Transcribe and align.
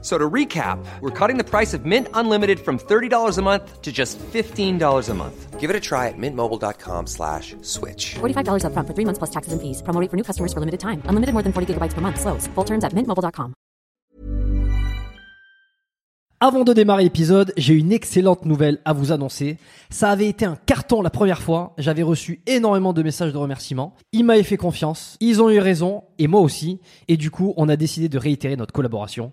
So 0.00 0.16
to 0.16 0.30
recap, 0.30 0.78
we're 1.00 1.10
cutting 1.10 1.38
the 1.38 1.44
price 1.44 1.74
of 1.74 1.84
Mint 1.84 2.06
Unlimited 2.14 2.60
from 2.60 2.78
$30 2.78 3.36
a 3.36 3.42
month 3.42 3.82
to 3.82 3.90
just 3.90 4.16
$15 4.32 5.08
a 5.08 5.14
month. 5.14 5.58
Give 5.58 5.70
it 5.70 5.74
a 5.74 5.80
try 5.80 6.06
at 6.06 6.14
mintmobile.com 6.16 7.08
slash 7.08 7.56
switch. 7.62 8.14
$45 8.20 8.62
upfront 8.62 8.86
for 8.86 8.94
three 8.94 9.04
months 9.04 9.18
plus 9.18 9.30
taxes 9.30 9.52
and 9.52 9.60
fees. 9.60 9.82
Promo 9.82 10.00
rate 10.00 10.08
for 10.08 10.16
new 10.16 10.22
customers 10.22 10.52
for 10.52 10.60
limited 10.60 10.78
time. 10.78 11.02
Unlimited 11.06 11.32
more 11.34 11.42
than 11.42 11.52
40 11.52 11.74
gigabytes 11.74 11.94
per 11.94 12.00
month. 12.00 12.20
Slows. 12.20 12.46
Full 12.54 12.64
terms 12.64 12.84
at 12.84 12.92
mintmobile.com. 12.94 13.54
Avant 16.40 16.62
de 16.62 16.72
démarrer 16.72 17.02
l'épisode, 17.02 17.52
j'ai 17.56 17.74
une 17.74 17.90
excellente 17.90 18.44
nouvelle 18.44 18.78
à 18.84 18.92
vous 18.92 19.10
annoncer. 19.10 19.56
Ça 19.90 20.10
avait 20.10 20.28
été 20.28 20.44
un 20.44 20.54
carton 20.54 21.02
la 21.02 21.10
première 21.10 21.42
fois. 21.42 21.74
J'avais 21.78 22.04
reçu 22.04 22.42
énormément 22.46 22.92
de 22.92 23.02
messages 23.02 23.32
de 23.32 23.38
remerciements. 23.38 23.96
Ils 24.12 24.22
m'avaient 24.24 24.44
fait 24.44 24.56
confiance. 24.56 25.16
Ils 25.18 25.42
ont 25.42 25.50
eu 25.50 25.58
raison. 25.58 26.04
Et 26.20 26.28
moi 26.28 26.40
aussi. 26.40 26.78
Et 27.08 27.16
du 27.16 27.32
coup, 27.32 27.54
on 27.56 27.68
a 27.68 27.74
décidé 27.74 28.08
de 28.08 28.18
réitérer 28.18 28.54
notre 28.54 28.72
collaboration. 28.72 29.32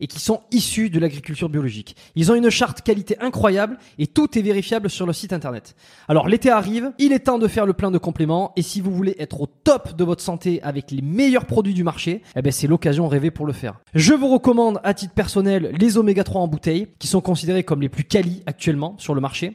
et 0.00 0.06
qui 0.06 0.20
sont 0.20 0.40
issus 0.50 0.90
de 0.90 0.98
l'agriculture 0.98 1.48
biologique. 1.48 1.96
Ils 2.14 2.30
ont 2.30 2.34
une 2.34 2.50
charte 2.50 2.82
qualité 2.82 3.16
incroyable 3.20 3.78
et 3.98 4.06
tout 4.06 4.38
est 4.38 4.42
vérifiable 4.42 4.90
sur 4.90 5.06
le 5.06 5.12
site 5.12 5.32
internet. 5.32 5.74
Alors 6.08 6.28
l'été 6.28 6.50
arrive, 6.50 6.92
il 6.98 7.12
est 7.12 7.20
temps 7.20 7.38
de 7.38 7.48
faire 7.48 7.66
le 7.66 7.72
plein 7.72 7.90
de 7.90 7.98
compléments 7.98 8.52
et 8.56 8.62
si 8.62 8.80
vous 8.80 8.92
voulez 8.92 9.16
être 9.18 9.40
au 9.40 9.46
top 9.46 9.96
de 9.96 10.04
votre 10.04 10.22
santé 10.22 10.62
avec 10.62 10.90
les 10.90 11.02
meilleurs 11.02 11.46
produits 11.46 11.74
du 11.74 11.84
marché, 11.84 12.22
eh 12.36 12.42
ben 12.42 12.52
c'est 12.52 12.66
l'occasion 12.66 13.08
rêvée 13.08 13.30
pour 13.30 13.46
le 13.46 13.52
faire. 13.52 13.80
Je 13.94 14.14
vous 14.14 14.28
recommande 14.28 14.80
à 14.84 14.94
titre 14.94 15.14
personnel 15.14 15.72
les 15.78 15.98
oméga 15.98 16.24
3 16.24 16.40
en 16.40 16.48
bouteille 16.48 16.88
qui 16.98 17.06
sont 17.06 17.20
considérés 17.20 17.64
comme 17.64 17.82
les 17.82 17.88
plus 17.88 18.04
quali 18.04 18.42
actuellement 18.46 18.94
sur 18.98 19.14
le 19.14 19.20
marché. 19.20 19.54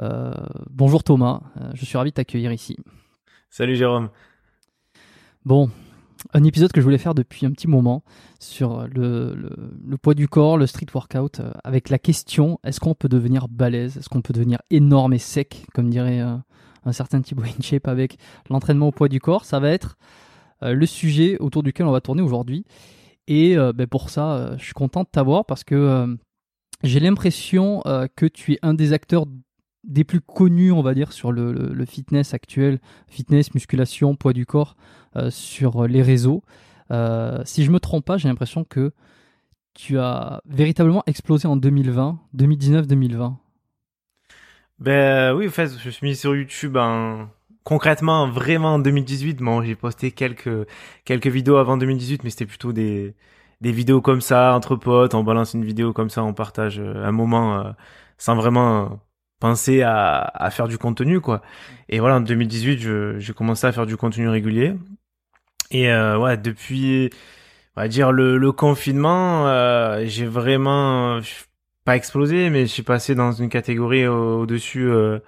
Euh, 0.00 0.32
bonjour 0.70 1.02
Thomas, 1.04 1.40
Euh, 1.60 1.70
je 1.74 1.84
suis 1.84 1.96
ravi 1.96 2.10
de 2.10 2.14
t'accueillir 2.14 2.52
ici. 2.52 2.76
Salut 3.50 3.76
Jérôme. 3.76 4.10
Bon, 5.44 5.70
un 6.34 6.42
épisode 6.44 6.72
que 6.72 6.80
je 6.80 6.84
voulais 6.84 6.98
faire 6.98 7.14
depuis 7.14 7.46
un 7.46 7.50
petit 7.52 7.68
moment 7.68 8.02
sur 8.40 8.86
le, 8.88 9.34
le- 9.34 9.72
le 9.86 9.96
poids 9.96 10.14
du 10.14 10.28
corps, 10.28 10.58
le 10.58 10.66
street 10.66 10.86
workout, 10.94 11.40
euh, 11.40 11.50
avec 11.64 11.88
la 11.88 11.98
question 11.98 12.58
est-ce 12.64 12.80
qu'on 12.80 12.94
peut 12.94 13.08
devenir 13.08 13.48
balèze? 13.48 13.96
Est-ce 13.96 14.08
qu'on 14.08 14.22
peut 14.22 14.34
devenir 14.34 14.58
énorme 14.70 15.14
et 15.14 15.18
sec, 15.18 15.64
comme 15.72 15.88
dirait 15.88 16.20
euh, 16.20 16.36
un 16.84 16.92
certain 16.92 17.22
Thibaut 17.22 17.44
InShape 17.58 17.88
avec 17.88 18.18
l'entraînement 18.50 18.88
au 18.88 18.92
poids 18.92 19.08
du 19.08 19.20
corps? 19.20 19.44
Ça 19.44 19.60
va 19.60 19.70
être 19.70 19.96
euh, 20.62 20.74
le 20.74 20.86
sujet 20.86 21.38
autour 21.38 21.62
duquel 21.62 21.86
on 21.86 21.92
va 21.92 22.00
tourner 22.00 22.22
aujourd'hui. 22.22 22.64
Et 23.28 23.56
ben, 23.56 23.88
pour 23.88 24.08
ça, 24.08 24.56
je 24.56 24.62
suis 24.62 24.72
content 24.72 25.02
de 25.02 25.08
t'avoir 25.10 25.46
parce 25.46 25.64
que 25.64 26.16
j'ai 26.84 27.00
l'impression 27.00 27.82
que 28.14 28.26
tu 28.26 28.52
es 28.52 28.58
un 28.62 28.72
des 28.72 28.92
acteurs 28.92 29.26
des 29.86 30.04
plus 30.04 30.20
connus, 30.20 30.72
on 30.72 30.82
va 30.82 30.94
dire, 30.94 31.12
sur 31.12 31.32
le, 31.32 31.52
le- 31.52 31.86
fitness 31.86 32.34
actuel, 32.34 32.80
fitness, 33.08 33.54
musculation, 33.54 34.16
poids 34.16 34.32
du 34.32 34.46
corps, 34.46 34.76
euh, 35.16 35.30
sur 35.30 35.86
les 35.88 36.02
réseaux. 36.02 36.42
Euh, 36.90 37.42
si 37.44 37.64
je 37.64 37.70
me 37.70 37.80
trompe 37.80 38.04
pas, 38.04 38.18
j'ai 38.18 38.28
l'impression 38.28 38.64
que 38.64 38.92
tu 39.74 39.98
as 39.98 40.42
véritablement 40.46 41.02
explosé 41.06 41.48
en 41.48 41.56
2020, 41.56 42.18
2019-2020. 42.36 43.34
Ben 44.78 45.34
oui, 45.34 45.46
en 45.48 45.50
fait, 45.50 45.70
je 45.78 45.90
suis 45.90 46.06
mis 46.06 46.16
sur 46.16 46.36
YouTube 46.36 46.76
en... 46.76 47.28
concrètement 47.64 48.28
vraiment 48.30 48.74
en 48.74 48.78
2018. 48.78 49.38
Bon, 49.38 49.62
j'ai 49.62 49.74
posté 49.74 50.10
quelques 50.12 50.66
quelques 51.04 51.26
vidéos 51.28 51.56
avant 51.56 51.76
2018, 51.78 52.24
mais 52.24 52.30
c'était 52.30 52.46
plutôt 52.46 52.72
des 52.72 53.14
des 53.62 53.72
vidéos 53.72 54.02
comme 54.02 54.20
ça 54.20 54.54
entre 54.54 54.76
potes. 54.76 55.14
On 55.14 55.24
balance 55.24 55.54
une 55.54 55.64
vidéo 55.64 55.92
comme 55.94 56.10
ça, 56.10 56.22
on 56.24 56.34
partage 56.34 56.78
euh, 56.78 57.04
un 57.06 57.12
moment 57.12 57.74
sans 58.18 58.36
vraiment 58.36 59.00
penser 59.40 59.82
à 59.82 60.18
à 60.22 60.50
faire 60.50 60.68
du 60.68 60.78
contenu 60.78 61.20
quoi. 61.20 61.42
Et 61.88 62.00
voilà, 62.00 62.16
en 62.16 62.20
2018, 62.20 62.78
je 62.80 63.18
j'ai 63.18 63.32
commencé 63.34 63.66
à 63.66 63.72
faire 63.72 63.86
du 63.86 63.96
contenu 63.96 64.28
régulier. 64.28 64.74
Et 65.70 65.90
euh, 65.90 66.18
ouais, 66.18 66.36
depuis 66.36 67.10
on 67.76 67.82
va 67.82 67.88
dire 67.88 68.12
le 68.12 68.38
le 68.38 68.52
confinement, 68.52 69.48
euh, 69.48 70.04
j'ai 70.06 70.26
vraiment 70.26 71.20
pas 71.84 71.96
explosé, 71.96 72.50
mais 72.50 72.62
je 72.66 72.72
suis 72.72 72.82
passé 72.84 73.14
dans 73.14 73.32
une 73.32 73.48
catégorie 73.50 74.06
au- 74.08 74.42
au-dessus, 74.42 74.88
euh, 74.88 75.20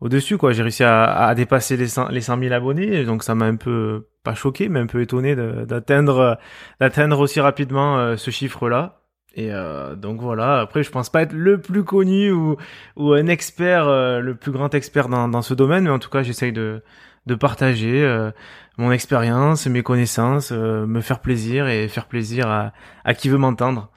au-dessus 0.00 0.38
quoi. 0.38 0.52
J'ai 0.52 0.62
réussi 0.64 0.84
à, 0.84 1.04
à 1.28 1.34
dépasser 1.36 1.76
les 1.78 1.88
100, 1.88 2.08
les 2.10 2.22
100 2.22 2.36
000 2.38 2.54
abonnés, 2.54 3.04
donc 3.06 3.24
ça 3.24 3.34
m'a 3.36 3.46
un 3.46 3.56
peu 3.56 4.08
pas 4.24 4.34
choqué, 4.36 4.68
mais 4.70 4.80
un 4.80 4.86
peu 4.88 5.02
étonné 5.02 5.36
d'atteindre, 5.36 6.38
d'atteindre 6.80 7.20
aussi 7.20 7.40
rapidement 7.40 7.98
euh, 7.98 8.16
ce 8.18 8.30
chiffre-là. 8.32 9.03
Et 9.34 9.52
euh, 9.52 9.96
donc 9.96 10.20
voilà. 10.20 10.60
Après, 10.60 10.82
je 10.82 10.90
pense 10.90 11.10
pas 11.10 11.22
être 11.22 11.32
le 11.32 11.60
plus 11.60 11.84
connu 11.84 12.30
ou 12.30 12.56
ou 12.96 13.12
un 13.12 13.26
expert, 13.26 13.88
euh, 13.88 14.20
le 14.20 14.36
plus 14.36 14.52
grand 14.52 14.72
expert 14.74 15.08
dans 15.08 15.28
dans 15.28 15.42
ce 15.42 15.54
domaine, 15.54 15.84
mais 15.84 15.90
en 15.90 15.98
tout 15.98 16.10
cas, 16.10 16.22
j'essaye 16.22 16.52
de 16.52 16.82
de 17.26 17.34
partager 17.34 18.04
euh, 18.04 18.30
mon 18.78 18.92
expérience, 18.92 19.66
mes 19.66 19.82
connaissances, 19.82 20.52
me 20.52 21.00
faire 21.00 21.20
plaisir 21.20 21.68
et 21.68 21.88
faire 21.88 22.06
plaisir 22.06 22.48
à 22.48 22.72
à 23.04 23.14
qui 23.14 23.28
veut 23.28 23.38
m'entendre. 23.38 23.90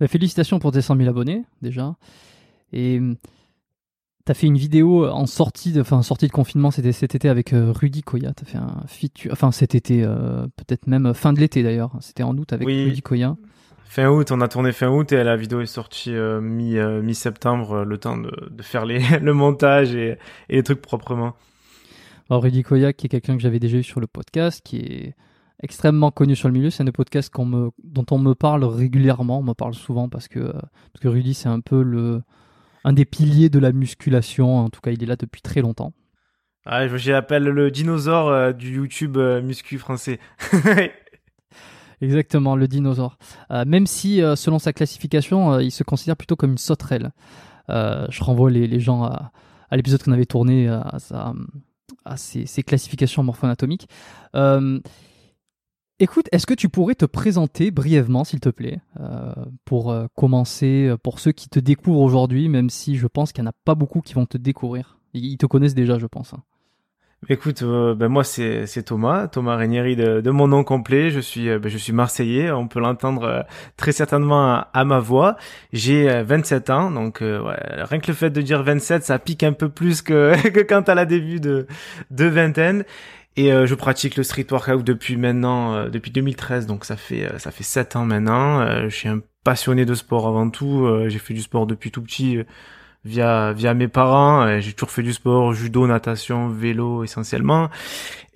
Bah, 0.00 0.08
félicitations 0.08 0.58
pour 0.58 0.72
tes 0.72 0.82
100 0.82 0.96
000 0.96 1.08
abonnés 1.08 1.44
déjà. 1.62 1.94
Et 2.72 3.00
T'as 4.24 4.34
fait 4.34 4.48
une 4.48 4.58
vidéo 4.58 5.06
en 5.06 5.26
sortie 5.26 5.70
de, 5.70 5.80
enfin, 5.80 6.02
sortie 6.02 6.26
de 6.26 6.32
confinement, 6.32 6.72
c'était 6.72 6.90
cet 6.90 7.14
été 7.14 7.28
avec 7.28 7.50
Rudy 7.52 8.02
Koya. 8.02 8.32
T'as 8.32 8.44
fait 8.44 8.58
un 8.58 8.82
feature, 8.88 9.30
enfin 9.30 9.52
cet 9.52 9.76
été, 9.76 10.02
peut-être 10.56 10.88
même 10.88 11.14
fin 11.14 11.32
de 11.32 11.38
l'été 11.38 11.62
d'ailleurs. 11.62 11.92
C'était 12.00 12.24
en 12.24 12.36
août 12.36 12.52
avec 12.52 12.66
Rudy 12.66 13.02
Koya. 13.02 13.36
Fin 13.88 14.08
août, 14.08 14.30
on 14.30 14.40
a 14.40 14.48
tourné 14.48 14.72
fin 14.72 14.88
août 14.88 15.12
et 15.12 15.22
la 15.22 15.36
vidéo 15.36 15.60
est 15.60 15.66
sortie 15.66 16.14
euh, 16.14 16.40
mi 16.40 16.76
euh, 16.76 17.00
mi 17.00 17.14
septembre, 17.14 17.72
euh, 17.72 17.84
le 17.84 17.98
temps 17.98 18.18
de, 18.18 18.30
de 18.50 18.62
faire 18.62 18.84
les, 18.84 19.00
le 19.22 19.32
montage 19.32 19.94
et, 19.94 20.18
et, 20.48 20.56
les 20.56 20.62
trucs 20.62 20.82
proprement. 20.82 21.34
Alors 22.28 22.42
Rudy 22.42 22.62
Koya, 22.62 22.92
qui 22.92 23.06
est 23.06 23.08
quelqu'un 23.08 23.36
que 23.36 23.42
j'avais 23.42 23.60
déjà 23.60 23.78
eu 23.78 23.82
sur 23.82 24.00
le 24.00 24.06
podcast, 24.06 24.60
qui 24.62 24.78
est 24.78 25.14
extrêmement 25.62 26.10
connu 26.10 26.36
sur 26.36 26.48
le 26.48 26.54
milieu, 26.54 26.68
c'est 26.68 26.82
un 26.82 26.92
podcast 26.92 27.32
qu'on 27.32 27.46
me, 27.46 27.70
dont 27.82 28.04
on 28.10 28.18
me 28.18 28.34
parle 28.34 28.64
régulièrement, 28.64 29.38
on 29.38 29.44
me 29.44 29.54
parle 29.54 29.74
souvent 29.74 30.08
parce 30.08 30.28
que 30.28 30.40
parce 30.52 31.00
que 31.00 31.08
Rudy 31.08 31.32
c'est 31.32 31.48
un 31.48 31.60
peu 31.60 31.82
le 31.82 32.22
un 32.84 32.92
des 32.92 33.04
piliers 33.04 33.48
de 33.48 33.58
la 33.58 33.72
musculation, 33.72 34.58
en 34.58 34.68
tout 34.68 34.80
cas 34.80 34.90
il 34.90 35.02
est 35.02 35.06
là 35.06 35.16
depuis 35.16 35.40
très 35.40 35.62
longtemps. 35.62 35.92
Ah, 36.66 36.88
je 36.88 37.12
l'appelle 37.12 37.44
le 37.44 37.70
dinosaure 37.70 38.52
du 38.52 38.74
YouTube 38.74 39.16
muscu 39.16 39.78
français. 39.78 40.18
Exactement, 42.00 42.56
le 42.56 42.68
dinosaure. 42.68 43.18
Euh, 43.50 43.64
même 43.66 43.86
si, 43.86 44.22
euh, 44.22 44.36
selon 44.36 44.58
sa 44.58 44.72
classification, 44.72 45.54
euh, 45.54 45.62
il 45.62 45.70
se 45.70 45.82
considère 45.82 46.16
plutôt 46.16 46.36
comme 46.36 46.52
une 46.52 46.58
sauterelle. 46.58 47.12
je 47.68 48.22
renvoie 48.22 48.50
les, 48.50 48.80
gens 48.80 49.04
à, 49.04 49.32
l'épisode 49.72 50.02
qu'on 50.02 50.12
avait 50.12 50.26
tourné 50.26 50.68
à, 50.68 50.98
à 52.04 52.16
ses, 52.16 52.62
classifications 52.62 53.22
morpho-anatomiques. 53.22 53.88
écoute, 55.98 56.28
est-ce 56.32 56.46
que 56.46 56.54
tu 56.54 56.68
pourrais 56.68 56.94
te 56.94 57.06
présenter 57.06 57.70
brièvement, 57.70 58.24
s'il 58.24 58.40
te 58.40 58.50
plaît, 58.50 58.80
pour 59.64 59.92
commencer, 60.14 60.94
pour 61.02 61.18
ceux 61.18 61.32
qui 61.32 61.48
te 61.48 61.58
découvrent 61.58 62.02
aujourd'hui, 62.02 62.48
même 62.48 62.70
si 62.70 62.96
je 62.96 63.08
pense 63.08 63.32
qu'il 63.32 63.42
n'y 63.42 63.48
en 63.48 63.50
a 63.50 63.56
pas 63.64 63.74
beaucoup 63.74 64.00
qui 64.00 64.14
vont 64.14 64.26
te 64.26 64.38
découvrir. 64.38 64.98
Ils 65.12 65.38
te 65.38 65.46
connaissent 65.46 65.74
déjà, 65.74 65.98
je 65.98 66.06
pense. 66.06 66.34
Hein. 66.34 66.42
Écoute, 67.28 67.62
euh, 67.62 67.94
ben 67.96 68.06
moi 68.08 68.22
c'est 68.22 68.82
Thomas, 68.84 69.26
Thomas 69.26 69.56
Régnieri 69.56 69.96
de, 69.96 70.20
de, 70.20 70.30
mon 70.30 70.46
nom 70.46 70.62
complet. 70.62 71.10
Je 71.10 71.18
suis 71.18 71.48
euh, 71.48 71.58
ben 71.58 71.68
je 71.68 71.76
suis 71.78 71.92
marseillais. 71.92 72.52
On 72.52 72.68
peut 72.68 72.78
l'entendre 72.78 73.24
euh, 73.24 73.42
très 73.76 73.90
certainement 73.90 74.64
à, 74.72 74.84
ma 74.84 75.00
voix. 75.00 75.36
J'ai 75.72 76.22
27 76.22 76.70
ans, 76.70 76.90
donc 76.92 77.18
ouais, 77.22 77.56
rien 77.82 77.98
que 77.98 78.06
le 78.06 78.14
fait 78.14 78.30
de 78.30 78.40
dire 78.42 78.62
27, 78.62 79.02
ça 79.02 79.18
pique 79.18 79.42
un 79.42 79.52
peu 79.52 79.68
plus 79.68 80.02
que 80.02 80.34
que 80.50 80.60
quand 80.60 80.88
à 80.88 80.94
la 80.94 81.04
début 81.04 81.40
de 81.40 81.66
de 82.10 82.24
vingtaine. 82.26 82.84
Et 83.38 83.50
je 83.50 83.74
pratique 83.74 84.16
le 84.16 84.22
street 84.22 84.46
workout 84.50 84.82
depuis 84.82 85.16
maintenant, 85.16 85.88
depuis 85.90 86.10
2013, 86.10 86.66
donc 86.66 86.84
ça 86.86 86.96
fait 86.96 87.28
ça 87.38 87.50
fait 87.50 87.64
7 87.64 87.96
ans 87.96 88.04
maintenant. 88.06 88.84
je 88.84 88.94
suis 88.94 89.08
un 89.08 89.20
passionné 89.44 89.84
de 89.84 89.94
sport 89.94 90.26
avant 90.26 90.48
tout. 90.48 90.88
J'ai 91.08 91.18
fait 91.18 91.34
du 91.34 91.42
sport 91.42 91.66
depuis 91.66 91.90
tout 91.90 92.02
petit 92.02 92.38
via 93.06 93.52
via 93.52 93.74
mes 93.74 93.88
parents. 93.88 94.60
J'ai 94.60 94.72
toujours 94.72 94.90
fait 94.90 95.02
du 95.02 95.12
sport, 95.12 95.52
judo, 95.52 95.86
natation, 95.86 96.48
vélo 96.48 97.04
essentiellement. 97.04 97.70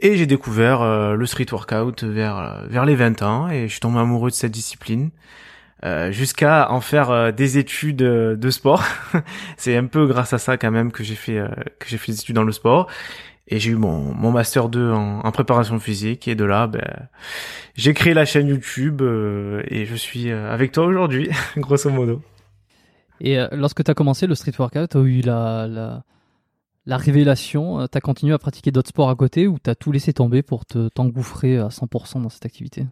Et 0.02 0.16
j'ai 0.16 0.26
découvert 0.26 0.80
euh, 0.80 1.14
le 1.14 1.26
street 1.26 1.46
workout 1.52 2.04
vers 2.04 2.38
euh, 2.38 2.66
vers 2.68 2.86
les 2.86 2.94
20 2.94 3.22
ans 3.22 3.50
et 3.50 3.64
je 3.68 3.72
suis 3.72 3.80
tombé 3.80 3.98
amoureux 3.98 4.30
de 4.30 4.34
cette 4.34 4.52
discipline. 4.52 5.10
Euh, 5.82 6.12
jusqu'à 6.12 6.70
en 6.70 6.82
faire 6.82 7.10
euh, 7.10 7.32
des 7.32 7.56
études 7.58 7.96
de 7.96 8.50
sport. 8.50 8.84
c'est 9.56 9.76
un 9.76 9.86
peu 9.86 10.06
grâce 10.06 10.32
à 10.32 10.38
ça 10.38 10.56
quand 10.58 10.70
même 10.70 10.92
que 10.92 11.02
j'ai 11.02 11.14
fait 11.14 11.42
que 11.78 11.88
j'ai 11.88 11.98
fait 11.98 12.12
des 12.12 12.20
études 12.20 12.36
dans 12.36 12.44
le 12.44 12.52
sport. 12.52 12.88
Et 13.48 13.58
j'ai 13.58 13.70
eu 13.70 13.76
mon, 13.76 14.14
mon 14.14 14.30
master 14.30 14.68
2 14.68 14.92
en, 14.92 15.20
en, 15.20 15.32
préparation 15.32 15.80
physique 15.80 16.28
et 16.28 16.36
de 16.36 16.44
là, 16.44 16.68
ben, 16.68 17.08
j'ai 17.74 17.94
créé 17.94 18.14
la 18.14 18.24
chaîne 18.24 18.46
YouTube 18.46 19.02
et 19.02 19.86
je 19.86 19.94
suis 19.96 20.30
avec 20.30 20.70
toi 20.70 20.84
aujourd'hui, 20.84 21.30
grosso 21.56 21.90
modo. 21.90 22.22
Et 23.20 23.38
euh, 23.38 23.48
lorsque 23.52 23.84
tu 23.84 23.90
as 23.90 23.94
commencé 23.94 24.26
le 24.26 24.34
street 24.34 24.52
workout, 24.58 24.90
tu 24.90 24.96
as 24.96 25.00
eu 25.00 25.20
la, 25.20 25.66
la, 25.66 26.02
la 26.86 26.96
révélation, 26.96 27.80
euh, 27.80 27.86
tu 27.90 27.98
as 27.98 28.00
continué 28.00 28.32
à 28.34 28.38
pratiquer 28.38 28.70
d'autres 28.70 28.88
sports 28.88 29.10
à 29.10 29.14
côté 29.14 29.46
ou 29.46 29.58
tu 29.62 29.70
as 29.70 29.74
tout 29.74 29.92
laissé 29.92 30.12
tomber 30.12 30.42
pour 30.42 30.64
te 30.64 30.88
t'engouffrer 30.88 31.58
à 31.58 31.68
100% 31.68 32.22
dans 32.22 32.30
cette 32.30 32.46
activité? 32.46 32.86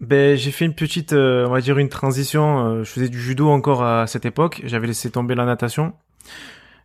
Ben, 0.00 0.36
j'ai 0.36 0.52
fait 0.52 0.64
une 0.64 0.74
petite, 0.74 1.12
euh, 1.12 1.46
on 1.48 1.50
va 1.50 1.60
dire 1.60 1.78
une 1.78 1.88
transition. 1.88 2.84
je 2.84 2.90
faisais 2.90 3.08
du 3.08 3.20
judo 3.20 3.48
encore 3.48 3.82
à 3.82 4.06
cette 4.06 4.24
époque. 4.24 4.62
J'avais 4.64 4.86
laissé 4.86 5.10
tomber 5.10 5.34
la 5.34 5.44
natation. 5.44 5.92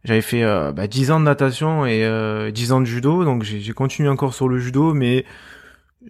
J'avais 0.04 0.22
fait 0.22 0.44
bah, 0.74 0.88
10 0.88 1.12
ans 1.12 1.19
de 1.19 1.26
natation 1.26 1.86
et 1.86 2.52
10 2.52 2.72
ans 2.74 2.81
de 2.81 2.86
judo, 2.86 3.24
donc 3.24 3.44
j'ai 3.44 3.72
continué 3.72 4.10
encore 4.10 4.34
sur 4.34 4.50
le 4.50 4.58
judo, 4.58 4.94
mais 4.94 5.24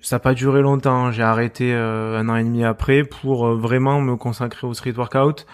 ça 0.02 0.16
n'a 0.16 0.20
pas 0.20 0.34
duré 0.34 0.64
longtemps. 0.64 1.12
J'ai 1.12 1.22
arrêté 1.22 1.72
un 1.74 2.28
an 2.28 2.36
et 2.36 2.44
demi 2.44 2.64
après 2.64 3.04
pour 3.04 3.54
vraiment 3.54 4.02
me 4.02 4.16
consacrer 4.16 4.66
au 4.66 4.74
street 4.74 4.94
workout 4.98 5.46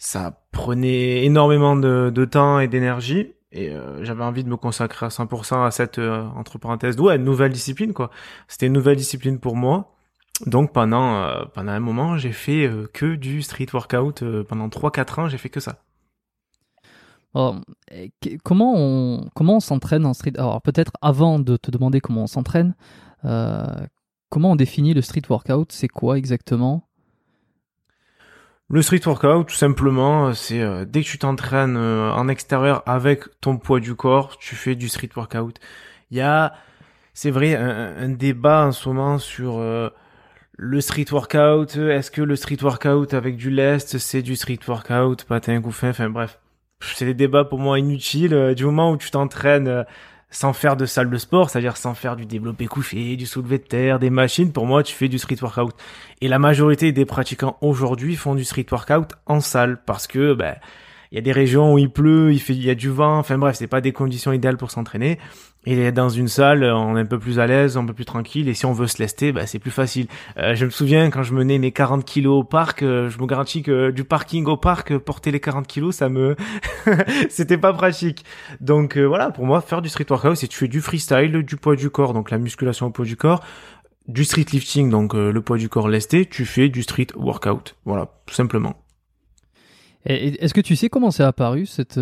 ça 0.00 0.39
prenait 0.52 1.24
énormément 1.24 1.76
de, 1.76 2.24
temps 2.24 2.60
et 2.60 2.68
d'énergie. 2.68 3.32
Et 3.52 3.70
euh, 3.70 4.04
j'avais 4.04 4.22
envie 4.22 4.44
de 4.44 4.48
me 4.48 4.56
consacrer 4.56 5.06
à 5.06 5.08
100% 5.08 5.66
à 5.66 5.70
cette 5.72 5.98
euh, 5.98 6.24
entre 6.36 6.58
parenthèses 6.58 6.96
nouvelle 6.96 7.50
discipline 7.50 7.92
quoi. 7.92 8.10
C'était 8.46 8.66
une 8.66 8.72
nouvelle 8.74 8.96
discipline 8.96 9.40
pour 9.40 9.56
moi. 9.56 9.96
Donc 10.46 10.72
pendant 10.72 11.16
euh, 11.16 11.44
pendant 11.52 11.72
un 11.72 11.80
moment 11.80 12.16
j'ai 12.16 12.30
fait 12.30 12.70
que 12.92 13.16
du 13.16 13.42
street 13.42 13.66
workout 13.72 14.22
pendant 14.44 14.68
3 14.68 14.92
4 14.92 15.18
ans 15.18 15.28
j'ai 15.28 15.36
fait 15.36 15.48
que 15.48 15.58
ça. 15.58 15.82
Comment 18.44 18.74
on 18.76 19.28
comment 19.34 19.56
on 19.56 19.60
s'entraîne 19.60 20.06
en 20.06 20.14
street 20.14 20.34
alors 20.36 20.62
peut-être 20.62 20.92
avant 21.02 21.40
de 21.40 21.56
te 21.56 21.72
demander 21.72 22.00
comment 22.00 22.22
on 22.22 22.28
s'entraîne 22.28 22.76
comment 23.22 24.52
on 24.52 24.56
définit 24.56 24.94
le 24.94 25.02
street 25.02 25.22
workout 25.28 25.72
c'est 25.72 25.88
quoi 25.88 26.18
exactement? 26.18 26.88
Le 28.72 28.82
street 28.82 29.00
workout, 29.04 29.48
tout 29.48 29.54
simplement, 29.54 30.32
c'est 30.32 30.60
euh, 30.60 30.84
dès 30.84 31.02
que 31.02 31.06
tu 31.06 31.18
t'entraînes 31.18 31.76
euh, 31.76 32.12
en 32.12 32.28
extérieur 32.28 32.84
avec 32.86 33.24
ton 33.40 33.56
poids 33.56 33.80
du 33.80 33.96
corps, 33.96 34.38
tu 34.38 34.54
fais 34.54 34.76
du 34.76 34.88
street 34.88 35.10
workout. 35.16 35.58
Il 36.12 36.18
y 36.18 36.20
a, 36.20 36.54
c'est 37.12 37.32
vrai, 37.32 37.56
un, 37.56 38.08
débat 38.10 38.66
en 38.66 38.72
ce 38.72 38.88
moment 38.88 39.18
sur 39.18 39.58
euh, 39.58 39.90
le 40.56 40.80
street 40.80 41.06
workout. 41.10 41.76
Est-ce 41.76 42.12
que 42.12 42.22
le 42.22 42.36
street 42.36 42.58
workout 42.62 43.12
avec 43.12 43.36
du 43.36 43.50
lest, 43.50 43.98
c'est 43.98 44.22
du 44.22 44.36
street 44.36 44.60
workout, 44.68 45.24
patin, 45.24 45.60
coup 45.60 45.72
fin, 45.72 45.90
enfin 45.90 46.08
bref. 46.08 46.38
C'est 46.80 47.06
des 47.06 47.14
débats 47.14 47.44
pour 47.44 47.58
moi 47.58 47.80
inutiles. 47.80 48.54
Du 48.56 48.64
moment 48.64 48.92
où 48.92 48.96
tu 48.96 49.10
t'entraînes 49.10 49.84
sans 50.30 50.52
faire 50.52 50.76
de 50.76 50.86
salle 50.86 51.10
de 51.10 51.18
sport, 51.18 51.50
c'est-à-dire 51.50 51.76
sans 51.76 51.94
faire 51.94 52.16
du 52.16 52.24
développé 52.24 52.66
couché, 52.66 53.16
du 53.16 53.26
soulevé 53.26 53.58
de 53.58 53.64
terre, 53.64 53.98
des 53.98 54.10
machines, 54.10 54.52
pour 54.52 54.66
moi, 54.66 54.82
tu 54.82 54.94
fais 54.94 55.08
du 55.08 55.18
street 55.18 55.36
workout. 55.42 55.74
Et 56.20 56.28
la 56.28 56.38
majorité 56.38 56.92
des 56.92 57.04
pratiquants 57.04 57.56
aujourd'hui 57.60 58.16
font 58.16 58.34
du 58.34 58.44
street 58.44 58.66
workout 58.70 59.12
en 59.26 59.40
salle 59.40 59.82
parce 59.84 60.06
que, 60.06 60.34
ben, 60.34 60.54
il 61.10 61.16
y 61.16 61.18
a 61.18 61.22
des 61.22 61.32
régions 61.32 61.74
où 61.74 61.78
il 61.78 61.90
pleut, 61.90 62.32
il 62.32 62.40
il 62.48 62.64
y 62.64 62.70
a 62.70 62.76
du 62.76 62.88
vent, 62.88 63.18
enfin 63.18 63.36
bref, 63.36 63.56
c'est 63.56 63.66
pas 63.66 63.80
des 63.80 63.92
conditions 63.92 64.32
idéales 64.32 64.56
pour 64.56 64.70
s'entraîner. 64.70 65.18
Et 65.66 65.92
dans 65.92 66.08
une 66.08 66.28
salle, 66.28 66.64
on 66.64 66.96
est 66.96 67.00
un 67.00 67.06
peu 67.06 67.18
plus 67.18 67.38
à 67.38 67.46
l'aise, 67.46 67.76
un 67.76 67.84
peu 67.84 67.92
plus 67.92 68.06
tranquille, 68.06 68.48
et 68.48 68.54
si 68.54 68.64
on 68.64 68.72
veut 68.72 68.86
se 68.86 68.98
lester, 68.98 69.30
bah, 69.30 69.46
c'est 69.46 69.58
plus 69.58 69.70
facile. 69.70 70.06
Euh, 70.38 70.54
je 70.54 70.64
me 70.64 70.70
souviens 70.70 71.10
quand 71.10 71.22
je 71.22 71.34
menais 71.34 71.58
mes 71.58 71.70
40 71.70 72.02
kilos 72.02 72.40
au 72.40 72.44
parc, 72.44 72.82
euh, 72.82 73.10
je 73.10 73.18
me 73.18 73.26
garantis 73.26 73.62
que 73.62 73.90
du 73.90 74.04
parking 74.04 74.46
au 74.46 74.56
parc, 74.56 74.96
porter 74.96 75.30
les 75.30 75.40
40 75.40 75.66
kilos, 75.66 75.96
ça 75.96 76.08
me, 76.08 76.34
c'était 77.28 77.58
pas 77.58 77.74
pratique. 77.74 78.24
Donc 78.62 78.96
euh, 78.96 79.04
voilà, 79.04 79.30
pour 79.30 79.44
moi, 79.44 79.60
faire 79.60 79.82
du 79.82 79.90
street 79.90 80.06
workout, 80.08 80.36
c'est 80.36 80.48
tu 80.48 80.56
fais 80.56 80.68
du 80.68 80.80
freestyle, 80.80 81.42
du 81.42 81.56
poids 81.56 81.76
du 81.76 81.90
corps, 81.90 82.14
donc 82.14 82.30
la 82.30 82.38
musculation 82.38 82.86
au 82.86 82.90
poids 82.90 83.04
du 83.04 83.16
corps, 83.16 83.44
du 84.08 84.24
street 84.24 84.46
lifting, 84.52 84.88
donc 84.88 85.12
le 85.12 85.40
poids 85.42 85.58
du 85.58 85.68
corps 85.68 85.88
lesté, 85.88 86.24
tu 86.24 86.46
fais 86.46 86.70
du 86.70 86.82
street 86.82 87.08
workout. 87.14 87.76
Voilà, 87.84 88.10
tout 88.24 88.34
simplement. 88.34 88.76
Est-ce 90.06 90.54
que 90.54 90.62
tu 90.62 90.74
sais 90.74 90.88
comment 90.88 91.10
c'est 91.10 91.22
apparu 91.22 91.66
cette, 91.66 92.00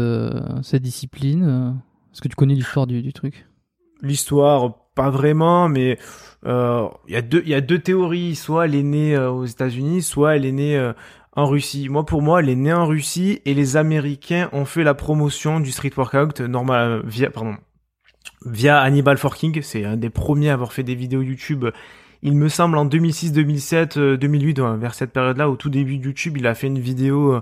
cette 0.62 0.82
discipline? 0.82 1.76
Est-ce 2.12 2.22
que 2.22 2.28
tu 2.28 2.36
connais 2.36 2.54
l'histoire 2.54 2.86
du, 2.86 3.02
du 3.02 3.12
truc? 3.12 3.47
L'histoire, 4.02 4.74
pas 4.94 5.10
vraiment, 5.10 5.68
mais 5.68 5.98
euh, 6.46 6.88
il 7.06 7.14
y 7.14 7.16
a 7.16 7.22
deux 7.22 7.42
y 7.44 7.54
a 7.54 7.60
deux 7.60 7.78
théories. 7.78 8.34
Soit 8.34 8.66
elle 8.66 8.74
est 8.74 8.82
née 8.82 9.14
euh, 9.14 9.30
aux 9.30 9.44
États-Unis, 9.44 10.02
soit 10.02 10.36
elle 10.36 10.44
est 10.44 10.52
née 10.52 10.76
euh, 10.76 10.92
en 11.32 11.46
Russie. 11.46 11.88
Moi, 11.88 12.04
pour 12.04 12.22
moi, 12.22 12.40
elle 12.40 12.48
est 12.48 12.56
née 12.56 12.72
en 12.72 12.86
Russie 12.86 13.40
et 13.44 13.54
les 13.54 13.76
Américains 13.76 14.48
ont 14.52 14.64
fait 14.64 14.84
la 14.84 14.94
promotion 14.94 15.60
du 15.60 15.70
street 15.70 15.92
workout 15.96 16.40
normal 16.40 17.02
via 17.04 17.30
pardon 17.30 17.56
via 18.44 18.80
Hannibal 18.80 19.18
Forking. 19.18 19.62
C'est 19.62 19.84
un 19.84 19.96
des 19.96 20.10
premiers 20.10 20.50
à 20.50 20.54
avoir 20.54 20.72
fait 20.72 20.82
des 20.82 20.94
vidéos 20.94 21.22
YouTube. 21.22 21.66
Il 22.22 22.34
me 22.34 22.48
semble 22.48 22.76
en 22.78 22.84
2006, 22.84 23.32
2007, 23.32 23.98
2008, 23.98 24.60
vers 24.78 24.94
cette 24.94 25.12
période-là, 25.12 25.48
au 25.48 25.54
tout 25.54 25.70
début 25.70 25.98
de 25.98 26.06
YouTube, 26.06 26.36
il 26.36 26.48
a 26.48 26.54
fait 26.56 26.66
une 26.66 26.80
vidéo 26.80 27.40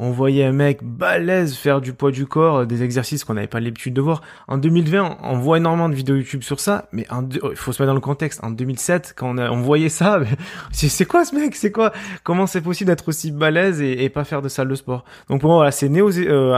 on 0.00 0.12
voyait 0.12 0.44
un 0.44 0.52
mec 0.52 0.78
balèze 0.82 1.56
faire 1.56 1.80
du 1.80 1.92
poids 1.92 2.12
du 2.12 2.24
corps, 2.24 2.66
des 2.66 2.84
exercices 2.84 3.24
qu'on 3.24 3.34
n'avait 3.34 3.48
pas 3.48 3.58
l'habitude 3.58 3.94
de 3.94 4.00
voir. 4.00 4.22
En 4.46 4.56
2020, 4.56 5.18
on 5.24 5.38
voit 5.38 5.58
énormément 5.58 5.88
de 5.88 5.94
vidéos 5.96 6.14
YouTube 6.14 6.42
sur 6.42 6.60
ça, 6.60 6.88
mais 6.92 7.04
il 7.10 7.56
faut 7.56 7.72
se 7.72 7.82
mettre 7.82 7.88
dans 7.88 7.94
le 7.94 8.00
contexte. 8.00 8.42
En 8.44 8.52
2007, 8.52 9.14
quand 9.16 9.36
on, 9.36 9.60
voyait 9.60 9.88
ça, 9.88 10.20
c'est 10.72 11.04
quoi 11.04 11.24
ce 11.24 11.34
mec? 11.34 11.56
C'est 11.56 11.72
quoi? 11.72 11.92
Comment 12.22 12.46
c'est 12.46 12.60
possible 12.60 12.86
d'être 12.86 13.08
aussi 13.08 13.32
balèze 13.32 13.82
et, 13.82 14.08
pas 14.08 14.22
faire 14.22 14.40
de 14.40 14.48
salle 14.48 14.68
de 14.68 14.76
sport? 14.76 15.04
Donc 15.28 15.40
pour 15.40 15.50
moi, 15.50 15.70
c'est 15.72 15.88
né 15.88 16.00
euh, 16.00 16.54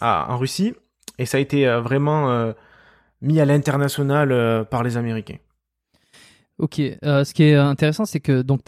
en 0.00 0.36
Russie 0.36 0.74
et 1.18 1.26
ça 1.26 1.38
a 1.38 1.40
été 1.40 1.68
euh, 1.68 1.80
vraiment 1.80 2.28
euh, 2.30 2.52
mis 3.22 3.40
à 3.40 3.44
l'international 3.44 4.66
par 4.68 4.82
les 4.82 4.96
Américains. 4.96 5.38
Ok, 6.60 6.78
euh, 6.78 7.24
ce 7.24 7.32
qui 7.32 7.42
est 7.44 7.54
intéressant, 7.54 8.04
c'est 8.04 8.20
que 8.20 8.42
donc 8.42 8.60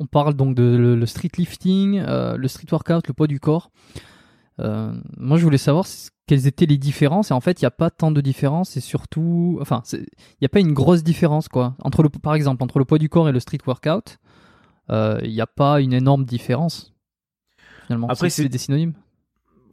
on 0.00 0.06
parle 0.06 0.34
donc 0.34 0.56
de 0.56 0.64
le, 0.76 1.06
street 1.06 1.30
lifting, 1.38 2.00
euh, 2.00 2.36
le 2.36 2.48
street 2.48 2.66
workout, 2.72 3.06
le 3.06 3.14
poids 3.14 3.28
du 3.28 3.38
corps. 3.38 3.70
Euh, 4.58 4.92
moi, 5.16 5.38
je 5.38 5.44
voulais 5.44 5.56
savoir 5.56 5.86
quelles 6.26 6.48
étaient 6.48 6.66
les 6.66 6.78
différences. 6.78 7.30
Et 7.30 7.34
en 7.34 7.40
fait, 7.40 7.62
il 7.62 7.64
n'y 7.64 7.68
a 7.68 7.70
pas 7.70 7.90
tant 7.90 8.10
de 8.10 8.20
différences. 8.20 8.76
Et 8.76 8.80
surtout, 8.80 9.58
enfin, 9.60 9.82
il 9.92 10.04
n'y 10.40 10.46
a 10.46 10.48
pas 10.48 10.58
une 10.58 10.72
grosse 10.72 11.04
différence 11.04 11.46
quoi. 11.46 11.76
Entre 11.84 12.02
le, 12.02 12.08
par 12.08 12.34
exemple, 12.34 12.62
entre 12.64 12.80
le 12.80 12.84
poids 12.84 12.98
du 12.98 13.08
corps 13.08 13.28
et 13.28 13.32
le 13.32 13.40
street 13.40 13.60
workout, 13.64 14.18
il 14.90 15.30
n'y 15.30 15.40
a 15.40 15.46
pas 15.46 15.80
une 15.80 15.92
énorme 15.92 16.24
différence. 16.24 16.92
Finalement, 17.86 18.08
après, 18.08 18.30
c'est 18.30 18.48
des 18.48 18.58
synonymes. 18.58 18.94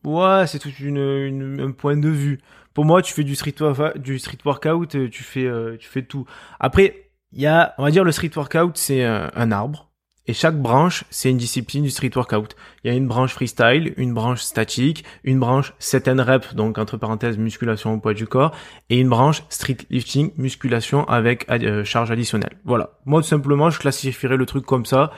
Ouais, 0.04 0.46
c'est 0.46 0.60
tout 0.60 0.70
une, 0.80 1.60
un 1.60 1.72
point 1.72 1.98
de 1.98 2.10
vue. 2.10 2.42
Pour 2.76 2.86
moi, 2.86 3.02
tu 3.02 3.12
fais 3.12 3.24
du 3.24 3.34
street, 3.34 3.56
du 3.96 4.20
street 4.20 4.38
workout, 4.46 5.10
tu 5.10 5.24
fais, 5.24 5.50
tu 5.80 5.90
fais 5.90 6.04
tout. 6.04 6.26
Après, 6.60 7.09
il 7.32 7.42
y 7.42 7.48
a, 7.48 7.74
on 7.78 7.84
va 7.84 7.92
dire, 7.92 8.04
le 8.04 8.12
street 8.12 8.32
workout, 8.36 8.78
c'est 8.78 9.04
un, 9.04 9.52
arbre. 9.52 9.90
Et 10.26 10.34
chaque 10.34 10.62
branche, 10.62 11.06
c'est 11.10 11.32
une 11.32 11.38
discipline 11.38 11.84
du 11.84 11.90
street 11.90 12.12
workout. 12.16 12.56
Il 12.84 12.92
y 12.92 12.94
a 12.94 12.96
une 12.96 13.08
branche 13.08 13.34
freestyle, 13.34 13.94
une 13.98 14.14
branche 14.14 14.42
statique, 14.42 15.04
une 15.24 15.40
branche 15.40 15.74
set 15.80 16.08
and 16.08 16.24
rep, 16.24 16.54
donc 16.54 16.78
entre 16.78 16.98
parenthèses 16.98 17.38
musculation 17.38 17.96
au 17.96 17.98
poids 17.98 18.14
du 18.14 18.28
corps, 18.28 18.56
et 18.92 19.00
une 19.00 19.10
branche 19.10 19.44
street 19.50 19.78
lifting, 19.90 20.32
musculation 20.38 21.04
avec 21.08 21.50
euh, 21.50 21.84
charge 21.84 22.12
additionnelle. 22.12 22.58
Voilà. 22.64 22.92
Moi, 23.06 23.22
tout 23.22 23.28
simplement, 23.28 23.72
je 23.72 23.80
classifierais 23.80 24.38
le 24.38 24.46
truc 24.46 24.66
comme 24.68 24.86
ça. 24.86 25.12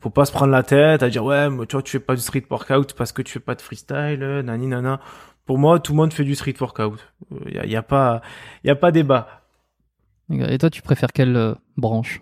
Faut 0.00 0.10
pas 0.10 0.24
se 0.24 0.32
prendre 0.32 0.52
la 0.52 0.62
tête 0.62 1.02
à 1.02 1.08
dire 1.08 1.24
ouais, 1.24 1.48
mais 1.48 1.66
tu 1.66 1.76
vois, 1.76 1.82
tu 1.82 1.92
fais 1.92 2.00
pas 2.00 2.16
du 2.16 2.20
street 2.20 2.44
workout 2.50 2.92
parce 2.94 3.12
que 3.12 3.22
tu 3.22 3.32
fais 3.32 3.40
pas 3.40 3.54
de 3.54 3.62
freestyle, 3.62 4.22
euh, 4.22 4.42
nani 4.42 4.66
nana. 4.66 5.00
Pour 5.46 5.58
moi, 5.58 5.78
tout 5.78 5.92
le 5.92 5.96
monde 5.96 6.12
fait 6.12 6.24
du 6.24 6.34
street 6.34 6.56
workout. 6.60 6.98
Il 7.46 7.70
y 7.70 7.76
a, 7.76 7.82
pas, 7.82 8.20
il 8.64 8.66
y 8.66 8.70
a 8.70 8.74
pas 8.74 8.90
débat. 8.90 9.45
Et 10.30 10.58
toi, 10.58 10.70
tu 10.70 10.82
préfères 10.82 11.12
quelle 11.12 11.36
euh, 11.36 11.54
branche? 11.76 12.20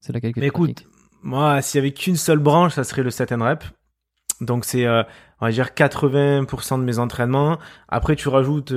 C'est 0.00 0.12
laquelle 0.12 0.34
que 0.34 0.40
Mais 0.40 0.46
écoute, 0.46 0.86
moi, 1.22 1.62
s'il 1.62 1.78
y 1.78 1.80
avait 1.80 1.92
qu'une 1.92 2.16
seule 2.16 2.38
branche, 2.38 2.74
ça 2.74 2.84
serait 2.84 3.02
le 3.02 3.10
set 3.10 3.32
and 3.32 3.42
rep. 3.42 3.64
Donc 4.40 4.64
c'est, 4.64 4.84
euh, 4.84 5.02
on 5.40 5.46
va 5.46 5.52
dire, 5.52 5.70
80% 5.74 6.78
de 6.78 6.84
mes 6.84 6.98
entraînements. 6.98 7.58
Après, 7.88 8.16
tu 8.16 8.28
rajoutes 8.28 8.72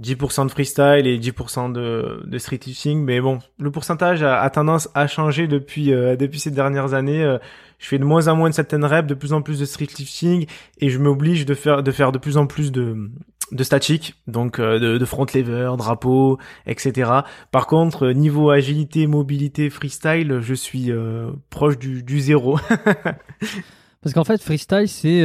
10% 0.00 0.40
euh, 0.40 0.44
de 0.44 0.50
freestyle 0.50 1.06
et 1.06 1.18
10% 1.18 1.72
de, 1.72 2.22
de 2.24 2.38
street 2.38 2.60
lifting. 2.66 3.02
Mais 3.02 3.20
bon, 3.20 3.38
le 3.58 3.70
pourcentage 3.70 4.22
a, 4.22 4.48
tendance 4.50 4.88
à 4.94 5.06
changer 5.06 5.46
depuis, 5.46 5.86
depuis 5.90 6.40
ces 6.40 6.50
dernières 6.50 6.94
années. 6.94 7.36
je 7.78 7.86
fais 7.86 7.98
de 7.98 8.04
moins 8.04 8.28
en 8.28 8.36
moins 8.36 8.50
de 8.50 8.54
set 8.54 8.74
and 8.74 8.86
rep, 8.86 9.06
de 9.06 9.14
plus 9.14 9.32
en 9.32 9.42
plus 9.42 9.58
de 9.58 9.64
street 9.64 9.88
lifting 9.98 10.46
et 10.78 10.90
je 10.90 10.98
m'oblige 10.98 11.46
de 11.46 11.54
faire, 11.54 11.82
de 11.82 11.90
faire 11.90 12.12
de 12.12 12.18
plus 12.18 12.36
en 12.36 12.46
plus 12.46 12.72
de, 12.72 13.10
de 13.52 13.64
statique, 13.64 14.14
donc 14.26 14.58
euh, 14.58 14.78
de, 14.78 14.98
de, 14.98 15.04
front 15.04 15.26
lever, 15.32 15.72
drapeau, 15.78 16.38
etc. 16.66 17.10
Par 17.52 17.66
contre, 17.66 18.06
euh, 18.06 18.12
niveau 18.12 18.50
agilité, 18.50 19.06
mobilité, 19.06 19.70
freestyle, 19.70 20.40
je 20.40 20.54
suis 20.54 20.90
euh, 20.90 21.30
proche 21.50 21.78
du, 21.78 22.02
du 22.02 22.20
zéro. 22.20 22.58
Parce 24.02 24.14
qu'en 24.14 24.24
fait, 24.24 24.42
freestyle, 24.42 24.88
c'est 24.88 25.22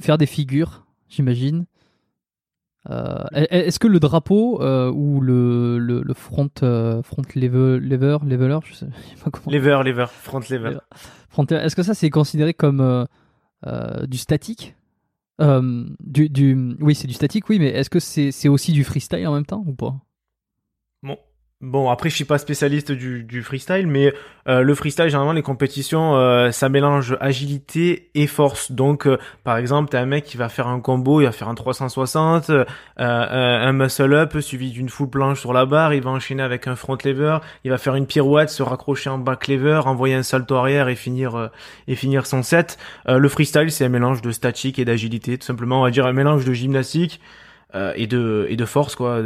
faire 0.00 0.16
des 0.16 0.26
figures, 0.26 0.86
j'imagine. 1.08 1.66
Est-ce 3.32 3.78
que 3.78 3.88
le 3.88 4.00
drapeau 4.00 4.62
ou 4.92 5.20
le, 5.20 5.78
le, 5.78 6.14
front 6.14 6.48
front 6.58 7.22
lever 7.34 7.80
lever 7.80 8.18
leveler, 8.24 8.58
je 8.64 8.74
sais 8.74 8.86
pas 9.24 9.30
comment. 9.30 9.56
Lever 9.56 9.80
lever 9.84 10.06
front 10.08 10.40
lever. 10.50 10.78
Est-ce 11.50 11.76
que 11.76 11.82
ça 11.82 11.94
c'est 11.94 12.10
considéré 12.10 12.54
comme 12.54 13.06
du 14.08 14.18
statique? 14.18 14.76
Euh, 15.40 15.84
du, 16.00 16.28
du, 16.28 16.76
oui, 16.80 16.94
c'est 16.94 17.06
du 17.06 17.14
statique, 17.14 17.48
oui, 17.48 17.58
mais 17.58 17.68
est-ce 17.68 17.90
que 17.90 18.00
c'est 18.00 18.48
aussi 18.48 18.72
du 18.72 18.84
freestyle 18.84 19.26
en 19.26 19.34
même 19.34 19.46
temps 19.46 19.62
ou 19.66 19.74
pas? 19.74 19.94
Bon, 21.62 21.88
après, 21.88 22.10
je 22.10 22.14
suis 22.14 22.26
pas 22.26 22.36
spécialiste 22.36 22.92
du, 22.92 23.42
freestyle, 23.42 23.86
mais 23.86 24.12
euh, 24.46 24.60
le 24.60 24.74
freestyle, 24.74 25.06
généralement, 25.06 25.32
les 25.32 25.40
compétitions, 25.40 26.14
euh, 26.14 26.50
ça 26.50 26.68
mélange 26.68 27.16
agilité 27.18 28.10
et 28.14 28.26
force. 28.26 28.72
Donc, 28.72 29.06
euh, 29.06 29.16
par 29.42 29.56
exemple, 29.56 29.88
t'as 29.88 30.02
un 30.02 30.04
mec 30.04 30.24
qui 30.24 30.36
va 30.36 30.50
faire 30.50 30.68
un 30.68 30.80
combo, 30.80 31.22
il 31.22 31.24
va 31.24 31.32
faire 31.32 31.48
un 31.48 31.54
360, 31.54 32.50
un 32.98 33.72
muscle-up 33.72 34.38
suivi 34.40 34.70
d'une 34.70 34.90
full 34.90 35.08
planche 35.08 35.40
sur 35.40 35.54
la 35.54 35.64
barre, 35.64 35.94
il 35.94 36.02
va 36.02 36.10
enchaîner 36.10 36.42
avec 36.42 36.66
un 36.66 36.76
front 36.76 36.98
lever, 37.02 37.38
il 37.64 37.70
va 37.70 37.78
faire 37.78 37.94
une 37.94 38.06
pirouette, 38.06 38.50
se 38.50 38.62
raccrocher 38.62 39.08
en 39.08 39.16
back 39.16 39.48
lever, 39.48 39.80
envoyer 39.86 40.14
un 40.14 40.22
salto 40.22 40.56
arrière 40.56 40.88
et 40.90 40.94
finir 40.94 41.50
et 41.88 41.94
finir 41.94 42.26
son 42.26 42.42
set. 42.42 42.76
le 43.06 43.28
freestyle, 43.30 43.70
c'est 43.70 43.86
un 43.86 43.88
mélange 43.88 44.20
de 44.20 44.30
statique 44.30 44.78
et 44.78 44.84
d'agilité, 44.84 45.38
tout 45.38 45.46
simplement, 45.46 45.80
on 45.80 45.84
va 45.84 45.90
dire 45.90 46.04
un 46.04 46.12
mélange 46.12 46.44
de 46.44 46.52
gymnastique 46.52 47.18
euh, 47.76 47.92
et 47.96 48.06
de 48.06 48.46
et 48.48 48.56
de 48.56 48.64
force 48.64 48.96
quoi. 48.96 49.22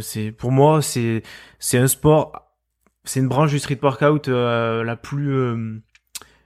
C'est 0.00 0.30
pour 0.30 0.52
moi 0.52 0.82
c'est 0.82 1.22
c'est 1.58 1.78
un 1.78 1.88
sport, 1.88 2.32
c'est 3.04 3.20
une 3.20 3.28
branche 3.28 3.50
du 3.50 3.58
street 3.58 3.78
workout 3.82 4.28
euh, 4.28 4.84
la 4.84 4.96
plus 4.96 5.32
euh, 5.32 5.80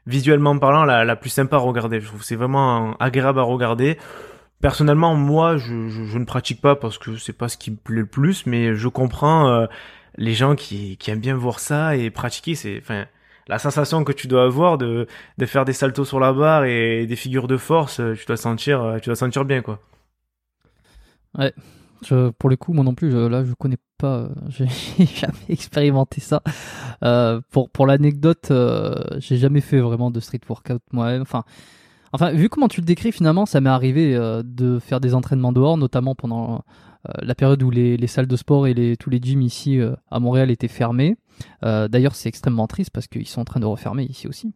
visuellement 0.06 0.58
parlant 0.58 0.84
la, 0.84 1.04
la 1.04 1.16
plus 1.16 1.30
sympa 1.30 1.56
à 1.56 1.58
regarder. 1.58 2.00
Je 2.00 2.06
trouve 2.06 2.22
c'est 2.24 2.36
vraiment 2.36 2.96
agréable 2.98 3.38
à 3.38 3.42
regarder. 3.42 3.98
Personnellement, 4.62 5.16
moi, 5.16 5.56
je, 5.56 5.88
je, 5.88 6.04
je, 6.04 6.18
ne 6.18 6.24
pratique 6.24 6.60
pas 6.60 6.76
parce 6.76 6.96
que 6.96 7.16
c'est 7.16 7.32
pas 7.32 7.48
ce 7.48 7.56
qui 7.56 7.72
me 7.72 7.76
plaît 7.76 7.96
le 7.96 8.06
plus, 8.06 8.46
mais 8.46 8.76
je 8.76 8.86
comprends 8.86 9.66
les 10.16 10.34
gens 10.34 10.54
qui, 10.54 10.96
qui 10.98 11.10
aiment 11.10 11.20
bien 11.20 11.34
voir 11.34 11.58
ça 11.58 11.96
et 11.96 12.10
pratiquer. 12.10 12.54
C'est, 12.54 12.78
enfin, 12.80 13.06
la 13.48 13.58
sensation 13.58 14.04
que 14.04 14.12
tu 14.12 14.28
dois 14.28 14.44
avoir 14.44 14.78
de, 14.78 15.08
de 15.38 15.46
faire 15.46 15.64
des 15.64 15.72
saltos 15.72 16.04
sur 16.04 16.20
la 16.20 16.32
barre 16.32 16.64
et 16.64 17.06
des 17.06 17.16
figures 17.16 17.48
de 17.48 17.56
force, 17.56 18.00
tu 18.16 18.24
dois 18.24 18.36
sentir, 18.36 18.98
tu 19.02 19.08
dois 19.08 19.16
sentir 19.16 19.44
bien, 19.44 19.62
quoi. 19.62 19.80
Ouais. 21.38 21.52
Je, 22.04 22.30
pour 22.30 22.50
le 22.50 22.56
coup, 22.56 22.72
moi 22.72 22.84
non 22.84 22.94
plus, 22.94 23.10
je, 23.10 23.16
là, 23.16 23.44
je 23.44 23.54
connais 23.54 23.78
pas, 23.98 24.16
euh, 24.16 24.28
j'ai 24.48 24.66
jamais 25.06 25.32
expérimenté 25.48 26.20
ça. 26.20 26.42
Euh, 27.04 27.40
pour 27.50 27.70
pour 27.70 27.86
l'anecdote, 27.86 28.48
euh, 28.50 28.94
j'ai 29.18 29.36
jamais 29.36 29.60
fait 29.60 29.80
vraiment 29.80 30.10
de 30.10 30.20
street 30.20 30.40
workout 30.48 30.82
moi-même. 30.92 31.22
Enfin, 31.22 31.44
enfin, 32.12 32.32
vu 32.32 32.48
comment 32.48 32.68
tu 32.68 32.80
le 32.80 32.86
décris, 32.86 33.12
finalement, 33.12 33.46
ça 33.46 33.60
m'est 33.60 33.70
arrivé 33.70 34.16
euh, 34.16 34.42
de 34.44 34.78
faire 34.78 35.00
des 35.00 35.14
entraînements 35.14 35.52
dehors, 35.52 35.76
notamment 35.76 36.14
pendant 36.14 36.64
euh, 37.08 37.12
la 37.22 37.34
période 37.34 37.62
où 37.62 37.70
les, 37.70 37.96
les, 37.96 38.06
salles 38.08 38.26
de 38.26 38.36
sport 38.36 38.66
et 38.66 38.74
les, 38.74 38.96
tous 38.96 39.10
les 39.10 39.20
gyms 39.22 39.42
ici 39.42 39.80
à 40.10 40.20
Montréal 40.20 40.50
étaient 40.50 40.68
fermés. 40.68 41.16
D'ailleurs, 41.62 42.14
c'est 42.14 42.28
extrêmement 42.28 42.66
triste 42.66 42.90
parce 42.90 43.06
qu'ils 43.06 43.26
sont 43.26 43.40
en 43.40 43.44
train 43.44 43.60
de 43.60 43.66
refermer 43.66 44.04
ici 44.04 44.28
aussi. 44.28 44.54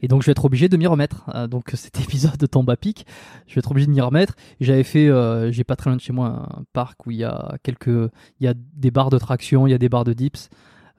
Et 0.00 0.08
donc 0.08 0.22
je 0.22 0.26
vais 0.26 0.32
être 0.32 0.44
obligé 0.44 0.68
de 0.68 0.76
m'y 0.76 0.86
remettre. 0.86 1.24
Euh, 1.34 1.46
donc 1.46 1.70
cet 1.74 2.00
épisode 2.00 2.48
tombe 2.50 2.70
à 2.70 2.76
pic. 2.76 3.06
Je 3.46 3.54
vais 3.54 3.60
être 3.60 3.70
obligé 3.70 3.86
de 3.86 3.92
m'y 3.92 4.00
remettre. 4.00 4.34
J'avais 4.60 4.82
fait, 4.82 5.08
euh, 5.08 5.50
j'ai 5.52 5.64
pas 5.64 5.76
très 5.76 5.90
loin 5.90 5.96
de 5.96 6.00
chez 6.00 6.12
moi 6.12 6.48
un 6.58 6.64
parc 6.72 7.06
où 7.06 7.10
il 7.10 7.18
y 7.18 7.24
a 7.24 7.56
quelques, 7.62 7.88
il 7.88 8.44
y 8.44 8.48
a 8.48 8.54
des 8.54 8.90
barres 8.90 9.10
de 9.10 9.18
traction, 9.18 9.66
il 9.66 9.70
y 9.70 9.74
a 9.74 9.78
des 9.78 9.88
barres 9.88 10.04
de 10.04 10.12
dips. 10.12 10.48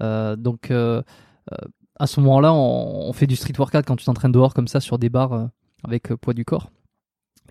Euh, 0.01 0.35
donc 0.35 0.71
à 0.71 2.07
ce 2.07 2.19
moment-là, 2.21 2.53
on, 2.53 3.13
fait 3.13 3.27
du 3.27 3.35
street 3.35 3.53
workout 3.57 3.85
quand 3.85 3.95
tu 3.95 4.05
t'entraînes 4.05 4.31
dehors 4.31 4.53
comme 4.53 4.67
ça 4.67 4.79
sur 4.79 4.97
des 4.97 5.09
barres 5.09 5.49
avec 5.83 6.13
poids 6.15 6.33
du 6.33 6.45
corps. 6.45 6.71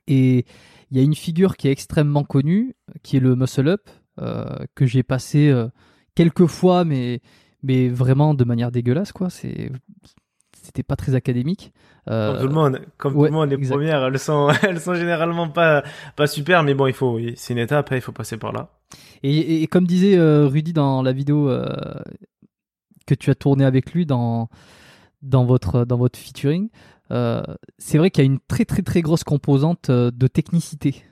Et 0.09 0.45
il 0.91 0.97
y 0.97 1.01
a 1.01 1.05
une 1.05 1.15
figure 1.15 1.57
qui 1.57 1.69
est 1.69 1.73
extrêmement 1.73 2.25
connue, 2.25 2.75
qui 3.03 3.17
est 3.17 3.21
le 3.21 3.37
muscle 3.37 3.69
up, 3.69 3.89
que 4.75 4.87
j'ai 4.87 5.05
passé 5.05 5.55
quelques 6.15 6.47
fois, 6.47 6.85
mais 6.85 7.21
mais 7.63 7.89
vraiment 7.89 8.35
de 8.35 8.45
manière 8.45 8.71
dégueulasse 8.71 9.13
quoi. 9.13 9.29
C'était 10.63 10.83
pas 10.83 10.97
très 10.97 11.15
académique. 11.15 11.73
Euh, 12.09 12.33
comme 12.33 12.41
tout 12.41 12.49
le 12.49 12.55
monde, 12.55 12.81
comme 12.97 13.15
tout 13.15 13.25
le 13.25 13.31
monde, 13.31 13.51
les 13.51 13.69
premières, 13.69 14.05
elles 14.05 14.19
sont, 14.19 14.49
elles 14.63 14.81
sont 14.81 14.95
généralement 14.95 15.49
pas, 15.49 15.83
pas 16.17 16.27
super, 16.27 16.63
mais 16.63 16.75
bon, 16.75 16.87
il 16.87 16.93
faut, 16.93 17.19
c'est 17.37 17.55
une 17.55 17.59
étape, 17.59 17.91
il 17.93 18.01
faut 18.01 18.13
passer 18.13 18.37
par 18.37 18.53
là. 18.53 18.71
Et, 19.23 19.67
comme 19.67 19.87
disait 19.87 20.17
euh, 20.17 20.47
Rudy 20.47 20.73
dans 20.73 21.03
la 21.03 21.13
vidéo 21.13 21.51
euh, 21.51 21.69
que 23.07 23.15
tu 23.15 23.31
as 23.31 23.35
tourné 23.35 23.65
avec 23.65 23.93
lui 23.93 24.07
dans, 24.07 24.49
dans 25.23 25.45
votre, 25.45 25.85
dans 25.85 25.99
votre 25.99 26.19
featuring, 26.19 26.71
c'est 27.11 27.99
vrai 27.99 28.11
qu'il 28.11 28.25
y 28.25 28.27
a 28.27 28.31
une 28.31 28.41
très 28.41 28.65
très 28.65 28.83
très 28.83 29.03
grosse 29.03 29.25
composante 29.25 29.91
de 29.91 30.27
technicité. 30.27 31.05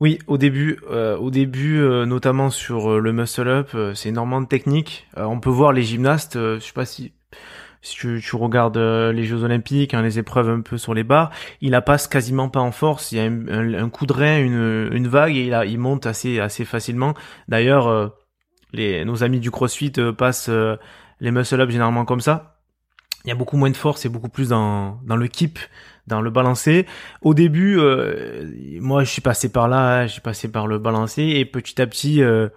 Oui, 0.00 0.18
au 0.26 0.36
début, 0.36 0.80
au 0.90 1.30
début, 1.30 1.78
notamment 2.04 2.50
sur 2.50 3.00
le 3.00 3.12
muscle 3.12 3.48
up, 3.48 3.70
c'est 3.94 4.08
énormément 4.08 4.42
de 4.42 4.48
technique. 4.48 5.06
on 5.16 5.38
peut 5.38 5.48
voir 5.48 5.72
les 5.72 5.84
gymnastes, 5.84 6.34
je 6.34 6.58
sais 6.58 6.72
pas 6.72 6.84
si 6.84 7.12
si 7.82 7.96
tu, 7.96 8.20
tu 8.22 8.36
regardes 8.36 8.76
euh, 8.76 9.12
les 9.12 9.24
Jeux 9.24 9.42
Olympiques, 9.42 9.94
hein, 9.94 10.02
les 10.02 10.18
épreuves 10.18 10.48
un 10.48 10.60
peu 10.60 10.78
sur 10.78 10.94
les 10.94 11.04
barres, 11.04 11.30
il 11.60 11.70
la 11.70 11.82
passe 11.82 12.08
quasiment 12.08 12.48
pas 12.48 12.60
en 12.60 12.72
force. 12.72 13.12
Il 13.12 13.18
y 13.18 13.20
a 13.20 13.24
un, 13.24 13.88
coup 13.90 14.06
de 14.06 14.12
rein, 14.12 14.38
une, 14.38 14.88
une 14.92 15.08
vague 15.08 15.36
et 15.36 15.46
il, 15.46 15.54
a, 15.54 15.64
il 15.66 15.78
monte 15.78 16.06
assez 16.06 16.40
assez 16.40 16.64
facilement. 16.64 17.14
D'ailleurs, 17.48 17.88
euh, 17.88 18.08
nos 19.04 19.22
amis 19.22 19.40
du 19.40 19.50
CrossFit 19.50 19.92
euh, 19.98 20.12
passent 20.12 20.50
les 21.20 21.30
muscle 21.30 21.60
up 21.60 21.70
généralement 21.70 22.04
comme 22.04 22.20
ça. 22.20 22.58
il 23.24 23.28
y 23.28 23.32
a 23.32 23.34
beaucoup 23.34 23.56
moins 23.56 23.70
de 23.70 23.76
force 23.76 24.04
et 24.04 24.08
beaucoup 24.08 24.28
plus 24.28 24.48
dans, 24.48 25.00
dans 25.04 25.16
le 25.16 25.26
keep, 25.28 25.58
dans 26.06 26.20
le 26.20 26.30
balancer. 26.30 26.86
Au 27.22 27.34
début, 27.34 27.78
euh, 27.78 28.50
moi, 28.80 29.04
je 29.04 29.10
suis 29.10 29.22
passé 29.22 29.50
par 29.50 29.68
là, 29.68 30.06
suis 30.08 30.20
passé 30.20 30.48
par 30.48 30.66
le 30.66 30.78
balancer 30.78 31.22
et 31.22 31.44
petit 31.44 31.80
à 31.80 31.86
petit, 31.86 32.22
euh, 32.22 32.48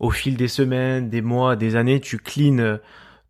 au 0.00 0.10
fil 0.10 0.36
des 0.36 0.48
semaines, 0.48 1.08
des 1.08 1.22
mois, 1.22 1.56
des 1.56 1.76
années, 1.76 2.00
tu 2.00 2.18
cleans 2.18 2.58
euh, 2.58 2.76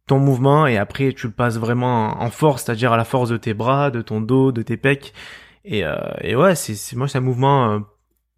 ton 0.06 0.18
mouvement 0.18 0.66
et 0.66 0.76
après 0.76 1.12
tu 1.12 1.26
le 1.26 1.32
passes 1.32 1.58
vraiment 1.58 2.22
en 2.22 2.30
force, 2.30 2.64
c'est-à-dire 2.64 2.92
à 2.92 2.96
la 2.96 3.04
force 3.04 3.28
de 3.28 3.36
tes 3.36 3.54
bras, 3.54 3.90
de 3.90 4.02
ton 4.02 4.20
dos, 4.20 4.52
de 4.52 4.62
tes 4.62 4.76
pecs. 4.76 5.12
Et, 5.64 5.82
et 6.20 6.36
ouais, 6.36 6.54
c'est 6.54 6.96
moi 6.96 7.08
c'est 7.08 7.18
un 7.18 7.22
mouvement, 7.22 7.80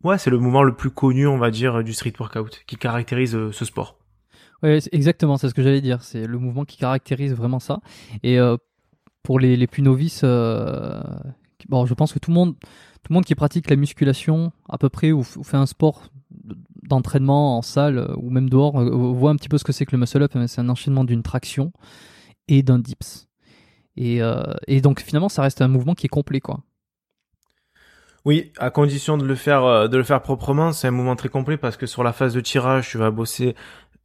ouais, 0.02 0.16
c'est 0.16 0.30
le 0.30 0.38
mouvement 0.38 0.62
le 0.62 0.74
plus 0.74 0.90
connu, 0.90 1.26
on 1.26 1.36
va 1.36 1.50
dire, 1.50 1.84
du 1.84 1.92
street 1.92 2.14
workout 2.18 2.62
qui 2.66 2.76
caractérise 2.76 3.50
ce 3.50 3.64
sport. 3.64 3.98
Ouais, 4.62 4.78
exactement, 4.92 5.36
c'est 5.36 5.48
ce 5.48 5.54
que 5.54 5.62
j'allais 5.62 5.80
dire. 5.80 6.02
C'est 6.02 6.26
le 6.26 6.38
mouvement 6.38 6.64
qui 6.64 6.76
caractérise 6.76 7.34
vraiment 7.34 7.60
ça. 7.60 7.80
Et 8.22 8.38
euh, 8.38 8.56
pour 9.22 9.38
les, 9.38 9.56
les, 9.56 9.66
plus 9.66 9.82
novices, 9.82 10.22
euh, 10.24 11.00
bon, 11.68 11.86
je 11.86 11.94
pense 11.94 12.12
que 12.12 12.18
tout 12.18 12.30
le 12.30 12.34
monde, 12.34 12.56
tout 12.58 13.10
le 13.10 13.14
monde 13.14 13.24
qui 13.24 13.34
pratique 13.34 13.70
la 13.70 13.76
musculation 13.76 14.52
à 14.68 14.78
peu 14.78 14.88
près 14.88 15.12
ou, 15.12 15.22
fait 15.22 15.56
un 15.56 15.66
sport 15.66 16.10
d'entraînement 16.88 17.58
en 17.58 17.62
salle 17.62 17.98
euh, 17.98 18.14
ou 18.16 18.30
même 18.30 18.48
dehors 18.50 18.82
voit 18.82 19.30
un 19.30 19.36
petit 19.36 19.48
peu 19.48 19.58
ce 19.58 19.64
que 19.64 19.72
c'est 19.72 19.86
que 19.86 19.92
le 19.92 19.98
muscle 19.98 20.22
up. 20.22 20.32
C'est 20.46 20.60
un 20.60 20.68
enchaînement 20.68 21.04
d'une 21.04 21.22
traction 21.22 21.72
et 22.48 22.62
d'un 22.62 22.78
dips. 22.78 23.28
Et, 23.96 24.20
et 24.68 24.80
donc 24.80 25.00
finalement, 25.00 25.28
ça 25.28 25.42
reste 25.42 25.60
un 25.60 25.66
mouvement 25.66 25.94
qui 25.94 26.06
est 26.06 26.08
complet, 26.08 26.40
quoi. 26.40 26.60
Oui, 28.24 28.52
à 28.58 28.70
condition 28.70 29.18
de 29.18 29.24
le 29.24 29.34
faire 29.34 29.88
de 29.88 29.96
le 29.96 30.04
faire 30.04 30.22
proprement, 30.22 30.72
c'est 30.72 30.86
un 30.86 30.92
mouvement 30.92 31.16
très 31.16 31.28
complet 31.28 31.56
parce 31.56 31.76
que 31.76 31.86
sur 31.86 32.04
la 32.04 32.12
phase 32.12 32.32
de 32.32 32.40
tirage, 32.40 32.88
tu 32.90 32.98
vas 32.98 33.10
bosser 33.10 33.56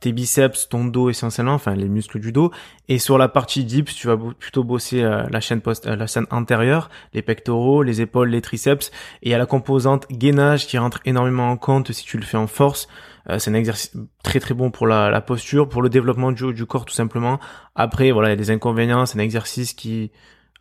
tes 0.04 0.12
biceps, 0.12 0.68
ton 0.68 0.84
dos 0.84 1.10
essentiellement, 1.10 1.54
enfin 1.54 1.76
les 1.76 1.88
muscles 1.88 2.20
du 2.20 2.34
dos. 2.34 2.52
Et 2.90 3.00
sur 3.00 3.18
la 3.18 3.30
partie 3.30 3.64
dips, 3.64 3.96
tu 3.96 4.08
vas 4.08 4.18
plutôt 4.18 4.66
bosser 4.66 5.02
euh, 5.02 5.24
la 5.30 5.40
chaîne 5.40 5.62
post, 5.62 5.88
euh, 5.88 5.96
la 5.96 6.08
chaîne 6.08 6.28
antérieure, 6.30 6.90
les 7.14 7.22
pectoraux, 7.22 7.84
les 7.84 8.02
épaules, 8.02 8.28
les 8.28 8.42
triceps. 8.42 8.92
Et 9.22 9.30
il 9.30 9.32
y 9.32 9.34
a 9.34 9.38
la 9.38 9.46
composante 9.46 10.06
gainage 10.12 10.68
qui 10.68 10.78
rentre 10.78 11.00
énormément 11.06 11.50
en 11.50 11.56
compte 11.56 11.94
si 11.94 12.04
tu 12.04 12.18
le 12.18 12.26
fais 12.26 12.36
en 12.36 12.48
force. 12.48 12.90
Euh, 13.30 13.40
c'est 13.40 13.50
un 13.50 13.54
exercice 13.54 13.96
très 14.24 14.42
très 14.42 14.54
bon 14.54 14.72
pour 14.72 14.88
la, 14.88 15.22
posture, 15.22 15.70
pour 15.70 15.82
le 15.82 15.88
développement 15.90 16.34
du, 16.34 16.54
du 16.54 16.66
corps 16.66 16.84
tout 16.84 16.94
simplement. 16.94 17.40
Après, 17.74 18.12
voilà, 18.12 18.28
il 18.28 18.32
y 18.32 18.34
a 18.34 18.38
des 18.38 18.52
inconvénients. 18.52 19.06
C'est 19.06 19.18
un 19.18 19.24
exercice 19.24 19.72
qui 19.74 20.12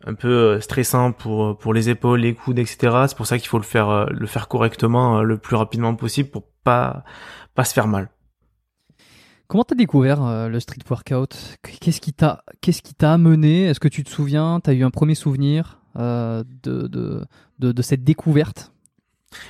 un 0.05 0.13
peu 0.13 0.61
stressant 0.61 1.11
pour 1.11 1.57
pour 1.57 1.73
les 1.73 1.89
épaules, 1.89 2.21
les 2.21 2.33
coudes, 2.33 2.59
etc. 2.59 2.77
C'est 3.07 3.17
pour 3.17 3.27
ça 3.27 3.37
qu'il 3.37 3.47
faut 3.49 3.57
le 3.57 3.63
faire 3.63 4.07
le 4.09 4.27
faire 4.27 4.47
correctement 4.47 5.21
le 5.21 5.37
plus 5.37 5.55
rapidement 5.57 5.95
possible 5.95 6.29
pour 6.29 6.43
pas 6.63 7.03
pas 7.55 7.65
se 7.65 7.73
faire 7.73 7.87
mal. 7.87 8.09
Comment 9.47 9.63
t'as 9.63 9.75
découvert 9.75 10.25
euh, 10.25 10.47
le 10.47 10.59
street 10.59 10.79
workout? 10.89 11.57
Qu'est-ce 11.79 12.01
qui 12.01 12.13
t'a 12.13 12.43
qu'est-ce 12.61 12.81
qui 12.81 12.93
t'a 12.93 13.13
amené? 13.13 13.65
Est-ce 13.65 13.79
que 13.79 13.87
tu 13.87 14.03
te 14.03 14.09
souviens? 14.09 14.59
T'as 14.63 14.73
eu 14.73 14.83
un 14.83 14.89
premier 14.89 15.15
souvenir 15.15 15.79
euh, 15.97 16.43
de, 16.63 16.87
de, 16.87 17.25
de, 17.59 17.81
cette 17.81 18.03
découverte? 18.03 18.71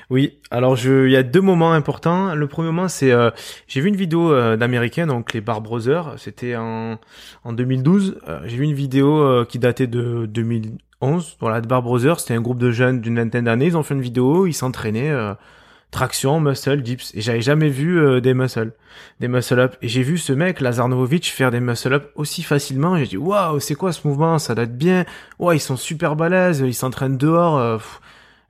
Oui, 0.10 0.40
alors 0.50 0.78
il 0.80 1.12
y 1.12 1.16
a 1.16 1.24
deux 1.24 1.42
moments 1.42 1.74
importants. 1.74 2.36
Le 2.36 2.48
premier 2.48 2.68
moment, 2.68 2.88
c'est 2.88 3.12
euh, 3.12 3.30
j'ai 3.68 3.82
vu 3.82 3.90
une 3.90 3.96
vidéo 3.96 4.34
d'américains, 4.58 5.08
donc 5.08 5.34
les 5.34 5.42
Bar 5.42 5.62
Brothers. 5.62 6.16
C'était 6.18 6.56
en 6.56 6.98
en 7.44 7.54
2012. 7.54 8.20
j'ai 8.46 8.58
vu 8.58 8.64
une 8.64 8.74
vidéo 8.74 9.46
qui 9.46 9.60
datait 9.60 9.88
de 9.88 10.26
2011. 10.26 11.38
Voilà, 11.40 11.62
de 11.62 11.68
Bar 11.68 11.84
Brothers. 11.84 12.20
C'était 12.20 12.34
un 12.34 12.42
groupe 12.42 12.60
de 12.60 12.72
jeunes 12.72 13.00
d'une 13.00 13.16
vingtaine 13.18 13.46
d'années. 13.46 13.68
Ils 13.68 13.78
ont 13.78 13.84
fait 13.84 13.94
une 13.94 14.02
vidéo. 14.02 14.48
Ils 14.48 14.54
s'entraînaient 14.54 15.14
traction, 15.94 16.42
muscle, 16.42 16.82
dips. 16.82 17.12
Et 17.16 17.22
j'avais 17.22 17.42
jamais 17.42 17.70
vu 17.70 18.00
euh, 18.00 18.20
des 18.20 18.34
muscle, 18.34 18.74
des 19.22 19.30
muscle 19.30 19.60
up. 19.60 19.76
Et 19.82 19.88
j'ai 19.88 20.04
vu 20.04 20.18
ce 20.18 20.34
mec, 20.34 20.60
Lazarnovic, 20.60 21.32
faire 21.32 21.52
des 21.52 21.62
muscle 21.62 21.94
up 21.94 22.12
aussi 22.16 22.44
facilement. 22.44 22.98
J'ai 22.98 23.06
dit, 23.06 23.18
waouh, 23.18 23.62
c'est 23.62 23.76
quoi 23.76 23.94
ce 23.94 24.06
mouvement? 24.06 24.40
Ça 24.40 24.56
date 24.56 24.76
bien. 24.76 25.06
Ouais, 25.40 25.56
ils 25.56 25.62
sont 25.62 25.78
super 25.78 26.18
balèzes. 26.18 26.60
Ils 26.60 26.74
s'entraînent 26.74 27.18
dehors. 27.18 27.58
Euh, 27.58 27.78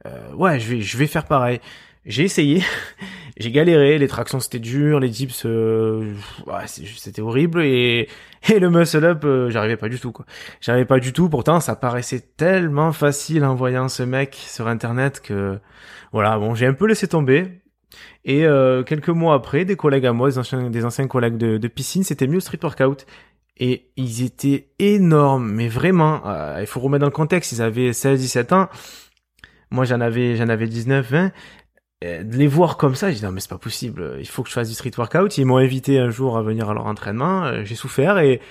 euh, 0.07 0.33
ouais, 0.33 0.59
je 0.59 0.69
vais, 0.69 0.81
je 0.81 0.97
vais 0.97 1.07
faire 1.07 1.25
pareil. 1.25 1.59
J'ai 2.05 2.23
essayé. 2.23 2.63
j'ai 3.37 3.51
galéré. 3.51 3.97
Les 3.97 4.07
tractions, 4.07 4.39
c'était 4.39 4.59
dur. 4.59 4.99
Les 4.99 5.09
dips, 5.09 5.45
ouais, 5.45 6.65
c'était 6.65 7.21
horrible. 7.21 7.63
Et, 7.63 8.07
et 8.49 8.59
le 8.59 8.69
muscle 8.69 9.03
up, 9.03 9.25
j'arrivais 9.49 9.77
pas 9.77 9.89
du 9.89 9.99
tout, 9.99 10.11
quoi. 10.11 10.25
J'arrivais 10.61 10.85
pas 10.85 10.99
du 10.99 11.13
tout. 11.13 11.29
Pourtant, 11.29 11.59
ça 11.59 11.75
paraissait 11.75 12.21
tellement 12.37 12.91
facile 12.91 13.45
en 13.45 13.55
voyant 13.55 13.87
ce 13.89 14.03
mec 14.03 14.35
sur 14.35 14.67
Internet 14.67 15.21
que, 15.21 15.59
voilà, 16.11 16.37
bon, 16.37 16.55
j'ai 16.55 16.67
un 16.67 16.73
peu 16.73 16.87
laissé 16.87 17.07
tomber. 17.07 17.63
Et 18.25 18.45
euh, 18.45 18.83
quelques 18.83 19.09
mois 19.09 19.35
après, 19.35 19.65
des 19.65 19.75
collègues 19.75 20.05
à 20.05 20.13
moi, 20.13 20.29
des 20.29 20.37
anciens, 20.37 20.69
des 20.69 20.85
anciens 20.85 21.07
collègues 21.07 21.37
de, 21.37 21.57
de 21.57 21.67
piscine, 21.67 22.03
c'était 22.03 22.27
mieux 22.27 22.39
street 22.39 22.59
workout. 22.61 23.05
Et 23.57 23.91
ils 23.97 24.23
étaient 24.23 24.69
énormes, 24.79 25.51
mais 25.51 25.67
vraiment, 25.67 26.21
euh, 26.25 26.57
il 26.59 26.65
faut 26.65 26.79
remettre 26.79 27.01
dans 27.01 27.07
le 27.07 27.11
contexte, 27.11 27.51
ils 27.51 27.61
avaient 27.61 27.91
16-17 27.91 28.53
ans. 28.53 28.69
Moi, 29.69 29.85
j'en 29.85 30.01
avais, 30.01 30.35
j'en 30.35 30.49
avais 30.49 30.67
19, 30.67 31.11
20. 31.11 31.31
De 32.03 32.37
les 32.37 32.47
voir 32.47 32.77
comme 32.77 32.95
ça, 32.95 33.09
j'ai 33.09 33.17
dit 33.17 33.23
non 33.23 33.31
mais 33.31 33.39
c'est 33.39 33.49
pas 33.49 33.57
possible, 33.57 34.17
il 34.19 34.27
faut 34.27 34.43
que 34.43 34.49
je 34.49 34.53
fasse 34.53 34.69
du 34.69 34.75
street 34.75 34.91
workout. 34.97 35.37
Ils 35.37 35.45
m'ont 35.45 35.57
invité 35.57 35.99
un 35.99 36.09
jour 36.09 36.37
à 36.37 36.41
venir 36.41 36.69
à 36.69 36.73
leur 36.73 36.85
entraînement, 36.85 37.45
euh, 37.45 37.63
j'ai 37.63 37.75
souffert 37.75 38.17
et 38.19 38.41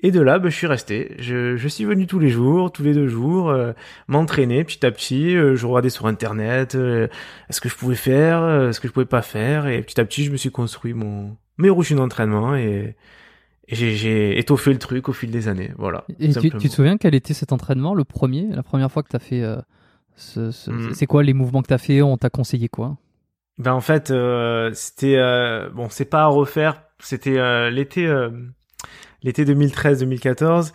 et 0.00 0.12
de 0.12 0.20
là, 0.20 0.38
ben, 0.38 0.48
je 0.48 0.54
suis 0.54 0.66
resté. 0.66 1.16
Je, 1.18 1.56
je, 1.56 1.68
suis 1.68 1.84
venu 1.84 2.06
tous 2.06 2.20
les 2.20 2.28
jours, 2.28 2.70
tous 2.70 2.84
les 2.84 2.94
deux 2.94 3.08
jours, 3.08 3.50
euh, 3.50 3.72
m'entraîner 4.06 4.62
petit 4.62 4.86
à 4.86 4.92
petit. 4.92 5.36
Euh, 5.36 5.56
je 5.56 5.66
regardais 5.66 5.90
sur 5.90 6.06
Internet 6.06 6.76
euh, 6.76 7.08
ce 7.50 7.60
que 7.60 7.68
je 7.68 7.74
pouvais 7.74 7.96
faire, 7.96 8.72
ce 8.72 8.78
que 8.78 8.86
je 8.86 8.92
pouvais 8.92 9.06
pas 9.06 9.22
faire. 9.22 9.66
Et 9.66 9.82
petit 9.82 10.00
à 10.00 10.04
petit, 10.04 10.24
je 10.24 10.30
me 10.30 10.36
suis 10.36 10.50
construit 10.50 10.94
mon 10.94 11.36
mes 11.60 11.70
routines 11.70 11.96
d'entraînement 11.96 12.54
et, 12.54 12.94
et 13.66 13.74
j'ai 13.74 14.38
étoffé 14.38 14.72
le 14.72 14.78
truc 14.78 15.08
au 15.08 15.12
fil 15.12 15.32
des 15.32 15.48
années. 15.48 15.72
Voilà. 15.76 16.04
Et 16.20 16.32
tu, 16.32 16.50
tu, 16.50 16.68
te 16.68 16.72
souviens 16.72 16.96
quel 16.96 17.16
était 17.16 17.34
cet 17.34 17.52
entraînement, 17.52 17.94
le 17.94 18.04
premier, 18.04 18.46
la 18.52 18.62
première 18.62 18.92
fois 18.92 19.02
que 19.02 19.08
tu 19.08 19.16
as 19.16 19.18
fait 19.18 19.42
ce 20.18 20.70
hmm. 20.70 20.92
C'est 20.92 21.06
quoi 21.06 21.22
les 21.22 21.32
mouvements 21.32 21.62
que 21.62 21.68
tu 21.68 21.74
as 21.74 21.78
fait? 21.78 22.02
On 22.02 22.16
t'a 22.18 22.30
conseillé 22.30 22.68
quoi? 22.68 22.96
Ben 23.56 23.72
en 23.72 23.80
fait, 23.80 24.12
c'était 24.74 25.16
bon, 25.74 25.88
c'est 25.88 26.04
pas 26.04 26.22
à 26.22 26.26
refaire. 26.26 26.82
C'était 27.00 27.70
l'été 27.70 28.06
l'été 29.22 29.44
2013-2014, 29.44 30.72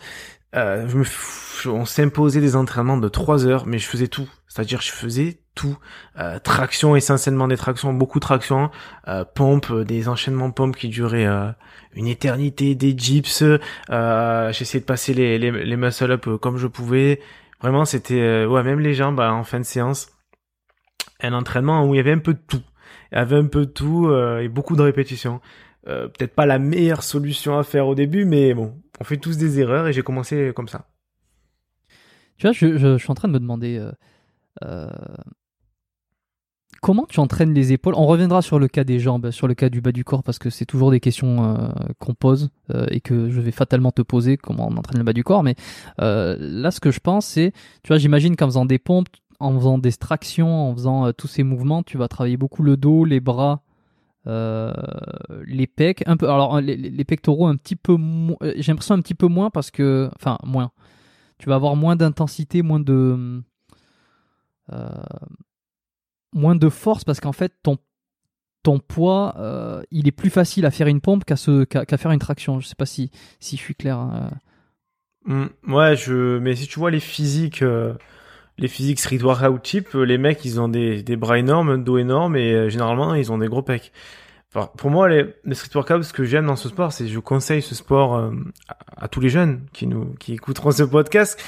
euh, 0.54 0.86
je 0.86 0.96
me, 0.96 1.76
on 1.76 1.84
s'imposait 1.84 2.40
des 2.40 2.54
entraînements 2.54 2.96
de 2.96 3.08
3 3.08 3.46
heures, 3.46 3.66
mais 3.66 3.78
je 3.78 3.86
faisais 3.86 4.08
tout. 4.08 4.28
C'est-à-dire, 4.46 4.80
je 4.80 4.92
faisais 4.92 5.38
tout. 5.54 5.76
Euh, 6.18 6.38
traction, 6.38 6.94
essentiellement 6.94 7.48
des 7.48 7.56
tractions, 7.56 7.92
beaucoup 7.92 8.20
de 8.20 8.24
tractions, 8.24 8.70
euh, 9.08 9.24
pompes, 9.24 9.72
des 9.72 10.08
enchaînements 10.08 10.52
pompes 10.52 10.76
qui 10.76 10.88
duraient 10.88 11.26
euh, 11.26 11.50
une 11.94 12.06
éternité, 12.06 12.74
des 12.76 12.92
dips. 12.92 13.42
Euh, 13.90 14.52
J'essayais 14.52 14.80
de 14.80 14.84
passer 14.84 15.12
les, 15.12 15.38
les, 15.38 15.50
les 15.50 15.76
muscle-up 15.76 16.28
comme 16.40 16.56
je 16.56 16.68
pouvais. 16.68 17.20
Vraiment, 17.64 17.86
c'était, 17.86 18.44
ouais, 18.44 18.62
même 18.62 18.80
les 18.80 18.92
jambes 18.92 19.20
en 19.20 19.42
fin 19.42 19.58
de 19.58 19.64
séance. 19.64 20.12
Un 21.20 21.32
entraînement 21.32 21.86
où 21.86 21.94
il 21.94 21.96
y 21.96 22.00
avait 22.00 22.12
un 22.12 22.18
peu 22.18 22.34
de 22.34 22.42
tout. 22.46 22.62
Il 23.10 23.16
y 23.16 23.18
avait 23.18 23.36
un 23.36 23.46
peu 23.46 23.64
de 23.64 23.70
tout 23.70 24.12
et 24.14 24.48
beaucoup 24.48 24.76
de 24.76 24.82
répétitions. 24.82 25.40
Euh, 25.86 26.08
peut-être 26.08 26.34
pas 26.34 26.46
la 26.46 26.58
meilleure 26.58 27.02
solution 27.02 27.58
à 27.58 27.62
faire 27.62 27.86
au 27.86 27.94
début, 27.94 28.24
mais 28.24 28.54
bon, 28.54 28.80
on 29.00 29.04
fait 29.04 29.18
tous 29.18 29.36
des 29.36 29.60
erreurs 29.60 29.86
et 29.86 29.92
j'ai 29.92 30.02
commencé 30.02 30.52
comme 30.54 30.68
ça. 30.68 30.88
Tu 32.38 32.46
vois, 32.46 32.52
je, 32.52 32.96
suis 32.98 33.10
en 33.10 33.14
train 33.14 33.28
de 33.28 33.34
me 33.34 33.38
demander 33.38 33.78
euh, 33.78 33.92
euh, 34.64 34.88
comment 36.84 37.06
tu 37.08 37.18
entraînes 37.18 37.54
les 37.54 37.72
épaules. 37.72 37.94
On 37.96 38.04
reviendra 38.04 38.42
sur 38.42 38.58
le 38.58 38.68
cas 38.68 38.84
des 38.84 39.00
jambes, 39.00 39.30
sur 39.30 39.48
le 39.48 39.54
cas 39.54 39.70
du 39.70 39.80
bas 39.80 39.90
du 39.90 40.04
corps, 40.04 40.22
parce 40.22 40.38
que 40.38 40.50
c'est 40.50 40.66
toujours 40.66 40.90
des 40.90 41.00
questions 41.00 41.72
qu'on 41.98 42.12
pose 42.12 42.50
et 42.90 43.00
que 43.00 43.30
je 43.30 43.40
vais 43.40 43.52
fatalement 43.52 43.90
te 43.90 44.02
poser, 44.02 44.36
comment 44.36 44.68
on 44.68 44.76
entraîne 44.76 44.98
le 44.98 45.04
bas 45.04 45.14
du 45.14 45.24
corps. 45.24 45.42
Mais 45.42 45.54
là, 45.96 46.70
ce 46.70 46.80
que 46.80 46.90
je 46.90 47.00
pense, 47.00 47.24
c'est, 47.24 47.52
tu 47.82 47.88
vois, 47.88 47.96
j'imagine 47.96 48.36
qu'en 48.36 48.44
faisant 48.44 48.66
des 48.66 48.78
pompes, 48.78 49.08
en 49.40 49.58
faisant 49.58 49.78
des 49.78 49.92
tractions, 49.92 50.70
en 50.70 50.74
faisant 50.74 51.10
tous 51.14 51.26
ces 51.26 51.42
mouvements, 51.42 51.82
tu 51.82 51.96
vas 51.96 52.08
travailler 52.08 52.36
beaucoup 52.36 52.62
le 52.62 52.76
dos, 52.76 53.06
les 53.06 53.20
bras, 53.20 53.62
euh, 54.26 54.72
les 55.46 55.66
pecs, 55.66 56.02
un 56.06 56.16
peu. 56.16 56.28
Alors 56.28 56.60
les, 56.60 57.04
pectoraux 57.04 57.46
un 57.46 57.56
petit 57.56 57.76
peu, 57.76 57.94
euh, 57.94 58.52
j'ai 58.56 58.72
l'impression 58.72 58.94
un 58.94 59.00
petit 59.00 59.14
peu 59.14 59.26
moins 59.26 59.50
parce 59.50 59.70
que, 59.70 60.10
enfin 60.16 60.38
moins. 60.44 60.70
Tu 61.38 61.48
vas 61.48 61.56
avoir 61.56 61.76
moins 61.76 61.96
d'intensité, 61.96 62.62
moins 62.62 62.80
de, 62.80 63.42
euh, 64.72 64.88
moins 66.34 66.54
de 66.54 66.68
force 66.68 67.04
parce 67.04 67.20
qu'en 67.20 67.32
fait 67.32 67.52
ton 67.62 67.78
ton 68.62 68.78
poids, 68.78 69.82
il 69.90 70.08
est 70.08 70.12
plus 70.12 70.30
facile 70.30 70.64
à 70.64 70.70
faire 70.70 70.86
une 70.86 71.02
pompe 71.02 71.24
qu'à 71.24 71.36
faire 71.36 72.10
une 72.12 72.18
traction. 72.18 72.60
Je 72.60 72.66
sais 72.66 72.74
pas 72.74 72.86
si 72.86 73.10
si 73.38 73.56
je 73.56 73.60
suis 73.62 73.74
clair. 73.74 73.98
Hein. 73.98 74.30
Mmh, 75.26 75.46
ouais, 75.68 75.96
je. 75.96 76.38
Mais 76.38 76.54
si 76.56 76.66
tu 76.66 76.78
vois 76.78 76.90
les 76.90 77.00
physiques 77.00 77.62
les 78.58 78.68
physiques 78.68 79.00
street 79.00 79.22
workout 79.22 79.62
type, 79.62 79.92
les 79.94 80.18
mecs, 80.18 80.44
ils 80.44 80.60
ont 80.60 80.68
des, 80.68 81.02
des 81.02 81.16
bras 81.16 81.38
énormes, 81.38 81.70
un 81.70 81.78
dos 81.78 81.98
énorme 81.98 82.36
et 82.36 82.52
euh, 82.52 82.68
généralement, 82.68 83.14
ils 83.14 83.32
ont 83.32 83.38
des 83.38 83.48
gros 83.48 83.62
pecs. 83.62 83.92
Pour 84.76 84.90
moi, 84.90 85.08
les, 85.08 85.34
street 85.52 85.70
workout, 85.74 86.04
ce 86.04 86.12
que 86.12 86.22
j'aime 86.22 86.46
dans 86.46 86.54
ce 86.54 86.68
sport, 86.68 86.92
c'est 86.92 87.08
je 87.08 87.18
conseille 87.18 87.60
ce 87.60 87.74
sport 87.74 88.14
euh, 88.14 88.30
à, 88.96 89.08
tous 89.08 89.18
les 89.18 89.28
jeunes 89.28 89.66
qui 89.72 89.88
nous 89.88 90.14
qui 90.20 90.34
écouteront 90.34 90.70
ce 90.70 90.84
podcast. 90.84 91.42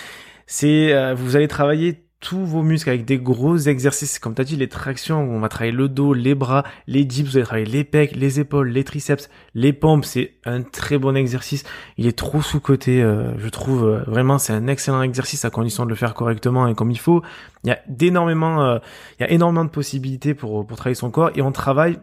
C'est 0.46 0.92
euh, 0.92 1.14
vous 1.14 1.36
allez 1.36 1.46
travailler 1.46 2.05
tous 2.20 2.44
vos 2.44 2.62
muscles 2.62 2.88
avec 2.88 3.04
des 3.04 3.18
gros 3.18 3.56
exercices, 3.56 4.18
comme 4.18 4.34
tu 4.34 4.40
as 4.40 4.44
dit, 4.44 4.56
les 4.56 4.68
tractions, 4.68 5.20
on 5.20 5.38
va 5.38 5.48
travailler 5.48 5.72
le 5.76 5.88
dos, 5.88 6.14
les 6.14 6.34
bras, 6.34 6.64
les 6.86 7.04
dips, 7.04 7.30
vous 7.30 7.36
allez 7.36 7.44
travailler 7.44 7.66
les 7.66 7.84
pecs, 7.84 8.16
les 8.16 8.40
épaules, 8.40 8.68
les 8.68 8.84
triceps, 8.84 9.28
les 9.54 9.72
pompes, 9.72 10.04
c'est 10.04 10.34
un 10.44 10.62
très 10.62 10.98
bon 10.98 11.14
exercice. 11.14 11.64
Il 11.98 12.06
est 12.06 12.16
trop 12.16 12.40
sous-coté, 12.40 13.02
euh, 13.02 13.36
je 13.38 13.48
trouve, 13.48 13.84
euh, 13.84 14.02
vraiment, 14.06 14.38
c'est 14.38 14.52
un 14.52 14.66
excellent 14.66 15.02
exercice 15.02 15.44
à 15.44 15.50
condition 15.50 15.84
de 15.84 15.90
le 15.90 15.94
faire 15.94 16.14
correctement 16.14 16.66
et 16.66 16.74
comme 16.74 16.90
il 16.90 16.98
faut. 16.98 17.22
Il 17.64 17.68
y 17.68 17.72
a 17.72 17.78
d'énormément, 17.86 18.62
euh, 18.62 18.78
il 19.18 19.22
y 19.22 19.26
a 19.26 19.30
énormément 19.30 19.64
de 19.64 19.70
possibilités 19.70 20.34
pour, 20.34 20.66
pour 20.66 20.76
travailler 20.78 20.94
son 20.94 21.10
corps 21.10 21.30
et 21.34 21.42
on 21.42 21.52
travaille 21.52 21.98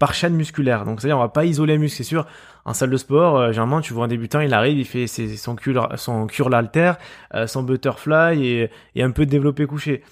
par 0.00 0.14
chaîne 0.14 0.34
musculaire. 0.34 0.84
Donc 0.84 1.00
c'est-à-dire 1.00 1.18
on 1.18 1.20
va 1.20 1.28
pas 1.28 1.44
isoler 1.44 1.74
les 1.74 1.78
muscles, 1.78 1.98
c'est 1.98 2.04
sûr. 2.04 2.26
En 2.64 2.74
salle 2.74 2.90
de 2.90 2.96
sport, 2.96 3.38
euh, 3.38 3.48
généralement 3.48 3.80
tu 3.80 3.92
vois 3.92 4.04
un 4.04 4.08
débutant, 4.08 4.40
il 4.40 4.52
arrive, 4.54 4.78
il 4.78 4.84
fait 4.84 5.06
ses, 5.06 5.36
son 5.36 5.56
curl 5.56 5.88
son 5.96 6.26
curl 6.26 6.54
alter, 6.54 6.92
euh, 7.34 7.46
son 7.46 7.62
butterfly 7.62 8.44
et, 8.46 8.70
et 8.94 9.02
un 9.02 9.10
peu 9.10 9.26
de 9.26 9.30
développé 9.30 9.66
couché. 9.66 10.02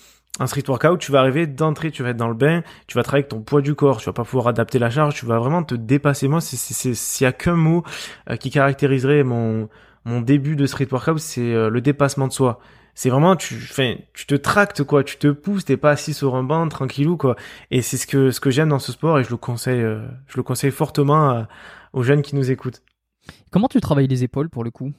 En 0.41 0.47
street 0.47 0.65
workout, 0.69 1.01
tu 1.01 1.11
vas 1.11 1.21
arriver 1.21 1.47
d'entrée, 1.47 1.91
tu 1.91 2.03
vas 2.03 2.11
être 2.11 2.17
dans 2.17 2.29
le 2.29 2.35
bain, 2.35 2.63
tu 2.87 2.97
vas 2.97 3.03
travailler 3.03 3.25
avec 3.25 3.31
ton 3.31 3.41
poids 3.41 3.61
du 3.61 3.75
corps, 3.75 3.99
tu 3.99 4.07
vas 4.07 4.13
pas 4.13 4.25
pouvoir 4.25 4.47
adapter 4.49 4.79
la 4.79 4.89
charge, 4.89 5.15
tu 5.15 5.27
vas 5.27 5.39
vraiment 5.39 5.65
te 5.65 5.75
dépasser. 5.75 6.29
Moi, 6.29 6.41
s'il 6.41 7.25
y 7.25 7.27
a 7.27 7.33
qu'un 7.33 7.57
mot 7.57 7.83
euh, 8.31 8.37
qui 8.37 8.51
caractériserait 8.51 9.25
mon 9.25 9.69
mon 10.05 10.21
début 10.23 10.57
de 10.57 10.65
street 10.65 10.89
workout, 10.91 11.19
c'est 11.19 11.69
le 11.69 11.81
dépassement 11.81 12.29
de 12.29 12.33
soi 12.33 12.61
c'est 12.99 13.11
vraiment 13.11 13.37
tu 13.37 13.55
enfin 13.71 13.95
tu 14.13 14.27
te 14.27 14.35
tractes 14.35 14.83
quoi 14.83 15.05
tu 15.05 15.19
te 15.19 15.29
pousses 15.29 15.65
t'es 15.65 15.77
pas 15.77 15.93
assis 15.93 16.13
sur 16.13 16.35
un 16.35 16.43
banc 16.43 16.67
tranquillou 16.67 17.17
quoi 17.17 17.37
et 17.71 17.81
c'est 17.81 17.97
ce 17.97 18.09
que 18.09 18.33
ce 18.33 18.41
que 18.41 18.51
j'aime 18.51 18.71
dans 18.71 18.81
ce 18.81 18.91
sport 18.91 19.21
et 19.21 19.23
je 19.23 19.31
le 19.31 19.37
conseille 19.37 19.83
euh, 19.83 20.05
je 20.27 20.37
le 20.37 20.43
conseille 20.43 20.73
fortement 20.73 21.47
aux 21.93 22.03
jeunes 22.03 22.23
qui 22.23 22.35
nous 22.37 22.51
écoutent. 22.51 22.83
Comment 23.51 23.69
tu 23.69 23.81
travailles 23.81 24.07
les 24.07 24.25
épaules 24.25 24.49
pour 24.49 24.65
le 24.65 24.71
coup? 24.71 24.93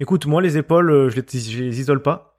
Écoute 0.00 0.26
moi 0.26 0.42
les 0.42 0.56
épaules 0.56 0.90
euh, 0.90 1.10
je 1.10 1.16
les, 1.16 1.40
je 1.40 1.62
les 1.62 1.80
isole 1.80 2.02
pas 2.02 2.34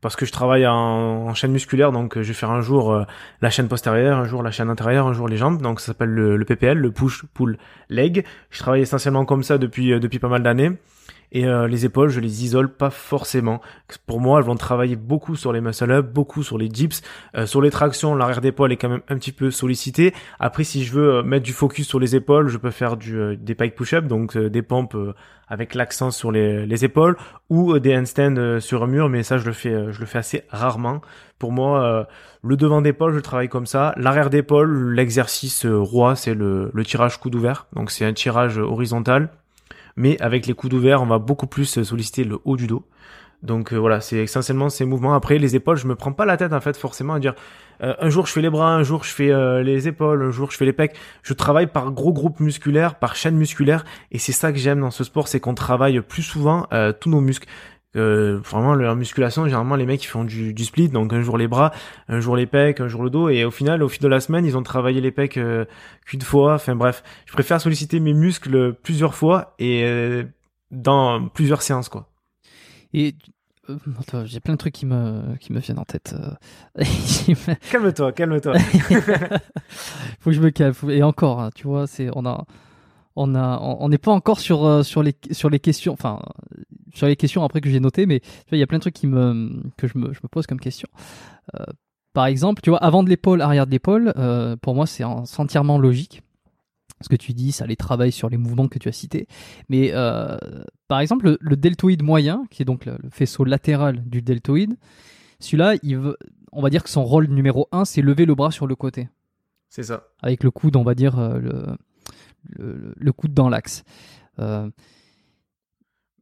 parce 0.00 0.16
que 0.16 0.24
je 0.24 0.32
travaille 0.32 0.66
en, 0.66 1.32
chaîne 1.34 1.52
musculaire 1.52 1.92
donc 1.92 2.16
euh, 2.16 2.22
je 2.22 2.28
vais 2.28 2.34
faire 2.34 2.50
un 2.50 2.60
jour 2.60 3.04
la 3.40 3.50
chaîne 3.50 3.68
postérieure 3.68 4.18
un 4.18 4.24
jour 4.24 4.42
la 4.42 4.50
chaîne 4.50 4.70
intérieure 4.70 5.06
un 5.06 5.12
jour 5.12 5.28
les 5.28 5.36
jambes 5.36 5.60
donc 5.62 5.80
ça 5.80 5.86
s'appelle 5.86 6.10
le, 6.10 6.36
le 6.36 6.44
PPL 6.44 6.78
le 6.78 6.90
push 6.92 7.24
pull 7.34 7.58
leg. 7.88 8.24
Je 8.50 8.58
travaille 8.58 8.82
essentiellement 8.82 9.24
comme 9.24 9.42
ça 9.42 9.58
depuis 9.58 9.98
depuis 9.98 10.18
pas 10.18 10.28
mal 10.28 10.42
d'années 10.42 10.72
et 11.32 11.46
euh, 11.46 11.66
les 11.66 11.84
épaules, 11.84 12.08
je 12.08 12.20
les 12.20 12.44
isole 12.44 12.68
pas 12.68 12.90
forcément. 12.90 13.60
Pour 14.06 14.20
moi, 14.20 14.38
elles 14.38 14.46
vont 14.46 14.54
travailler 14.54 14.96
beaucoup 14.96 15.36
sur 15.36 15.52
les 15.52 15.60
muscle 15.60 15.90
up, 15.90 16.12
beaucoup 16.12 16.42
sur 16.42 16.58
les 16.58 16.68
dips, 16.68 17.02
euh, 17.36 17.46
sur 17.46 17.60
les 17.60 17.70
tractions. 17.70 18.14
L'arrière 18.14 18.40
d'épaule 18.40 18.72
est 18.72 18.76
quand 18.76 18.88
même 18.88 19.02
un 19.08 19.16
petit 19.16 19.32
peu 19.32 19.50
sollicité. 19.50 20.14
Après, 20.38 20.64
si 20.64 20.84
je 20.84 20.92
veux 20.92 21.16
euh, 21.16 21.22
mettre 21.22 21.44
du 21.44 21.52
focus 21.52 21.88
sur 21.88 21.98
les 21.98 22.14
épaules, 22.14 22.48
je 22.48 22.58
peux 22.58 22.70
faire 22.70 22.96
du, 22.96 23.36
des 23.36 23.54
pike 23.54 23.74
push-up, 23.74 24.06
donc 24.06 24.36
des 24.36 24.62
pompes 24.62 24.96
avec 25.48 25.74
l'accent 25.74 26.10
sur 26.10 26.32
les, 26.32 26.66
les, 26.66 26.84
épaules, 26.84 27.16
ou 27.50 27.78
des 27.78 27.96
handstands 27.96 28.60
sur 28.60 28.82
un 28.82 28.86
mur. 28.86 29.08
Mais 29.08 29.22
ça, 29.22 29.38
je 29.38 29.46
le 29.46 29.52
fais, 29.52 29.92
je 29.92 30.00
le 30.00 30.06
fais 30.06 30.18
assez 30.18 30.42
rarement. 30.50 31.00
Pour 31.38 31.52
moi, 31.52 32.08
le 32.42 32.56
devant 32.56 32.82
d'épaule, 32.82 33.14
je 33.14 33.20
travaille 33.20 33.48
comme 33.48 33.66
ça. 33.66 33.94
L'arrière 33.96 34.30
d'épaule, 34.30 34.94
l'exercice 34.94 35.66
roi, 35.66 36.16
c'est 36.16 36.34
le, 36.34 36.70
le 36.72 36.84
tirage 36.84 37.18
coude 37.20 37.34
ouvert. 37.34 37.66
Donc 37.74 37.90
c'est 37.90 38.04
un 38.04 38.12
tirage 38.12 38.58
horizontal 38.58 39.30
mais 39.96 40.20
avec 40.20 40.46
les 40.46 40.54
coups 40.54 40.70
d'ouvert, 40.70 41.02
on 41.02 41.06
va 41.06 41.18
beaucoup 41.18 41.46
plus 41.46 41.82
solliciter 41.82 42.24
le 42.24 42.38
haut 42.44 42.56
du 42.56 42.66
dos. 42.66 42.84
Donc 43.42 43.72
euh, 43.72 43.76
voilà, 43.76 44.00
c'est 44.00 44.16
essentiellement 44.16 44.68
ces 44.68 44.84
mouvements. 44.84 45.14
Après 45.14 45.38
les 45.38 45.56
épaules, 45.56 45.76
je 45.76 45.86
me 45.86 45.94
prends 45.94 46.12
pas 46.12 46.24
la 46.24 46.36
tête 46.36 46.52
en 46.52 46.60
fait 46.60 46.76
forcément 46.76 47.14
à 47.14 47.20
dire 47.20 47.34
euh, 47.82 47.94
un 48.00 48.08
jour 48.08 48.26
je 48.26 48.32
fais 48.32 48.40
les 48.40 48.48
bras, 48.50 48.74
un 48.74 48.82
jour 48.82 49.04
je 49.04 49.12
fais 49.12 49.30
euh, 49.30 49.62
les 49.62 49.88
épaules, 49.88 50.22
un 50.22 50.30
jour 50.30 50.50
je 50.50 50.56
fais 50.56 50.64
les 50.64 50.72
pecs. 50.72 50.96
Je 51.22 51.34
travaille 51.34 51.66
par 51.66 51.92
gros 51.92 52.12
groupes 52.12 52.40
musculaires, 52.40 52.96
par 52.96 53.14
chaîne 53.14 53.36
musculaire, 53.36 53.84
et 54.10 54.18
c'est 54.18 54.32
ça 54.32 54.52
que 54.52 54.58
j'aime 54.58 54.80
dans 54.80 54.90
ce 54.90 55.04
sport, 55.04 55.28
c'est 55.28 55.40
qu'on 55.40 55.54
travaille 55.54 56.00
plus 56.00 56.22
souvent 56.22 56.66
tous 57.00 57.10
nos 57.10 57.20
muscles. 57.20 57.48
Euh, 57.96 58.38
vraiment 58.44 58.74
leur 58.74 58.94
musculation 58.94 59.44
généralement 59.44 59.74
les 59.74 59.86
mecs 59.86 60.04
ils 60.04 60.08
font 60.08 60.24
du, 60.24 60.52
du, 60.52 60.64
split 60.66 60.90
donc 60.90 61.14
un 61.14 61.22
jour 61.22 61.38
les 61.38 61.48
bras 61.48 61.72
un 62.08 62.20
jour 62.20 62.36
les 62.36 62.44
pecs 62.44 62.80
un 62.80 62.88
jour 62.88 63.02
le 63.02 63.08
dos 63.08 63.30
et 63.30 63.44
au 63.44 63.50
final 63.50 63.82
au 63.82 63.88
fil 63.88 64.02
de 64.02 64.08
la 64.08 64.20
semaine 64.20 64.44
ils 64.44 64.54
ont 64.56 64.62
travaillé 64.62 65.00
les 65.00 65.10
pecs 65.10 65.38
euh, 65.38 65.64
qu'une 66.04 66.20
fois 66.20 66.54
enfin 66.54 66.76
bref. 66.76 67.02
Je 67.24 67.32
préfère 67.32 67.58
solliciter 67.58 67.98
mes 68.00 68.12
muscles 68.12 68.74
plusieurs 68.74 69.14
fois 69.14 69.54
et 69.58 69.84
euh, 69.84 70.24
dans 70.70 71.28
plusieurs 71.28 71.62
séances 71.62 71.88
quoi. 71.88 72.10
Et 72.92 73.14
j'ai 74.24 74.40
plein 74.40 74.54
de 74.54 74.58
trucs 74.58 74.74
qui 74.74 74.84
me 74.84 75.34
qui 75.36 75.54
me 75.54 75.60
viennent 75.60 75.78
en 75.78 75.84
tête 75.84 76.14
calme-toi 77.70 78.12
calme-toi. 78.12 78.58
Faut 80.20 80.30
que 80.30 80.36
je 80.36 80.40
me 80.42 80.50
calme 80.50 80.74
et 80.90 81.02
encore 81.02 81.40
hein, 81.40 81.50
tu 81.54 81.66
vois 81.66 81.86
c'est 81.86 82.10
on 82.14 82.26
a 82.26 82.44
on 83.14 83.34
a 83.34 83.58
on 83.60 83.88
n'est 83.88 83.96
pas 83.96 84.12
encore 84.12 84.40
sur 84.40 84.84
sur 84.84 85.02
les 85.02 85.16
sur 85.30 85.48
les 85.48 85.60
questions 85.60 85.94
enfin 85.94 86.20
sur 86.96 87.06
les 87.06 87.16
questions 87.16 87.44
après 87.44 87.60
que 87.60 87.68
j'ai 87.68 87.80
notées, 87.80 88.06
mais 88.06 88.22
il 88.50 88.58
y 88.58 88.62
a 88.62 88.66
plein 88.66 88.78
de 88.78 88.80
trucs 88.80 88.94
qui 88.94 89.06
me, 89.06 89.62
que 89.76 89.86
je 89.86 89.98
me, 89.98 90.12
je 90.14 90.20
me 90.22 90.28
pose 90.28 90.46
comme 90.46 90.58
question. 90.58 90.88
Euh, 91.54 91.64
par 92.14 92.26
exemple, 92.26 92.62
tu 92.62 92.70
vois, 92.70 92.78
avant 92.78 93.02
de 93.02 93.10
l'épaule, 93.10 93.42
arrière 93.42 93.66
de 93.66 93.70
l'épaule, 93.70 94.12
euh, 94.16 94.56
pour 94.56 94.74
moi, 94.74 94.86
c'est 94.86 95.04
entièrement 95.04 95.78
logique. 95.78 96.22
Ce 97.02 97.10
que 97.10 97.16
tu 97.16 97.34
dis, 97.34 97.52
ça 97.52 97.66
les 97.66 97.76
travaille 97.76 98.12
sur 98.12 98.30
les 98.30 98.38
mouvements 98.38 98.68
que 98.68 98.78
tu 98.78 98.88
as 98.88 98.92
cités. 98.92 99.28
Mais 99.68 99.90
euh, 99.92 100.38
par 100.88 101.00
exemple, 101.00 101.36
le, 101.38 101.56
deltoïde 101.56 102.02
moyen, 102.02 102.46
qui 102.50 102.62
est 102.62 102.64
donc 102.64 102.86
le, 102.86 102.96
faisceau 103.10 103.44
latéral 103.44 104.02
du 104.08 104.22
deltoïde, 104.22 104.78
celui-là, 105.38 105.74
on 106.52 106.62
va 106.62 106.70
dire 106.70 106.82
que 106.82 106.88
son 106.88 107.04
rôle 107.04 107.26
numéro 107.26 107.68
un, 107.70 107.84
c'est 107.84 108.00
lever 108.00 108.24
le 108.24 108.34
bras 108.34 108.50
sur 108.50 108.66
le 108.66 108.74
côté. 108.74 109.10
C'est 109.68 109.82
ça. 109.82 110.04
Avec 110.22 110.42
le 110.42 110.50
coude, 110.50 110.76
on 110.76 110.84
va 110.84 110.94
dire, 110.94 111.20
le, 111.20 111.76
le 112.48 113.12
coude 113.12 113.34
dans 113.34 113.50
l'axe. 113.50 113.84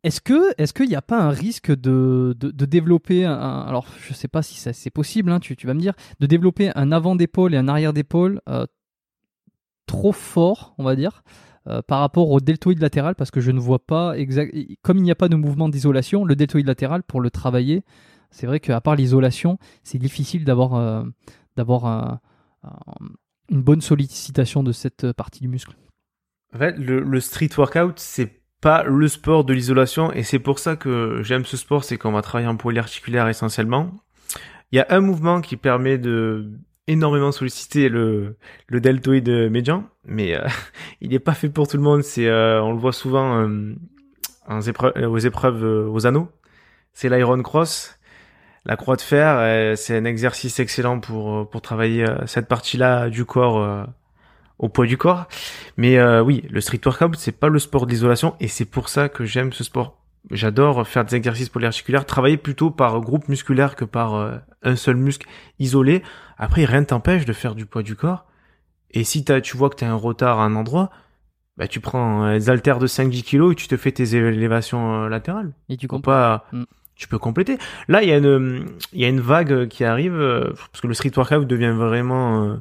Est-ce 0.04 0.20
que 0.20 0.52
est-ce 0.58 0.74
qu'il 0.74 0.88
n'y 0.88 0.96
a 0.96 1.02
pas 1.02 1.18
un 1.18 1.30
risque 1.30 1.74
de, 1.74 2.36
de, 2.38 2.66
développer 2.66 3.24
un 3.24 3.62
alors 3.62 3.86
je 3.98 4.12
sais 4.12 4.28
pas 4.28 4.42
si 4.42 4.58
c'est 4.58 4.90
possible 4.90 5.32
hein, 5.32 5.40
tu, 5.40 5.56
vas 5.66 5.72
me 5.72 5.80
dire 5.80 5.94
de 6.20 6.26
développer 6.26 6.70
un 6.76 6.92
avant 6.92 7.16
d'épaule 7.16 7.54
et 7.54 7.56
un 7.56 7.68
arrière 7.68 7.94
d'épaule 7.94 8.42
euh, 8.46 8.66
trop 9.86 10.12
fort 10.12 10.74
on 10.76 10.84
va 10.84 10.94
dire 10.94 11.22
euh, 11.68 11.80
par 11.80 12.00
rapport 12.00 12.30
au 12.30 12.40
deltoïde 12.40 12.80
latéral 12.80 13.14
parce 13.14 13.30
que 13.30 13.40
je 13.40 13.50
ne 13.50 13.58
vois 13.58 13.78
pas 13.78 14.18
exact 14.18 14.54
comme 14.82 14.98
il 14.98 15.04
n'y 15.04 15.10
a 15.10 15.14
pas 15.14 15.30
de 15.30 15.36
mouvement 15.36 15.70
d'isolation 15.70 16.26
le 16.26 16.36
deltoïde 16.36 16.66
latéral 16.66 17.02
pour 17.02 17.22
le 17.22 17.30
travailler 17.30 17.82
c'est 18.30 18.46
vrai 18.46 18.60
qu'à 18.60 18.82
part 18.82 18.96
l'isolation 18.96 19.58
c'est 19.84 19.98
difficile 19.98 20.44
d'avoir 20.44 20.74
euh, 20.74 21.02
d'avoir 21.56 22.20
une 23.48 23.62
bonne 23.62 23.80
sollicitation 23.80 24.62
de 24.62 24.72
cette 24.72 25.12
partie 25.12 25.40
du 25.40 25.48
muscle. 25.48 25.76
En 26.54 26.58
fait, 26.58 26.76
le 26.78 27.20
street 27.20 27.50
workout, 27.58 27.98
c'est 27.98 28.43
pas 28.64 28.82
le 28.82 29.08
sport 29.08 29.44
de 29.44 29.52
l'isolation 29.52 30.10
et 30.10 30.22
c'est 30.22 30.38
pour 30.38 30.58
ça 30.58 30.74
que 30.74 31.20
j'aime 31.22 31.44
ce 31.44 31.58
sport, 31.58 31.84
c'est 31.84 31.98
qu'on 31.98 32.12
va 32.12 32.22
travailler 32.22 32.48
en 32.48 32.56
polyarticulaire 32.56 33.28
essentiellement. 33.28 33.92
Il 34.72 34.76
y 34.76 34.80
a 34.80 34.86
un 34.88 35.00
mouvement 35.00 35.42
qui 35.42 35.58
permet 35.58 35.98
de 35.98 36.50
énormément 36.86 37.30
solliciter 37.30 37.90
le, 37.90 38.38
le 38.68 38.80
deltoïde 38.80 39.28
médian, 39.50 39.84
mais 40.06 40.34
euh, 40.34 40.48
il 41.02 41.10
n'est 41.10 41.18
pas 41.18 41.34
fait 41.34 41.50
pour 41.50 41.68
tout 41.68 41.76
le 41.76 41.82
monde. 41.82 42.02
C'est, 42.02 42.26
euh, 42.26 42.62
on 42.62 42.72
le 42.72 42.78
voit 42.78 42.94
souvent 42.94 43.46
euh, 43.46 43.74
aux 44.48 45.18
épreuves 45.18 45.62
aux 45.92 46.06
anneaux. 46.06 46.30
C'est 46.94 47.10
l'iron 47.10 47.42
cross, 47.42 47.98
la 48.64 48.76
croix 48.76 48.96
de 48.96 49.02
fer. 49.02 49.76
c'est 49.76 49.94
un 49.94 50.06
exercice 50.06 50.58
excellent 50.58 51.00
pour 51.00 51.50
pour 51.50 51.60
travailler 51.60 52.06
cette 52.24 52.48
partie-là 52.48 53.10
du 53.10 53.26
corps 53.26 53.86
au 54.58 54.68
poids 54.68 54.86
du 54.86 54.96
corps. 54.96 55.26
Mais 55.76 55.98
euh, 55.98 56.22
oui, 56.22 56.44
le 56.50 56.60
street 56.60 56.80
workout, 56.84 57.16
c'est 57.16 57.32
pas 57.32 57.48
le 57.48 57.58
sport 57.58 57.86
d'isolation 57.86 58.34
et 58.40 58.48
c'est 58.48 58.64
pour 58.64 58.88
ça 58.88 59.08
que 59.08 59.24
j'aime 59.24 59.52
ce 59.52 59.64
sport. 59.64 60.00
J'adore 60.30 60.86
faire 60.86 61.04
des 61.04 61.16
exercices 61.16 61.50
polyarticulaires, 61.50 62.06
travailler 62.06 62.38
plutôt 62.38 62.70
par 62.70 63.00
groupe 63.00 63.28
musculaire 63.28 63.76
que 63.76 63.84
par 63.84 64.14
euh, 64.14 64.36
un 64.62 64.76
seul 64.76 64.96
muscle 64.96 65.28
isolé. 65.58 66.02
Après, 66.38 66.64
rien 66.64 66.80
ne 66.80 66.86
t'empêche 66.86 67.24
de 67.24 67.32
faire 67.32 67.54
du 67.54 67.66
poids 67.66 67.82
du 67.82 67.94
corps. 67.94 68.26
Et 68.90 69.04
si 69.04 69.24
as, 69.30 69.40
tu 69.40 69.56
vois 69.56 69.70
que 69.70 69.76
tu 69.76 69.84
as 69.84 69.90
un 69.90 69.96
retard 69.96 70.40
à 70.40 70.44
un 70.44 70.54
endroit, 70.54 70.90
bah, 71.56 71.68
tu 71.68 71.80
prends 71.80 72.32
des 72.32 72.48
haltères 72.48 72.78
de 72.78 72.86
5-10 72.86 73.22
kilos 73.22 73.52
et 73.52 73.54
tu 73.54 73.68
te 73.68 73.76
fais 73.76 73.92
tes 73.92 74.16
élévations 74.16 75.04
euh, 75.04 75.08
latérales. 75.08 75.52
Et 75.68 75.76
tu 75.76 75.88
pas, 75.88 76.46
mm. 76.52 76.62
tu 76.96 77.06
peux 77.06 77.18
compléter. 77.18 77.58
Là, 77.88 78.02
il 78.02 78.08
y 78.08 78.12
a 78.12 78.16
une, 78.16 78.66
il 78.92 79.00
y 79.00 79.04
a 79.04 79.08
une 79.08 79.20
vague 79.20 79.68
qui 79.68 79.84
arrive, 79.84 80.16
parce 80.56 80.80
que 80.80 80.86
le 80.86 80.94
street 80.94 81.12
workout 81.16 81.46
devient 81.46 81.74
vraiment 81.76 82.58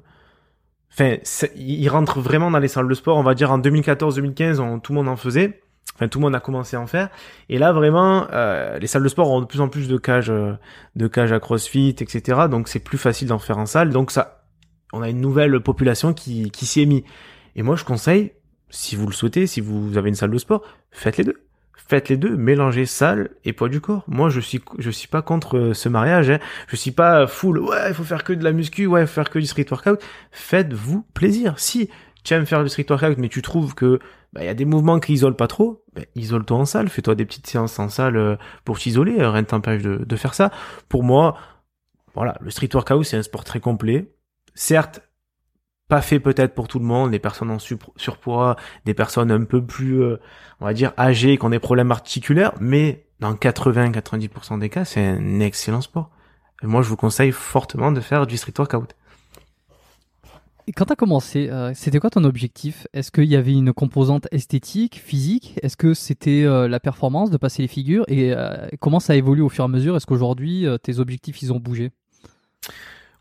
Enfin, 0.93 1.17
il 1.55 1.89
rentre 1.89 2.19
vraiment 2.19 2.51
dans 2.51 2.59
les 2.59 2.67
salles 2.67 2.87
de 2.87 2.93
sport. 2.93 3.17
On 3.17 3.23
va 3.23 3.33
dire 3.33 3.51
en 3.51 3.59
2014-2015, 3.59 4.81
tout 4.81 4.91
le 4.91 4.97
monde 4.97 5.09
en 5.09 5.15
faisait. 5.15 5.61
Enfin, 5.95 6.07
tout 6.07 6.19
le 6.19 6.23
monde 6.23 6.35
a 6.35 6.39
commencé 6.39 6.75
à 6.75 6.81
en 6.81 6.87
faire. 6.87 7.09
Et 7.49 7.57
là, 7.57 7.71
vraiment, 7.71 8.27
euh, 8.31 8.77
les 8.79 8.87
salles 8.87 9.03
de 9.03 9.07
sport 9.07 9.29
ont 9.29 9.41
de 9.41 9.45
plus 9.45 9.61
en 9.61 9.69
plus 9.69 9.87
de 9.87 9.97
cages, 9.97 10.29
euh, 10.29 10.53
de 10.95 11.07
cages 11.07 11.31
à 11.31 11.39
CrossFit, 11.39 11.89
etc. 11.89 12.41
Donc, 12.49 12.67
c'est 12.67 12.79
plus 12.79 12.97
facile 12.97 13.27
d'en 13.27 13.39
faire 13.39 13.57
en 13.57 13.65
salle. 13.65 13.89
Donc, 13.89 14.11
ça, 14.11 14.43
on 14.91 15.01
a 15.01 15.09
une 15.09 15.21
nouvelle 15.21 15.59
population 15.61 16.13
qui, 16.13 16.51
qui 16.51 16.65
s'y 16.65 16.81
est 16.81 16.85
mis. 16.85 17.03
Et 17.55 17.63
moi, 17.63 17.75
je 17.75 17.83
conseille, 17.83 18.31
si 18.69 18.95
vous 18.95 19.07
le 19.07 19.13
souhaitez, 19.13 19.45
si 19.45 19.61
vous 19.61 19.97
avez 19.97 20.09
une 20.09 20.15
salle 20.15 20.31
de 20.31 20.37
sport, 20.37 20.63
faites 20.91 21.17
les 21.17 21.23
deux 21.23 21.39
faites 21.75 22.09
les 22.09 22.17
deux, 22.17 22.35
mélangez 22.35 22.85
salle 22.85 23.29
et 23.45 23.53
poids 23.53 23.69
du 23.69 23.81
corps. 23.81 24.03
Moi, 24.07 24.29
je 24.29 24.39
suis, 24.39 24.61
je 24.77 24.89
suis 24.89 25.07
pas 25.07 25.21
contre 25.21 25.57
euh, 25.57 25.73
ce 25.73 25.89
mariage. 25.89 26.29
Hein. 26.29 26.39
Je 26.67 26.75
suis 26.75 26.91
pas 26.91 27.27
full. 27.27 27.59
Ouais, 27.59 27.89
il 27.89 27.93
faut 27.93 28.03
faire 28.03 28.23
que 28.23 28.33
de 28.33 28.43
la 28.43 28.51
muscu. 28.51 28.85
Ouais, 28.85 29.01
il 29.01 29.07
faut 29.07 29.13
faire 29.13 29.29
que 29.29 29.39
du 29.39 29.45
street 29.45 29.65
workout. 29.69 30.01
Faites-vous 30.31 31.05
plaisir. 31.13 31.59
Si 31.59 31.89
tu 32.23 32.33
aimes 32.33 32.45
faire 32.45 32.63
du 32.63 32.69
street 32.69 32.85
workout, 32.89 33.17
mais 33.17 33.29
tu 33.29 33.41
trouves 33.41 33.75
que 33.75 33.99
bah, 34.31 34.41
il 34.43 34.45
y 34.45 34.49
a 34.49 34.53
des 34.53 34.65
mouvements 34.65 34.99
qui 34.99 35.13
isolent 35.13 35.35
pas 35.35 35.47
trop, 35.47 35.83
bah, 35.93 36.01
isole-toi 36.15 36.57
en 36.57 36.65
salle. 36.65 36.89
Fais-toi 36.89 37.15
des 37.15 37.25
petites 37.25 37.47
séances 37.47 37.77
en 37.79 37.89
salle 37.89 38.17
euh, 38.17 38.35
pour 38.65 38.79
t'isoler. 38.79 39.15
Rien 39.17 39.41
ne 39.41 39.45
t'empêche 39.45 39.83
de, 39.83 39.97
de, 39.97 40.15
faire 40.15 40.33
ça. 40.33 40.51
Pour 40.89 41.03
moi, 41.03 41.37
voilà, 42.15 42.37
le 42.41 42.49
street 42.49 42.69
workout, 42.73 43.03
c'est 43.03 43.17
un 43.17 43.23
sport 43.23 43.43
très 43.43 43.59
complet. 43.59 44.13
Certes, 44.55 45.01
pas 45.93 46.01
fait 46.01 46.19
peut-être 46.19 46.55
pour 46.55 46.67
tout 46.67 46.79
le 46.79 46.85
monde, 46.85 47.11
des 47.11 47.19
personnes 47.19 47.51
en 47.51 47.59
surpoids, 47.59 48.55
des 48.85 48.95
personnes 48.95 49.29
un 49.29 49.43
peu 49.43 49.63
plus, 49.63 50.01
euh, 50.01 50.19
on 50.59 50.65
va 50.65 50.73
dire, 50.73 50.91
âgées, 50.97 51.37
qui 51.37 51.45
ont 51.45 51.51
des 51.51 51.59
problèmes 51.59 51.91
articulaires, 51.91 52.51
mais 52.59 53.05
dans 53.19 53.35
80-90% 53.35 54.57
des 54.57 54.69
cas, 54.69 54.85
c'est 54.85 55.05
un 55.05 55.39
excellent 55.39 55.81
sport. 55.81 56.09
moi, 56.63 56.81
je 56.81 56.89
vous 56.89 56.95
conseille 56.95 57.31
fortement 57.31 57.91
de 57.91 58.01
faire 58.01 58.25
du 58.25 58.37
street 58.37 58.55
workout. 58.57 58.95
Et 60.65 60.71
quand 60.71 60.85
tu 60.85 60.93
as 60.93 60.95
commencé, 60.95 61.51
euh, 61.51 61.73
c'était 61.75 61.99
quoi 61.99 62.09
ton 62.09 62.23
objectif? 62.23 62.87
Est-ce 62.93 63.11
qu'il 63.11 63.25
y 63.25 63.35
avait 63.35 63.53
une 63.53 63.71
composante 63.71 64.27
esthétique, 64.31 64.99
physique? 64.99 65.59
Est-ce 65.61 65.77
que 65.77 65.93
c'était 65.93 66.43
euh, 66.43 66.67
la 66.67 66.79
performance 66.79 67.29
de 67.29 67.37
passer 67.37 67.61
les 67.61 67.67
figures? 67.67 68.05
Et 68.07 68.33
comment 68.79 68.99
ça 68.99 69.15
évolue 69.15 69.43
au 69.43 69.49
fur 69.49 69.63
et 69.63 69.65
à 69.65 69.67
mesure? 69.67 69.95
Est-ce 69.95 70.07
qu'aujourd'hui, 70.07 70.65
tes 70.81 70.97
objectifs, 70.97 71.43
ils 71.43 71.53
ont 71.53 71.59
bougé? 71.59 71.91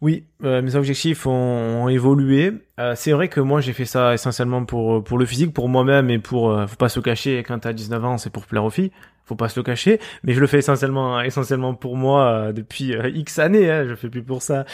Oui, 0.02 0.24
euh, 0.42 0.62
mes 0.62 0.74
objectifs 0.74 1.26
ont, 1.28 1.88
évolué. 1.88 2.52
Euh, 2.80 2.94
c'est 2.96 3.12
vrai 3.12 3.28
que 3.28 3.40
moi 3.40 3.60
j'ai 3.60 3.72
fait 3.72 3.84
ça 3.84 4.12
essentiellement 4.12 4.64
pour 4.64 5.04
pour 5.04 5.16
le 5.16 5.24
physique, 5.24 5.54
pour 5.54 5.68
moi-même 5.68 6.10
et 6.10 6.18
pour 6.18 6.50
euh, 6.50 6.66
faut 6.66 6.76
pas 6.76 6.88
se 6.88 6.98
cacher 6.98 7.38
quand 7.46 7.60
t'as 7.60 7.72
19 7.72 8.04
ans, 8.04 8.18
c'est 8.18 8.30
pour 8.30 8.46
plaire 8.46 8.64
aux 8.64 8.70
filles, 8.70 8.90
faut 9.24 9.36
pas 9.36 9.48
se 9.48 9.60
le 9.60 9.62
cacher, 9.62 10.00
mais 10.24 10.32
je 10.32 10.40
le 10.40 10.48
fais 10.48 10.58
essentiellement 10.58 11.20
essentiellement 11.20 11.74
pour 11.74 11.96
moi 11.96 12.52
depuis 12.52 12.94
X 13.14 13.38
années, 13.38 13.70
hein, 13.70 13.84
je 13.88 13.94
fais 13.94 14.08
plus 14.08 14.24
pour 14.24 14.42
ça. 14.42 14.64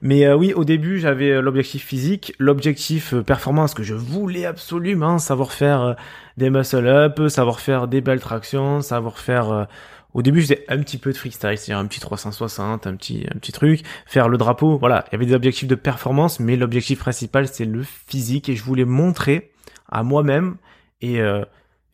Mais 0.00 0.32
oui, 0.32 0.54
au 0.54 0.64
début, 0.64 0.98
j'avais 0.98 1.42
l'objectif 1.42 1.84
physique, 1.84 2.34
l'objectif 2.38 3.14
performance 3.26 3.74
que 3.74 3.82
je 3.82 3.94
voulais 3.94 4.46
absolument 4.46 5.18
savoir 5.18 5.52
faire 5.52 5.96
des 6.38 6.48
muscle 6.48 6.86
up, 6.86 7.20
savoir 7.28 7.60
faire 7.60 7.86
des 7.86 8.00
belles 8.00 8.20
tractions, 8.20 8.80
savoir 8.80 9.18
faire 9.18 9.66
au 10.14 10.22
début, 10.22 10.40
j'ai 10.40 10.64
un 10.68 10.78
petit 10.78 10.98
peu 10.98 11.12
de 11.12 11.16
freestyle, 11.16 11.56
c'est-à-dire 11.56 11.78
un 11.78 11.86
petit 11.86 12.00
360, 12.00 12.86
un 12.86 12.96
petit, 12.96 13.26
un 13.32 13.38
petit 13.38 13.52
truc, 13.52 13.82
faire 14.06 14.28
le 14.28 14.38
drapeau. 14.38 14.76
Voilà, 14.78 15.04
il 15.08 15.12
y 15.12 15.14
avait 15.16 15.26
des 15.26 15.34
objectifs 15.34 15.68
de 15.68 15.74
performance, 15.74 16.40
mais 16.40 16.56
l'objectif 16.56 16.98
principal, 16.98 17.46
c'est 17.48 17.64
le 17.64 17.82
physique 17.82 18.48
et 18.48 18.56
je 18.56 18.64
voulais 18.64 18.84
montrer 18.84 19.52
à 19.88 20.02
moi-même 20.02 20.56
et, 21.00 21.20
euh, 21.20 21.44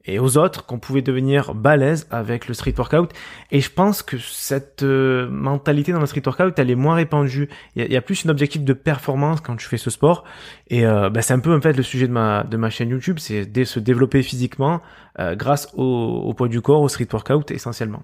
et 0.06 0.18
aux 0.18 0.38
autres 0.38 0.64
qu'on 0.64 0.78
pouvait 0.78 1.02
devenir 1.02 1.54
balèze 1.54 2.06
avec 2.10 2.48
le 2.48 2.54
street 2.54 2.74
workout. 2.78 3.12
Et 3.50 3.60
je 3.60 3.70
pense 3.70 4.02
que 4.02 4.18
cette 4.18 4.82
euh, 4.82 5.28
mentalité 5.28 5.92
dans 5.92 6.00
le 6.00 6.06
street 6.06 6.22
workout, 6.24 6.58
elle 6.58 6.70
est 6.70 6.76
moins 6.76 6.94
répandue. 6.94 7.48
Il 7.74 7.90
y, 7.90 7.96
a, 7.96 8.02
plus 8.02 8.24
un 8.24 8.28
objectif 8.28 8.62
de 8.62 8.72
performance 8.72 9.40
quand 9.40 9.56
tu 9.56 9.66
fais 9.66 9.76
ce 9.76 9.90
sport. 9.90 10.24
Et 10.68 10.86
euh, 10.86 11.10
bah, 11.10 11.22
c'est 11.22 11.34
un 11.34 11.40
peu 11.40 11.54
en 11.54 11.60
fait 11.60 11.72
le 11.72 11.82
sujet 11.82 12.06
de 12.06 12.12
ma 12.12 12.44
de 12.44 12.56
ma 12.56 12.70
chaîne 12.70 12.90
YouTube, 12.90 13.18
c'est 13.18 13.46
de 13.46 13.64
se 13.64 13.80
développer 13.80 14.22
physiquement 14.22 14.80
euh, 15.18 15.34
grâce 15.34 15.68
au, 15.74 15.82
au, 15.82 16.34
poids 16.34 16.48
du 16.48 16.60
corps, 16.60 16.82
au 16.82 16.88
street 16.88 17.08
workout 17.12 17.50
essentiellement. 17.50 18.02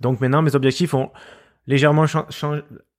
Donc 0.00 0.20
maintenant, 0.20 0.42
mes 0.42 0.54
objectifs 0.54 0.94
ont 0.94 1.10
légèrement 1.66 2.06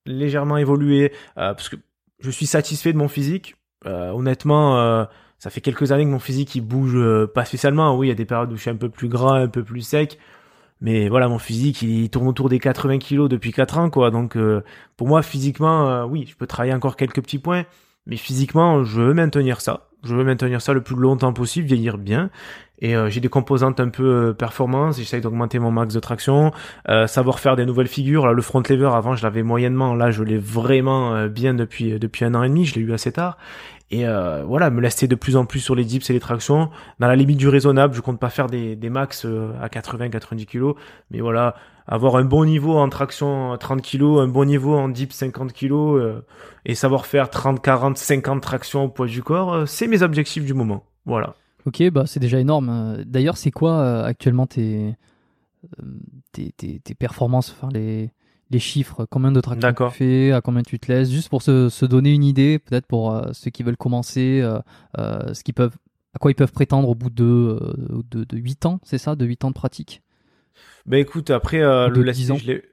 légèrement 0.06 0.58
évolué 0.58 1.12
parce 1.36 1.70
que 1.70 1.78
je 2.20 2.30
suis 2.30 2.46
satisfait 2.46 2.94
de 2.94 2.98
mon 2.98 3.08
physique. 3.08 3.56
honnêtement 3.86 5.08
ça 5.39 5.49
fait 5.49 5.62
quelques 5.62 5.91
années 5.93 6.04
que 6.04 6.10
mon 6.10 6.19
physique 6.19 6.54
il 6.56 6.62
bouge 6.62 6.95
euh, 6.95 7.25
pas 7.25 7.45
spécialement. 7.45 7.97
Oui, 7.97 8.08
il 8.08 8.10
y 8.10 8.13
a 8.13 8.15
des 8.15 8.25
périodes 8.25 8.52
où 8.52 8.58
je 8.58 8.62
suis 8.62 8.69
un 8.69 8.75
peu 8.75 8.89
plus 8.89 9.08
gras, 9.08 9.39
un 9.39 9.47
peu 9.47 9.63
plus 9.63 9.82
sec. 9.82 10.19
Mais 10.82 11.10
voilà, 11.10 11.28
mon 11.28 11.39
physique, 11.39 11.82
il 11.82 12.10
tourne 12.10 12.28
autour 12.28 12.49
des 12.49 12.60
80 12.60 12.99
kilos 12.99 13.30
depuis 13.30 13.52
4 13.52 13.78
ans, 13.78 13.89
quoi. 13.89 14.12
Donc, 14.12 14.38
euh, 14.38 14.63
pour 14.95 15.08
moi, 15.08 15.21
physiquement, 15.21 15.89
euh, 15.89 16.06
oui, 16.06 16.25
je 16.30 16.36
peux 16.36 16.47
travailler 16.47 16.73
encore 16.73 16.95
quelques 16.95 17.21
petits 17.21 17.39
points. 17.39 17.65
Mais 18.06 18.15
physiquement, 18.15 18.84
je 18.84 19.02
veux 19.02 19.13
maintenir 19.13 19.60
ça. 19.62 19.88
Je 20.04 20.15
veux 20.15 20.23
maintenir 20.23 20.62
ça 20.62 20.73
le 20.73 20.82
plus 20.82 20.95
longtemps 20.95 21.34
possible, 21.34 21.67
vieillir 21.67 21.97
bien. 21.97 22.30
Et 22.82 22.95
j'ai 23.10 23.19
des 23.19 23.28
composantes 23.28 23.82
un 23.82 23.89
peu 23.89 24.34
performance. 24.34 24.97
J'essaye 24.97 25.19
d'augmenter 25.19 25.60
mon 25.60 25.69
max 25.69 25.93
de 25.93 25.99
traction, 25.99 26.54
savoir 27.08 27.39
faire 27.39 27.58
des 27.58 27.65
nouvelles 27.65 27.89
figures. 27.89 28.25
Là, 28.25 28.32
le 28.32 28.41
front 28.41 28.63
lever, 28.69 28.89
avant, 28.93 29.17
je 29.17 29.23
l'avais 29.23 29.43
moyennement. 29.43 29.95
Là, 29.95 30.12
je 30.12 30.23
l'ai 30.23 30.38
vraiment 30.38 31.28
bien 31.28 31.54
depuis 31.54 31.99
depuis 31.99 32.23
un 32.23 32.34
an 32.36 32.43
et 32.43 32.47
demi. 32.47 32.63
Je 32.63 32.75
l'ai 32.75 32.82
eu 32.82 32.93
assez 32.93 33.12
tard. 33.12 33.38
Et 33.91 34.08
euh, 34.08 34.43
voilà, 34.43 34.69
me 34.69 34.82
laisser 34.82 35.08
de 35.08 35.15
plus 35.15 35.36
en 35.36 35.45
plus 35.45 35.60
sur 35.60 35.73
les 35.73 35.84
dips 35.84 36.08
et 36.10 36.13
les 36.13 36.19
tractions, 36.19 36.69
dans 36.99 37.08
la 37.08 37.15
limite 37.15 37.38
du 37.38 37.47
raisonnable. 37.47 37.95
Je 37.95 38.02
compte 38.02 38.19
pas 38.19 38.30
faire 38.30 38.47
des, 38.47 38.78
max 38.89 39.25
euh, 39.25 39.52
à 39.60 39.67
80-90 39.67 40.45
kg, 40.45 40.75
mais 41.10 41.21
voilà, 41.21 41.56
avoir 41.88 42.15
un 42.17 42.25
bon 42.25 42.45
niveau 42.45 42.78
en 42.78 42.88
traction 42.89 43.58
30 43.58 43.82
kg, 43.82 44.19
un 44.19 44.28
bon 44.28 44.45
niveau 44.45 44.75
en 44.75 44.89
dips 44.89 45.15
50 45.15 45.54
kg, 45.54 45.73
euh, 45.73 46.21
et 46.65 46.75
savoir 46.75 47.08
faire 47.08 47.32
30, 47.32 47.62
40, 47.62 47.97
50 47.97 48.41
tractions 48.41 48.84
au 48.86 48.89
poids 48.89 49.08
du 49.08 49.23
corps, 49.23 49.54
euh, 49.54 49.65
c'est 49.65 49.88
mes 49.88 50.04
objectifs 50.04 50.45
du 50.45 50.54
moment. 50.54 50.84
Voilà. 51.06 51.34
Ok, 51.65 51.82
bah 51.89 52.04
c'est 52.06 52.19
déjà 52.19 52.39
énorme. 52.39 53.04
D'ailleurs, 53.06 53.38
c'est 53.38 53.52
quoi 53.52 54.04
actuellement 54.04 54.45
tes, 54.45 54.95
tes, 56.32 56.52
tes, 56.52 56.80
tes 56.80 56.95
performances, 56.95 57.52
enfin 57.52 57.69
les 57.73 58.12
les 58.52 58.60
chiffres, 58.60 59.06
combien 59.10 59.32
de 59.32 59.42
tractions 59.42 59.74
tu 59.74 59.98
fais, 59.98 60.32
à 60.32 60.42
combien 60.42 60.64
tu 60.64 60.80
te 60.80 60.92
laisses, 60.92 61.12
juste 61.12 61.30
pour 61.30 61.42
se, 61.42 61.70
se 61.70 61.86
donner 61.86 62.14
une 62.14 62.24
idée, 62.24 62.60
peut-être 62.60 62.88
pour 62.88 63.14
euh, 63.14 63.30
ceux 63.34 63.52
qui 63.52 63.64
veulent 63.64 63.78
commencer, 63.78 64.42
euh, 64.42 64.60
euh, 64.98 65.34
ce 65.34 65.44
qu'ils 65.44 65.54
peuvent, 65.54 65.76
à 66.14 66.20
quoi 66.20 66.32
ils 66.32 66.36
peuvent 66.36 66.52
prétendre 66.52 66.90
au 66.90 66.96
bout 66.96 67.10
de, 67.10 67.60
de, 68.10 68.24
de 68.24 68.38
8 68.38 68.66
ans, 68.66 68.80
c'est 68.84 68.98
ça, 68.98 69.16
de 69.16 69.26
8 69.26 69.46
ans 69.46 69.50
de 69.50 69.56
pratique? 69.56 70.02
Ben 70.86 70.98
écoute, 70.98 71.30
après 71.30 71.60
le 71.60 72.12
10 72.12 72.32
ans. 72.32 72.38
je 72.38 72.48
l'ai 72.48 72.64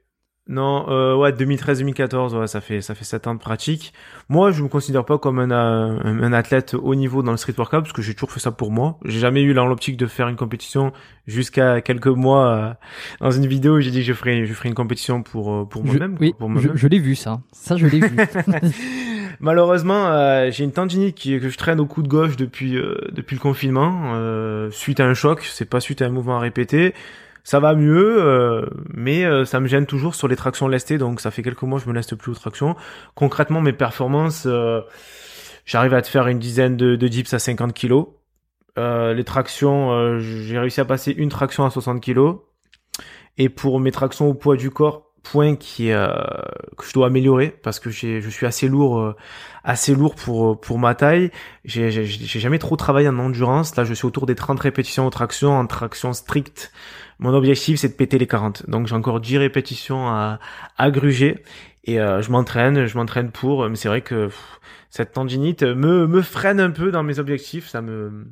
non, 0.48 0.88
euh, 0.90 1.16
ouais, 1.16 1.32
2013-2014, 1.32 2.36
ouais, 2.38 2.46
ça 2.46 2.60
fait 2.60 2.80
ça 2.80 2.94
fait 2.94 3.04
7 3.04 3.26
ans 3.26 3.34
de 3.34 3.40
pratique. 3.40 3.92
Moi, 4.28 4.52
je 4.52 4.62
me 4.62 4.68
considère 4.68 5.04
pas 5.04 5.18
comme 5.18 5.40
un, 5.40 5.50
un, 5.50 6.32
athlète 6.32 6.74
haut 6.74 6.94
niveau 6.94 7.24
dans 7.24 7.32
le 7.32 7.36
street 7.36 7.54
workout 7.58 7.80
parce 7.80 7.92
que 7.92 8.00
j'ai 8.00 8.14
toujours 8.14 8.30
fait 8.30 8.38
ça 8.38 8.52
pour 8.52 8.70
moi. 8.70 8.96
J'ai 9.04 9.18
jamais 9.18 9.42
eu 9.42 9.52
l'optique 9.52 9.96
de 9.96 10.06
faire 10.06 10.28
une 10.28 10.36
compétition 10.36 10.92
jusqu'à 11.26 11.80
quelques 11.80 12.06
mois. 12.06 12.48
Euh, 12.48 12.74
dans 13.20 13.32
une 13.32 13.46
vidéo, 13.48 13.80
j'ai 13.80 13.90
dit 13.90 13.98
que 13.98 14.04
je 14.04 14.12
ferais 14.12 14.46
je 14.46 14.54
ferais 14.54 14.68
une 14.68 14.76
compétition 14.76 15.24
pour 15.24 15.52
euh, 15.52 15.64
pour 15.64 15.84
moi-même. 15.84 16.16
Oui, 16.20 16.32
pour 16.38 16.56
je, 16.60 16.68
je 16.74 16.86
l'ai 16.86 17.00
vu 17.00 17.16
ça. 17.16 17.40
Ça, 17.50 17.76
je 17.76 17.86
l'ai 17.86 17.98
vu. 17.98 18.16
Malheureusement, 19.40 20.06
euh, 20.06 20.50
j'ai 20.52 20.62
une 20.62 20.72
tendinite 20.72 21.16
qui, 21.16 21.40
que 21.40 21.48
je 21.48 21.58
traîne 21.58 21.80
au 21.80 21.86
cou 21.86 22.02
de 22.02 22.08
gauche 22.08 22.36
depuis 22.36 22.78
depuis 23.10 23.34
le 23.34 23.40
confinement, 23.40 24.70
suite 24.70 25.00
à 25.00 25.06
un 25.06 25.14
choc. 25.14 25.42
C'est 25.42 25.68
pas 25.68 25.80
suite 25.80 26.02
à 26.02 26.06
un 26.06 26.10
mouvement 26.10 26.36
à 26.36 26.40
répéter 26.40 26.94
ça 27.46 27.60
va 27.60 27.76
mieux, 27.76 28.16
euh, 28.18 28.66
mais 28.92 29.24
euh, 29.24 29.44
ça 29.44 29.60
me 29.60 29.68
gêne 29.68 29.86
toujours 29.86 30.16
sur 30.16 30.26
les 30.26 30.34
tractions 30.34 30.66
lestées, 30.66 30.98
donc 30.98 31.20
ça 31.20 31.30
fait 31.30 31.44
quelques 31.44 31.62
mois 31.62 31.78
que 31.78 31.84
je 31.84 31.88
me 31.88 31.94
leste 31.94 32.16
plus 32.16 32.32
aux 32.32 32.34
tractions. 32.34 32.74
Concrètement, 33.14 33.60
mes 33.60 33.72
performances, 33.72 34.46
euh, 34.46 34.80
j'arrive 35.64 35.94
à 35.94 36.02
te 36.02 36.08
faire 36.08 36.26
une 36.26 36.40
dizaine 36.40 36.76
de, 36.76 36.96
de 36.96 37.06
dips 37.06 37.32
à 37.32 37.38
50 37.38 37.72
kg. 37.72 38.06
les 38.76 39.22
tractions, 39.22 40.18
j'ai 40.18 40.58
réussi 40.58 40.80
à 40.80 40.84
passer 40.84 41.12
une 41.12 41.28
traction 41.28 41.64
à 41.64 41.70
60 41.70 42.02
kg. 42.02 42.34
Et 43.38 43.48
pour 43.48 43.78
mes 43.78 43.92
tractions 43.92 44.28
au 44.28 44.34
poids 44.34 44.56
du 44.56 44.70
corps, 44.70 45.05
point 45.30 45.56
qui 45.56 45.88
que 45.88 46.84
je 46.86 46.92
dois 46.92 47.08
améliorer 47.08 47.56
parce 47.62 47.80
que 47.80 47.90
je 47.90 48.28
suis 48.28 48.46
assez 48.46 48.68
lourd 48.68 49.14
assez 49.64 49.94
lourd 49.94 50.14
pour 50.14 50.60
pour 50.60 50.78
ma 50.78 50.94
taille 50.94 51.30
j'ai 51.64 51.90
jamais 52.04 52.58
trop 52.58 52.76
travaillé 52.76 53.08
en 53.08 53.18
endurance 53.18 53.76
là 53.76 53.84
je 53.84 53.94
suis 53.94 54.06
autour 54.06 54.26
des 54.26 54.34
30 54.34 54.60
répétitions 54.60 55.06
aux 55.06 55.10
tractions 55.10 55.56
en 55.58 55.66
traction 55.66 56.12
stricte 56.12 56.72
mon 57.18 57.32
objectif, 57.32 57.78
c'est 57.80 57.88
de 57.88 57.94
péter 57.94 58.18
les 58.18 58.26
40. 58.26 58.68
Donc 58.68 58.86
j'ai 58.86 58.94
encore 58.94 59.20
10 59.20 59.38
répétitions 59.38 60.08
à, 60.08 60.38
à 60.76 60.90
gruger. 60.90 61.42
Et 61.84 62.00
euh, 62.00 62.20
je 62.20 62.30
m'entraîne, 62.30 62.86
je 62.86 62.98
m'entraîne 62.98 63.30
pour. 63.30 63.68
Mais 63.68 63.76
c'est 63.76 63.88
vrai 63.88 64.02
que 64.02 64.28
cette 64.90 65.12
tendinite 65.12 65.62
me, 65.62 66.06
me 66.06 66.22
freine 66.22 66.60
un 66.60 66.70
peu 66.70 66.90
dans 66.90 67.02
mes 67.02 67.18
objectifs. 67.18 67.68
Ça 67.68 67.80
me, 67.80 68.26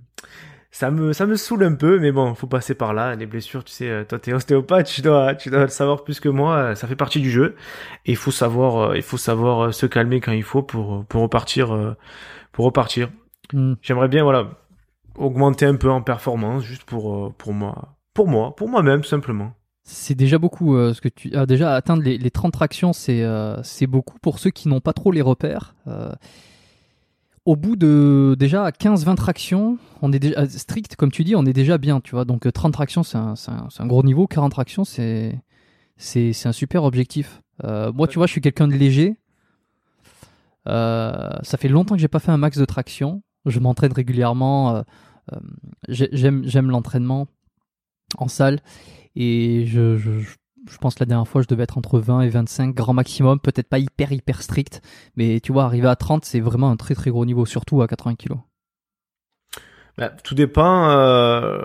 ça 0.75 0.91
me, 0.91 1.13
ça 1.13 1.27
me 1.27 1.37
saoule 1.37 1.65
un 1.65 1.75
peu. 1.75 1.99
Mais 1.99 2.13
bon, 2.13 2.35
faut 2.35 2.47
passer 2.47 2.75
par 2.75 2.95
là. 2.95 3.15
Les 3.15 3.27
blessures, 3.27 3.65
tu 3.65 3.73
sais, 3.73 3.89
euh, 3.89 4.05
toi 4.05 4.19
t'es 4.19 4.33
ostéopathe, 4.33 4.87
tu 4.87 5.03
dois, 5.03 5.35
tu 5.35 5.51
dois 5.51 5.63
le 5.63 5.69
savoir 5.69 6.05
plus 6.05 6.21
que 6.21 6.29
moi. 6.29 6.75
Ça 6.75 6.87
fait 6.87 6.97
partie 6.97 7.21
du 7.21 7.31
jeu. 7.31 7.57
Et 8.07 8.13
il 8.13 8.17
faut 8.17 8.31
savoir, 8.31 8.91
euh, 8.91 8.97
il 8.97 9.03
faut 9.03 9.17
savoir 9.17 9.73
se 9.73 9.87
calmer 9.87 10.21
quand 10.21 10.33
il 10.33 10.43
faut 10.43 10.63
pour, 10.63 11.05
pour 11.07 11.23
repartir, 11.23 11.97
pour 12.53 12.65
repartir. 12.65 13.11
Hmm. 13.53 13.75
J'aimerais 13.83 14.09
bien, 14.09 14.25
voilà, 14.25 14.51
augmenter 15.17 15.67
un 15.67 15.77
peu 15.77 15.91
en 15.91 16.03
performance, 16.03 16.65
juste 16.65 16.85
pour, 16.85 17.35
pour 17.35 17.53
moi 17.53 17.95
pour 18.15 18.29
moi, 18.29 18.55
pour 18.55 18.69
moi-même, 18.69 19.05
simplement. 19.05 19.53
C'est 19.83 20.15
déjà 20.15 20.39
beaucoup. 20.39 20.77
Euh, 20.77 20.95
ce 20.95 21.03
que 21.03 21.09
tu 21.09 21.35
as 21.35 21.45
déjà 21.45 21.75
atteindre 21.75 22.03
les, 22.03 22.17
les 22.17 22.31
30 22.31 22.53
tractions, 22.53 22.95
c'est 22.95 23.23
euh, 23.23 23.63
c'est 23.63 23.87
beaucoup 23.87 24.19
pour 24.21 24.39
ceux 24.39 24.51
qui 24.51 24.69
n'ont 24.69 24.81
pas 24.81 24.95
trop 24.95 25.13
les 25.13 25.21
repères. 25.21 25.75
Euh, 25.89 26.13
au 27.45 27.57
bout 27.57 27.77
de 27.77 28.37
déjà 28.39 28.71
15-20 28.71 29.17
tractions, 29.17 29.79
on 30.03 30.13
est 30.13 30.19
déjà 30.19 30.49
strict, 30.49 30.97
comme 30.97 31.11
tu 31.11 31.25
dis, 31.25 31.37
on 31.37 31.45
est 31.45 31.53
déjà 31.53 31.79
bien, 31.79 32.01
tu 32.01 32.13
vois. 32.13 32.25
Donc 32.25 32.51
30 32.51 32.73
tractions, 32.73 33.03
c'est 33.03 33.19
un, 33.19 33.87
gros 33.87 34.03
niveau. 34.03 34.27
40 34.27 34.51
tractions, 34.51 34.85
c'est 34.85 35.41
un 36.45 36.53
super 36.53 36.85
objectif. 36.85 37.43
moi, 37.63 38.09
tu 38.09 38.19
vois, 38.19 38.27
je 38.27 38.33
suis 38.33 38.41
quelqu'un 38.41 38.69
de 38.69 38.75
léger. 38.75 39.17
ça 40.67 41.57
fait 41.59 41.69
longtemps 41.69 41.95
que 41.95 42.01
j'ai 42.01 42.09
pas 42.09 42.21
fait 42.21 42.33
un 42.33 42.39
max 42.39 42.59
de 42.59 42.65
traction. 42.65 43.23
Je 43.45 43.61
m'entraîne 43.61 43.93
régulièrement. 43.93 44.83
j'aime 45.89 46.71
l'entraînement 46.71 47.27
en 48.17 48.29
salle. 48.29 48.61
Et 49.17 49.67
je 49.67 49.99
pense 50.79 50.95
que 50.95 51.01
la 51.01 51.07
dernière 51.07 51.29
fois, 51.29 51.43
je 51.43 51.49
devais 51.49 51.65
être 51.65 51.79
entre 51.79 51.99
20 51.99 52.23
et 52.23 52.29
25 52.29 52.75
grand 52.75 52.95
maximum, 52.95 53.39
peut-être 53.39 53.69
pas 53.69 53.79
hyper 53.79 54.13
hyper 54.13 54.43
strict, 54.43 54.83
mais 55.17 55.41
tu 55.41 55.53
vois, 55.53 55.65
arriver 55.65 55.89
à 55.89 55.97
30, 55.97 56.25
c'est 56.25 56.41
vraiment 56.41 56.71
un 56.71 56.77
très 56.77 56.95
très 56.95 57.11
gros 57.11 57.25
niveau, 57.25 57.47
surtout 57.47 57.83
à 57.83 57.89
80 57.89 58.15
kg. 58.17 58.37
Bah, 59.97 60.09
tout 60.09 60.35
dépend 60.35 60.91
euh, 60.91 61.61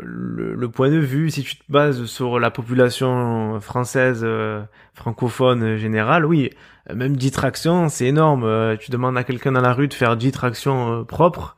le, 0.00 0.54
le, 0.56 0.68
point 0.68 0.90
de 0.90 0.96
vue. 0.98 1.30
Si 1.30 1.44
tu 1.44 1.56
te 1.56 1.62
bases 1.68 2.06
sur 2.06 2.40
la 2.40 2.50
population 2.50 3.60
française 3.60 4.22
euh, 4.24 4.62
francophone 4.94 5.76
générale, 5.76 6.26
oui, 6.26 6.50
même 6.92 7.16
10 7.16 7.30
tractions, 7.30 7.88
c'est 7.88 8.06
énorme. 8.06 8.42
Euh, 8.42 8.76
tu 8.76 8.90
demandes 8.90 9.16
à 9.16 9.22
quelqu'un 9.22 9.52
dans 9.52 9.60
la 9.60 9.72
rue 9.72 9.86
de 9.86 9.94
faire 9.94 10.16
10 10.16 10.32
tractions 10.32 11.04
propres, 11.04 11.56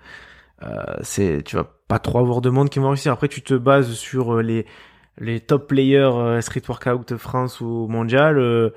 c'est 1.02 1.42
tu 1.42 1.56
vas 1.56 1.64
pas 1.88 1.98
trop 1.98 2.18
avoir 2.18 2.42
de 2.42 2.50
monde 2.50 2.68
qui 2.68 2.80
vont 2.80 2.90
réussir. 2.90 3.12
Après, 3.12 3.28
tu 3.28 3.40
te 3.40 3.54
bases 3.54 3.92
sur 3.94 4.42
les 4.42 4.66
les 5.20 5.40
top 5.40 5.68
players 5.68 6.40
street 6.40 6.62
workout 6.68 7.16
France 7.16 7.60
ou 7.60 7.86
mondial 7.88 8.72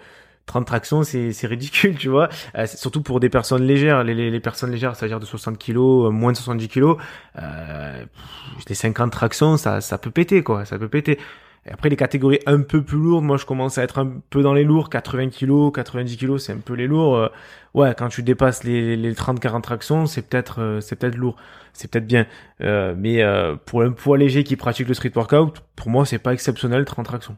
30 0.45 0.65
tractions, 0.65 1.03
c'est, 1.03 1.31
c'est 1.31 1.47
ridicule, 1.47 1.95
tu 1.99 2.09
vois. 2.09 2.29
Euh, 2.55 2.65
surtout 2.67 3.01
pour 3.01 3.19
des 3.19 3.29
personnes 3.29 3.63
légères. 3.63 4.03
Les, 4.03 4.13
les, 4.13 4.29
les 4.29 4.39
personnes 4.39 4.71
légères, 4.71 4.95
c'est-à-dire 4.95 5.19
de 5.19 5.25
60 5.25 5.57
kilos, 5.57 6.07
euh, 6.07 6.09
moins 6.09 6.31
de 6.31 6.37
70 6.37 6.67
kilos, 6.67 6.97
euh, 7.39 8.03
les 8.67 8.75
50 8.75 9.11
tractions, 9.11 9.57
ça, 9.57 9.81
ça 9.81 9.97
peut 9.97 10.11
péter, 10.11 10.43
quoi. 10.43 10.65
Ça 10.65 10.77
peut 10.77 10.89
péter. 10.89 11.19
Et 11.65 11.71
après, 11.71 11.89
les 11.89 11.95
catégories 11.95 12.39
un 12.45 12.61
peu 12.61 12.83
plus 12.83 12.97
lourdes, 12.97 13.23
moi, 13.23 13.37
je 13.37 13.45
commence 13.45 13.77
à 13.77 13.83
être 13.83 13.99
un 13.99 14.21
peu 14.29 14.41
dans 14.41 14.53
les 14.53 14.63
lourds. 14.63 14.89
80 14.89 15.29
kilos, 15.29 15.71
90 15.73 16.17
kilos, 16.17 16.45
c'est 16.45 16.53
un 16.53 16.57
peu 16.57 16.73
les 16.73 16.87
lourds. 16.87 17.15
Euh, 17.15 17.29
ouais, 17.73 17.95
quand 17.97 18.09
tu 18.09 18.21
dépasses 18.23 18.63
les, 18.63 18.95
les 18.97 19.13
30-40 19.13 19.61
tractions, 19.61 20.05
c'est 20.05 20.23
peut-être, 20.23 20.79
c'est 20.81 20.97
peut-être 20.97 21.15
lourd. 21.15 21.37
C'est 21.71 21.89
peut-être 21.89 22.07
bien. 22.07 22.27
mais 22.59 23.23
pour 23.65 23.81
un 23.81 23.91
poids 23.91 24.17
léger 24.17 24.43
qui 24.43 24.55
pratique 24.55 24.87
le 24.87 24.93
street 24.93 25.13
workout, 25.15 25.63
pour 25.75 25.89
moi, 25.89 26.05
c'est 26.05 26.19
pas 26.19 26.33
exceptionnel 26.33 26.85
30 26.85 27.05
tractions. 27.05 27.37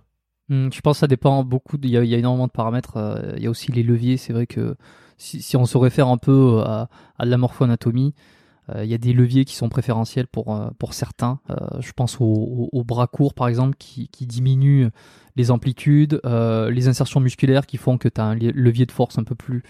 Hmm, 0.49 0.69
je 0.71 0.79
pense 0.81 0.97
que 0.97 0.99
ça 1.01 1.07
dépend 1.07 1.43
beaucoup. 1.43 1.77
Il 1.81 1.89
y, 1.89 1.97
a, 1.97 2.17
énormément 2.17 2.47
de 2.47 2.51
paramètres. 2.51 2.97
Euh, 2.97 3.33
il 3.37 3.43
y 3.43 3.47
a 3.47 3.49
aussi 3.49 3.71
les 3.71 3.83
leviers. 3.83 4.17
C'est 4.17 4.33
vrai 4.33 4.45
que 4.45 4.75
si, 5.17 5.57
on 5.57 5.65
se 5.65 5.77
réfère 5.77 6.07
un 6.07 6.17
peu 6.17 6.61
à, 6.63 6.89
à 7.17 7.25
la 7.25 7.37
morpho-anatomie, 7.37 8.13
euh, 8.13 8.19
il 8.73 8.89
y 8.89 8.93
a 8.93 8.97
des 8.97 9.13
leviers 9.13 9.45
qui 9.45 9.55
sont 9.55 9.69
préférentiels 9.69 10.27
pour, 10.27 10.55
euh, 10.55 10.69
pour 10.79 10.93
certains. 10.93 11.39
je 11.79 11.91
pense 11.91 12.17
au, 12.19 12.83
bras 12.85 13.07
court, 13.07 13.33
par 13.33 13.47
exemple, 13.47 13.75
qui, 13.77 14.07
qui 14.09 14.25
diminuent 14.25 14.89
les 15.35 15.51
amplitudes, 15.51 16.21
les 16.23 16.87
insertions 16.87 17.19
musculaires 17.19 17.65
qui 17.65 17.77
font 17.77 17.97
que 17.97 18.07
tu 18.07 18.21
as 18.21 18.25
un 18.25 18.35
levier 18.35 18.85
de 18.85 18.91
force 18.91 19.17
un 19.17 19.23
peu 19.23 19.35
plus 19.35 19.63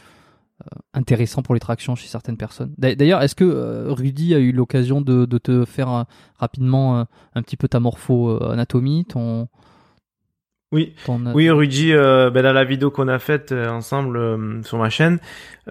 intéressant 0.94 1.42
pour 1.42 1.54
les 1.54 1.60
tractions 1.60 1.96
chez 1.96 2.08
certaines 2.08 2.38
personnes. 2.38 2.74
D'ailleurs, 2.78 3.22
est-ce 3.22 3.36
que 3.36 3.90
Rudy 3.90 4.34
a 4.36 4.40
eu 4.40 4.52
l'occasion 4.52 5.02
de, 5.02 5.26
de, 5.26 5.38
te 5.38 5.66
faire 5.66 6.06
rapidement 6.38 7.06
un 7.34 7.42
petit 7.42 7.58
peu 7.58 7.68
ta 7.68 7.80
morpho-anatomie, 7.80 9.06
oui, 10.72 10.94
oui, 11.34 11.50
Rudy, 11.50 11.94
euh, 11.94 12.32
ben, 12.32 12.44
dans 12.44 12.52
la 12.52 12.64
vidéo 12.64 12.90
qu'on 12.90 13.08
a 13.08 13.20
faite 13.20 13.52
euh, 13.52 13.70
ensemble 13.70 14.18
euh, 14.18 14.64
sur 14.64 14.78
ma 14.80 14.90
chaîne, 14.90 15.20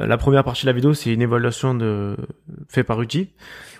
euh, 0.00 0.07
la 0.07 0.16
première 0.16 0.44
partie 0.44 0.62
de 0.62 0.66
la 0.68 0.72
vidéo, 0.72 0.94
c'est 0.94 1.12
une 1.12 1.20
évaluation 1.20 1.74
de 1.74 2.16
fait 2.68 2.85
par 2.85 2.98
Rudy. 2.98 3.28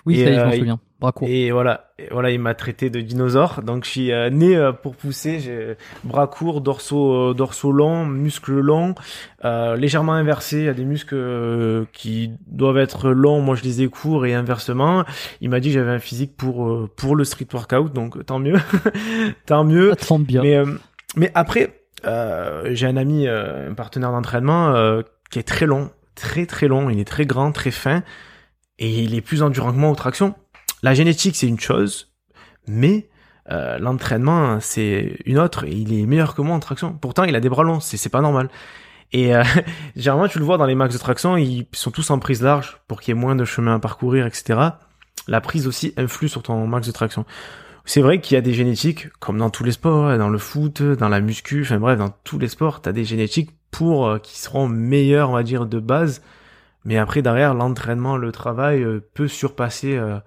Oui, 0.05 0.23
ça 0.23 0.31
je 0.31 0.39
m'en 0.39 0.51
souviens. 0.51 0.79
Bras 0.99 1.11
court. 1.13 1.27
Et 1.27 1.51
voilà, 1.51 1.89
et 1.97 2.09
voilà, 2.11 2.29
il 2.31 2.39
m'a 2.39 2.53
traité 2.53 2.89
de 2.89 3.01
dinosaure. 3.01 3.63
Donc, 3.63 3.85
je 3.85 3.89
suis 3.89 4.11
né 4.31 4.71
pour 4.83 4.95
pousser. 4.95 5.39
J'ai 5.39 5.77
bras 6.03 6.27
courts, 6.27 6.61
dorsaux, 6.61 7.33
dorsaux 7.33 7.71
longs, 7.71 8.05
muscles 8.05 8.59
longs, 8.59 8.93
légèrement 9.43 10.13
inversés. 10.13 10.59
Il 10.59 10.65
y 10.65 10.69
a 10.69 10.75
des 10.75 10.85
muscles 10.85 11.87
qui 11.91 12.31
doivent 12.45 12.77
être 12.77 13.09
longs. 13.09 13.41
Moi, 13.41 13.55
je 13.55 13.63
les 13.63 13.81
ai 13.81 13.87
courts 13.87 14.27
et 14.27 14.35
inversement. 14.35 15.05
Il 15.41 15.49
m'a 15.49 15.59
dit 15.59 15.69
que 15.69 15.73
j'avais 15.73 15.91
un 15.91 15.99
physique 15.99 16.37
pour 16.37 16.87
pour 16.95 17.15
le 17.15 17.23
street 17.23 17.47
workout. 17.51 17.91
Donc, 17.91 18.23
tant 18.27 18.37
mieux, 18.37 18.59
tant 19.47 19.63
mieux. 19.63 19.89
Ça 19.97 20.05
tombe 20.05 20.23
bien. 20.23 20.43
Mais 20.43 20.63
mais 21.15 21.31
après, 21.33 21.85
euh, 22.05 22.69
j'ai 22.73 22.87
un 22.87 22.97
ami, 22.97 23.27
euh, 23.27 23.71
un 23.71 23.73
partenaire 23.73 24.11
d'entraînement 24.11 24.69
euh, 24.69 25.01
qui 25.31 25.39
est 25.39 25.43
très 25.43 25.65
long, 25.65 25.91
très 26.15 26.45
très 26.45 26.67
long. 26.67 26.89
Il 26.89 26.99
est 26.99 27.05
très 27.05 27.25
grand, 27.25 27.51
très 27.51 27.71
fin, 27.71 28.03
et 28.79 29.03
il 29.03 29.15
est 29.15 29.21
plus 29.21 29.41
endurant 29.43 29.71
que 29.71 29.77
moi 29.77 29.89
aux 29.89 29.95
tractions. 29.95 30.35
La 30.83 30.93
génétique, 30.93 31.35
c'est 31.35 31.47
une 31.47 31.59
chose, 31.59 32.13
mais 32.67 33.09
euh, 33.51 33.77
l'entraînement, 33.77 34.59
c'est 34.59 35.17
une 35.25 35.39
autre. 35.39 35.65
Et 35.65 35.71
il 35.71 35.99
est 35.99 36.05
meilleur 36.05 36.35
que 36.35 36.41
moi 36.41 36.55
en 36.55 36.59
traction. 36.59 36.93
Pourtant, 36.93 37.23
il 37.23 37.35
a 37.35 37.39
des 37.39 37.49
bras 37.49 37.63
longs, 37.63 37.79
c'est 37.79 38.09
pas 38.09 38.21
normal. 38.21 38.49
Et 39.11 39.35
euh, 39.35 39.43
généralement, 39.95 40.27
tu 40.27 40.39
le 40.39 40.45
vois 40.45 40.57
dans 40.57 40.65
les 40.65 40.75
max 40.75 40.93
de 40.93 40.99
traction, 40.99 41.37
ils 41.37 41.67
sont 41.71 41.91
tous 41.91 42.09
en 42.09 42.19
prise 42.19 42.41
large 42.41 42.79
pour 42.87 43.01
qu'il 43.01 43.13
y 43.15 43.17
ait 43.17 43.19
moins 43.19 43.35
de 43.35 43.45
chemin 43.45 43.75
à 43.75 43.79
parcourir, 43.79 44.25
etc. 44.25 44.59
La 45.27 45.41
prise 45.41 45.67
aussi 45.67 45.93
influe 45.97 46.29
sur 46.29 46.43
ton 46.43 46.67
max 46.67 46.87
de 46.87 46.91
traction 46.91 47.25
c'est 47.85 48.01
vrai 48.01 48.19
qu'il 48.19 48.35
y 48.35 48.37
a 48.37 48.41
des 48.41 48.53
génétiques, 48.53 49.09
comme 49.19 49.37
dans 49.37 49.51
tous 49.51 49.63
les 49.63 49.71
sports, 49.71 50.07
hein, 50.07 50.17
dans 50.17 50.29
le 50.29 50.39
foot, 50.39 50.81
dans 50.81 51.09
la 51.09 51.21
muscu, 51.21 51.61
enfin 51.61 51.77
bref, 51.77 51.97
dans 51.97 52.09
tous 52.23 52.39
les 52.39 52.47
sports, 52.47 52.81
t'as 52.81 52.91
des 52.91 53.05
génétiques 53.05 53.51
pour 53.69 54.07
euh, 54.07 54.17
qui 54.17 54.39
seront 54.39 54.67
meilleurs, 54.67 55.29
on 55.29 55.33
va 55.33 55.43
dire, 55.43 55.67
de 55.67 55.79
base. 55.79 56.21
Mais 56.83 56.97
après, 56.97 57.21
derrière, 57.21 57.53
l'entraînement, 57.53 58.17
le 58.17 58.31
travail 58.31 58.83
euh, 58.83 59.01
peut 59.13 59.27
surpasser 59.27 59.95
euh, 59.95 60.17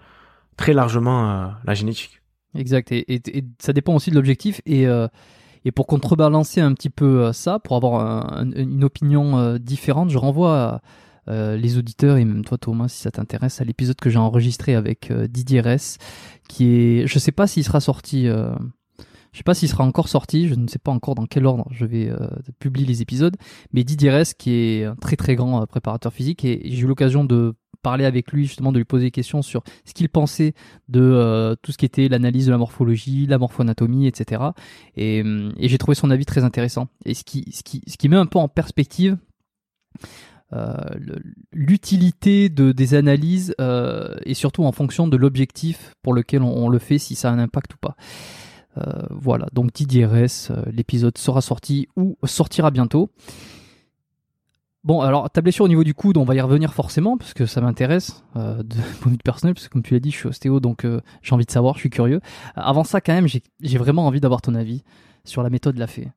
très 0.57 0.73
largement 0.73 1.53
la 1.65 1.75
génétique. 1.75 2.23
Exact. 2.55 2.93
Et, 2.93 3.21
ça 3.59 3.73
dépend 3.73 3.95
aussi 3.95 4.11
de 4.11 4.15
l'objectif. 4.17 4.61
Et, 4.67 4.87
et 5.65 5.73
pour 5.73 5.87
contrebalancer 5.87 6.61
un 6.61 6.73
petit 6.73 6.91
peu 6.91 7.33
ça, 7.33 7.61
pour 7.61 7.77
avoir 7.77 8.43
une 8.57 8.83
opinion 8.83 9.57
différente, 9.59 10.11
je 10.11 10.19
renvoie 10.19 10.59
à 10.59 10.81
euh, 11.29 11.57
les 11.57 11.79
auditeurs 11.79 12.17
et 12.17 12.25
même 12.25 12.45
toi 12.45 12.59
Thomas 12.59 12.89
si 12.89 13.01
ça 13.01 13.11
t'intéresse 13.11 13.61
à 13.61 13.65
l'épisode 13.65 13.97
que 13.97 14.11
j'ai 14.11 14.19
enregistré 14.19 14.75
avec 14.75 15.11
euh, 15.11 15.27
Didier 15.27 15.61
Ress 15.61 15.99
qui 16.49 16.67
est 16.67 17.07
je 17.07 17.19
sais 17.19 17.33
pas 17.33 17.47
s'il 17.47 17.65
sera 17.65 17.81
sorti 17.81 18.29
euh, 18.29 18.55
je 19.33 19.39
sais 19.39 19.45
pas 19.45 19.55
s'il 19.55 19.69
sera 19.69 19.85
encore 19.85 20.09
sorti, 20.09 20.49
je 20.49 20.55
ne 20.55 20.67
sais 20.69 20.79
pas 20.79 20.91
encore 20.91 21.15
dans 21.15 21.27
quel 21.27 21.45
ordre 21.45 21.67
je 21.71 21.85
vais 21.85 22.11
publier 22.59 22.87
les 22.87 23.03
épisodes, 23.03 23.37
mais 23.75 23.85
Didier 23.85 24.11
Ress 24.11 24.33
qui 24.33 24.53
est 24.53 24.85
un 24.85 24.97
très 24.97 25.17
très 25.17 25.37
grand 25.37 25.67
préparateur 25.67 26.13
physique 26.13 26.47
et 26.47 26.63
j'ai 26.65 26.83
eu 26.83 26.87
l'occasion 26.87 27.25
de 27.25 27.55
parler 27.83 28.07
avec 28.07 28.33
lui 28.33 28.47
justement 28.47 28.73
de 28.73 28.79
lui 28.79 28.87
poser 28.87 29.05
des 29.05 29.11
questions 29.11 29.43
sur 29.43 29.63
ce 29.85 29.93
qu'il 29.93 30.09
pensait 30.09 30.55
de 30.89 31.57
tout 31.63 31.73
ce 31.73 31.79
qui 31.79 31.85
était 31.85 32.09
l'analyse 32.09 32.47
de 32.47 32.53
la 32.53 32.59
morphologie, 32.59 33.27
la 33.27 33.37
morphoanatomie, 33.37 34.07
etc. 34.07 34.43
Et, 34.97 35.19
et 35.19 35.69
j'ai 35.69 35.79
trouvé 35.79 35.95
son 35.95 36.11
avis 36.11 36.25
très 36.25 36.43
intéressant. 36.43 36.89
Et 37.05 37.13
ce 37.13 37.23
qui, 37.23 37.45
ce 37.53 37.63
qui, 37.63 37.83
ce 37.87 37.99
qui 37.99 38.09
met 38.09 38.17
un 38.17 38.27
peu 38.27 38.39
en 38.39 38.49
perspective 38.49 39.19
euh, 40.03 40.07
l'utilité 41.53 42.49
de 42.49 42.73
des 42.73 42.95
analyses 42.95 43.55
euh, 43.61 44.15
et 44.25 44.35
surtout 44.35 44.65
en 44.65 44.73
fonction 44.73 45.07
de 45.07 45.17
l'objectif 45.17 45.95
pour 46.03 46.15
lequel 46.15 46.43
on, 46.43 46.69
le 46.69 46.79
fait, 46.79 46.99
si 46.99 47.15
ça 47.15 47.31
a 47.31 47.33
un 47.33 47.39
impact 47.39 47.75
ou 47.75 47.77
pas. 47.79 47.97
Euh, 48.79 49.03
voilà, 49.11 49.47
donc 49.53 49.73
Didier 49.73 50.07
RS, 50.07 50.53
l'épisode 50.73 51.19
sera 51.19 51.41
sorti 51.41 51.89
ou 51.97 52.17
sortira 52.25 52.71
bientôt. 52.71 53.11
Bon, 54.85 55.01
alors 55.01 55.29
ta 55.29 55.43
blessure 55.43 55.65
au 55.65 55.69
niveau 55.69 55.85
du 55.85 55.93
coude, 55.93 56.17
on 56.17 56.25
va 56.25 56.35
y 56.35 56.41
revenir 56.41 56.73
forcément 56.73 57.19
parce 57.19 57.35
que 57.35 57.45
ça 57.45 57.61
m'intéresse 57.61 58.25
euh, 58.37 58.63
de 58.63 58.77
point 59.01 59.11
de 59.11 59.17
vue 59.17 59.23
personnel, 59.23 59.55
parce 59.55 59.69
que 59.69 59.73
comme 59.73 59.83
tu 59.83 59.93
l'as 59.93 60.01
dit, 60.01 60.11
je 60.11 60.17
suis 60.17 60.29
ostéo, 60.29 60.61
donc 60.61 60.87
j'ai 61.23 61.35
envie 61.35 61.45
de 61.45 61.51
savoir, 61.51 61.75
je 61.75 61.81
suis 61.81 61.91
curieux. 61.91 62.21
avant 62.55 62.85
ça, 62.85 63.01
quand 63.01 63.13
même, 63.13 63.27
j'ai 63.27 63.79
vraiment 63.79 64.07
envie 64.07 64.21
d'avoir 64.21 64.41
ton 64.41 64.55
avis 64.55 64.83
sur 65.25 65.43
la 65.43 65.51
méthode 65.51 65.77
la 65.77 65.89
fée, 65.89 66.09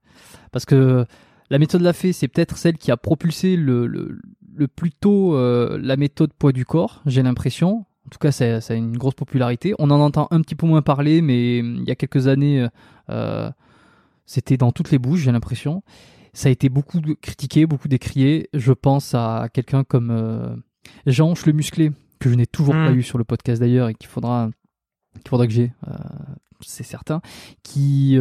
parce 0.52 0.65
que 0.65 1.06
la 1.52 1.60
méthode 1.60 1.82
Lafay, 1.82 2.14
c'est 2.14 2.30
peut-être 2.30 2.58
celle 2.58 2.78
qui 2.78 2.92
a 2.92 2.98
propulsé 2.98 3.58
le, 3.58 3.86
le, 3.86 4.68
plus 4.70 4.92
tôt 4.92 5.36
euh, 5.36 5.78
la 5.82 5.98
méthode 5.98 6.32
poids 6.34 6.54
du 6.54 6.66
corps, 6.66 7.02
j'ai 7.06 7.22
l'impression. 7.22 7.86
En 8.06 8.10
tout 8.10 8.20
cas, 8.20 8.32
ça, 8.32 8.60
a 8.70 8.74
une 8.74 8.98
grosse 8.98 9.16
popularité. 9.16 9.74
On 9.78 9.92
en 9.92 10.00
entend 10.00 10.30
un 10.32 10.40
petit 10.40 10.56
peu 10.56 10.66
moins 10.66 10.82
parler, 10.82 11.22
mais 11.22 11.62
euh, 11.62 11.76
il 11.78 11.84
y 11.84 11.92
a 11.92 11.96
quelques 11.96 12.28
années, 12.28 12.66
euh, 13.10 13.52
c'était 14.26 14.56
dans 14.56 14.72
toutes 14.72 14.92
les 14.92 14.98
bouches, 14.98 15.20
j'ai 15.20 15.32
l'impression. 15.34 15.84
Ça 16.32 16.48
a 16.48 16.52
été 16.54 16.70
beaucoup 16.70 17.02
critiqué, 17.22 17.66
beaucoup 17.66 17.90
décrié. 17.90 18.50
Je 18.54 18.72
pense 18.72 19.14
à 19.14 19.50
quelqu'un 19.54 19.84
comme 19.84 20.64
Jean 21.06 21.34
le 21.46 21.52
musclé, 21.52 21.92
que 22.20 22.30
je 22.30 22.36
n'ai 22.36 22.48
toujours 22.48 22.76
pas 22.76 22.92
hmm. 22.92 23.00
eu 23.00 23.04
sur 23.04 23.18
le 23.18 23.26
podcast 23.26 23.60
d'ailleurs 23.60 23.90
et 23.90 23.94
qu'il 23.94 24.08
faudra, 24.08 24.50
qu'il 25.16 25.28
faudra 25.28 25.48
que 25.48 25.54
j'ai, 25.54 25.74
c'est 26.62 26.84
certain, 26.84 27.20
qui 27.62 28.18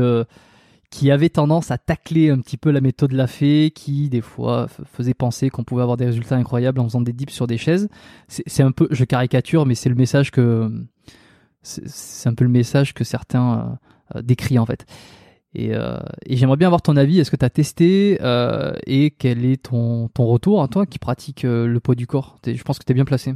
qui 0.91 1.11
avait 1.13 1.29
tendance 1.29 1.71
à 1.71 1.79
tacler 1.79 2.31
un 2.31 2.41
petit 2.41 2.57
peu 2.57 2.71
la 2.71 2.81
méthode 2.81 3.13
la 3.13 3.29
fée, 3.29 3.71
qui 3.73 4.09
des 4.09 4.21
fois 4.21 4.67
faisait 4.93 5.15
penser 5.15 5.49
qu'on 5.49 5.63
pouvait 5.63 5.83
avoir 5.83 5.97
des 5.97 6.07
résultats 6.07 6.37
incroyables 6.37 6.81
en 6.81 6.85
faisant 6.85 7.01
des 7.01 7.13
dips 7.13 7.33
sur 7.33 7.47
des 7.47 7.59
chaises. 7.59 7.89
C'est 8.29 8.63
un 8.63 8.73
peu, 8.73 8.89
je 8.91 9.05
caricature, 9.05 9.67
mais 9.67 9.77
c'est 9.77 9.89
le 9.89 9.95
message 9.95 10.33
que 10.33 10.69
c'est 11.63 12.29
un 12.29 12.35
peu 12.35 12.45
le 12.45 12.51
message 12.51 12.95
que 12.95 13.05
certains 13.05 13.79
euh, 14.17 14.23
euh, 14.23 14.59
en 14.59 14.67
fait. 14.67 14.87
Et, 15.55 15.75
euh, 15.75 15.99
et 16.27 16.37
j'aimerais 16.37 16.57
bien 16.57 16.69
avoir 16.69 16.83
ton 16.83 16.97
avis. 16.97 17.21
Est-ce 17.21 17.31
que 17.31 17.37
tu 17.37 17.45
as 17.45 17.51
testé 17.51 18.19
et 18.87 19.11
quel 19.13 19.45
est 19.45 19.63
ton, 19.63 20.09
ton 20.09 20.27
retour 20.27 20.63
à 20.63 20.69
toi 20.69 20.87
qui 20.87 20.99
pratique 20.99 21.43
le 21.43 21.79
poids 21.79 21.95
du 21.95 22.07
corps? 22.07 22.39
Je 22.45 22.63
pense 22.63 22.79
que 22.79 22.85
tu 22.85 22.93
es 22.93 22.95
bien 22.95 23.05
placé. 23.05 23.35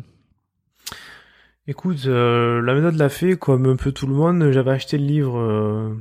Écoute, 1.67 2.05
la 2.05 2.75
méthode 2.75 2.97
l'a 2.97 3.09
fait 3.09 3.37
comme 3.37 3.67
un 3.67 3.77
peu 3.77 3.91
tout 3.91 4.07
le 4.07 4.15
monde. 4.15 4.51
J'avais 4.53 4.71
acheté 4.71 4.97
le 4.97 5.05
livre 5.05 5.97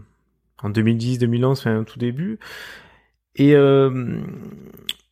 en 0.63 0.69
2010, 0.69 1.19
2011, 1.19 1.60
enfin 1.60 1.84
tout 1.84 1.99
début. 1.99 2.39
Et 3.36 3.56
euh, 3.56 4.19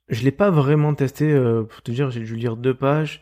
je 0.09 0.23
l'ai 0.23 0.31
pas 0.31 0.49
vraiment 0.49 0.93
testé. 0.93 1.31
Euh, 1.31 1.63
pour 1.63 1.81
te 1.81 1.91
dire, 1.91 2.11
j'ai 2.11 2.21
dû 2.21 2.35
lire 2.35 2.57
deux 2.57 2.73
pages. 2.73 3.21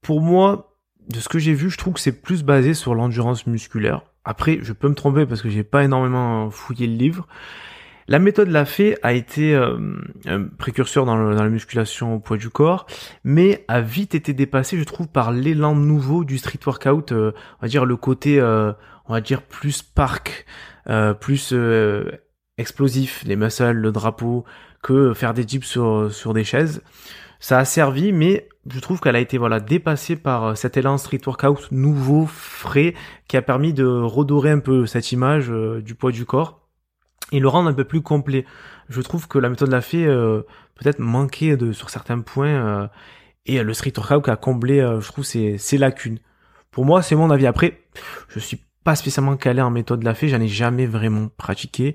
Pour 0.00 0.20
moi, 0.20 0.76
de 1.08 1.20
ce 1.20 1.28
que 1.28 1.38
j'ai 1.38 1.54
vu, 1.54 1.70
je 1.70 1.78
trouve 1.78 1.94
que 1.94 2.00
c'est 2.00 2.22
plus 2.22 2.42
basé 2.42 2.74
sur 2.74 2.94
l'endurance 2.94 3.46
musculaire. 3.46 4.02
Après, 4.24 4.58
je 4.62 4.72
peux 4.72 4.88
me 4.88 4.94
tromper 4.94 5.26
parce 5.26 5.42
que 5.42 5.48
j'ai 5.48 5.64
pas 5.64 5.84
énormément 5.84 6.50
fouillé 6.50 6.86
le 6.86 6.94
livre. 6.94 7.26
La 8.08 8.18
méthode 8.18 8.48
l'a 8.48 8.64
fait 8.64 8.98
a 9.02 9.12
été 9.12 9.54
euh, 9.54 9.78
un 10.26 10.44
précurseur 10.44 11.04
dans, 11.06 11.16
dans, 11.16 11.42
la 11.42 11.48
musculation 11.48 12.14
au 12.14 12.18
poids 12.18 12.36
du 12.36 12.50
corps, 12.50 12.86
mais 13.24 13.64
a 13.68 13.80
vite 13.80 14.14
été 14.14 14.32
dépassé, 14.32 14.76
je 14.76 14.84
trouve, 14.84 15.08
par 15.08 15.32
l'élan 15.32 15.74
nouveau 15.74 16.24
du 16.24 16.38
street 16.38 16.58
workout, 16.66 17.12
euh, 17.12 17.32
on 17.60 17.62
va 17.62 17.68
dire 17.68 17.84
le 17.84 17.96
côté, 17.96 18.40
euh, 18.40 18.72
on 19.06 19.12
va 19.12 19.20
dire 19.20 19.42
plus 19.42 19.82
park, 19.82 20.46
plus 21.20 21.54
explosif, 22.58 23.22
les 23.24 23.36
muscles, 23.36 23.72
le 23.72 23.92
drapeau, 23.92 24.44
que 24.82 25.14
faire 25.14 25.34
des 25.34 25.44
dips 25.44 25.66
sur, 25.66 26.12
sur 26.12 26.34
des 26.34 26.44
chaises. 26.44 26.82
Ça 27.40 27.58
a 27.58 27.64
servi, 27.64 28.12
mais 28.12 28.48
je 28.70 28.78
trouve 28.80 29.00
qu'elle 29.00 29.16
a 29.16 29.20
été 29.20 29.38
voilà 29.38 29.58
dépassée 29.60 30.16
par 30.16 30.56
cet 30.56 30.76
élan 30.76 30.98
street 30.98 31.20
workout 31.26 31.70
nouveau, 31.72 32.26
frais, 32.26 32.94
qui 33.26 33.36
a 33.36 33.42
permis 33.42 33.72
de 33.72 33.86
redorer 33.86 34.50
un 34.50 34.60
peu 34.60 34.86
cette 34.86 35.10
image 35.12 35.48
du 35.48 35.94
poids 35.94 36.12
du 36.12 36.24
corps 36.24 36.62
et 37.32 37.40
le 37.40 37.48
rendre 37.48 37.68
un 37.68 37.74
peu 37.74 37.84
plus 37.84 38.02
complet. 38.02 38.44
Je 38.88 39.00
trouve 39.00 39.26
que 39.26 39.38
la 39.38 39.48
méthode 39.48 39.70
l'a 39.70 39.80
fait 39.80 40.04
euh, 40.04 40.42
peut-être 40.74 40.98
manquer 41.00 41.56
de 41.56 41.72
sur 41.72 41.90
certains 41.90 42.20
points 42.20 42.48
euh, 42.48 42.86
et 43.46 43.62
le 43.62 43.74
street 43.74 43.94
workout 43.96 44.28
a 44.28 44.36
comblé, 44.36 44.80
euh, 44.80 45.00
je 45.00 45.08
trouve, 45.08 45.24
ses, 45.24 45.58
ses 45.58 45.78
lacunes. 45.78 46.18
Pour 46.70 46.84
moi, 46.84 47.02
c'est 47.02 47.16
mon 47.16 47.30
avis. 47.30 47.46
Après, 47.46 47.82
je 48.28 48.38
suis 48.38 48.60
pas 48.84 48.96
spécialement 48.96 49.36
calé 49.36 49.62
en 49.62 49.70
méthode 49.70 50.02
la 50.02 50.14
fait, 50.14 50.28
j'en 50.28 50.40
ai 50.40 50.48
jamais 50.48 50.86
vraiment 50.86 51.28
pratiqué. 51.36 51.94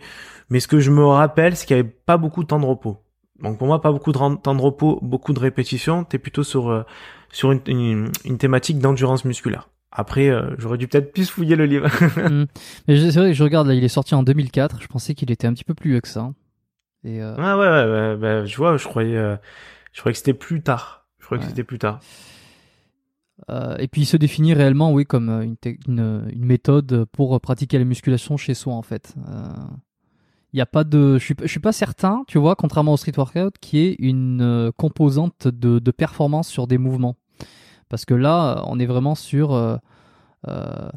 Mais 0.49 0.59
ce 0.59 0.67
que 0.67 0.79
je 0.79 0.91
me 0.91 1.05
rappelle, 1.05 1.55
c'est 1.55 1.65
qu'il 1.65 1.77
y 1.77 1.79
avait 1.79 1.89
pas 1.89 2.17
beaucoup 2.17 2.43
de 2.43 2.47
temps 2.47 2.59
de 2.59 2.65
repos. 2.65 2.97
Donc 3.41 3.57
pour 3.57 3.67
moi, 3.67 3.81
pas 3.81 3.91
beaucoup 3.91 4.11
de 4.11 4.17
temps 4.17 4.55
de 4.55 4.61
repos, 4.61 4.99
beaucoup 5.01 5.33
de 5.33 5.39
répétitions. 5.39 6.03
T'es 6.03 6.17
plutôt 6.17 6.43
sur 6.43 6.85
sur 7.31 7.51
une, 7.51 8.11
une 8.25 8.37
thématique 8.37 8.79
d'endurance 8.79 9.25
musculaire. 9.25 9.69
Après, 9.91 10.29
euh, 10.29 10.53
j'aurais 10.57 10.77
dû 10.77 10.87
peut-être 10.87 11.11
plus 11.13 11.29
fouiller 11.29 11.55
le 11.55 11.65
livre. 11.65 11.89
Mm. 12.17 12.45
Mais 12.87 13.11
c'est 13.11 13.19
vrai 13.19 13.29
que 13.29 13.33
je 13.33 13.43
regarde 13.43 13.67
là, 13.67 13.73
il 13.73 13.83
est 13.83 13.89
sorti 13.89 14.15
en 14.15 14.23
2004. 14.23 14.81
Je 14.81 14.87
pensais 14.87 15.13
qu'il 15.13 15.31
était 15.31 15.47
un 15.47 15.53
petit 15.53 15.63
peu 15.63 15.73
plus 15.73 15.91
vieux 15.91 16.01
que 16.01 16.07
ça. 16.07 16.31
Et 17.03 17.21
euh... 17.21 17.35
Ah 17.37 17.57
ouais, 17.57 17.67
ouais, 17.67 17.91
ouais 17.91 18.17
bah, 18.17 18.45
je 18.45 18.57
vois, 18.57 18.77
je 18.77 18.85
croyais, 18.87 19.15
euh, 19.15 19.35
je 19.93 19.99
croyais 19.99 20.13
que 20.13 20.17
c'était 20.17 20.33
plus 20.33 20.61
tard. 20.61 21.05
Je 21.19 21.25
croyais 21.25 21.43
que 21.43 21.49
c'était 21.49 21.63
plus 21.63 21.79
tard. 21.79 21.99
Euh, 23.49 23.75
et 23.77 23.87
puis 23.87 24.01
il 24.01 24.05
se 24.05 24.17
définit 24.17 24.53
réellement, 24.53 24.91
oui, 24.91 25.05
comme 25.05 25.29
une, 25.29 25.55
une, 25.87 26.27
une, 26.33 26.45
méthode 26.45 27.05
pour 27.11 27.39
pratiquer 27.39 27.77
la 27.77 27.85
musculation 27.85 28.35
chez 28.35 28.53
soi 28.53 28.73
en 28.73 28.81
fait. 28.81 29.15
Il 30.53 30.57
y 30.57 30.61
a 30.61 30.65
pas 30.65 30.83
de, 30.83 31.17
je 31.17 31.23
suis, 31.23 31.35
suis 31.45 31.59
pas 31.59 31.71
certain, 31.71 32.23
tu 32.27 32.39
vois, 32.39 32.55
contrairement 32.55 32.93
au 32.93 32.97
street 32.97 33.13
workout, 33.17 33.57
qui 33.59 33.79
est 33.79 33.95
une 33.99 34.71
composante 34.77 35.47
de, 35.47 35.79
de 35.79 35.91
performance 35.91 36.47
sur 36.47 36.67
des 36.67 36.77
mouvements. 36.77 37.15
Parce 37.89 38.05
que 38.05 38.13
là, 38.13 38.63
on 38.65 38.79
est 38.79 38.85
vraiment 38.85 39.15
sur 39.15 39.53
euh, 39.53 39.77
euh, 40.47 40.89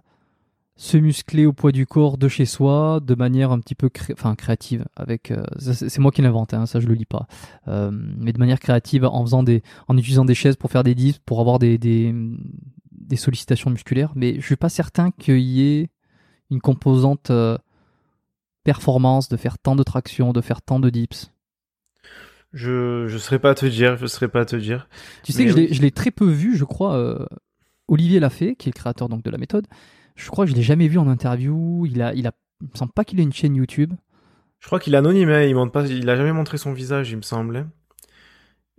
se 0.80 0.96
muscler 0.96 1.44
au 1.44 1.52
poids 1.52 1.72
du 1.72 1.86
corps 1.86 2.16
de 2.16 2.26
chez 2.26 2.46
soi 2.46 3.00
de 3.02 3.14
manière 3.14 3.52
un 3.52 3.60
petit 3.60 3.74
peu 3.74 3.90
enfin, 4.12 4.34
créative. 4.34 4.86
Avec, 4.96 5.30
euh, 5.30 5.42
c'est 5.58 5.98
moi 5.98 6.10
qui 6.10 6.22
l'invente, 6.22 6.54
hein, 6.54 6.64
ça 6.64 6.80
je 6.80 6.86
le 6.86 6.94
lis 6.94 7.04
pas. 7.04 7.26
mais 7.66 8.32
de 8.32 8.38
manière 8.38 8.58
créative 8.58 9.04
en 9.04 9.22
faisant 9.22 9.42
des, 9.42 9.62
en 9.88 9.98
utilisant 9.98 10.24
des 10.24 10.34
chaises 10.34 10.56
pour 10.56 10.70
faire 10.70 10.82
des 10.82 10.94
dips, 10.94 11.18
pour 11.26 11.40
avoir 11.40 11.58
des, 11.58 11.76
des, 11.76 12.14
des 12.92 13.16
sollicitations 13.16 13.68
musculaires. 13.68 14.12
Mais 14.14 14.36
je 14.36 14.46
suis 14.46 14.56
pas 14.56 14.70
certain 14.70 15.10
qu'il 15.10 15.40
y 15.40 15.60
ait 15.62 15.90
une 16.50 16.62
composante 16.62 17.30
performance 18.64 19.28
de 19.28 19.36
faire 19.36 19.58
tant 19.58 19.76
de 19.76 19.82
traction, 19.82 20.32
de 20.32 20.40
faire 20.40 20.62
tant 20.62 20.80
de 20.80 20.88
dips. 20.88 21.30
Je 22.52 23.06
je 23.06 23.18
serais 23.18 23.38
pas 23.38 23.50
à 23.50 23.54
te 23.54 23.66
dire, 23.66 23.96
je 23.98 24.06
serais 24.06 24.28
pas 24.28 24.40
à 24.40 24.44
te 24.44 24.56
dire. 24.56 24.88
Tu 25.24 25.32
sais 25.32 25.44
que 25.44 25.52
je 25.52 25.82
l'ai 25.82 25.90
très 25.90 26.10
peu 26.10 26.28
vu, 26.28 26.56
je 26.56 26.64
crois. 26.64 26.94
Euh, 26.94 27.26
Olivier 27.86 28.20
Lafay, 28.20 28.54
qui 28.54 28.68
est 28.68 28.72
le 28.72 28.78
créateur 28.78 29.08
donc 29.08 29.22
de 29.24 29.30
la 29.30 29.38
méthode, 29.38 29.66
je 30.20 30.30
crois 30.30 30.44
que 30.44 30.50
je 30.50 30.56
l'ai 30.56 30.62
jamais 30.62 30.88
vu 30.88 30.98
en 30.98 31.08
interview. 31.08 31.86
Il 31.86 32.02
a, 32.02 32.14
il 32.14 32.26
a, 32.26 32.32
il 32.60 32.68
me 32.72 32.76
semble 32.76 32.92
pas 32.92 33.04
qu'il 33.04 33.20
ait 33.20 33.24
une 33.24 33.32
chaîne 33.32 33.54
YouTube. 33.54 33.92
Je 34.60 34.66
crois 34.66 34.78
qu'il 34.78 34.94
est 34.94 34.98
anonyme, 34.98 35.30
hein, 35.30 35.42
il 35.42 35.54
montre 35.54 35.72
pas, 35.72 35.86
il 35.86 36.08
a 36.10 36.16
jamais 36.16 36.32
montré 36.32 36.58
son 36.58 36.72
visage, 36.72 37.10
il 37.10 37.16
me 37.16 37.22
semblait. 37.22 37.64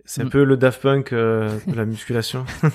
C'est 0.04 0.22
un 0.22 0.26
mm. 0.26 0.30
peu 0.30 0.44
le 0.44 0.56
Daft 0.56 0.82
Punk 0.82 1.12
euh, 1.12 1.58
de 1.66 1.74
la 1.74 1.84
musculation. 1.84 2.44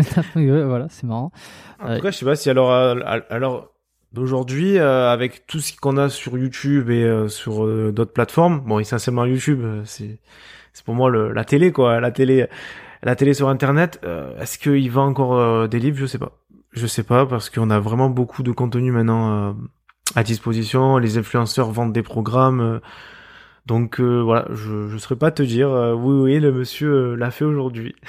voilà, 0.34 0.86
c'est 0.88 1.04
marrant. 1.04 1.32
En 1.78 1.86
tout 1.86 1.92
euh, 1.92 2.00
cas, 2.00 2.10
je 2.10 2.16
sais 2.16 2.24
pas 2.24 2.36
si 2.36 2.48
alors, 2.48 2.70
alors 2.70 3.70
d'aujourd'hui 4.12 4.78
euh, 4.78 5.10
avec 5.10 5.46
tout 5.46 5.60
ce 5.60 5.76
qu'on 5.76 5.96
a 5.96 6.08
sur 6.08 6.36
YouTube 6.36 6.90
et 6.90 7.04
euh, 7.04 7.28
sur 7.28 7.64
euh, 7.64 7.92
d'autres 7.92 8.12
plateformes. 8.12 8.60
Bon, 8.60 8.78
essentiellement 8.78 9.24
YouTube, 9.24 9.64
c'est 9.84 10.18
c'est 10.72 10.84
pour 10.84 10.94
moi 10.94 11.10
le, 11.10 11.32
la 11.32 11.44
télé 11.44 11.72
quoi, 11.72 12.00
la 12.00 12.10
télé 12.10 12.46
la 13.02 13.16
télé 13.16 13.34
sur 13.34 13.48
internet. 13.48 14.00
Est-ce 14.38 14.58
qu'il 14.58 14.90
va 14.90 15.00
encore 15.00 15.68
des 15.68 15.78
livres? 15.78 15.96
Je 15.98 16.06
sais 16.06 16.18
pas. 16.18 16.32
Je 16.72 16.86
sais 16.86 17.02
pas 17.02 17.26
parce 17.26 17.50
qu'on 17.50 17.70
a 17.70 17.80
vraiment 17.80 18.10
beaucoup 18.10 18.42
de 18.42 18.52
contenu 18.52 18.92
maintenant 18.92 19.56
à 20.14 20.22
disposition. 20.22 20.98
Les 20.98 21.18
influenceurs 21.18 21.70
vendent 21.70 21.92
des 21.92 22.02
programmes. 22.02 22.80
donc 23.66 24.00
voilà, 24.00 24.46
je 24.50 24.88
je 24.88 24.96
saurais 24.98 25.16
pas 25.16 25.30
te 25.30 25.42
dire. 25.42 25.70
oui 25.98 26.20
oui, 26.20 26.40
le 26.40 26.52
monsieur 26.52 27.14
l'a 27.14 27.30
fait 27.30 27.44
aujourd'hui. 27.44 27.94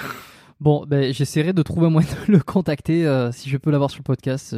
Bon, 0.60 0.86
ben 0.88 1.12
j'essaierai 1.12 1.54
de 1.54 1.64
trouver 1.64 1.88
un 1.88 1.90
moyen 1.90 2.08
de 2.28 2.34
le 2.34 2.40
contacter 2.40 3.30
si 3.32 3.50
je 3.50 3.58
peux 3.58 3.72
l'avoir 3.72 3.90
sur 3.90 3.98
le 3.98 4.04
podcast. 4.04 4.56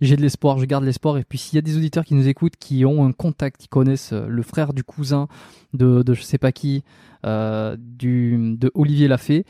J'ai 0.00 0.16
de 0.16 0.22
l'espoir, 0.22 0.58
je 0.58 0.64
garde 0.64 0.84
l'espoir. 0.84 1.18
Et 1.18 1.24
puis 1.24 1.38
s'il 1.38 1.56
y 1.56 1.58
a 1.58 1.62
des 1.62 1.76
auditeurs 1.76 2.04
qui 2.04 2.14
nous 2.14 2.28
écoutent, 2.28 2.56
qui 2.56 2.84
ont 2.84 3.06
un 3.06 3.12
contact, 3.12 3.60
qui 3.60 3.68
connaissent 3.68 4.12
euh, 4.12 4.26
le 4.28 4.42
frère 4.42 4.72
du 4.72 4.84
cousin 4.84 5.28
de, 5.72 6.02
de 6.02 6.14
je 6.14 6.22
sais 6.22 6.38
pas 6.38 6.52
qui, 6.52 6.84
euh, 7.24 7.76
du, 7.78 8.56
de 8.58 8.70
Olivier 8.74 9.08
Lafay, 9.08 9.44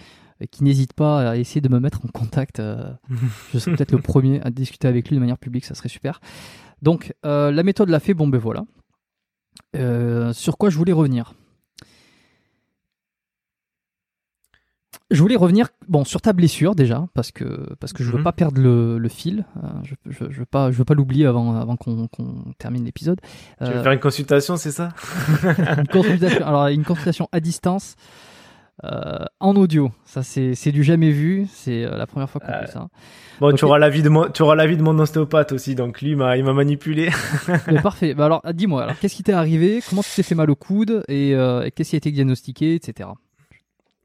qui 0.50 0.64
n'hésite 0.64 0.92
pas 0.92 1.30
à 1.30 1.36
essayer 1.36 1.60
de 1.60 1.68
me 1.68 1.80
mettre 1.80 2.00
en 2.04 2.08
contact. 2.08 2.60
Euh, 2.60 2.84
je 3.52 3.58
serai 3.58 3.76
peut-être 3.76 3.92
le 3.92 4.00
premier 4.00 4.40
à 4.42 4.50
discuter 4.50 4.88
avec 4.88 5.08
lui 5.08 5.16
de 5.16 5.20
manière 5.20 5.38
publique, 5.38 5.64
ça 5.64 5.74
serait 5.74 5.88
super. 5.88 6.20
Donc 6.82 7.14
la 7.22 7.62
méthode 7.62 7.88
Lafay, 7.88 8.14
bon 8.14 8.28
ben 8.28 8.38
voilà. 8.38 8.64
sur 10.32 10.58
quoi 10.58 10.70
je 10.70 10.76
voulais 10.76 10.92
revenir? 10.92 11.34
Je 15.10 15.20
voulais 15.20 15.36
revenir 15.36 15.68
bon 15.86 16.04
sur 16.04 16.20
ta 16.22 16.32
blessure 16.32 16.74
déjà 16.74 17.06
parce 17.14 17.30
que 17.30 17.74
parce 17.78 17.92
que 17.92 18.02
je 18.02 18.10
veux 18.10 18.18
mhm. 18.18 18.24
pas 18.24 18.32
perdre 18.32 18.60
le, 18.60 18.98
le 18.98 19.08
fil. 19.08 19.44
Euh, 19.62 19.68
je, 19.84 19.94
je, 20.06 20.24
je, 20.30 20.38
veux 20.40 20.46
pas 20.46 20.70
je 20.70 20.76
veux 20.76 20.84
pas 20.84 20.94
l'oublier 20.94 21.26
avant 21.26 21.56
avant 21.56 21.76
qu'on 21.76 22.08
termine 22.58 22.84
l'épisode. 22.84 23.20
Tu 23.58 23.64
veux 23.64 23.70
euh, 23.70 23.82
faire 23.82 23.92
une 23.92 24.00
consultation, 24.00 24.56
c'est 24.56 24.72
ça? 24.72 24.88
Une 25.78 25.86
consultation. 25.86 26.46
Alors 26.46 26.66
une 26.68 26.84
consultation 26.84 27.28
à 27.32 27.40
distance. 27.40 27.96
Euh, 28.82 29.24
en 29.38 29.54
audio, 29.54 29.92
ça 30.04 30.24
c'est 30.24 30.56
c'est 30.56 30.72
du 30.72 30.82
jamais 30.82 31.10
vu, 31.10 31.46
c'est 31.52 31.82
la 31.84 32.08
première 32.08 32.28
fois 32.28 32.40
qu'on 32.40 32.52
fait 32.52 32.72
ça. 32.72 32.88
Bon, 33.40 33.54
tu 33.54 33.64
auras 33.64 33.78
l'avis 33.78 34.02
de 34.02 34.08
mon 34.08 34.28
tu 34.28 34.42
auras 34.42 34.56
l'avis 34.56 34.76
de 34.76 34.82
mon 34.82 34.98
ostéopathe 34.98 35.52
aussi, 35.52 35.76
donc 35.76 36.02
lui 36.02 36.16
m'a 36.16 36.36
il 36.36 36.44
m'a 36.44 36.52
manipulé. 36.52 37.10
Mais 37.70 37.80
parfait. 37.80 38.14
Bah 38.14 38.24
alors 38.24 38.42
dis-moi, 38.52 38.82
alors 38.82 38.98
qu'est-ce 38.98 39.14
qui 39.14 39.22
t'est 39.22 39.32
arrivé? 39.32 39.80
Comment 39.88 40.02
tu 40.02 40.10
t'es 40.10 40.24
fait 40.24 40.34
mal 40.34 40.50
au 40.50 40.56
coude? 40.56 41.04
Et, 41.06 41.30
et 41.30 41.70
qu'est-ce 41.70 41.90
qui 41.90 41.96
a 41.96 41.98
été 41.98 42.10
diagnostiqué, 42.10 42.74
etc. 42.74 43.10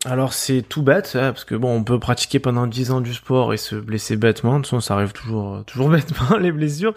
Alors 0.05 0.32
c'est 0.32 0.61
tout 0.61 0.82
bête, 0.82 1.11
hein, 1.15 1.34
parce 1.34 1.43
que 1.43 1.55
bon, 1.55 1.76
on 1.76 1.84
peut 1.84 1.99
pratiquer 1.99 2.39
pendant 2.39 2.67
10 2.67 2.91
ans 2.91 3.01
du 3.01 3.13
sport 3.13 3.53
et 3.53 3.57
se 3.57 3.76
blesser 3.76 4.15
bêtement. 4.15 4.53
De 4.53 4.57
toute 4.59 4.67
façon, 4.67 4.80
ça 4.80 4.93
arrive 4.93 5.11
toujours, 5.11 5.55
euh, 5.55 5.63
toujours 5.63 5.89
bêtement 5.89 6.38
les 6.38 6.53
blessures. 6.53 6.93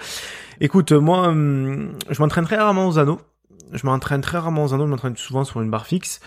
Écoute, 0.60 0.92
moi, 0.92 1.26
hum, 1.26 1.98
je 2.10 2.22
m'entraîne 2.22 2.44
très 2.44 2.56
rarement 2.56 2.86
aux 2.86 2.98
anneaux. 2.98 3.20
Je 3.72 3.84
m'entraîne 3.86 4.20
très 4.20 4.38
rarement 4.38 4.64
aux 4.64 4.74
anneaux. 4.74 4.86
Je 4.86 4.90
m'entraîne 4.90 5.16
souvent 5.16 5.42
sur 5.42 5.60
une 5.60 5.70
barre 5.70 5.86
fixe. 5.86 6.20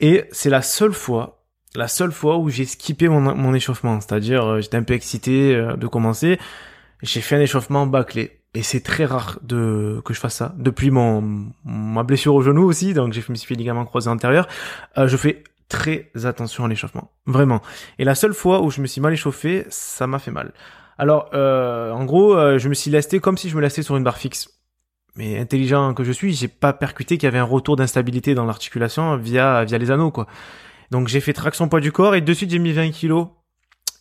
Et 0.00 0.24
c'est 0.32 0.50
la 0.50 0.62
seule 0.62 0.92
fois, 0.92 1.44
la 1.74 1.88
seule 1.88 2.12
fois 2.12 2.38
où 2.38 2.48
j'ai 2.48 2.64
skippé 2.64 3.08
mon, 3.08 3.20
mon 3.20 3.54
échauffement. 3.54 4.00
C'est-à-dire, 4.00 4.44
euh, 4.44 4.60
j'étais 4.60 4.76
un 4.76 4.82
peu 4.82 4.94
excité 4.94 5.54
euh, 5.54 5.76
de 5.76 5.86
commencer. 5.86 6.38
J'ai 7.02 7.20
fait 7.20 7.36
un 7.36 7.40
échauffement 7.40 7.86
bâclé. 7.86 8.40
Et 8.54 8.62
c'est 8.62 8.80
très 8.80 9.04
rare 9.04 9.38
de 9.42 10.00
que 10.04 10.14
je 10.14 10.20
fasse 10.20 10.36
ça. 10.36 10.54
Depuis 10.56 10.90
mon 10.90 11.52
ma 11.64 12.02
blessure 12.02 12.34
au 12.34 12.40
genou 12.40 12.64
aussi, 12.64 12.94
donc 12.94 13.12
j'ai 13.12 13.20
fait 13.20 13.30
me 13.30 13.36
suis 13.36 13.46
fait 13.46 13.54
ligament 13.54 13.84
croisé 13.84 14.08
antérieur. 14.08 14.48
je 14.96 15.16
fais 15.18 15.44
très 15.68 16.10
attention 16.24 16.64
à 16.64 16.68
l'échauffement. 16.68 17.10
Vraiment. 17.26 17.60
Et 17.98 18.04
la 18.04 18.14
seule 18.14 18.34
fois 18.34 18.62
où 18.62 18.70
je 18.70 18.80
me 18.80 18.86
suis 18.86 19.00
mal 19.00 19.12
échauffé, 19.12 19.66
ça 19.68 20.06
m'a 20.06 20.18
fait 20.18 20.30
mal. 20.30 20.52
Alors, 20.98 21.30
euh, 21.32 21.92
en 21.92 22.04
gros, 22.04 22.36
euh, 22.36 22.58
je 22.58 22.68
me 22.68 22.74
suis 22.74 22.90
lesté 22.90 23.20
comme 23.20 23.38
si 23.38 23.48
je 23.48 23.56
me 23.56 23.60
lestais 23.60 23.82
sur 23.82 23.96
une 23.96 24.04
barre 24.04 24.18
fixe. 24.18 24.57
Mais 25.18 25.36
intelligent 25.36 25.94
que 25.94 26.04
je 26.04 26.12
suis, 26.12 26.32
j'ai 26.32 26.46
pas 26.46 26.72
percuté 26.72 27.18
qu'il 27.18 27.26
y 27.26 27.26
avait 27.26 27.38
un 27.38 27.44
retour 27.44 27.74
d'instabilité 27.74 28.34
dans 28.36 28.44
l'articulation 28.44 29.16
via 29.16 29.64
via 29.64 29.76
les 29.76 29.90
anneaux, 29.90 30.12
quoi. 30.12 30.28
Donc 30.92 31.08
j'ai 31.08 31.20
fait 31.20 31.32
traction 31.32 31.68
poids 31.68 31.80
du 31.80 31.90
corps 31.90 32.14
et 32.14 32.20
de 32.20 32.32
suite 32.32 32.50
j'ai 32.50 32.60
mis 32.60 32.72
20 32.72 32.92
kilos 32.92 33.26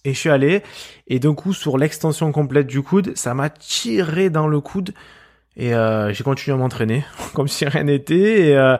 et 0.06 0.14
je 0.14 0.20
suis 0.20 0.30
allé 0.30 0.62
et 1.08 1.18
d'un 1.20 1.34
coup 1.34 1.54
sur 1.54 1.80
l'extension 1.80 2.32
complète 2.32 2.68
du 2.68 2.84
coude, 2.84 3.18
ça 3.18 3.34
m'a 3.34 3.50
tiré 3.50 4.30
dans 4.30 4.48
le 4.48 4.62
coude 4.62 4.94
et 5.58 5.74
euh, 5.74 6.14
j'ai 6.14 6.24
continué 6.24 6.54
à 6.54 6.58
m'entraîner 6.60 7.04
comme 7.34 7.48
si 7.48 7.66
rien 7.66 7.84
n'était. 7.84 8.50
Et, 8.50 8.56
euh, 8.56 8.78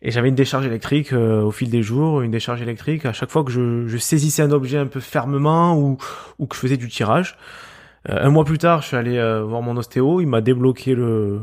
et 0.00 0.10
j'avais 0.10 0.30
une 0.30 0.34
décharge 0.34 0.64
électrique 0.64 1.12
euh, 1.12 1.42
au 1.42 1.50
fil 1.50 1.68
des 1.68 1.82
jours, 1.82 2.22
une 2.22 2.30
décharge 2.30 2.62
électrique 2.62 3.04
à 3.04 3.12
chaque 3.12 3.30
fois 3.30 3.44
que 3.44 3.52
je, 3.52 3.86
je 3.86 3.98
saisissais 3.98 4.40
un 4.40 4.52
objet 4.52 4.78
un 4.78 4.86
peu 4.86 5.00
fermement 5.00 5.78
ou, 5.78 5.98
ou 6.38 6.46
que 6.46 6.56
je 6.56 6.60
faisais 6.60 6.78
du 6.78 6.88
tirage. 6.88 7.36
Un 8.08 8.30
mois 8.30 8.44
plus 8.44 8.58
tard, 8.58 8.82
je 8.82 8.88
suis 8.88 8.96
allé 8.96 9.16
voir 9.46 9.62
mon 9.62 9.76
ostéo. 9.76 10.20
Il 10.20 10.26
m'a 10.26 10.40
débloqué 10.40 10.94
le, 10.94 11.40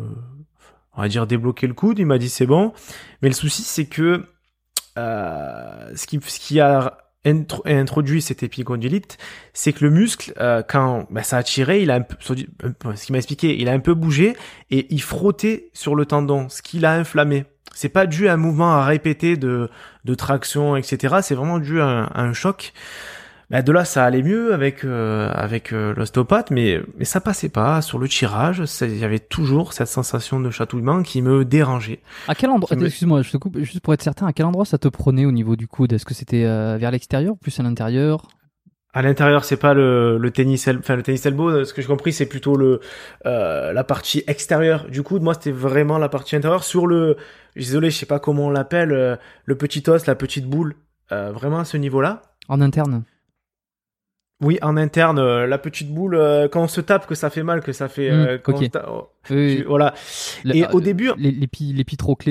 on 0.96 1.02
va 1.02 1.08
dire 1.08 1.28
débloqué 1.28 1.68
le 1.68 1.74
coude. 1.74 2.00
Il 2.00 2.06
m'a 2.06 2.18
dit 2.18 2.30
c'est 2.30 2.46
bon. 2.46 2.74
Mais 3.22 3.30
le 3.30 3.36
souci 3.36 3.64
c'est 3.64 3.86
que 3.86 4.26
ce 4.98 6.06
qui, 6.08 6.20
ce 6.26 6.40
qui 6.40 6.60
a 6.60 6.98
intro- 7.26 7.64
introduit 7.66 8.22
cette 8.22 8.44
épicondylite, 8.44 9.18
c'est 9.54 9.74
que 9.74 9.84
le 9.86 9.92
muscle, 9.92 10.34
euh, 10.40 10.64
quand 10.68 11.08
bah, 11.10 11.24
ça 11.24 11.38
a 11.38 11.44
tiré, 11.44 11.82
il 11.82 11.92
a 11.92 11.96
un 11.96 12.02
peu, 12.02 12.16
peu- 12.58 12.96
ce 12.96 13.06
qu'il 13.06 13.14
m'a 13.14 13.18
expliqué, 13.20 13.60
il 13.60 13.70
a 13.70 13.74
un 13.74 13.80
peu 13.80 13.94
bougé 13.94 14.36
et 14.70 14.88
il 14.94 15.02
frottait 15.02 15.70
sur 15.74 15.96
le 15.96 16.06
tendon, 16.06 16.50
ce 16.50 16.62
qui 16.62 16.80
l'a 16.80 16.94
inflammé. 16.94 17.46
C'est 17.74 17.90
pas 17.90 18.06
dû 18.06 18.28
à 18.28 18.34
un 18.34 18.38
mouvement 18.38 18.74
à 18.74 18.86
répéter 18.86 19.38
de, 19.38 19.70
de 20.04 20.16
traction, 20.16 20.76
etc. 20.76 21.18
C'est 21.22 21.36
vraiment 21.36 21.60
dû 21.60 21.80
à 21.80 22.12
un 22.14 22.34
choc. 22.34 22.74
Bah, 23.52 23.62
de 23.62 23.72
là, 23.72 23.84
ça 23.86 24.06
allait 24.06 24.24
mieux 24.24 24.54
avec 24.54 24.86
euh, 24.86 25.30
avec 25.34 25.74
euh, 25.74 25.94
l'ostéopathe, 25.96 26.52
mais 26.52 26.82
mais 26.98 27.06
ça 27.06 27.20
passait 27.20 27.50
pas 27.50 27.82
sur 27.82 28.00
le 28.00 28.08
tirage. 28.08 28.64
Il 28.82 28.98
y 28.98 29.04
avait 29.04 29.20
toujours 29.20 29.74
cette 29.74 29.90
sensation 29.90 30.40
de 30.40 30.50
chatouillement 30.50 31.04
qui 31.04 31.22
me 31.22 31.44
dérangeait. 31.44 32.00
À 32.30 32.34
quel 32.36 32.50
endroit 32.50 32.76
me- 32.78 32.86
Excuse-moi, 32.86 33.22
je 33.24 33.32
te 33.32 33.38
coupe 33.38 33.60
juste 33.60 33.82
pour 33.82 33.94
être 33.94 34.02
certain. 34.02 34.26
À 34.26 34.34
quel 34.34 34.46
endroit 34.46 34.66
ça 34.66 34.78
te 34.78 34.88
prenait 34.88 35.26
au 35.26 35.32
niveau 35.34 35.56
du 35.58 35.68
coude? 35.68 35.92
Est-ce 35.94 36.06
que 36.06 36.14
c'était 36.14 36.46
euh, 36.46 36.78
vers 36.80 36.92
l'extérieur, 36.92 37.36
plus 37.40 37.60
à 37.60 37.64
l'intérieur? 37.64 38.28
À 38.94 39.02
l'intérieur, 39.02 39.46
c'est 39.46 39.56
pas 39.58 39.74
le, 39.74 40.18
le 40.18 40.32
tennis, 40.32 40.68
enfin 40.68 40.96
le 40.98 41.04
tennis 41.04 41.26
elbow. 41.26 41.64
Ce 41.64 41.74
que 41.74 41.82
j'ai 41.82 41.88
compris, 41.88 42.12
c'est 42.12 42.26
plutôt 42.26 42.56
le 42.58 42.80
euh, 43.26 43.72
la 43.74 43.84
partie 43.84 44.24
extérieure 44.28 44.88
du 44.90 45.02
coude. 45.04 45.22
Moi, 45.24 45.34
c'était 45.34 45.52
vraiment 45.52 45.98
la 45.98 46.10
partie 46.10 46.36
intérieure 46.36 46.64
sur 46.64 46.88
le. 46.88 47.16
Désolé, 47.56 47.90
je 47.90 47.98
sais 47.98 48.06
pas 48.06 48.20
comment 48.20 48.48
on 48.48 48.50
l'appelle, 48.50 48.92
euh, 48.92 49.16
le 49.46 49.56
petit 49.56 49.84
os, 49.90 50.06
la 50.08 50.16
petite 50.16 50.46
boule. 50.46 50.76
Euh, 51.12 51.32
vraiment 51.34 51.60
à 51.60 51.66
ce 51.66 51.76
niveau-là. 51.78 52.22
En 52.48 52.60
interne? 52.62 53.04
Oui, 54.44 54.58
en 54.64 54.76
interne, 54.76 55.20
euh, 55.20 55.46
la 55.46 55.60
petite 55.60 55.94
boule, 55.94 56.16
euh, 56.16 56.48
quand 56.48 56.64
on 56.64 56.68
se 56.68 56.82
tape, 56.82 57.06
que 57.06 57.14
ça 57.14 57.30
fait 57.30 57.44
mal, 57.44 57.62
que 57.62 57.74
ça 57.74 57.88
fait. 57.88 58.10
euh, 58.10 58.38
Hmm, 58.38 58.40
quand 58.42 58.54
oh, 58.88 59.10
tu- 59.24 59.64
voilà. 59.68 59.94
Et 60.56 60.64
euh, 60.66 60.68
au 60.74 60.82
début, 60.82 61.12
les- 61.16 61.32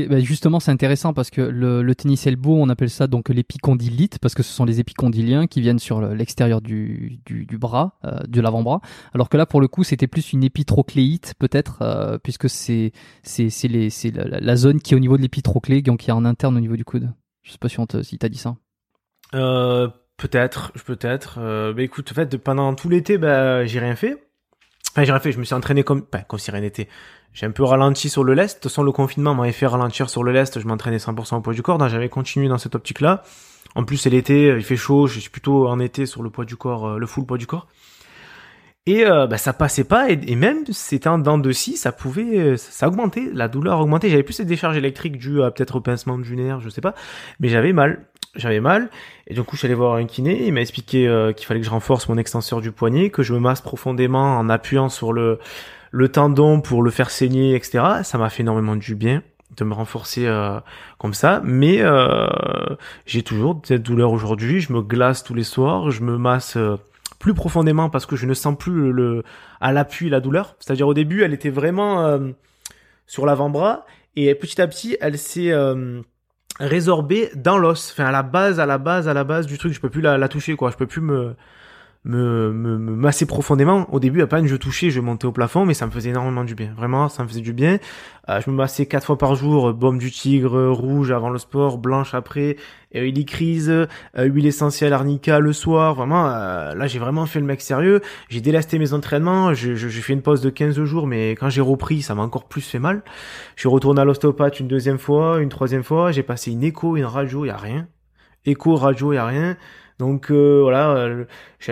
bah, 0.09 0.19
justement, 0.19 0.59
c'est 0.59 0.73
intéressant 0.73 1.13
parce 1.13 1.31
que 1.31 1.41
le, 1.41 1.83
le 1.83 1.95
tennis 1.95 2.27
elbow, 2.27 2.57
on 2.61 2.69
appelle 2.69 2.91
ça 2.91 3.07
donc 3.07 3.29
l'épicondylite 3.29 4.19
parce 4.19 4.35
que 4.35 4.43
ce 4.43 4.53
sont 4.53 4.65
les 4.65 4.81
épicondyliens 4.81 5.47
qui 5.47 5.61
viennent 5.61 5.79
sur 5.79 6.01
le- 6.01 6.15
l'extérieur 6.15 6.61
du, 6.61 7.21
du, 7.27 7.47
du 7.47 7.59
bras, 7.59 7.97
euh, 8.05 8.19
de 8.27 8.41
l'avant-bras. 8.41 8.81
Alors 9.15 9.29
que 9.29 9.37
là, 9.37 9.47
pour 9.47 9.61
le 9.61 9.69
coup, 9.69 9.85
c'était 9.85 10.09
plus 10.09 10.33
une 10.33 10.43
épitrocléite 10.43 11.35
peut-être, 11.39 11.79
euh, 11.83 12.19
puisque 12.19 12.49
c'est 12.51 12.93
la, 14.13 14.41
la- 14.41 14.57
zone 14.57 14.81
qui 14.81 14.95
est 14.95 14.97
au 14.97 15.01
niveau 15.01 15.17
de 15.17 15.23
l'épitroclé, 15.23 15.81
donc 15.81 16.01
qui 16.01 16.11
est 16.11 16.13
en 16.13 16.25
interne 16.25 16.57
au 16.57 16.61
niveau 16.61 16.77
du 16.77 16.85
coude. 16.85 17.13
Je 17.43 17.53
sais 17.53 17.59
pas 17.59 17.69
si 17.69 17.79
on 17.79 17.87
te, 17.87 18.03
si 18.03 18.19
t'as 18.19 18.29
dit 18.29 18.37
ça. 18.39 18.57
Euh, 19.35 19.89
peut-être, 20.21 20.73
peut-être. 20.85 21.39
Euh, 21.39 21.73
bah 21.73 21.83
écoute, 21.83 22.11
en 22.12 22.14
fait, 22.14 22.37
pendant 22.37 22.75
tout 22.75 22.89
l'été, 22.89 23.18
bah, 23.18 23.64
j'ai 23.64 23.81
rien 23.81 23.97
fait. 23.97 24.23
Enfin, 24.93 25.05
j'ai 25.05 25.12
rien 25.12 25.21
fait. 25.21 25.33
Je 25.33 25.39
me 25.39 25.45
suis 25.45 25.55
entraîné 25.55 25.83
comme, 25.83 26.05
enfin, 26.12 26.23
comme 26.25 26.39
si 26.39 26.51
rien 26.51 26.61
n'était. 26.61 26.89
J'ai 27.33 27.47
un 27.47 27.51
peu 27.51 27.64
ralenti 27.64 28.11
sur 28.11 28.23
le 28.23 28.35
lest. 28.35 28.59
De 28.59 28.61
toute 28.61 28.71
façon, 28.71 28.83
le 28.83 28.93
confinement 28.93 29.35
m'avait 29.35 29.53
fait 29.53 29.66
ralentir 29.66 30.11
sur 30.11 30.23
le 30.23 30.33
lest. 30.33 30.61
Je 30.61 30.66
m'entraînais 30.66 30.99
100% 30.99 31.37
au 31.37 31.41
poids 31.41 31.55
du 31.55 31.62
corps. 31.62 31.79
Donc, 31.79 31.89
j'avais 31.89 32.09
continué 32.09 32.49
dans 32.49 32.59
cette 32.59 32.75
optique-là. 32.75 33.23
En 33.75 33.85
plus, 33.85 33.97
c'est 33.97 34.11
l'été, 34.11 34.49
il 34.49 34.64
fait 34.64 34.77
chaud. 34.77 35.07
Je 35.07 35.21
suis 35.21 35.31
plutôt 35.31 35.68
en 35.68 35.81
été 35.81 36.07
sur 36.07 36.23
le 36.23 36.31
poids 36.31 36.45
du 36.45 36.57
corps, 36.57 36.87
euh, 36.87 36.99
le 36.99 37.07
full 37.07 37.25
poids 37.25 37.39
du 37.39 37.47
corps. 37.47 37.66
Et 38.87 39.07
euh, 39.07 39.27
bah, 39.27 39.39
ça 39.39 39.53
passait 39.53 39.85
pas. 39.85 40.11
Et, 40.11 40.18
et 40.27 40.37
même, 40.37 40.64
c'était 40.71 41.09
en 41.09 41.18
dents 41.18 41.39
de 41.39 41.53
scie, 41.53 41.77
ça 41.77 41.93
pouvait, 41.93 42.39
euh, 42.39 42.57
ça 42.57 42.89
augmentait. 42.89 43.31
La 43.33 43.49
douleur 43.49 43.81
augmentait. 43.81 44.11
J'avais 44.11 44.23
plus 44.23 44.35
cette 44.35 44.49
décharge 44.49 44.77
électrique 44.77 45.16
due 45.16 45.43
à 45.43 45.51
peut-être 45.51 45.77
au 45.77 45.81
pincement 45.81 46.18
du 46.18 46.37
nerf, 46.37 46.61
je 46.61 46.68
sais 46.68 46.81
pas. 46.81 46.95
Mais 47.39 47.49
j'avais 47.49 47.73
mal. 47.73 48.10
J'avais 48.37 48.61
mal. 48.61 48.91
Et 49.26 49.35
du 49.35 49.43
coup, 49.43 49.57
je 49.57 49.61
suis 49.61 49.66
allé 49.66 49.74
voir 49.74 49.95
un 49.95 50.07
kiné. 50.07 50.47
Il 50.47 50.53
m'a 50.53 50.61
expliqué 50.61 51.09
euh, 51.09 51.33
qu'il 51.33 51.47
fallait 51.47 51.61
que 51.61 51.66
je 51.66 51.70
renforce 51.70 52.09
mon 52.09 52.16
extenseur 52.16 52.61
du 52.61 52.70
poignet, 52.70 53.11
que 53.11 53.24
je 53.24 53.35
me 53.35 53.41
masse 53.41 53.61
profondément 53.61 54.39
en 54.39 54.49
appuyant 54.49 54.89
sur 54.89 55.12
le, 55.12 55.41
le 55.91 56.09
tendon 56.09 56.61
pour 56.61 56.85
le 56.85 56.93
faire 56.93 57.11
saigner, 57.11 57.57
etc. 57.57 58.03
Ça 58.05 58.18
m'a 58.18 58.31
fait 58.31 58.43
énormément 58.43 58.76
du 58.76 58.95
bien 58.95 59.24
de 59.57 59.64
me 59.64 59.74
renforcer 59.74 60.26
euh, 60.26 60.61
comme 60.99 61.12
ça. 61.12 61.43
Mais 61.45 61.78
euh, 61.81 62.28
j'ai 63.05 63.24
toujours 63.24 63.61
cette 63.64 63.83
douleur 63.83 64.12
aujourd'hui. 64.12 64.61
Je 64.61 64.72
me 64.72 64.81
glace 64.81 65.24
tous 65.24 65.35
les 65.35 65.43
soirs. 65.43 65.91
Je 65.91 66.03
me 66.03 66.16
masse 66.16 66.57
plus 67.18 67.35
profondément 67.35 67.91
parce 67.91 68.07
que 68.07 68.14
je 68.14 68.26
ne 68.26 68.35
sens 68.35 68.57
plus 68.57 68.93
le, 68.93 69.24
à 69.61 69.72
l'appui 69.72 70.09
la 70.09 70.20
douleur. 70.20 70.55
C'est-à-dire 70.61 70.87
au 70.87 70.95
début, 70.95 71.24
elle 71.24 71.35
était 71.35 71.51
vraiment 71.51 72.20
sur 73.09 73.26
l'avant-bras 73.26 73.87
et 74.14 74.33
petit 74.37 74.62
à 74.62 74.68
petit, 74.68 74.97
elle 75.01 75.18
s'est 75.18 75.53
résorbée 76.61 77.31
dans 77.35 77.59
l'os, 77.59 77.91
enfin 77.93 78.07
à 78.07 78.13
la 78.13 78.23
base, 78.23 78.61
à 78.61 78.67
la 78.67 78.79
base, 78.79 79.09
à 79.09 79.15
la 79.15 79.25
base 79.25 79.47
du 79.47 79.59
truc. 79.59 79.73
Je 79.73 79.81
peux 79.81 79.91
plus 79.91 80.03
la, 80.03 80.19
la 80.19 80.29
toucher, 80.29 80.55
quoi. 80.55 80.71
Je 80.71 80.77
peux 80.77 80.87
plus 80.87 81.01
me 81.01 81.35
me, 82.05 82.51
me, 82.53 82.78
me 82.78 82.92
masser 82.96 83.26
profondément. 83.26 83.86
Au 83.92 84.01
début, 84.01 84.22
à 84.22 84.26
peine 84.26 84.46
je 84.46 84.57
touchais, 84.57 84.90
je 84.90 85.01
montais 85.01 85.26
au 85.26 85.32
plafond, 85.32 85.66
mais 85.66 85.74
ça 85.74 85.84
me 85.86 85.90
faisait 85.90 86.11
énormément 86.11 86.44
du 86.44 86.55
bien. 86.55 86.72
Vraiment, 86.76 87.09
ça 87.11 87.22
me 87.22 87.28
faisait 87.28 87.42
du 87.42 87.53
bien. 87.53 87.78
Euh, 88.30 88.40
je 88.44 88.51
me 88.51 88.57
massais 88.57 88.86
quatre 88.86 89.05
fois 89.05 89.18
par 89.18 89.34
jour, 89.34 89.68
euh, 89.68 89.72
baume 89.74 89.98
du 89.98 90.11
tigre, 90.11 90.57
euh, 90.57 90.70
rouge 90.70 91.11
avant 91.11 91.28
le 91.28 91.38
sport, 91.38 91.76
blanche 91.78 92.14
après, 92.14 92.57
euh, 92.96 93.01
hélicryse, 93.05 93.68
euh, 93.70 93.86
huile 94.18 94.46
essentielle 94.46 94.92
arnica 94.94 95.40
le 95.40 95.53
soir. 95.53 95.94
Vraiment, 95.94 96.26
euh, 96.28 96.74
là, 96.74 96.86
j'ai 96.86 96.98
vraiment 96.98 97.26
fait 97.26 97.40
le 97.40 97.46
mec 97.46 97.61
sérieux. 97.61 98.01
J'ai 98.30 98.40
délasté 98.40 98.78
mes 98.78 98.92
entraînements. 98.94 99.53
Je- 99.53 99.74
je- 99.74 99.88
J'ai 99.88 100.01
fait 100.01 100.12
une 100.14 100.22
pause 100.22 100.40
de 100.40 100.48
15 100.51 100.82
jours, 100.82 101.07
mais 101.07 101.32
quand 101.32 101.51
j'ai 101.51 101.61
repris, 101.61 102.01
ça 102.01 102.14
m'a 102.14 102.22
encore 102.22 102.48
plus 102.48 102.62
fait 102.62 102.78
mal. 102.78 103.03
Je 103.57 103.61
suis 103.61 103.68
retourné 103.68 104.01
à 104.01 104.05
l'ostéopathe 104.05 104.59
une 104.61 104.68
deuxième 104.68 104.98
fois, 104.98 105.40
une 105.42 105.48
troisième 105.51 105.82
fois. 105.82 106.12
J'ai 106.12 106.22
passé 106.22 106.51
une 106.53 106.62
écho, 106.62 106.96
une 106.96 107.05
radio, 107.05 107.44
y 107.44 107.51
a 107.51 107.57
rien. 107.59 107.88
Écho, 108.46 108.74
radio, 108.74 109.12
y 109.12 109.18
a 109.18 109.26
rien. 109.26 109.57
Donc 110.01 110.30
euh, 110.30 110.61
voilà, 110.62 110.92
euh, 110.92 111.24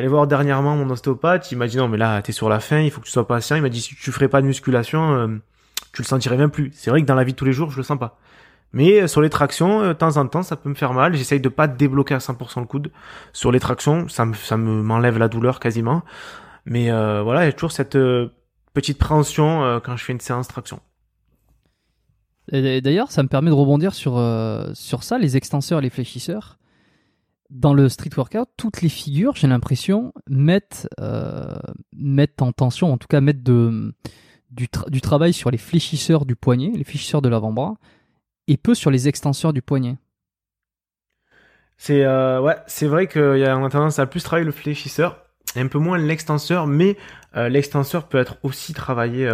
voir 0.06 0.26
dernièrement 0.26 0.76
mon 0.76 0.88
ostéopathe. 0.90 1.50
Il 1.50 1.56
m'a 1.56 1.66
dit 1.66 1.78
non 1.78 1.88
mais 1.88 1.96
là 1.96 2.20
t'es 2.20 2.32
sur 2.32 2.50
la 2.50 2.60
fin, 2.60 2.78
il 2.78 2.90
faut 2.90 3.00
que 3.00 3.06
tu 3.06 3.10
sois 3.10 3.26
patient. 3.26 3.56
Il 3.56 3.62
m'a 3.62 3.70
dit 3.70 3.80
si 3.80 3.96
tu 3.96 4.12
ferais 4.12 4.28
pas 4.28 4.42
de 4.42 4.46
musculation, 4.46 5.14
euh, 5.14 5.28
tu 5.94 6.02
le 6.02 6.06
sentirais 6.06 6.36
même 6.36 6.50
plus. 6.50 6.70
C'est 6.74 6.90
vrai 6.90 7.00
que 7.00 7.06
dans 7.06 7.14
la 7.14 7.24
vie 7.24 7.32
de 7.32 7.38
tous 7.38 7.46
les 7.46 7.54
jours, 7.54 7.70
je 7.70 7.78
le 7.78 7.82
sens 7.82 7.98
pas. 7.98 8.18
Mais 8.74 9.00
euh, 9.00 9.06
sur 9.06 9.22
les 9.22 9.30
tractions, 9.30 9.80
euh, 9.80 9.88
de 9.88 9.92
temps 9.94 10.18
en 10.18 10.26
temps, 10.26 10.42
ça 10.42 10.56
peut 10.56 10.68
me 10.68 10.74
faire 10.74 10.92
mal. 10.92 11.14
J'essaye 11.14 11.40
de 11.40 11.48
pas 11.48 11.66
débloquer 11.68 12.14
à 12.14 12.18
100% 12.18 12.60
le 12.60 12.66
coude. 12.66 12.92
Sur 13.32 13.50
les 13.50 13.60
tractions, 13.60 14.08
ça 14.08 14.26
me 14.26 14.34
ça 14.34 14.58
me 14.58 14.82
m'enlève 14.82 15.16
la 15.16 15.28
douleur 15.28 15.58
quasiment. 15.58 16.02
Mais 16.66 16.90
voilà, 16.90 17.44
il 17.44 17.46
y 17.46 17.48
a 17.48 17.52
toujours 17.52 17.72
cette 17.72 17.96
petite 18.74 18.98
préhension 18.98 19.80
quand 19.82 19.96
je 19.96 20.04
fais 20.04 20.12
une 20.12 20.20
séance 20.20 20.48
traction. 20.48 20.80
Et 22.52 22.82
D'ailleurs, 22.82 23.10
ça 23.10 23.22
me 23.22 23.28
permet 23.28 23.48
de 23.48 23.54
rebondir 23.54 23.94
sur, 23.94 24.22
sur 24.74 25.02
ça, 25.02 25.16
les 25.16 25.38
extenseurs 25.38 25.78
et 25.78 25.82
les 25.82 25.88
fléchisseurs. 25.88 26.57
Dans 27.50 27.72
le 27.72 27.88
street 27.88 28.10
workout, 28.14 28.46
toutes 28.58 28.82
les 28.82 28.90
figures, 28.90 29.34
j'ai 29.34 29.46
l'impression, 29.46 30.12
mettent, 30.28 30.86
euh, 31.00 31.56
mettent 31.96 32.42
en 32.42 32.52
tension, 32.52 32.92
en 32.92 32.98
tout 32.98 33.08
cas 33.08 33.22
mettent 33.22 33.42
de, 33.42 33.94
du, 34.50 34.68
du 34.88 35.00
travail 35.00 35.32
sur 35.32 35.50
les 35.50 35.56
fléchisseurs 35.56 36.26
du 36.26 36.36
poignet, 36.36 36.70
les 36.74 36.84
fléchisseurs 36.84 37.22
de 37.22 37.28
l'avant-bras, 37.30 37.76
et 38.48 38.58
peu 38.58 38.74
sur 38.74 38.90
les 38.90 39.08
extenseurs 39.08 39.54
du 39.54 39.62
poignet. 39.62 39.96
C'est 41.78 42.04
euh, 42.04 42.38
ouais, 42.42 42.56
vrai 42.82 43.06
qu'il 43.06 43.38
y 43.38 43.44
a 43.44 43.54
tendance 43.70 43.98
à 43.98 44.04
plus 44.04 44.22
travailler 44.22 44.44
le 44.44 44.52
fléchisseur, 44.52 45.24
et 45.56 45.60
un 45.60 45.68
peu 45.68 45.78
moins 45.78 45.96
l'extenseur, 45.96 46.66
mais 46.66 46.98
euh, 47.34 47.48
l'extenseur 47.48 48.08
peut 48.08 48.18
être 48.18 48.36
aussi 48.42 48.74
travaillé 48.74 49.26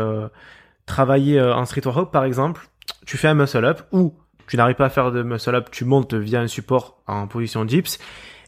travaillé 0.87 1.41
en 1.41 1.65
street 1.65 1.83
workout 1.85 2.13
par 2.13 2.25
exemple. 2.25 2.69
Tu 3.07 3.17
fais 3.17 3.29
un 3.29 3.35
muscle 3.35 3.65
up 3.65 3.81
ou 3.91 4.15
tu 4.47 4.57
n'arrives 4.57 4.77
pas 4.77 4.87
à 4.87 4.91
faire 4.91 5.13
de 5.13 5.23
muscle 5.23 5.55
up, 5.55 5.69
tu 5.71 5.85
montes 5.85 6.15
via 6.15 6.41
un 6.41 6.49
support 6.49 7.03
en 7.07 7.27
position 7.27 7.65
dips, 7.65 7.99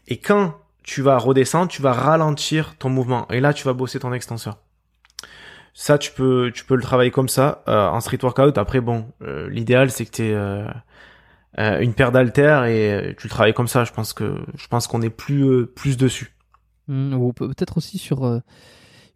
et 0.07 0.17
quand 0.17 0.55
tu 0.83 1.01
vas 1.01 1.17
redescendre, 1.17 1.69
tu 1.69 1.81
vas 1.81 1.93
ralentir 1.93 2.75
ton 2.77 2.89
mouvement, 2.89 3.27
et 3.29 3.39
là 3.39 3.53
tu 3.53 3.65
vas 3.65 3.73
bosser 3.73 3.99
ton 3.99 4.13
extenseur. 4.13 4.57
Ça, 5.79 5.99
tu 5.99 6.11
peux, 6.11 6.51
tu 6.51 6.65
peux 6.65 6.75
le 6.75 6.81
travailler 6.81 7.11
comme 7.11 7.29
ça 7.29 7.63
euh, 7.67 7.87
en 7.87 7.99
street 7.99 8.17
workout. 8.23 8.57
Après, 8.57 8.81
bon, 8.81 9.11
euh, 9.21 9.47
l'idéal 9.47 9.91
c'est 9.91 10.05
que 10.05 10.11
tu 10.11 10.23
euh, 10.23 10.67
euh, 11.59 11.79
une 11.81 11.93
paire 11.93 12.11
d'haltères 12.11 12.65
et 12.65 12.93
euh, 12.93 13.13
tu 13.15 13.27
le 13.27 13.29
travailles 13.29 13.53
comme 13.53 13.67
ça. 13.67 13.83
Je 13.83 13.91
pense 13.91 14.11
que 14.13 14.43
je 14.57 14.67
pense 14.67 14.87
qu'on 14.87 15.03
est 15.03 15.11
plus 15.11 15.43
euh, 15.43 15.65
plus 15.67 15.95
dessus. 15.95 16.33
Hmm, 16.87 17.13
ou 17.13 17.31
peut- 17.31 17.47
peut-être 17.49 17.77
aussi 17.77 17.99
sur 17.99 18.41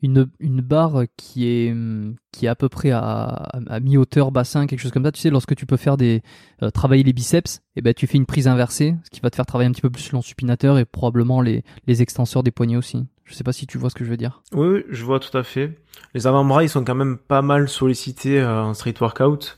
une, 0.02 0.30
une 0.40 0.62
barre 0.62 1.04
qui 1.18 1.48
est, 1.48 1.72
hum, 1.72 2.16
qui 2.32 2.46
est 2.46 2.50
à 2.50 2.56
peu 2.56 2.70
près 2.70 2.92
à, 2.92 3.50
à, 3.68 3.80
mi-hauteur, 3.80 4.32
bassin, 4.32 4.68
quelque 4.68 4.80
chose 4.80 4.92
comme 4.92 5.04
ça. 5.04 5.12
Tu 5.12 5.22
sais, 5.22 5.30
lorsque 5.30 5.56
tu 5.56 5.66
peux 5.66 5.78
faire 5.78 5.98
des 5.98 6.22
euh, 6.64 6.70
travailler 6.70 7.04
les 7.04 7.14
biceps, 7.14 7.62
et 7.76 7.82
ben 7.82 7.94
tu 7.94 8.08
fais 8.08 8.18
une 8.18 8.26
prise 8.26 8.48
inversée, 8.48 8.96
ce 9.04 9.10
qui 9.10 9.22
va 9.22 9.30
te 9.30 9.36
faire 9.36 9.46
travailler 9.46 9.70
un 9.70 9.72
petit 9.72 9.82
peu 9.82 9.90
plus 9.90 10.12
l'ensupinateur 10.12 10.78
et 10.78 10.86
probablement 10.86 11.42
les, 11.42 11.64
les 11.88 12.02
extenseurs 12.02 12.44
des 12.44 12.52
poignets 12.52 12.78
aussi. 12.78 13.06
Je 13.26 13.34
sais 13.34 13.44
pas 13.44 13.54
si 13.54 13.66
tu 13.66 13.78
vois 13.78 13.90
ce 13.90 13.96
que 13.96 14.04
je 14.04 14.10
veux 14.10 14.18
dire. 14.18 14.42
Oui, 14.54 14.68
oui, 14.68 14.84
je 14.90 15.06
vois 15.06 15.20
tout 15.20 15.36
à 15.38 15.44
fait. 15.44 15.80
Les 16.14 16.28
avant-bras, 16.28 16.64
ils 16.64 16.70
sont 16.70 16.84
quand 16.84 16.96
même 16.96 17.18
pas 17.18 17.42
mal 17.42 17.70
sollicités 17.70 18.40
euh, 18.40 18.64
en 18.64 18.74
street 18.74 18.96
workout. 19.00 19.58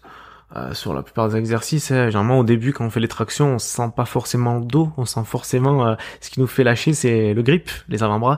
Euh, 0.56 0.72
sur 0.76 0.94
la 0.94 1.02
plupart 1.02 1.30
des 1.30 1.38
exercices, 1.38 1.90
hein. 1.90 2.12
généralement 2.12 2.38
au 2.38 2.44
début 2.44 2.74
quand 2.74 2.86
on 2.86 2.92
fait 2.92 3.00
les 3.00 3.08
tractions, 3.08 3.56
on 3.56 3.58
sent 3.58 3.92
pas 3.96 4.06
forcément 4.06 4.60
le 4.60 4.66
dos, 4.66 4.92
on 4.98 5.06
sent 5.06 5.24
forcément 5.26 5.88
euh, 5.88 5.96
ce 6.22 6.30
qui 6.30 6.40
nous 6.40 6.46
fait 6.46 6.64
lâcher, 6.64 6.94
c'est 6.94 7.34
le 7.34 7.42
grip, 7.42 7.72
les 7.90 8.04
avant-bras. 8.04 8.38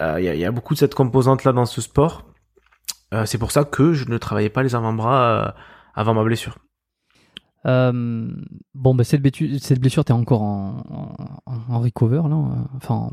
Euh, 0.00 0.16
Il 0.18 0.24
y, 0.24 0.28
a, 0.28 0.34
y 0.34 0.44
a 0.44 0.50
beaucoup 0.50 0.74
de 0.74 0.78
cette 0.78 0.94
composante 0.94 1.44
là 1.44 1.52
dans 1.52 1.66
ce 1.66 1.80
sport. 1.80 2.24
Euh, 3.12 3.26
c'est 3.26 3.38
pour 3.38 3.50
ça 3.52 3.64
que 3.64 3.92
je 3.92 4.08
ne 4.08 4.18
travaillais 4.18 4.48
pas 4.50 4.62
les 4.62 4.74
avant-bras 4.74 5.22
euh, 5.22 5.50
avant 5.94 6.14
ma 6.14 6.24
blessure. 6.24 6.58
Euh, 7.66 8.28
bon, 8.74 8.94
ben 8.94 9.04
cette, 9.04 9.22
blessure, 9.22 9.48
cette 9.60 9.80
blessure, 9.80 10.04
t'es 10.04 10.12
encore 10.12 10.42
en, 10.42 11.16
en, 11.46 11.74
en 11.74 11.80
recover 11.80 12.22
là. 12.28 12.34
euh, 12.36 12.76
Enfin, 12.76 13.10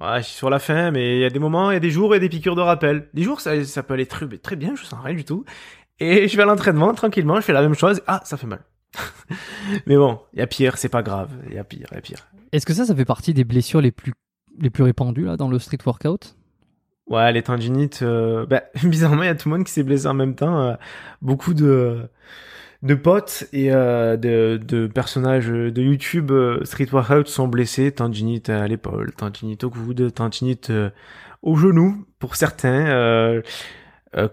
Ouais, 0.00 0.18
je 0.22 0.28
suis 0.28 0.36
sur 0.36 0.48
la 0.48 0.58
fin, 0.58 0.90
mais 0.92 1.16
il 1.18 1.20
y 1.20 1.24
a 1.26 1.30
des 1.30 1.38
moments, 1.38 1.70
il 1.70 1.74
y 1.74 1.76
a 1.76 1.80
des 1.80 1.90
jours 1.90 2.14
et 2.14 2.20
des 2.20 2.30
piqûres 2.30 2.56
de 2.56 2.62
rappel. 2.62 3.10
Des 3.12 3.22
jours, 3.22 3.42
ça, 3.42 3.62
ça 3.64 3.82
peut 3.82 3.92
aller 3.92 4.06
très, 4.06 4.26
très 4.38 4.56
bien, 4.56 4.74
je 4.74 4.84
sens 4.84 4.98
rien 5.04 5.14
du 5.14 5.24
tout. 5.24 5.44
Et 5.98 6.26
je 6.26 6.36
vais 6.38 6.42
à 6.42 6.46
l'entraînement, 6.46 6.94
tranquillement, 6.94 7.36
je 7.36 7.42
fais 7.42 7.52
la 7.52 7.60
même 7.60 7.74
chose. 7.74 8.00
Ah, 8.06 8.22
ça 8.24 8.38
fait 8.38 8.46
mal. 8.46 8.60
mais 9.86 9.96
bon, 9.96 10.20
il 10.32 10.38
y 10.38 10.42
a 10.42 10.46
pire, 10.46 10.78
c'est 10.78 10.88
pas 10.88 11.02
grave, 11.02 11.30
il 11.48 11.54
y 11.54 11.58
a 11.58 11.64
pire, 11.64 11.86
il 11.90 11.94
y 11.96 11.98
a 11.98 12.00
pire. 12.00 12.26
Est-ce 12.52 12.64
que 12.64 12.72
ça, 12.72 12.86
ça 12.86 12.94
fait 12.94 13.04
partie 13.04 13.34
des 13.34 13.44
blessures 13.44 13.82
les 13.82 13.92
plus, 13.92 14.14
les 14.58 14.70
plus 14.70 14.82
répandues 14.82 15.24
là, 15.24 15.36
dans 15.36 15.48
le 15.48 15.58
street 15.58 15.78
workout 15.86 16.36
Ouais, 17.06 17.32
les 17.32 17.42
tendinites, 17.42 18.02
euh, 18.02 18.46
bah, 18.46 18.62
bizarrement, 18.84 19.22
il 19.22 19.26
y 19.26 19.30
a 19.30 19.34
tout 19.34 19.48
le 19.48 19.56
monde 19.56 19.66
qui 19.66 19.72
s'est 19.72 19.82
blessé 19.82 20.06
en 20.06 20.14
même 20.14 20.34
temps. 20.36 20.60
euh, 20.60 20.74
beaucoup 21.22 21.54
de, 21.54 22.08
de 22.82 22.94
potes 22.94 23.46
et 23.52 23.72
euh, 23.72 24.16
de, 24.16 24.60
de 24.62 24.86
personnages 24.86 25.48
de 25.48 25.82
YouTube 25.82 26.30
Street 26.62 26.86
Workout 26.92 27.26
sont 27.26 27.48
blessés. 27.48 27.90
Tendinite 27.90 28.48
à 28.48 28.68
l'épaule, 28.68 29.12
tendinite 29.16 29.64
au 29.64 29.70
coude, 29.70 30.14
tendinite 30.14 30.72
au 31.42 31.56
genou 31.56 32.06
pour 32.20 32.36
certains. 32.36 33.40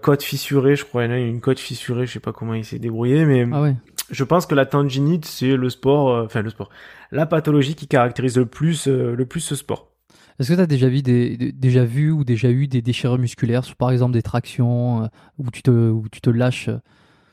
Côte 0.02 0.22
fissurée, 0.22 0.74
je 0.76 0.84
crois, 0.84 1.04
il 1.04 1.06
y 1.06 1.12
en 1.12 1.14
a 1.14 1.18
une 1.18 1.40
côte 1.40 1.60
fissurée, 1.60 2.06
je 2.06 2.12
sais 2.14 2.20
pas 2.20 2.32
comment 2.32 2.54
il 2.54 2.64
s'est 2.64 2.78
débrouillé, 2.80 3.24
mais 3.24 3.46
Ah 3.52 3.62
ouais. 3.62 3.76
je 4.10 4.24
pense 4.24 4.44
que 4.46 4.56
la 4.56 4.66
tendinite, 4.66 5.24
c'est 5.24 5.56
le 5.56 5.70
sport, 5.70 6.24
enfin 6.24 6.42
le 6.42 6.50
sport, 6.50 6.68
la 7.12 7.26
pathologie 7.26 7.76
qui 7.76 7.86
caractérise 7.86 8.36
le 8.38 8.46
plus, 8.46 8.88
le 8.88 9.24
plus 9.24 9.40
ce 9.40 9.54
sport. 9.54 9.92
Est-ce 10.38 10.50
que 10.50 10.54
tu 10.54 10.60
as 10.60 10.66
déjà 10.66 10.88
vu, 10.88 11.02
déjà 11.02 11.84
vu 11.84 12.12
ou 12.12 12.22
déjà 12.22 12.48
eu 12.50 12.68
des 12.68 12.80
déchirures 12.80 13.18
musculaires 13.18 13.64
sur 13.64 13.74
par 13.74 13.90
exemple 13.90 14.12
des 14.12 14.22
tractions 14.22 15.02
euh, 15.02 15.06
où, 15.38 15.50
tu 15.50 15.62
te, 15.62 15.70
où 15.70 16.08
tu 16.12 16.20
te 16.20 16.30
lâches, 16.30 16.68
euh, 16.68 16.78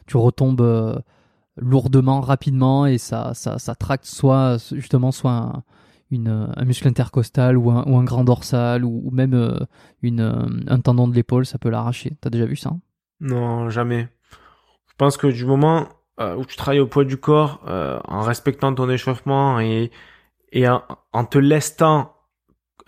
tu 0.07 0.17
retombes 0.17 0.61
euh, 0.61 0.97
lourdement, 1.55 2.19
rapidement 2.19 2.87
et 2.87 2.97
ça, 2.97 3.35
ça, 3.35 3.59
ça 3.59 3.75
tracte 3.75 4.05
soit 4.05 4.57
justement 4.73 5.11
soit 5.11 5.33
un, 5.33 5.63
une, 6.09 6.51
un 6.55 6.65
muscle 6.65 6.87
intercostal 6.87 7.57
ou 7.57 7.69
un, 7.69 7.83
ou 7.85 7.95
un 7.95 8.03
grand 8.03 8.23
dorsal 8.23 8.83
ou, 8.83 9.03
ou 9.05 9.11
même 9.11 9.67
une, 10.01 10.65
un 10.67 10.79
tendon 10.79 11.07
de 11.07 11.13
l'épaule, 11.13 11.45
ça 11.45 11.59
peut 11.59 11.69
l'arracher. 11.69 12.17
T'as 12.21 12.31
déjà 12.31 12.45
vu 12.45 12.55
ça? 12.55 12.71
Non, 13.19 13.69
jamais. 13.69 14.09
Je 14.87 14.93
pense 14.97 15.15
que 15.17 15.27
du 15.27 15.45
moment 15.45 15.89
où 16.19 16.45
tu 16.45 16.55
travailles 16.55 16.79
au 16.79 16.87
poids 16.87 17.05
du 17.05 17.17
corps, 17.17 17.61
en 17.65 18.21
respectant 18.21 18.73
ton 18.73 18.89
échauffement 18.89 19.59
et, 19.59 19.91
et 20.51 20.67
en, 20.67 20.83
en 21.13 21.25
te 21.25 21.37
lestant 21.37 22.14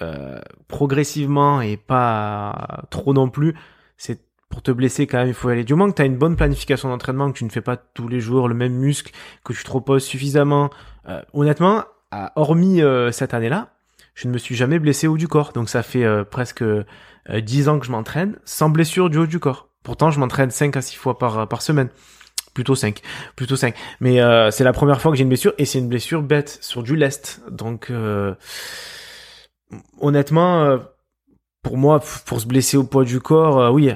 euh, 0.02 0.39
progressivement 0.68 1.62
et 1.62 1.78
pas 1.78 2.84
trop 2.89 3.14
non 3.14 3.30
plus, 3.30 3.56
c'est 3.98 4.20
pour 4.50 4.62
te 4.62 4.72
blesser 4.72 5.08
quand 5.08 5.18
même, 5.18 5.28
il 5.28 5.34
faut 5.34 5.50
aller. 5.50 5.64
Du 5.64 5.74
moment 5.76 5.91
que 5.91 5.95
tu 5.98 6.02
as 6.02 6.06
une 6.06 6.18
bonne 6.18 6.36
planification 6.36 6.89
d'entraînement, 6.89 7.32
que 7.32 7.38
tu 7.38 7.43
ne 7.43 7.50
fais 7.50 7.62
pas 7.62 7.76
tous 7.78 8.08
les 8.08 8.20
jours 8.22 8.48
le 8.48 8.56
même 8.56 8.74
muscle, 8.74 9.12
que 9.43 9.52
tu 9.54 9.64
te 9.64 9.72
reposes 9.72 10.04
suffisamment. 10.06 10.70
Euh, 11.10 11.22
honnêtement, 11.34 11.84
à- 12.12 12.32
hormis 12.38 12.82
euh, 12.82 13.12
cette 13.12 13.34
année-là, 13.34 13.74
je 14.16 14.28
ne 14.28 14.34
me 14.34 14.38
suis 14.38 14.56
jamais 14.56 14.80
blessé 14.80 15.08
au 15.08 15.14
haut 15.14 15.18
du 15.18 15.28
corps. 15.28 15.52
Donc 15.54 15.68
ça 15.70 15.84
fait 15.84 16.06
euh, 16.06 16.24
presque 16.24 16.62
euh, 16.62 16.84
10 17.30 17.68
ans 17.70 17.78
que 17.80 17.86
je 17.86 17.91
m'entraîne 17.91 18.38
sans 18.45 18.70
blessure 18.70 19.10
du 19.10 19.18
haut 19.18 19.28
du 19.28 19.39
corps. 19.39 19.68
Pourtant, 19.84 20.12
je 20.12 20.20
m'entraîne 20.20 20.50
5 20.50 20.76
à 20.78 20.82
6 20.82 20.95
fois 20.95 21.18
par, 21.18 21.48
par 21.48 21.62
semaine. 21.62 21.89
Plutôt 22.54 22.74
5. 22.76 23.02
Plutôt 23.36 23.56
5. 23.58 23.76
Mais 24.00 24.22
euh, 24.22 24.50
c'est 24.50 24.64
la 24.64 24.74
première 24.74 25.02
fois 25.02 25.12
que 25.12 25.18
j'ai 25.18 25.24
une 25.24 25.30
blessure 25.30 25.54
et 25.58 25.66
c'est 25.66 25.80
une 25.80 25.89
blessure 25.89 26.24
bête 26.24 26.58
sur 26.62 26.84
du 26.84 26.95
lest. 26.95 27.41
Donc 27.52 27.91
euh, 27.91 28.34
honnêtement, 29.99 30.63
euh, 30.63 30.78
pour 31.61 31.78
moi, 31.78 32.01
pour 32.26 32.39
se 32.41 32.47
blesser 32.47 32.78
au 32.78 32.84
poids 32.84 33.03
du 33.03 33.20
corps, 33.20 33.59
euh, 33.59 33.70
oui. 33.70 33.91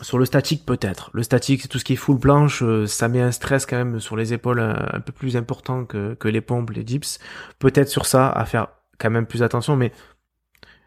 Sur 0.00 0.18
le 0.18 0.26
statique 0.26 0.64
peut-être. 0.64 1.10
Le 1.12 1.24
statique, 1.24 1.62
c'est 1.62 1.68
tout 1.68 1.80
ce 1.80 1.84
qui 1.84 1.94
est 1.94 1.96
full 1.96 2.20
planche, 2.20 2.62
euh, 2.62 2.86
ça 2.86 3.08
met 3.08 3.20
un 3.20 3.32
stress 3.32 3.66
quand 3.66 3.76
même 3.76 3.98
sur 3.98 4.16
les 4.16 4.32
épaules 4.32 4.60
un, 4.60 5.00
peu 5.00 5.12
plus 5.12 5.36
important 5.36 5.84
que, 5.84 6.16
les 6.28 6.40
pompes, 6.40 6.70
les 6.70 6.84
dips. 6.84 7.18
Peut-être 7.58 7.88
sur 7.88 8.06
ça, 8.06 8.28
à 8.30 8.44
faire 8.44 8.68
quand 8.98 9.10
même 9.10 9.26
plus 9.26 9.42
attention, 9.42 9.74
mais 9.74 9.90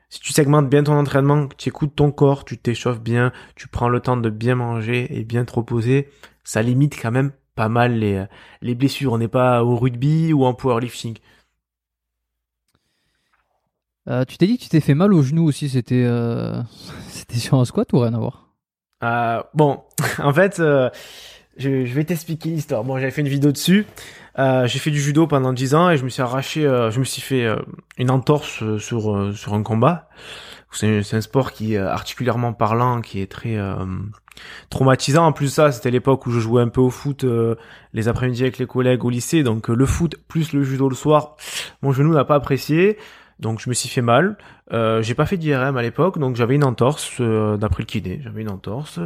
si 0.07 0.22
tu 0.22 0.32
segmentes 0.32 0.69
bien 0.69 0.84
ton 0.84 0.93
entraînement, 0.93 1.47
tu 1.57 1.69
écoutes 1.69 1.95
ton 1.95 2.11
corps, 2.11 2.45
tu 2.45 2.57
t'échauffes 2.57 3.01
bien, 3.01 3.34
tu 3.55 3.67
prends 3.67 3.89
le 3.89 3.99
temps 3.99 4.17
de 4.17 4.30
bien 4.30 4.55
manger 4.55 5.07
et 5.17 5.26
bien 5.26 5.43
te 5.43 5.53
reposer, 5.53 6.09
ça 6.45 6.61
limite 6.61 6.97
quand 7.01 7.11
même 7.11 7.32
pas 7.55 7.69
mal 7.69 7.99
les, 7.99 8.26
les 8.61 8.76
blessures. 8.76 9.11
On 9.13 9.17
n'est 9.17 9.28
pas 9.28 9.63
au 9.63 9.76
rugby 9.76 10.32
ou 10.32 10.45
en 10.45 10.53
powerlifting. 10.53 11.17
Euh, 14.10 14.26
Tu 14.26 14.38
t'es 14.38 14.47
dit 14.47 14.58
que 14.58 14.64
tu 14.64 14.70
t'es 14.70 14.80
fait 14.80 14.95
mal 14.95 15.14
au 15.14 15.22
genou 15.22 15.45
aussi, 15.47 15.70
c'était 15.70 16.04
euh, 16.06 16.62
c'était 17.08 17.38
sur 17.38 17.60
un 17.60 17.66
squat 17.66 17.91
ou 17.93 17.99
rien 17.99 18.14
à 18.14 18.18
voir? 18.18 18.47
Euh, 19.04 19.41
bon, 19.54 19.82
en 20.20 20.34
fait, 20.34 20.60
euh, 20.60 20.89
je, 21.58 21.86
je 21.86 21.93
vais 21.93 22.04
t'expliquer 22.04 22.49
l'histoire. 22.49 22.84
Bon, 22.84 22.97
j'avais 22.97 23.12
fait 23.12 23.22
une 23.22 23.28
vidéo 23.28 23.52
dessus. 23.52 23.86
Euh, 24.39 24.66
j'ai 24.68 24.80
fait 24.80 24.91
du 24.91 25.02
judo 25.02 25.28
pendant 25.28 25.54
10 25.54 25.76
ans 25.76 25.89
et 25.89 25.97
je 25.97 26.04
me 26.04 26.10
suis 26.10 26.22
arraché, 26.22 26.66
euh, 26.66 26.89
je 26.89 26.99
me 26.99 27.04
suis 27.04 27.22
fait 27.22 27.47
une 27.97 28.10
entorse 28.10 28.78
sur 28.78 29.36
sur 29.36 29.54
un 29.54 29.64
combat. 29.64 30.08
C'est 30.74 31.14
un 31.14 31.22
sport 31.22 31.52
qui 31.52 31.74
est 31.74 31.78
articulairement 31.78 32.54
parlant, 32.54 33.02
qui 33.02 33.20
est 33.20 33.30
très 33.30 33.58
traumatisant. 34.70 35.26
En 35.26 35.34
plus 35.34 35.49
ça, 35.49 35.74
c'était 35.74 35.91
l'époque 35.91 36.26
où 36.28 36.32
je 36.32 36.39
jouais 36.39 36.62
un 36.62 36.70
peu 36.70 36.80
au 36.80 36.89
foot 36.89 37.26
les 37.91 38.08
après-midi 38.08 38.43
avec 38.43 38.58
les 38.58 38.68
collègues 38.68 39.04
au 39.04 39.10
lycée. 39.10 39.43
Donc 39.43 39.68
le 39.68 39.86
foot 39.86 40.16
plus 40.30 40.54
le 40.54 40.64
judo 40.64 40.88
le 40.88 40.95
soir, 40.95 41.36
mon 41.82 41.91
genou 41.91 42.14
n'a 42.14 42.24
pas 42.24 42.36
apprécié. 42.36 42.97
Donc 43.42 43.60
je 43.60 43.70
me 43.70 43.74
suis 43.74 43.89
fait 43.89 44.02
mal. 44.02 44.38
Euh, 44.72 45.02
j'ai 45.02 45.16
pas 45.16 45.26
fait 45.26 45.38
d'IRM 45.38 45.76
à 45.76 45.82
l'époque, 45.82 46.20
donc 46.20 46.36
j'avais 46.36 46.56
une 46.56 46.64
entorse 46.64 47.18
euh, 47.20 47.58
d'après 47.58 47.84
le 47.84 47.88
kiné. 47.88 48.22
J'avais 48.24 48.42
une 48.42 48.50
entorse. 48.52 49.00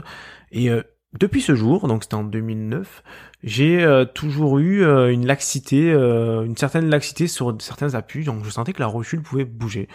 Et 0.52 0.70
euh, 0.70 0.84
depuis 1.18 1.42
ce 1.42 1.56
jour, 1.56 1.88
donc 1.88 2.04
c'était 2.04 2.16
en 2.16 2.24
2009, 2.24 3.04
j'ai 3.44 3.84
euh, 3.84 4.06
toujours 4.06 4.60
eu 4.60 4.84
euh, 4.84 5.12
une 5.14 5.26
laxité, 5.26 5.92
euh, 5.94 6.44
une 6.44 6.58
certaine 6.58 6.90
laxité 6.90 7.28
sur 7.28 7.56
certains 7.60 7.96
appuis. 7.96 8.26
Donc 8.26 8.44
je 8.44 8.50
sentais 8.50 8.74
que 8.74 8.82
la 8.82 8.88
rotule 8.88 9.22
pouvait 9.22 9.46
bouger. 9.46 9.88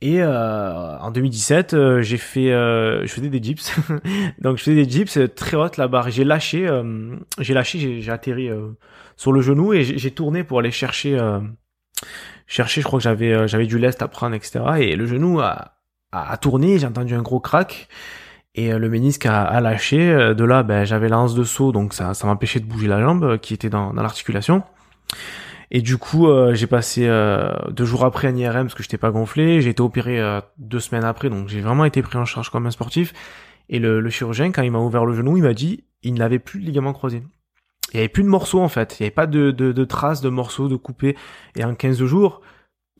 Et 0.00 0.22
en 0.22 1.10
2017, 1.10 1.74
euh, 1.74 2.02
j'ai 2.02 2.18
fait, 2.18 2.50
je 2.50 3.08
faisais 3.08 3.30
des 3.30 3.40
dips. 3.40 3.72
donc 4.40 4.58
je 4.58 4.62
faisais 4.62 4.76
des 4.76 4.86
dips 4.86 5.18
très 5.34 5.56
hautes 5.56 5.76
la 5.76 5.88
barre. 5.88 6.10
J'ai 6.10 6.22
lâché, 6.22 6.68
j'ai 7.40 7.54
lâché, 7.54 8.00
j'ai 8.00 8.12
atterri 8.12 8.48
sur 9.16 9.32
le 9.32 9.40
genou 9.40 9.72
et 9.72 9.82
j'ai 9.82 10.10
tourné 10.12 10.44
pour 10.44 10.60
aller 10.60 10.70
chercher, 10.70 11.18
chercher. 12.48 12.80
Je 12.80 12.86
crois 12.86 12.98
que 12.98 13.04
j'avais, 13.04 13.32
euh, 13.32 13.46
j'avais 13.46 13.66
du 13.66 13.78
lest 13.78 14.02
à 14.02 14.08
prendre, 14.08 14.34
etc. 14.34 14.60
Et 14.80 14.96
le 14.96 15.06
genou 15.06 15.38
a, 15.40 15.72
a, 16.10 16.32
a 16.32 16.36
tourné. 16.36 16.78
J'ai 16.80 16.86
entendu 16.86 17.14
un 17.14 17.22
gros 17.22 17.38
crack 17.38 17.88
et 18.56 18.72
euh, 18.72 18.78
le 18.78 18.88
ménisque 18.88 19.26
a, 19.26 19.44
a 19.44 19.60
lâché. 19.60 20.10
Euh, 20.10 20.34
De 20.34 20.42
là, 20.44 20.64
ben 20.64 20.84
j'avais 20.84 21.08
l'anse 21.08 21.36
de 21.36 21.44
saut, 21.44 21.70
donc 21.70 21.94
ça, 21.94 22.14
ça 22.14 22.26
m'empêchait 22.26 22.58
de 22.58 22.66
bouger 22.66 22.88
la 22.88 23.00
jambe 23.00 23.38
qui 23.38 23.54
était 23.54 23.70
dans, 23.70 23.94
dans 23.94 24.02
l'articulation. 24.02 24.64
Et 25.70 25.82
du 25.82 25.98
coup, 25.98 26.26
j'ai 26.54 26.66
passé 26.66 27.06
euh, 27.06 27.52
deux 27.70 27.84
jours 27.84 28.04
après 28.06 28.28
un 28.28 28.34
IRM 28.34 28.62
parce 28.62 28.74
que 28.74 28.82
j'étais 28.82 28.96
pas 28.96 29.10
gonflé. 29.10 29.60
J'ai 29.60 29.68
été 29.70 29.82
opéré 29.82 30.18
euh, 30.18 30.40
deux 30.56 30.80
semaines 30.80 31.04
après, 31.04 31.28
donc 31.28 31.48
j'ai 31.48 31.60
vraiment 31.60 31.84
été 31.84 32.00
pris 32.00 32.16
en 32.16 32.24
charge 32.24 32.48
comme 32.48 32.66
un 32.66 32.70
sportif. 32.70 33.12
Et 33.68 33.78
le, 33.78 34.00
le 34.00 34.10
chirurgien, 34.10 34.50
quand 34.50 34.62
il 34.62 34.70
m'a 34.70 34.78
ouvert 34.78 35.04
le 35.04 35.12
genou, 35.12 35.36
il 35.36 35.42
m'a 35.42 35.52
dit 35.52 35.84
il 36.02 36.14
n'avait 36.14 36.38
plus 36.38 36.60
de 36.60 36.64
ligament 36.64 36.94
croisé. 36.94 37.22
Il 37.92 37.96
y 37.96 38.00
avait 38.00 38.08
plus 38.08 38.22
de 38.22 38.28
morceaux 38.28 38.60
en 38.60 38.68
fait. 38.68 38.96
Il 38.98 39.02
y 39.02 39.06
avait 39.06 39.10
pas 39.14 39.26
de, 39.26 39.50
de, 39.50 39.72
de 39.72 39.84
traces 39.84 40.20
de 40.20 40.28
morceaux 40.28 40.68
de 40.68 40.76
coupés. 40.76 41.16
Et 41.56 41.64
en 41.64 41.74
15 41.74 42.04
jours, 42.04 42.40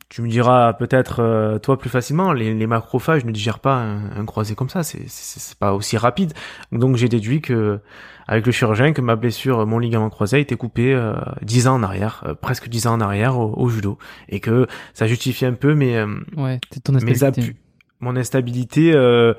tu 0.09 0.23
me 0.23 0.27
diras 0.27 0.73
peut-être 0.73 1.19
euh, 1.19 1.59
toi 1.59 1.77
plus 1.77 1.89
facilement, 1.91 2.33
les, 2.33 2.55
les 2.55 2.65
macrophages 2.65 3.23
ne 3.25 3.31
digèrent 3.31 3.59
pas 3.59 3.75
un, 3.75 4.11
un 4.19 4.25
croisé 4.25 4.55
comme 4.55 4.69
ça. 4.69 4.81
C'est 4.81 5.07
c'est 5.07 5.39
c'est 5.39 5.59
pas 5.59 5.73
aussi 5.75 5.97
rapide. 5.97 6.33
Donc 6.71 6.95
j'ai 6.95 7.07
déduit 7.09 7.41
que 7.41 7.79
avec 8.27 8.45
le 8.47 8.51
chirurgien 8.51 8.93
que 8.93 9.01
ma 9.01 9.15
blessure, 9.15 9.67
mon 9.67 9.77
ligament 9.77 10.09
croisé 10.09 10.37
a 10.37 10.39
été 10.39 10.55
coupé 10.55 10.93
euh, 10.95 11.13
10 11.43 11.67
ans 11.67 11.75
en 11.75 11.83
arrière, 11.83 12.23
euh, 12.25 12.33
presque 12.33 12.67
10 12.69 12.87
ans 12.87 12.93
en 12.93 13.01
arrière 13.01 13.37
au, 13.37 13.53
au 13.55 13.69
judo, 13.69 13.99
et 14.29 14.39
que 14.39 14.65
ça 14.95 15.05
justifie 15.05 15.45
un 15.45 15.53
peu 15.53 15.75
mes 15.75 15.97
euh, 15.97 16.07
Ouais, 16.35 16.59
ton 16.83 16.93
instabilité. 16.95 17.55
mon 17.99 18.15
instabilité. 18.15 18.93
euh, 18.95 19.33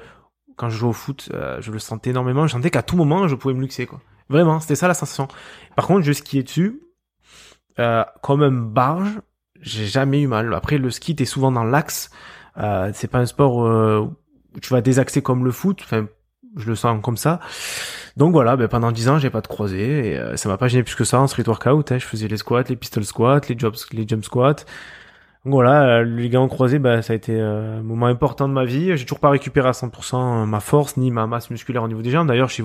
quand 0.57 0.68
je 0.68 0.76
jouais 0.76 0.90
au 0.90 0.92
foot, 0.92 1.30
euh, 1.34 1.57
je 1.61 1.72
le 1.72 1.78
sentais 1.80 2.11
énormément. 2.11 2.46
Je 2.46 2.53
sentais 2.53 2.70
qu'à 2.70 2.82
tout 2.82 2.96
moment, 2.96 3.26
je 3.28 3.34
pouvais 3.34 3.55
me 3.55 3.61
luxer, 3.62 3.86
quoi. 3.86 4.01
Vraiment, 4.31 4.61
c'était 4.61 4.76
ça 4.76 4.89
la 4.89 4.95
sensation. 4.95 5.28
Par 5.76 5.87
contre, 5.87 6.03
je 6.03 6.12
skiais 6.12 6.43
dessus, 6.43 6.81
euh, 7.78 8.05
comme 8.22 8.43
un 8.43 8.51
barge, 8.51 9.20
j'ai 9.61 9.85
jamais 9.85 10.22
eu 10.22 10.26
mal. 10.26 10.55
Après, 10.55 10.78
le 10.78 10.91
ski, 10.91 11.14
t'es 11.14 11.26
souvent 11.26 11.53
dans 11.53 11.64
l'axe. 11.64 12.11
Euh, 12.57 12.91
c'est 12.95 13.09
pas 13.09 13.18
un 13.18 13.26
sport 13.26 13.66
euh, 13.66 14.09
où 14.57 14.61
tu 14.61 14.72
vas 14.72 14.81
désaxer 14.81 15.20
comme 15.20 15.45
le 15.45 15.51
foot. 15.51 15.81
Enfin, 15.85 16.07
je 16.57 16.66
le 16.66 16.74
sens 16.74 17.01
comme 17.03 17.16
ça. 17.16 17.41
Donc 18.16 18.33
voilà, 18.33 18.57
ben 18.57 18.68
pendant 18.68 18.93
10 18.93 19.09
ans, 19.09 19.18
j'ai 19.18 19.31
pas 19.31 19.41
de 19.41 19.47
croisé 19.47 20.12
et 20.12 20.18
euh, 20.18 20.37
ça 20.37 20.49
m'a 20.49 20.57
pas 20.57 20.68
gêné 20.68 20.83
plus 20.83 20.95
que 20.95 21.05
ça 21.05 21.20
en 21.20 21.26
street 21.26 21.45
workout. 21.47 21.93
Hein. 21.93 21.99
Je 21.99 22.07
faisais 22.07 22.28
les 22.28 22.37
squats, 22.37 22.64
les 22.68 22.76
pistol 22.76 23.05
squats, 23.05 23.41
les 23.49 23.59
jump, 23.59 23.74
les 23.93 24.07
jump 24.07 24.24
squats. 24.24 24.64
Donc 25.45 25.55
voilà, 25.55 26.01
euh, 26.01 26.03
le 26.03 26.16
ligament 26.16 26.49
croisé, 26.49 26.78
bah, 26.78 27.03
ça 27.03 27.12
a 27.12 27.16
été 27.16 27.41
euh, 27.41 27.78
un 27.78 27.83
moment 27.83 28.07
important 28.07 28.49
de 28.49 28.53
ma 28.53 28.64
vie. 28.64 28.97
J'ai 28.97 29.05
toujours 29.05 29.20
pas 29.20 29.31
récupéré 29.31 29.68
à 29.68 29.72
100% 29.72 30.45
ma 30.45 30.61
force 30.61 30.97
ni 30.97 31.11
ma 31.11 31.26
masse 31.26 31.51
musculaire 31.51 31.83
au 31.83 31.89
niveau 31.89 32.03
des 32.03 32.11
jambes. 32.11 32.28
D'ailleurs, 32.28 32.49
je 32.49 32.55
suis 32.55 32.64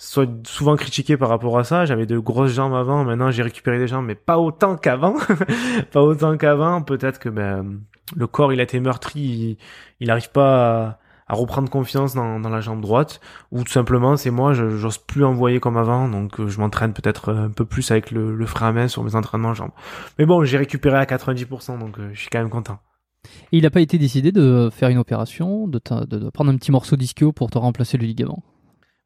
soit 0.00 0.26
souvent 0.46 0.76
critiqué 0.76 1.18
par 1.18 1.28
rapport 1.28 1.58
à 1.58 1.64
ça. 1.64 1.84
J'avais 1.84 2.06
de 2.06 2.18
grosses 2.18 2.52
jambes 2.52 2.72
avant, 2.72 3.04
maintenant 3.04 3.30
j'ai 3.30 3.42
récupéré 3.42 3.78
des 3.78 3.86
jambes, 3.86 4.06
mais 4.06 4.14
pas 4.14 4.38
autant 4.38 4.76
qu'avant. 4.76 5.14
pas 5.92 6.00
autant 6.00 6.38
qu'avant. 6.38 6.80
Peut-être 6.80 7.18
que 7.18 7.28
ben, 7.28 7.80
le 8.16 8.26
corps 8.26 8.50
il 8.54 8.60
a 8.60 8.62
été 8.62 8.80
meurtri, 8.80 9.20
il, 9.20 9.56
il 10.00 10.10
arrive 10.10 10.30
pas 10.30 10.98
à, 11.28 11.34
reprendre 11.34 11.68
confiance 11.68 12.14
dans, 12.14 12.40
dans 12.40 12.48
la 12.48 12.60
jambe 12.62 12.80
droite, 12.80 13.20
ou 13.52 13.62
tout 13.62 13.70
simplement 13.70 14.16
c'est 14.16 14.30
moi, 14.30 14.54
je 14.54 14.70
j'ose 14.78 14.96
plus 14.96 15.22
envoyer 15.22 15.60
comme 15.60 15.76
avant, 15.76 16.08
donc 16.08 16.40
euh, 16.40 16.48
je 16.48 16.58
m'entraîne 16.58 16.94
peut-être 16.94 17.32
un 17.32 17.50
peu 17.50 17.66
plus 17.66 17.88
avec 17.90 18.10
le, 18.10 18.34
le 18.34 18.46
frein 18.46 18.68
à 18.68 18.72
main 18.72 18.88
sur 18.88 19.04
mes 19.04 19.14
entraînements 19.14 19.52
jambes. 19.54 19.70
Mais 20.18 20.24
bon, 20.24 20.42
j'ai 20.44 20.56
récupéré 20.56 20.96
à 20.96 21.04
90%, 21.04 21.78
donc 21.78 21.98
euh, 21.98 22.08
je 22.14 22.20
suis 22.20 22.30
quand 22.30 22.38
même 22.40 22.48
content. 22.50 22.78
Et 23.52 23.58
il 23.58 23.62
n'a 23.64 23.70
pas 23.70 23.82
été 23.82 23.98
décidé 23.98 24.32
de 24.32 24.70
faire 24.72 24.88
une 24.88 24.96
opération, 24.98 25.68
de- 25.68 25.78
de 26.06 26.30
prendre 26.30 26.50
un 26.50 26.56
petit 26.56 26.72
morceau 26.72 26.96
d'ischio 26.96 27.32
pour 27.32 27.50
te 27.50 27.58
remplacer 27.58 27.98
le 27.98 28.06
ligament? 28.06 28.42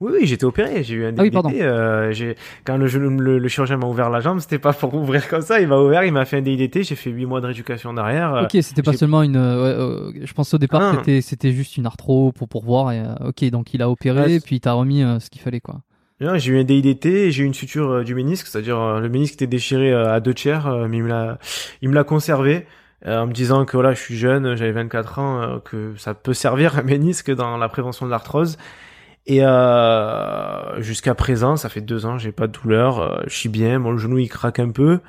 Oui, 0.00 0.12
oui, 0.20 0.26
j'étais 0.26 0.44
opéré, 0.44 0.82
j'ai 0.82 0.94
eu 0.96 1.06
un 1.06 1.14
Ah 1.16 1.22
oui, 1.22 1.30
euh, 1.62 2.10
j'ai- 2.12 2.34
quand 2.64 2.76
le, 2.76 2.86
le, 2.86 3.38
le 3.38 3.48
chirurgien 3.48 3.76
m'a 3.76 3.86
ouvert 3.86 4.10
la 4.10 4.20
jambe, 4.20 4.40
c'était 4.40 4.58
pas 4.58 4.72
pour 4.72 4.92
ouvrir 4.94 5.28
comme 5.28 5.40
ça, 5.40 5.60
il 5.60 5.68
m'a 5.68 5.78
ouvert, 5.78 6.04
il 6.04 6.12
m'a 6.12 6.24
fait 6.24 6.38
un 6.38 6.42
DDT, 6.42 6.82
j'ai 6.82 6.96
fait 6.96 7.10
8 7.10 7.26
mois 7.26 7.40
de 7.40 7.46
rééducation 7.46 7.94
derrière. 7.94 8.34
euh, 8.34 8.42
Ok, 8.44 8.56
c'était 8.60 8.82
pas 8.82 8.92
seulement 8.92 9.22
une. 9.22 9.36
euh, 9.36 10.10
euh, 10.10 10.12
je 10.22 10.32
pense 10.34 10.52
au 10.52 10.58
départ 10.58 10.80
Ah. 10.82 10.92
c'était 10.98 11.20
c'était 11.20 11.52
juste 11.52 11.76
une 11.76 11.86
arthro 11.86 12.32
pour 12.32 12.48
pour 12.48 12.64
voir. 12.64 12.90
Et, 12.92 12.98
euh, 13.00 13.28
ok, 13.28 13.44
donc 13.50 13.72
il 13.72 13.82
a 13.82 13.88
opéré, 13.88 14.20
Ouais, 14.20 14.40
puis 14.40 14.56
il 14.56 14.60
t'a 14.60 14.72
remis 14.72 15.02
euh, 15.04 15.20
ce 15.20 15.30
qu'il 15.30 15.40
fallait 15.40 15.60
quoi. 15.60 15.80
Non, 16.20 16.38
j'ai 16.38 16.52
eu 16.52 16.60
un 16.60 16.64
DIDT 16.64 17.30
j'ai 17.30 17.42
eu 17.44 17.46
une 17.46 17.54
suture 17.54 18.02
du 18.04 18.14
ménisque, 18.16 18.46
c'est-à-dire 18.48 18.98
le 19.00 19.08
ménisque 19.08 19.34
était 19.34 19.46
déchiré 19.46 19.92
à 19.92 20.18
deux 20.20 20.34
tiers, 20.34 20.68
mais 20.88 20.98
il 20.98 21.02
me 21.04 21.08
l'a, 21.08 21.38
il 21.82 21.88
me 21.88 21.94
l'a 21.94 22.04
conservé 22.04 22.66
euh, 23.06 23.20
en 23.20 23.26
me 23.28 23.32
disant 23.32 23.64
que 23.64 23.76
voilà, 23.76 23.92
je 23.94 24.00
suis 24.00 24.16
jeune, 24.16 24.56
j'avais 24.56 24.72
24 24.72 25.18
ans, 25.18 25.60
que 25.64 25.92
ça 25.96 26.14
peut 26.14 26.34
servir 26.34 26.78
un 26.78 26.82
ménisque 26.94 27.30
dans 27.32 27.56
la 27.58 27.68
prévention 27.68 28.06
de 28.06 28.10
l'arthrose. 28.10 28.58
Et 29.26 29.42
euh, 29.42 30.80
jusqu'à 30.82 31.14
présent, 31.14 31.56
ça 31.56 31.68
fait 31.70 31.80
deux 31.80 32.04
ans, 32.04 32.18
j'ai 32.18 32.32
pas 32.32 32.46
de 32.46 32.52
douleur, 32.52 32.98
euh, 33.00 33.22
je 33.26 33.34
suis 33.34 33.48
bien, 33.48 33.78
mon 33.78 33.96
genou 33.96 34.18
il 34.18 34.28
craque 34.28 34.58
un 34.58 34.70
peu. 34.70 35.00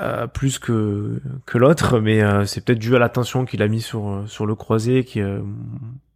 euh, 0.00 0.26
plus 0.26 0.58
que 0.58 1.20
que 1.46 1.58
l'autre, 1.58 2.00
mais 2.00 2.22
euh, 2.22 2.44
c'est 2.46 2.64
peut-être 2.64 2.78
dû 2.78 2.96
à 2.96 2.98
la 2.98 3.08
tension 3.08 3.44
qu'il 3.44 3.62
a 3.62 3.68
mis 3.68 3.80
sur 3.80 4.08
euh, 4.08 4.26
sur 4.26 4.46
le 4.46 4.54
croisé, 4.54 5.04
qui 5.04 5.20
euh, 5.20 5.40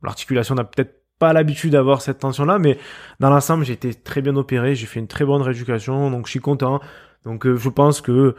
l'articulation 0.03 0.55
n'a 0.55 0.65
peut-être 0.65 1.03
pas 1.19 1.33
l'habitude 1.33 1.73
d'avoir 1.73 2.01
cette 2.03 2.19
tension-là, 2.21 2.59
mais 2.59 2.79
dans 3.21 3.31
l'ensemble, 3.31 3.65
j'ai 3.65 3.75
été 3.75 3.95
très 3.95 4.21
bien 4.23 4.37
opéré, 4.37 4.75
j'ai 4.75 4.87
fait 4.87 5.01
une 5.01 5.07
très 5.09 5.25
bonne 5.25 5.43
rééducation, 5.43 6.11
donc 6.11 6.27
je 6.27 6.31
suis 6.33 6.41
content. 6.41 6.81
Donc 7.25 7.47
je 7.47 7.69
pense 7.71 8.01
que 8.03 8.35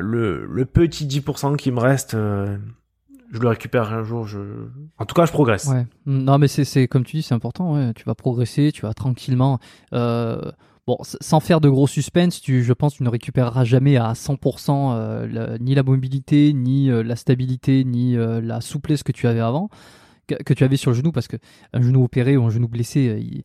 le, 0.00 0.44
le 0.46 0.64
petit 0.66 1.06
10% 1.06 1.56
qui 1.56 1.70
me 1.72 1.80
reste, 1.80 2.14
je 3.32 3.38
le 3.38 3.48
récupère 3.48 3.92
un 3.92 4.02
jour. 4.04 4.26
Je... 4.26 4.38
En 4.98 5.04
tout 5.06 5.14
cas, 5.14 5.26
je 5.26 5.32
progresse. 5.32 5.66
Ouais. 5.66 5.86
Non, 6.06 6.38
mais 6.38 6.48
c'est 6.48 6.88
comme 6.88 7.04
tu 7.04 7.16
dis, 7.18 7.22
c'est 7.22 7.34
important. 7.34 7.74
Ouais. 7.74 7.92
Tu 7.94 8.04
vas 8.04 8.14
progresser, 8.14 8.72
tu 8.72 8.82
vas 8.82 8.94
tranquillement. 8.94 9.58
Euh, 9.92 10.50
bon, 10.86 10.96
sans 11.02 11.40
faire 11.40 11.60
de 11.60 11.68
gros 11.68 11.86
suspense, 11.86 12.40
tu, 12.40 12.62
je 12.64 12.72
pense, 12.72 12.94
que 12.94 12.98
tu 12.98 13.02
ne 13.04 13.10
récupéreras 13.10 13.64
jamais 13.64 13.96
à 13.96 14.12
100% 14.14 14.92
euh, 14.94 15.26
la- 15.26 15.58
ni 15.58 15.74
la 15.74 15.82
mobilité, 15.82 16.52
ni 16.54 16.90
euh, 16.90 17.02
la 17.02 17.16
stabilité, 17.16 17.84
ni 17.84 18.16
euh, 18.16 18.40
la 18.40 18.60
souplesse 18.60 19.02
que 19.02 19.12
tu 19.12 19.26
avais 19.26 19.40
avant, 19.40 19.68
que, 20.26 20.34
que 20.42 20.54
tu 20.54 20.64
avais 20.64 20.76
sur 20.76 20.90
le 20.92 20.96
genou, 20.96 21.12
parce 21.12 21.28
que 21.28 21.36
un 21.74 21.82
genou 21.82 22.02
opéré 22.04 22.36
ou 22.36 22.44
un 22.44 22.50
genou 22.50 22.68
blessé, 22.68 23.08
euh, 23.08 23.18
il, 23.18 23.42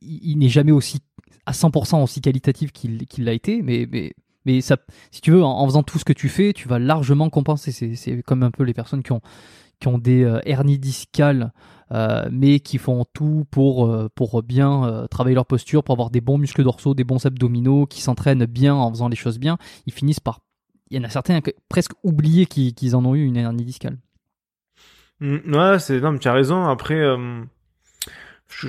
il- 0.00 0.30
il 0.32 0.38
n'est 0.38 0.48
jamais 0.48 0.72
aussi 0.72 0.98
à 1.46 1.52
100% 1.52 2.02
aussi 2.02 2.20
qualitatif 2.20 2.72
qu'il 2.72 2.98
l'a 3.18 3.32
été, 3.32 3.62
mais, 3.62 3.88
mais 3.90 4.12
mais 4.46 4.60
ça, 4.62 4.78
si 5.10 5.20
tu 5.20 5.32
veux, 5.32 5.44
en, 5.44 5.66
faisant 5.66 5.82
tout 5.82 5.98
ce 5.98 6.04
que 6.04 6.12
tu 6.12 6.28
fais, 6.28 6.52
tu 6.52 6.68
vas 6.68 6.78
largement 6.78 7.28
compenser. 7.28 7.72
C'est 7.72 8.22
comme 8.22 8.42
un 8.42 8.50
peu 8.50 8.62
les 8.62 8.74
personnes 8.74 9.02
qui 9.02 9.12
ont 9.12 9.20
qui 9.80 9.88
ont 9.88 9.98
des 9.98 10.24
euh, 10.24 10.40
hernies 10.46 10.78
discales, 10.78 11.52
euh, 11.92 12.28
mais 12.30 12.60
qui 12.60 12.78
font 12.78 13.04
tout 13.12 13.46
pour, 13.50 13.86
euh, 13.86 14.08
pour 14.14 14.42
bien 14.42 15.06
travailler 15.10 15.34
leur 15.34 15.46
posture, 15.46 15.84
pour 15.84 15.92
avoir 15.92 16.10
des 16.10 16.20
bons 16.20 16.38
muscles 16.38 16.64
dorsaux, 16.64 16.94
des 16.94 17.04
bons 17.04 17.24
abdominaux, 17.26 17.86
qui 17.86 18.00
s'entraînent 18.00 18.46
bien 18.46 18.74
en 18.74 18.90
faisant 18.90 19.08
les 19.08 19.16
choses 19.16 19.38
bien, 19.38 19.58
ils 19.86 19.92
finissent 19.92 20.20
par... 20.20 20.40
Il 20.90 20.96
y 20.96 21.00
en 21.00 21.04
a 21.04 21.10
certains 21.10 21.40
qui 21.40 21.52
presque 21.68 21.92
oubliés 22.04 22.46
qu'ils 22.46 22.72
qu'ils 22.72 22.94
en 22.94 23.04
ont 23.04 23.16
eu 23.16 23.24
une 23.24 23.36
hernie 23.36 23.64
discale. 23.64 23.98
Mm, 25.20 25.54
ouais, 25.54 25.78
c'est 25.80 26.00
non, 26.00 26.16
tu 26.16 26.28
as 26.28 26.32
raison. 26.32 26.64
Après, 26.64 27.04
je 28.48 28.68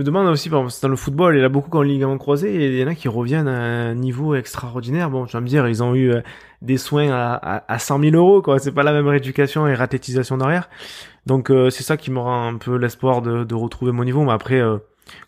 me 0.00 0.04
demande 0.04 0.26
aussi, 0.28 0.50
par 0.50 0.62
dans 0.82 0.88
le 0.88 0.96
football, 0.96 1.36
il 1.36 1.40
y 1.40 1.42
en 1.42 1.46
a 1.46 1.48
beaucoup 1.48 1.82
le 1.82 1.88
ligament 1.88 2.18
croisé, 2.18 2.54
et 2.54 2.66
il 2.66 2.78
y 2.78 2.84
en 2.84 2.88
a 2.88 2.94
qui 2.94 3.08
reviennent 3.08 3.48
à 3.48 3.90
un 3.90 3.94
niveau 3.94 4.34
extraordinaire. 4.34 5.10
Bon, 5.10 5.26
tu 5.26 5.32
vas 5.32 5.40
me 5.40 5.46
dire, 5.46 5.66
ils 5.68 5.82
ont 5.82 5.94
eu 5.94 6.12
euh, 6.12 6.20
des 6.62 6.76
soins 6.76 7.10
à, 7.10 7.34
à, 7.34 7.72
à 7.72 7.78
100 7.78 8.00
000 8.00 8.16
euros, 8.16 8.42
quoi. 8.42 8.58
C'est 8.58 8.72
pas 8.72 8.82
la 8.82 8.92
même 8.92 9.08
rééducation 9.08 9.66
et 9.66 9.74
ratétisation 9.74 10.36
derrière. 10.36 10.68
Donc, 11.26 11.50
euh, 11.50 11.70
c'est 11.70 11.82
ça 11.82 11.96
qui 11.96 12.10
me 12.10 12.18
rend 12.18 12.48
un 12.48 12.56
peu 12.56 12.76
l'espoir 12.76 13.22
de, 13.22 13.44
de 13.44 13.54
retrouver 13.54 13.92
mon 13.92 14.04
niveau. 14.04 14.22
Mais 14.24 14.32
après, 14.32 14.60
euh, 14.60 14.78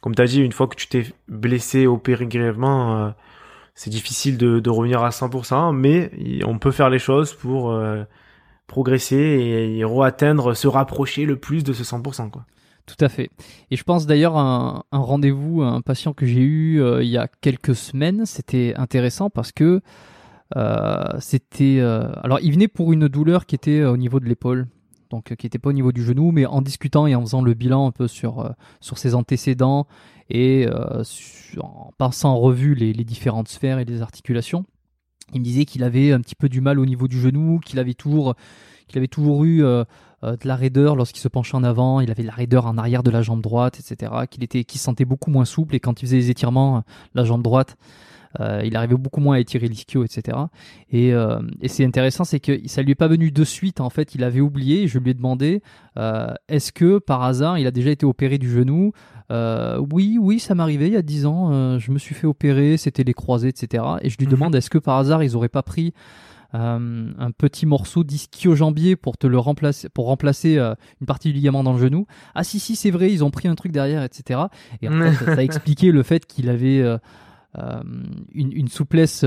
comme 0.00 0.14
tu 0.14 0.22
as 0.22 0.26
dit, 0.26 0.40
une 0.40 0.52
fois 0.52 0.66
que 0.66 0.76
tu 0.76 0.86
t'es 0.88 1.06
blessé, 1.28 1.86
opéré 1.86 2.26
grièvement, 2.26 3.06
euh, 3.06 3.10
c'est 3.74 3.90
difficile 3.90 4.38
de, 4.38 4.60
de 4.60 4.70
revenir 4.70 5.02
à 5.02 5.10
100%, 5.10 5.74
mais 5.74 6.10
on 6.44 6.58
peut 6.58 6.72
faire 6.72 6.90
les 6.90 6.98
choses 6.98 7.32
pour 7.32 7.72
euh, 7.72 8.02
progresser 8.66 9.16
et, 9.16 9.78
et 9.78 9.84
re-atteindre, 9.84 10.54
se 10.54 10.68
rapprocher 10.68 11.24
le 11.24 11.36
plus 11.36 11.64
de 11.64 11.72
ce 11.72 11.84
100%, 11.84 12.30
quoi. 12.30 12.44
Tout 12.88 13.04
à 13.04 13.10
fait. 13.10 13.28
Et 13.70 13.76
je 13.76 13.84
pense 13.84 14.06
d'ailleurs 14.06 14.38
un, 14.38 14.82
un 14.92 14.98
rendez-vous, 14.98 15.60
un 15.60 15.82
patient 15.82 16.14
que 16.14 16.24
j'ai 16.24 16.40
eu 16.40 16.80
euh, 16.80 17.04
il 17.04 17.10
y 17.10 17.18
a 17.18 17.28
quelques 17.28 17.76
semaines, 17.76 18.24
c'était 18.24 18.72
intéressant 18.76 19.28
parce 19.28 19.52
que 19.52 19.82
euh, 20.56 21.04
c'était... 21.20 21.80
euh, 21.80 22.10
alors 22.22 22.40
il 22.40 22.50
venait 22.50 22.66
pour 22.66 22.94
une 22.94 23.06
douleur 23.06 23.44
qui 23.44 23.54
était 23.54 23.84
au 23.84 23.98
niveau 23.98 24.20
de 24.20 24.24
l'épaule, 24.24 24.68
donc 25.10 25.34
qui 25.36 25.44
n'était 25.44 25.58
pas 25.58 25.68
au 25.68 25.74
niveau 25.74 25.92
du 25.92 26.02
genou, 26.02 26.32
mais 26.32 26.46
en 26.46 26.62
discutant 26.62 27.06
et 27.06 27.14
en 27.14 27.20
faisant 27.20 27.42
le 27.42 27.52
bilan 27.52 27.86
un 27.88 27.92
peu 27.92 28.08
sur, 28.08 28.54
sur 28.80 28.96
ses 28.96 29.14
antécédents 29.14 29.86
et 30.30 30.66
en 31.60 31.92
passant 31.98 32.30
en 32.30 32.38
revue 32.38 32.74
les, 32.74 32.94
les 32.94 33.04
différentes 33.04 33.48
sphères 33.48 33.78
et 33.78 33.84
les 33.84 34.00
articulations, 34.00 34.64
il 35.34 35.40
me 35.40 35.44
disait 35.44 35.66
qu'il 35.66 35.84
avait 35.84 36.12
un 36.12 36.22
petit 36.22 36.34
peu 36.34 36.48
du 36.48 36.62
mal 36.62 36.78
au 36.78 36.86
niveau 36.86 37.06
du 37.06 37.20
genou, 37.20 37.58
qu'il 37.58 37.78
avait 37.80 37.92
toujours, 37.92 38.34
qu'il 38.86 38.96
avait 38.96 39.08
toujours 39.08 39.44
eu... 39.44 39.62
euh, 40.24 40.32
de 40.36 40.46
la 40.48 40.56
raideur 40.56 40.96
lorsqu'il 40.96 41.20
se 41.20 41.28
penchait 41.28 41.54
en 41.56 41.64
avant, 41.64 42.00
il 42.00 42.10
avait 42.10 42.22
de 42.22 42.28
la 42.28 42.34
raideur 42.34 42.66
en 42.66 42.76
arrière 42.78 43.02
de 43.02 43.10
la 43.10 43.22
jambe 43.22 43.40
droite, 43.42 43.78
etc. 43.80 44.12
Qu'il 44.30 44.42
était, 44.44 44.64
qu'il 44.64 44.78
se 44.78 44.84
sentait 44.84 45.04
beaucoup 45.04 45.30
moins 45.30 45.44
souple 45.44 45.74
et 45.74 45.80
quand 45.80 46.00
il 46.02 46.06
faisait 46.06 46.16
les 46.16 46.30
étirements, 46.30 46.78
euh, 46.78 46.80
la 47.14 47.24
jambe 47.24 47.42
droite, 47.42 47.76
euh, 48.40 48.60
il 48.64 48.76
arrivait 48.76 48.94
beaucoup 48.96 49.20
moins 49.20 49.36
à 49.36 49.40
étirer 49.40 49.68
l'ischio, 49.68 50.04
etc. 50.04 50.36
Et, 50.90 51.14
euh, 51.14 51.40
et 51.62 51.68
c'est 51.68 51.84
intéressant, 51.84 52.24
c'est 52.24 52.40
que 52.40 52.60
ça 52.68 52.82
lui 52.82 52.92
est 52.92 52.94
pas 52.94 53.08
venu 53.08 53.30
de 53.30 53.44
suite. 53.44 53.80
En 53.80 53.88
fait, 53.90 54.14
il 54.14 54.22
avait 54.22 54.40
oublié. 54.42 54.82
Et 54.82 54.88
je 54.88 54.98
lui 54.98 55.10
ai 55.10 55.14
demandé, 55.14 55.62
euh, 55.96 56.34
est-ce 56.48 56.70
que 56.72 56.98
par 56.98 57.22
hasard, 57.22 57.58
il 57.58 57.66
a 57.66 57.70
déjà 57.70 57.90
été 57.90 58.04
opéré 58.04 58.36
du 58.38 58.50
genou? 58.50 58.92
Euh, 59.30 59.78
Oui, 59.92 60.18
oui, 60.20 60.38
ça 60.40 60.54
m'arrivait 60.54 60.88
il 60.88 60.92
y 60.92 60.96
a 60.96 61.02
10 61.02 61.24
ans. 61.26 61.50
euh, 61.52 61.78
je 61.78 61.90
me 61.90 61.98
suis 61.98 62.14
fait 62.14 62.26
opérer, 62.26 62.76
c'était 62.76 63.02
les 63.04 63.14
croisés, 63.14 63.48
etc. 63.48 63.82
Et 64.02 64.10
je 64.10 64.18
lui 64.18 64.26
Mhm. 64.26 64.32
demande, 64.32 64.54
est-ce 64.56 64.68
que 64.70 64.78
par 64.78 64.96
hasard, 64.98 65.22
ils 65.22 65.34
auraient 65.34 65.48
pas 65.48 65.62
pris 65.62 65.94
euh, 66.54 67.12
un 67.18 67.30
petit 67.30 67.66
morceau 67.66 68.04
d'ischio-jambier 68.04 68.96
pour 68.96 69.18
te 69.18 69.26
le 69.26 69.38
remplacer, 69.38 69.88
pour 69.90 70.06
remplacer 70.06 70.56
euh, 70.58 70.74
une 71.00 71.06
partie 71.06 71.28
du 71.28 71.34
ligament 71.34 71.62
dans 71.62 71.72
le 71.74 71.78
genou. 71.78 72.06
Ah 72.34 72.44
si 72.44 72.58
si 72.58 72.74
c'est 72.76 72.90
vrai, 72.90 73.12
ils 73.12 73.22
ont 73.24 73.30
pris 73.30 73.48
un 73.48 73.54
truc 73.54 73.72
derrière, 73.72 74.02
etc. 74.02 74.40
Et 74.82 74.88
en 74.88 74.92
fait, 74.92 75.12
ça, 75.12 75.24
ça 75.26 75.40
a 75.40 75.42
expliqué 75.42 75.92
le 75.92 76.02
fait 76.02 76.26
qu'il 76.26 76.48
avait 76.48 76.80
euh, 76.80 76.98
une, 78.32 78.52
une 78.52 78.68
souplesse 78.68 79.24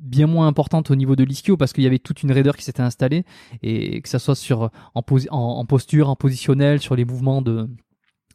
bien 0.00 0.26
moins 0.26 0.46
importante 0.48 0.90
au 0.90 0.96
niveau 0.96 1.14
de 1.14 1.24
l'ischio 1.24 1.56
parce 1.56 1.72
qu'il 1.72 1.84
y 1.84 1.86
avait 1.86 1.98
toute 2.00 2.22
une 2.22 2.32
raideur 2.32 2.56
qui 2.56 2.64
s'était 2.64 2.82
installée 2.82 3.24
et 3.62 4.00
que 4.00 4.08
ça 4.08 4.18
soit 4.18 4.34
sur 4.34 4.70
en, 4.94 5.00
posi- 5.00 5.28
en, 5.30 5.38
en 5.38 5.64
posture, 5.64 6.08
en 6.08 6.16
positionnel, 6.16 6.80
sur 6.80 6.96
les 6.96 7.04
mouvements 7.04 7.40
de 7.40 7.68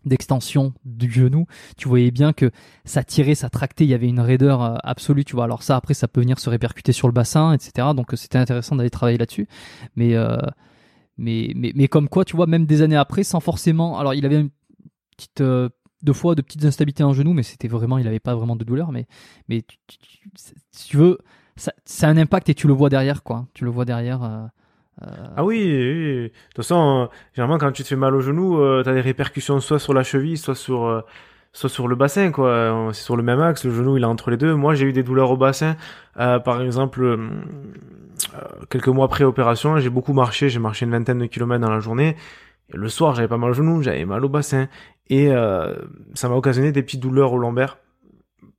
d'extension 0.07 0.73
du 0.85 1.11
genou, 1.11 1.45
tu 1.77 1.87
voyais 1.87 2.11
bien 2.11 2.33
que 2.33 2.51
ça 2.85 3.03
tirait, 3.03 3.35
ça 3.35 3.49
tractait, 3.49 3.85
il 3.85 3.89
y 3.89 3.93
avait 3.93 4.07
une 4.07 4.19
raideur 4.19 4.61
euh, 4.63 4.75
absolue, 4.83 5.25
tu 5.25 5.35
vois. 5.35 5.45
Alors 5.45 5.63
ça, 5.63 5.75
après, 5.75 5.93
ça 5.93 6.07
peut 6.07 6.21
venir 6.21 6.39
se 6.39 6.49
répercuter 6.49 6.91
sur 6.91 7.07
le 7.07 7.13
bassin, 7.13 7.53
etc. 7.53 7.93
Donc 7.95 8.13
euh, 8.13 8.17
c'était 8.17 8.37
intéressant 8.37 8.75
d'aller 8.75 8.89
travailler 8.89 9.17
là-dessus. 9.17 9.47
Mais, 9.95 10.15
euh, 10.15 10.37
mais, 11.17 11.53
mais, 11.55 11.71
mais 11.75 11.87
comme 11.87 12.09
quoi, 12.09 12.25
tu 12.25 12.35
vois, 12.35 12.47
même 12.47 12.65
des 12.65 12.81
années 12.81 12.95
après, 12.97 13.23
sans 13.23 13.39
forcément... 13.39 13.99
Alors 13.99 14.13
il 14.13 14.25
avait 14.25 14.45
deux 16.03 16.13
fois 16.13 16.35
de 16.35 16.41
petites 16.41 16.65
instabilités 16.65 17.03
en 17.03 17.13
genou, 17.13 17.33
mais 17.33 17.43
c'était 17.43 17.67
vraiment, 17.67 17.97
il 17.97 18.05
n'avait 18.05 18.19
pas 18.19 18.35
vraiment 18.35 18.55
de 18.55 18.63
douleur. 18.63 18.91
Mais, 18.91 19.07
mais 19.49 19.63
tu- 19.63 19.77
si 20.71 20.87
tu 20.89 20.97
veux, 20.97 21.17
ça, 21.55 21.71
a 22.01 22.07
un 22.09 22.17
impact 22.17 22.49
et 22.49 22.55
tu 22.55 22.67
le 22.67 22.73
vois 22.73 22.89
derrière, 22.89 23.23
quoi. 23.23 23.47
Tu 23.53 23.65
le 23.65 23.71
vois 23.71 23.85
derrière. 23.85 24.49
Euh, 25.03 25.05
Ah 25.35 25.43
oui, 25.43 25.57
oui. 25.57 26.23
De 26.23 26.27
toute 26.27 26.57
façon, 26.57 27.09
euh, 27.11 27.15
généralement, 27.33 27.57
quand 27.57 27.71
tu 27.71 27.83
te 27.83 27.87
fais 27.87 27.95
mal 27.95 28.15
au 28.15 28.21
genou, 28.21 28.59
euh, 28.59 28.83
t'as 28.83 28.93
des 28.93 29.01
répercussions 29.01 29.59
soit 29.59 29.79
sur 29.79 29.93
la 29.93 30.03
cheville, 30.03 30.37
soit 30.37 30.55
sur, 30.55 30.85
euh, 30.85 31.01
soit 31.53 31.69
sur 31.69 31.87
le 31.87 31.95
bassin, 31.95 32.31
quoi. 32.31 32.89
C'est 32.93 33.03
sur 33.03 33.15
le 33.17 33.23
même 33.23 33.39
axe, 33.41 33.63
le 33.65 33.71
genou, 33.71 33.97
il 33.97 34.03
est 34.03 34.05
entre 34.07 34.31
les 34.31 34.37
deux. 34.37 34.55
Moi, 34.55 34.75
j'ai 34.75 34.85
eu 34.85 34.93
des 34.93 35.03
douleurs 35.03 35.31
au 35.31 35.37
bassin. 35.37 35.75
Euh, 36.19 36.39
par 36.39 36.61
exemple, 36.61 37.19
quelques 38.69 38.87
mois 38.87 39.05
après 39.05 39.23
opération, 39.23 39.77
j'ai 39.79 39.89
beaucoup 39.89 40.13
marché. 40.13 40.49
J'ai 40.49 40.59
marché 40.59 40.85
une 40.85 40.91
vingtaine 40.91 41.19
de 41.19 41.25
kilomètres 41.25 41.61
dans 41.61 41.71
la 41.71 41.79
journée. 41.79 42.15
Le 42.73 42.89
soir, 42.89 43.15
j'avais 43.15 43.27
pas 43.27 43.37
mal 43.37 43.51
au 43.51 43.53
genou, 43.53 43.81
j'avais 43.81 44.05
mal 44.05 44.23
au 44.25 44.29
bassin. 44.29 44.67
Et 45.09 45.29
ça 46.13 46.29
m'a 46.29 46.35
occasionné 46.35 46.71
des 46.71 46.83
petites 46.83 46.99
douleurs 46.99 47.33
au 47.33 47.37
lombaire. 47.37 47.77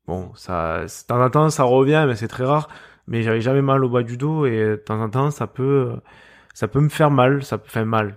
Bon, 0.07 0.31
ça, 0.35 0.85
de 0.85 1.07
temps 1.07 1.23
en 1.23 1.31
temps, 1.31 1.51
ça 1.51 1.65
revient, 1.65 2.05
mais 2.09 2.17
c'est 2.17 2.29
très 2.29 2.45
rare. 2.45 2.69
Mais 3.07 3.23
j'avais 3.23 3.41
jamais 3.41 3.63
mal 3.63 3.85
au 3.85 3.89
bas 3.91 4.03
du 4.03 4.17
dos 4.17 4.47
et 4.47 4.59
de 4.59 4.77
temps 4.77 5.01
en 5.01 5.11
temps, 5.11 5.31
ça 5.31 5.47
peut, 5.47 5.93
ça 6.55 6.69
peut 6.69 6.81
me 6.81 6.89
faire 6.89 7.11
mal. 7.11 7.43
Ça 7.45 7.59
peut 7.59 7.69
faire 7.69 7.87
mal. 7.87 8.17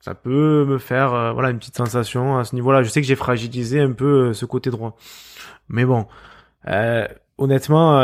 Ça 0.00 0.14
peut 0.14 0.64
me 0.64 0.78
faire, 0.78 1.14
euh, 1.14 1.32
voilà, 1.32 1.50
une 1.50 1.58
petite 1.58 1.76
sensation 1.76 2.36
à 2.38 2.44
ce 2.44 2.54
niveau-là. 2.56 2.82
Je 2.82 2.88
sais 2.88 3.00
que 3.00 3.06
j'ai 3.06 3.14
fragilisé 3.16 3.80
un 3.80 3.92
peu 3.92 4.28
euh, 4.30 4.32
ce 4.32 4.44
côté 4.46 4.70
droit. 4.70 4.96
Mais 5.68 5.84
bon, 5.84 6.06
euh, 6.68 7.06
honnêtement, 7.38 8.00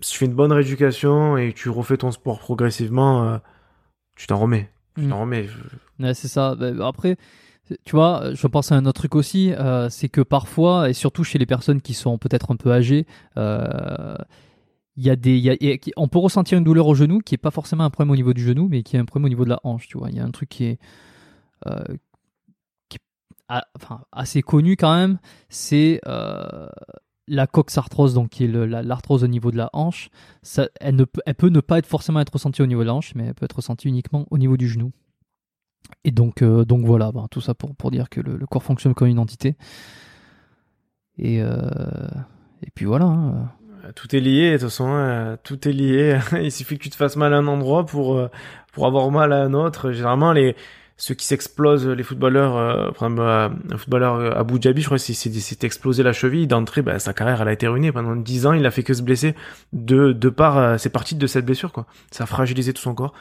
si 0.00 0.12
tu 0.12 0.18
fais 0.18 0.24
une 0.26 0.34
bonne 0.34 0.52
rééducation 0.52 1.36
et 1.36 1.52
tu 1.52 1.68
refais 1.68 1.96
ton 1.98 2.10
sport 2.10 2.38
progressivement, 2.38 3.40
tu 4.16 4.26
t'en 4.26 4.38
remets. 4.38 4.70
Tu 4.96 5.02
Mm. 5.04 5.08
t'en 5.10 5.20
remets. 5.20 5.48
Ouais, 6.00 6.14
c'est 6.14 6.28
ça. 6.28 6.54
Bah, 6.56 6.70
Après, 6.86 7.16
tu 7.84 7.94
vois, 7.94 8.32
je 8.34 8.46
pense 8.46 8.72
à 8.72 8.76
un 8.76 8.86
autre 8.86 9.00
truc 9.00 9.14
aussi, 9.14 9.52
euh, 9.52 9.88
c'est 9.90 10.08
que 10.08 10.22
parfois, 10.22 10.88
et 10.88 10.92
surtout 10.92 11.22
chez 11.24 11.38
les 11.38 11.46
personnes 11.46 11.80
qui 11.82 11.92
sont 11.94 12.16
peut-être 12.18 12.50
un 12.50 12.56
peu 12.56 12.72
âgées, 12.72 13.06
euh, 13.36 14.16
il 14.98 15.04
y 15.04 15.10
a 15.10 15.14
des, 15.16 15.80
on 15.96 16.08
peut 16.08 16.18
ressentir 16.18 16.58
une 16.58 16.64
douleur 16.64 16.88
au 16.88 16.94
genou 16.96 17.20
qui 17.20 17.36
est 17.36 17.38
pas 17.38 17.52
forcément 17.52 17.84
un 17.84 17.90
problème 17.90 18.10
au 18.10 18.16
niveau 18.16 18.32
du 18.32 18.42
genou, 18.42 18.66
mais 18.68 18.82
qui 18.82 18.96
est 18.96 18.98
un 18.98 19.04
problème 19.04 19.26
au 19.26 19.28
niveau 19.28 19.44
de 19.44 19.48
la 19.48 19.60
hanche. 19.62 19.86
Tu 19.86 19.96
vois, 19.96 20.10
il 20.10 20.16
y 20.16 20.18
a 20.18 20.24
un 20.24 20.30
truc 20.32 20.48
qui 20.48 20.64
est, 20.64 20.78
euh, 21.66 21.84
assez 24.10 24.42
connu 24.42 24.76
quand 24.76 24.92
même, 24.92 25.20
c'est 25.48 26.00
euh, 26.08 26.68
la 27.28 27.46
coxarthrose, 27.46 28.12
donc 28.12 28.30
qui 28.30 28.44
est 28.44 28.48
l'arthrose 28.48 29.22
au 29.22 29.28
niveau 29.28 29.52
de 29.52 29.56
la 29.56 29.70
hanche. 29.72 30.10
Elle, 30.80 30.96
ne, 30.96 31.04
elle 31.26 31.34
peut 31.36 31.48
ne 31.48 31.60
pas 31.60 31.78
être 31.78 31.86
forcément 31.86 32.18
être 32.18 32.32
ressentie 32.32 32.62
au 32.62 32.66
niveau 32.66 32.80
de 32.80 32.86
la 32.88 32.94
hanche, 32.94 33.14
mais 33.14 33.26
elle 33.26 33.34
peut 33.34 33.44
être 33.44 33.56
ressentie 33.56 33.86
uniquement 33.86 34.26
au 34.32 34.36
niveau 34.36 34.56
du 34.56 34.68
genou. 34.68 34.90
Et 36.02 36.10
donc, 36.10 36.42
euh, 36.42 36.64
donc 36.64 36.84
voilà, 36.84 37.12
ben, 37.12 37.28
tout 37.30 37.40
ça 37.40 37.54
pour, 37.54 37.76
pour 37.76 37.92
dire 37.92 38.08
que 38.08 38.20
le, 38.20 38.44
corps 38.46 38.64
fonctionne 38.64 38.94
comme 38.94 39.08
une 39.08 39.20
entité. 39.20 39.56
Et, 41.18 41.36
et 41.36 42.70
puis 42.74 42.84
voilà. 42.84 43.06
hein. 43.06 43.52
Tout 43.94 44.14
est 44.14 44.20
lié, 44.20 44.52
de 44.52 44.56
toute 44.58 44.68
façon, 44.68 44.90
euh, 44.90 45.36
tout 45.42 45.68
est 45.68 45.72
lié. 45.72 46.18
Il 46.42 46.52
suffit 46.52 46.78
que 46.78 46.82
tu 46.82 46.90
te 46.90 46.96
fasses 46.96 47.16
mal 47.16 47.34
à 47.34 47.38
un 47.38 47.46
endroit 47.46 47.86
pour 47.86 48.16
euh, 48.16 48.28
pour 48.72 48.86
avoir 48.86 49.10
mal 49.10 49.32
à 49.32 49.42
un 49.42 49.54
autre. 49.54 49.92
Généralement, 49.92 50.32
les 50.32 50.56
ceux 51.00 51.14
qui 51.14 51.24
s'explosent, 51.26 51.86
les 51.86 52.02
footballeurs, 52.02 52.56
euh, 52.56 52.90
euh, 53.00 53.48
un 53.70 53.78
footballeur 53.78 54.16
euh, 54.16 54.32
Abu 54.32 54.58
Dhabi, 54.58 54.82
je 54.82 54.86
crois, 54.86 54.98
s'est 54.98 55.58
explosé 55.62 56.02
la 56.02 56.12
cheville 56.12 56.48
d'entrée, 56.48 56.82
ben, 56.82 56.98
sa 56.98 57.12
carrière, 57.12 57.40
elle 57.40 57.48
a 57.48 57.52
été 57.52 57.68
ruinée. 57.68 57.92
Pendant 57.92 58.16
10 58.16 58.46
ans, 58.46 58.52
il 58.52 58.66
a 58.66 58.72
fait 58.72 58.82
que 58.82 58.92
se 58.92 59.02
blesser 59.02 59.36
de 59.72 60.10
de 60.10 60.28
par 60.28 60.58
euh, 60.58 60.76
c'est 60.76 60.90
parti 60.90 61.14
de 61.14 61.26
cette 61.28 61.46
blessure, 61.46 61.72
quoi. 61.72 61.86
Ça 62.10 62.24
a 62.24 62.26
fragilisé 62.26 62.72
tout 62.72 62.82
son 62.82 62.94
corps. 62.94 63.14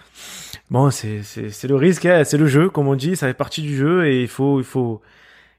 Bon, 0.71 0.89
c'est 0.89 1.21
c'est 1.21 1.51
c'est 1.51 1.67
le 1.67 1.75
risque, 1.75 2.07
hein, 2.07 2.23
c'est 2.23 2.39
le 2.39 2.47
jeu, 2.47 2.69
comme 2.69 2.87
on 2.87 2.95
dit, 2.95 3.15
ça 3.15 3.27
fait 3.27 3.35
partie 3.35 3.61
du 3.61 3.77
jeu 3.77 4.07
et 4.07 4.23
il 4.23 4.27
faut 4.27 4.59
il 4.59 4.65
faut 4.65 5.01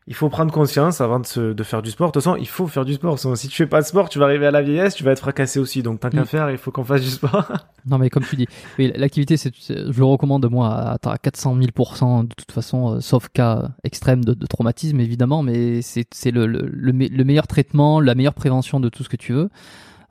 il 0.09 0.15
faut 0.15 0.29
prendre 0.31 0.51
conscience 0.53 1.01
avant 1.01 1.21
de, 1.21 1.27
se, 1.27 1.53
de 1.53 1.63
faire 1.63 1.83
du 1.83 1.91
sport. 1.91 2.09
De 2.09 2.13
toute 2.13 2.23
façon, 2.25 2.37
il 2.37 2.49
faut 2.49 2.67
faire 2.67 2.85
du 2.87 2.95
sport. 2.95 3.19
Sinon, 3.19 3.35
si 3.37 3.47
tu 3.49 3.55
fais 3.57 3.67
pas 3.67 3.81
de 3.83 3.87
sport, 3.87 4.09
tu 4.09 4.19
vas 4.19 4.25
arriver 4.25 4.47
à 4.47 4.51
la 4.51 4.63
vieillesse, 4.63 4.95
tu 4.95 5.05
vas 5.05 5.13
être 5.13 5.21
fracassé 5.21 5.61
aussi. 5.61 5.83
Donc, 5.83 6.01
tant 6.01 6.09
qu'à 6.11 6.23
Mm. 6.23 6.27
faire, 6.27 6.51
il 6.51 6.57
faut 6.59 6.71
qu'on 6.73 6.83
fasse 6.83 7.03
du 7.03 7.11
sport. 7.11 7.47
Non, 7.89 7.97
mais 7.99 8.11
comme 8.11 8.25
tu 8.25 8.37
dis, 8.37 8.47
oui, 8.79 8.93
l'activité, 8.97 9.37
c'est, 9.39 9.53
je 9.67 9.99
le 9.99 10.05
recommande 10.05 10.47
moi 10.51 10.69
à, 10.69 11.11
à 11.11 11.17
400 11.19 11.57
000% 11.57 12.25
de 12.29 12.35
toute 12.35 12.53
façon, 12.53 12.97
euh, 12.97 13.01
sauf 13.01 13.29
cas 13.33 13.71
extrême 13.85 14.25
de, 14.25 14.35
de 14.35 14.47
traumatisme 14.47 15.01
évidemment, 15.01 15.43
mais 15.43 15.81
c'est, 15.81 16.07
c'est 16.13 16.31
le, 16.31 16.47
le, 16.47 16.67
le 16.71 16.93
me- 16.93 17.09
le 17.09 17.25
meilleur 17.25 17.47
traitement, 17.47 18.01
la 18.03 18.15
meilleure 18.15 18.35
prévention 18.35 18.79
de 18.81 18.89
tout 18.91 19.05
ce 19.05 19.09
que 19.09 19.17
tu 19.17 19.33
veux. 19.33 19.49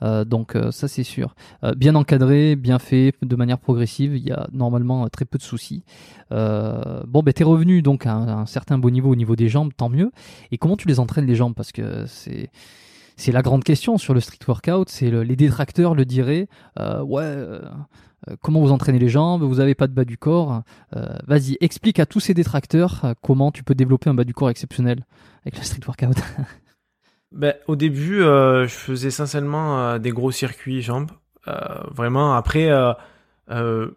Euh, 0.03 0.25
donc 0.25 0.55
euh, 0.55 0.71
ça 0.71 0.87
c'est 0.87 1.03
sûr. 1.03 1.35
Euh, 1.63 1.73
bien 1.73 1.95
encadré, 1.95 2.55
bien 2.55 2.79
fait, 2.79 3.13
de 3.21 3.35
manière 3.35 3.57
progressive, 3.57 4.15
il 4.15 4.23
y 4.23 4.31
a 4.31 4.47
normalement 4.51 5.07
très 5.09 5.25
peu 5.25 5.37
de 5.37 5.43
soucis. 5.43 5.83
Bon, 6.29 7.23
ben 7.23 7.33
t'es 7.33 7.43
revenu 7.43 7.81
donc 7.81 8.05
à 8.05 8.13
un, 8.13 8.45
certain 8.45 8.77
beau 8.77 8.89
niveau 8.89 9.11
au 9.11 9.15
niveau 9.15 9.35
des 9.35 9.49
jambes, 9.49 9.71
tant 9.75 9.89
mieux. 9.89 10.11
Et 10.51 10.57
comment 10.57 10.77
tu 10.77 10.87
les 10.87 10.99
entraînes 10.99 11.25
les 11.25 11.35
jambes? 11.35 11.53
Parce 11.55 11.71
que 11.71 12.05
c'est 12.05 12.49
c'est 13.15 13.31
la 13.31 13.41
grande 13.41 13.63
question 13.63 13.97
sur 13.97 14.13
le 14.13 14.19
street 14.19 14.37
workout. 14.47 14.89
C'est 14.89 15.09
le- 15.09 15.23
les 15.23 15.35
détracteurs 15.35 15.95
le 15.95 16.05
diraient. 16.05 16.47
Ouais. 16.79 17.35
Comment 18.41 18.59
vous 18.61 18.71
entraînez 18.71 18.99
les 18.99 19.09
jambes? 19.09 19.41
Vous 19.43 19.55
n'avez 19.55 19.73
pas 19.75 19.87
de 19.87 19.93
bas 19.93 20.05
du 20.05 20.17
corps 20.17 20.61
Vas-y, 21.27 21.57
explique 21.61 21.99
à 21.99 22.05
tous 22.05 22.19
ces 22.19 22.33
détracteurs 22.33 23.15
comment 23.21 23.51
tu 23.51 23.63
peux 23.63 23.75
développer 23.75 24.09
un 24.09 24.13
bas 24.13 24.23
du 24.25 24.33
corps 24.33 24.49
exceptionnel 24.49 25.05
avec 25.43 25.57
le 25.57 25.63
street 25.63 25.81
workout. 25.87 26.17
ben, 27.31 27.53
au 27.67 27.75
début, 27.75 28.21
euh, 28.21 28.67
je 28.67 28.73
faisais 28.73 29.09
essentiellement 29.09 29.79
euh, 29.79 29.99
des 29.99 30.11
gros 30.11 30.31
circuits 30.31 30.81
jambes. 30.81 31.11
Euh, 31.47 31.53
vraiment, 31.91 32.33
après, 32.33 32.69
euh, 32.69 32.93
euh, 33.51 33.91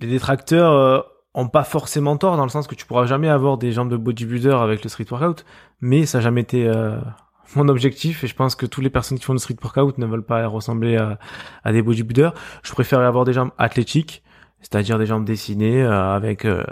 les 0.00 0.08
détracteurs 0.08 1.06
ont 1.34 1.48
pas 1.48 1.64
forcément 1.64 2.16
tort 2.16 2.36
dans 2.36 2.44
le 2.44 2.50
sens 2.50 2.66
que 2.66 2.74
tu 2.74 2.86
pourras 2.86 3.06
jamais 3.06 3.28
avoir 3.28 3.56
des 3.56 3.72
jambes 3.72 3.90
de 3.90 3.96
bodybuilder 3.96 4.50
avec 4.50 4.82
le 4.82 4.90
street 4.90 5.06
workout. 5.10 5.44
Mais 5.80 6.06
ça 6.06 6.18
n'a 6.18 6.22
jamais 6.22 6.42
été 6.42 6.70
mon 7.56 7.68
objectif 7.68 8.24
et 8.24 8.26
je 8.26 8.34
pense 8.34 8.54
que 8.54 8.66
toutes 8.66 8.84
les 8.84 8.90
personnes 8.90 9.18
qui 9.18 9.24
font 9.24 9.32
le 9.32 9.38
street 9.38 9.56
workout 9.62 9.98
ne 9.98 10.06
veulent 10.06 10.24
pas 10.24 10.46
ressembler 10.46 10.96
à, 10.96 11.72
des 11.72 11.82
bodybuilders. 11.82 12.34
Je 12.62 12.72
préférais 12.72 13.06
avoir 13.06 13.24
des 13.24 13.32
jambes 13.32 13.52
athlétiques, 13.58 14.22
c'est-à-dire 14.60 14.98
des 14.98 15.06
jambes 15.06 15.24
dessinées 15.24 15.82
euh, 15.82 16.14
avec 16.14 16.44
euh, 16.44 16.64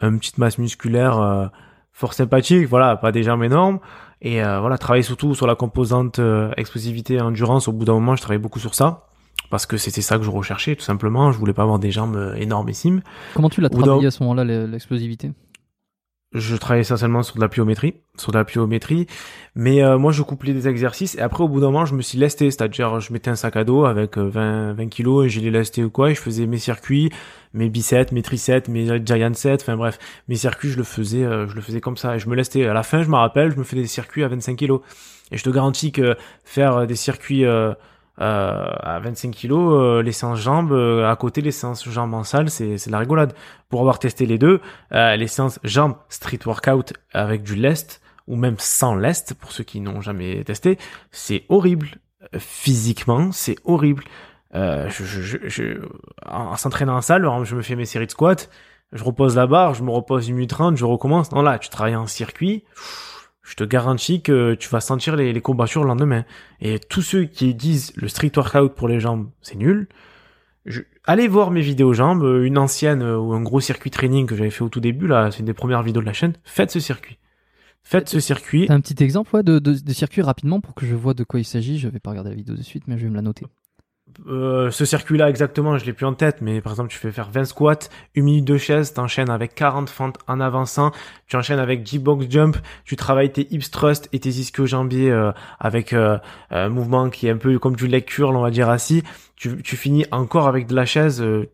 une 0.00 0.18
petite 0.18 0.38
masse 0.38 0.58
musculaire 0.58 1.18
euh, 1.20 1.46
fort 1.92 2.14
sympathique, 2.14 2.66
voilà, 2.66 2.96
pas 2.96 3.12
des 3.12 3.22
jambes 3.22 3.42
énormes. 3.42 3.80
Et 4.22 4.42
euh, 4.44 4.60
voilà, 4.60 4.76
travailler 4.78 5.02
surtout 5.02 5.34
sur 5.34 5.46
la 5.46 5.54
composante 5.54 6.18
euh, 6.18 6.50
explosivité 6.56 7.14
et 7.14 7.20
endurance. 7.20 7.68
Au 7.68 7.72
bout 7.72 7.84
d'un 7.84 7.94
moment, 7.94 8.16
je 8.16 8.20
travaillais 8.20 8.38
beaucoup 8.42 8.58
sur 8.58 8.74
ça 8.74 9.06
parce 9.50 9.66
que 9.66 9.76
c'était 9.78 10.02
ça 10.02 10.18
que 10.18 10.24
je 10.24 10.30
recherchais 10.30 10.76
tout 10.76 10.82
simplement. 10.84 11.32
Je 11.32 11.38
voulais 11.38 11.54
pas 11.54 11.62
avoir 11.62 11.78
des 11.78 11.90
jambes 11.90 12.16
euh, 12.16 12.34
énormissimes. 12.34 13.00
comment 13.34 13.48
tu 13.48 13.60
l'as 13.60 13.70
travaillé 13.70 14.06
à 14.06 14.10
ce 14.10 14.22
moment-là, 14.22 14.44
le- 14.44 14.66
l'explosivité? 14.66 15.32
Je 16.32 16.54
travaillais 16.54 16.82
essentiellement 16.82 17.24
sur 17.24 17.34
de 17.34 17.40
la 17.40 17.48
pliométrie, 17.48 17.94
sur 18.16 18.30
de 18.30 18.38
la 18.38 18.44
pliométrie, 18.44 19.08
mais 19.56 19.82
euh, 19.82 19.98
moi 19.98 20.12
je 20.12 20.22
couplais 20.22 20.52
des 20.52 20.68
exercices 20.68 21.16
et 21.16 21.20
après 21.20 21.42
au 21.42 21.48
bout 21.48 21.58
d'un 21.58 21.72
moment 21.72 21.86
je 21.86 21.96
me 21.96 22.02
suis 22.02 22.18
lesté, 22.18 22.52
c'est-à-dire 22.52 23.00
je 23.00 23.12
mettais 23.12 23.30
un 23.30 23.34
sac 23.34 23.56
à 23.56 23.64
dos 23.64 23.84
avec 23.84 24.16
euh, 24.16 24.28
20, 24.28 24.74
20 24.74 24.88
kilos 24.90 25.26
et 25.26 25.28
je 25.28 25.40
les 25.40 25.50
lestais 25.50 25.82
ou 25.82 25.90
quoi 25.90 26.12
et 26.12 26.14
je 26.14 26.20
faisais 26.20 26.46
mes 26.46 26.58
circuits, 26.58 27.10
mes 27.52 27.68
biceps, 27.68 28.12
mes 28.12 28.22
triceps, 28.22 28.68
mes 28.68 29.04
giant 29.04 29.34
sets, 29.34 29.54
enfin 29.60 29.76
bref, 29.76 29.98
mes 30.28 30.36
circuits 30.36 30.70
je 30.70 30.76
le 30.76 30.84
faisais, 30.84 31.24
euh, 31.24 31.48
je 31.48 31.56
le 31.56 31.62
faisais 31.62 31.80
comme 31.80 31.96
ça 31.96 32.14
et 32.14 32.20
je 32.20 32.28
me 32.28 32.36
lestais. 32.36 32.64
À 32.64 32.74
la 32.74 32.84
fin 32.84 33.02
je 33.02 33.08
me 33.08 33.16
rappelle, 33.16 33.50
je 33.50 33.56
me 33.56 33.64
faisais 33.64 33.82
des 33.82 33.88
circuits 33.88 34.22
à 34.22 34.28
25 34.28 34.54
kilos 34.54 34.82
et 35.32 35.36
je 35.36 35.42
te 35.42 35.50
garantis 35.50 35.90
que 35.90 36.14
faire 36.44 36.86
des 36.86 36.94
circuits 36.94 37.44
euh, 38.20 38.66
à 38.80 38.98
25 39.00 39.30
kilos, 39.30 39.72
euh, 39.72 40.02
les 40.02 40.12
séances 40.12 40.40
jambes 40.40 40.72
euh, 40.72 41.10
à 41.10 41.16
côté 41.16 41.40
les 41.40 41.52
séances 41.52 41.88
jambes 41.88 42.14
en 42.14 42.24
salle, 42.24 42.50
c'est 42.50 42.76
c'est 42.78 42.90
de 42.90 42.92
la 42.92 42.98
rigolade. 42.98 43.34
Pour 43.68 43.80
avoir 43.80 43.98
testé 43.98 44.26
les 44.26 44.38
deux, 44.38 44.60
euh, 44.92 45.16
les 45.16 45.26
séances 45.26 45.58
jambes 45.64 45.94
street 46.08 46.40
workout 46.44 46.92
avec 47.12 47.42
du 47.42 47.54
lest 47.54 48.00
ou 48.26 48.36
même 48.36 48.56
sans 48.58 48.94
lest 48.94 49.34
pour 49.34 49.52
ceux 49.52 49.64
qui 49.64 49.80
n'ont 49.80 50.00
jamais 50.00 50.44
testé, 50.44 50.78
c'est 51.10 51.44
horrible. 51.48 51.88
Physiquement, 52.38 53.32
c'est 53.32 53.56
horrible. 53.64 54.04
Euh, 54.54 54.88
je, 54.90 55.04
je, 55.04 55.38
je, 55.48 55.78
en, 56.26 56.46
en 56.52 56.56
s'entraînant 56.56 56.96
en 56.96 57.00
salle, 57.00 57.26
je 57.44 57.56
me 57.56 57.62
fais 57.62 57.76
mes 57.76 57.86
séries 57.86 58.06
de 58.06 58.10
squats, 58.10 58.48
je 58.92 59.04
repose 59.04 59.36
la 59.36 59.46
barre, 59.46 59.74
je 59.74 59.82
me 59.82 59.90
repose 59.90 60.28
une 60.28 60.34
minute 60.34 60.50
trente, 60.50 60.76
je 60.76 60.84
recommence. 60.84 61.32
Non 61.32 61.42
là, 61.42 61.58
tu 61.58 61.68
travailles 61.68 61.96
en 61.96 62.06
circuit, 62.06 62.64
je 63.50 63.56
te 63.56 63.64
garantis 63.64 64.22
que 64.22 64.54
tu 64.54 64.68
vas 64.68 64.80
sentir 64.80 65.16
les, 65.16 65.32
les 65.32 65.40
courbatures 65.40 65.82
le 65.82 65.88
lendemain. 65.88 66.24
Et 66.60 66.78
tous 66.78 67.02
ceux 67.02 67.24
qui 67.24 67.54
disent 67.54 67.92
le 67.96 68.08
street 68.08 68.32
workout 68.36 68.74
pour 68.74 68.86
les 68.88 69.00
jambes, 69.00 69.28
c'est 69.42 69.56
nul. 69.56 69.88
Je- 70.66 70.82
allez 71.04 71.26
voir 71.26 71.50
mes 71.50 71.60
vidéos 71.62 71.92
jambes, 71.92 72.22
euh, 72.22 72.44
une 72.44 72.58
ancienne 72.58 73.02
euh, 73.02 73.18
ou 73.18 73.32
un 73.32 73.42
gros 73.42 73.60
circuit 73.60 73.90
training 73.90 74.26
que 74.26 74.36
j'avais 74.36 74.50
fait 74.50 74.62
au 74.62 74.68
tout 74.68 74.80
début, 74.80 75.06
là, 75.06 75.30
c'est 75.30 75.40
une 75.40 75.46
des 75.46 75.54
premières 75.54 75.82
vidéos 75.82 76.00
de 76.02 76.06
la 76.06 76.12
chaîne. 76.12 76.34
Faites 76.44 76.70
ce 76.70 76.80
circuit. 76.80 77.18
Faites 77.82 78.08
ce 78.08 78.20
circuit. 78.20 78.66
Un 78.68 78.80
petit 78.80 79.02
exemple 79.02 79.42
de, 79.42 79.58
de, 79.58 79.72
de 79.72 79.92
circuit 79.92 80.22
rapidement 80.22 80.60
pour 80.60 80.74
que 80.74 80.86
je 80.86 80.94
vois 80.94 81.14
de 81.14 81.24
quoi 81.24 81.40
il 81.40 81.44
s'agit. 81.44 81.78
Je 81.78 81.88
vais 81.88 81.98
pas 81.98 82.10
regarder 82.10 82.30
la 82.30 82.36
vidéo 82.36 82.54
de 82.54 82.62
suite, 82.62 82.84
mais 82.86 82.98
je 82.98 83.04
vais 83.04 83.10
me 83.10 83.16
la 83.16 83.22
noter. 83.22 83.46
Euh, 84.28 84.70
ce 84.70 84.84
circuit-là 84.84 85.28
exactement, 85.28 85.78
je 85.78 85.84
l'ai 85.84 85.92
plus 85.92 86.06
en 86.06 86.14
tête, 86.14 86.38
mais 86.40 86.60
par 86.60 86.72
exemple, 86.72 86.90
tu 86.90 86.98
fais 86.98 87.10
faire 87.10 87.30
20 87.30 87.44
squats, 87.44 87.88
une 88.14 88.24
minute 88.24 88.44
de 88.44 88.56
chaise, 88.56 88.92
t'enchaînes 88.92 89.30
avec 89.30 89.54
40 89.54 89.88
fentes 89.88 90.18
en 90.28 90.40
avançant, 90.40 90.92
tu 91.26 91.36
enchaînes 91.36 91.58
avec 91.58 91.82
10 91.82 91.98
box 91.98 92.26
jump, 92.28 92.56
tu 92.84 92.96
travailles 92.96 93.32
tes 93.32 93.46
hips 93.52 93.70
thrust 93.70 94.08
et 94.12 94.20
tes 94.20 94.30
ischio-jambiers 94.30 95.10
euh, 95.10 95.32
avec 95.58 95.92
euh, 95.92 96.18
un 96.50 96.68
mouvement 96.68 97.10
qui 97.10 97.26
est 97.26 97.30
un 97.30 97.36
peu 97.36 97.58
comme 97.58 97.76
du 97.76 97.86
leg 97.86 98.04
curl, 98.04 98.36
on 98.36 98.42
va 98.42 98.50
dire 98.50 98.68
assis. 98.68 99.02
Tu, 99.36 99.62
tu 99.62 99.76
finis 99.76 100.04
encore 100.10 100.48
avec 100.48 100.66
de 100.66 100.74
la 100.74 100.84
chaise, 100.84 101.22
euh, 101.22 101.48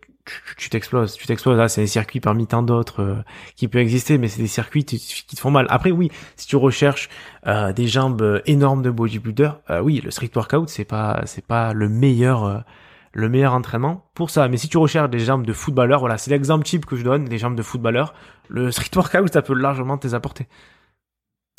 tu 0.57 0.71
t'exploses, 0.71 1.15
tu 1.15 1.27
t'exploses. 1.27 1.57
Là, 1.57 1.69
c'est 1.69 1.83
un 1.83 1.87
circuit 1.87 2.21
parmi 2.21 2.47
tant 2.47 2.63
d'autres 2.63 3.03
euh, 3.03 3.23
qui 3.55 3.69
peut 3.69 3.79
exister, 3.79 4.19
mais 4.19 4.29
c'est 4.29 4.43
des 4.43 4.49
circuits 4.49 4.85
qui 4.85 4.99
te 4.99 5.41
font 5.41 5.51
mal. 5.51 5.67
Après, 5.71 5.91
oui, 5.91 6.11
si 6.37 6.47
tu 6.47 6.57
recherches 6.57 7.09
euh, 7.47 7.73
des 7.73 7.87
jambes 7.87 8.23
euh, 8.23 8.41
énormes 8.47 8.83
de 8.83 8.91
bodybuilder, 8.91 9.51
oui, 9.83 10.01
le 10.03 10.11
street 10.11 10.31
workout, 10.35 10.69
c'est 10.69 10.85
pas, 10.85 11.23
c'est 11.27 11.45
pas 11.45 11.73
le 11.73 11.89
meilleur, 11.89 12.65
le 13.13 13.29
meilleur 13.29 13.53
entraînement 13.55 14.09
pour 14.15 14.31
ça. 14.31 14.49
Mais 14.49 14.57
si 14.57 14.69
tu 14.69 14.79
recherches 14.79 15.11
des 15.11 15.21
jambes 15.21 15.47
de 15.47 15.53
footballeur, 15.53 16.01
voilà, 16.01 16.19
c'est 16.19 16.31
l'exemple 16.31 16.65
type 16.65 16.87
que 16.87 16.97
je 16.97 17.05
donne, 17.05 17.25
des 17.25 17.39
jambes 17.39 17.57
de 17.57 17.63
footballeur. 17.63 18.15
Le 18.49 18.71
street 18.73 18.91
workout, 18.95 19.33
ça 19.33 19.43
peut 19.43 19.55
largement 19.55 19.99
te 19.99 20.07
les 20.07 20.15
apporter. 20.15 20.47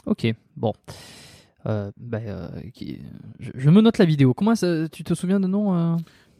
Ok, 0.05 0.27
bon. 0.55 0.73
Qui- 2.73 3.01
je, 3.39 3.69
me 3.69 3.81
note 3.81 3.97
la 3.97 4.05
vidéo. 4.05 4.33
Comment 4.33 4.53
tu 4.53 5.03
te 5.03 5.13
souviens 5.13 5.41
de 5.41 5.47
nom 5.47 5.97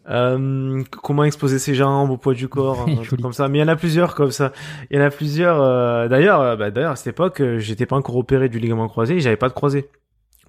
euh 0.10 0.84
comment 1.04 1.24
exposer 1.24 1.60
ses 1.60 1.76
jambes 1.76 2.10
au 2.12 2.18
poids 2.18 2.34
du 2.34 2.48
corps, 2.48 2.86
un 2.90 2.96
truc 3.04 3.22
comme 3.22 3.34
ça. 3.34 3.48
Mais 3.48 3.58
il 3.60 3.62
y 3.62 3.64
en 3.64 3.68
a 3.68 3.76
plusieurs 3.76 4.16
comme 4.16 4.32
ça. 4.32 4.52
Il 4.90 4.98
y 4.98 5.02
en 5.02 5.06
a 5.06 5.10
plusieurs. 5.10 5.62
euh, 5.62 6.08
D'ailleurs, 6.08 6.42
euh, 6.42 6.56
bah, 6.56 6.72
d'ailleurs 6.72 6.92
à 6.92 6.96
cette 6.96 7.08
époque, 7.08 7.42
j'étais 7.58 7.86
pas 7.86 7.96
encore 7.96 8.16
opéré 8.16 8.50
du 8.50 8.60
ligament 8.60 8.88
croisé, 8.88 9.16
et 9.16 9.20
j'avais 9.20 9.38
pas 9.38 9.50
de 9.50 9.54
croisé. 9.54 9.90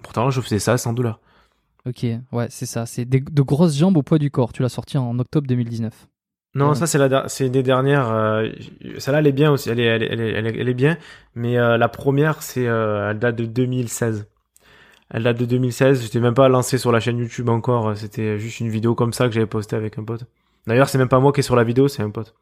Pourtant, 0.01 0.29
je 0.29 0.39
faisais 0.41 0.59
ça 0.59 0.77
sans 0.77 0.93
douleur. 0.93 1.19
Ok, 1.85 2.05
ouais, 2.31 2.47
c'est 2.49 2.65
ça. 2.65 2.85
C'est 2.85 3.05
des- 3.05 3.19
de 3.21 3.41
grosses 3.41 3.75
jambes 3.77 3.97
au 3.97 4.03
poids 4.03 4.17
du 4.17 4.31
corps. 4.31 4.53
Tu 4.53 4.61
l'as 4.61 4.69
sorti 4.69 4.97
en 4.97 5.17
octobre 5.19 5.47
2019. 5.47 6.07
Non, 6.55 6.69
Ouais. 6.69 6.75
ça 6.75 6.87
c'est 6.87 6.97
la, 6.97 7.09
der- 7.09 7.25
c'est 7.29 7.45
une 7.45 7.51
des 7.51 7.63
dernières. 7.63 8.09
euh, 8.09 8.49
Celle-là, 8.97 9.19
elle 9.19 9.27
est 9.27 9.31
bien 9.31 9.51
aussi. 9.51 9.69
Elle 9.69 9.79
est, 9.79 9.85
elle 9.85 10.03
est, 10.03 10.31
elle 10.33 10.47
est, 10.47 10.57
elle 10.59 10.73
bien. 10.73 10.97
Mais 11.35 11.55
la 11.55 11.87
première, 11.89 12.41
c'est, 12.41 12.63
elle 12.63 13.19
date 13.19 13.35
de 13.35 13.45
2016. 13.45 14.27
Elle 15.11 15.23
date 15.23 15.37
de 15.39 15.45
2016. 15.45 16.03
J'étais 16.03 16.19
même 16.19 16.33
pas 16.33 16.49
lancé 16.49 16.77
sur 16.77 16.91
la 16.91 16.99
chaîne 16.99 17.17
YouTube 17.17 17.49
encore. 17.49 17.95
C'était 17.97 18.37
juste 18.37 18.59
une 18.59 18.69
vidéo 18.69 18.95
comme 18.95 19.13
ça 19.13 19.27
que 19.27 19.33
j'avais 19.33 19.47
postée 19.47 19.75
avec 19.75 19.97
un 19.97 20.03
pote. 20.03 20.25
D'ailleurs, 20.67 20.89
c'est 20.89 20.97
même 20.97 21.09
pas 21.09 21.19
moi 21.19 21.31
qui 21.31 21.39
est 21.39 21.43
sur 21.43 21.55
la 21.55 21.63
vidéo, 21.63 21.87
c'est 21.87 22.03
un 22.03 22.11
pote. 22.11 22.35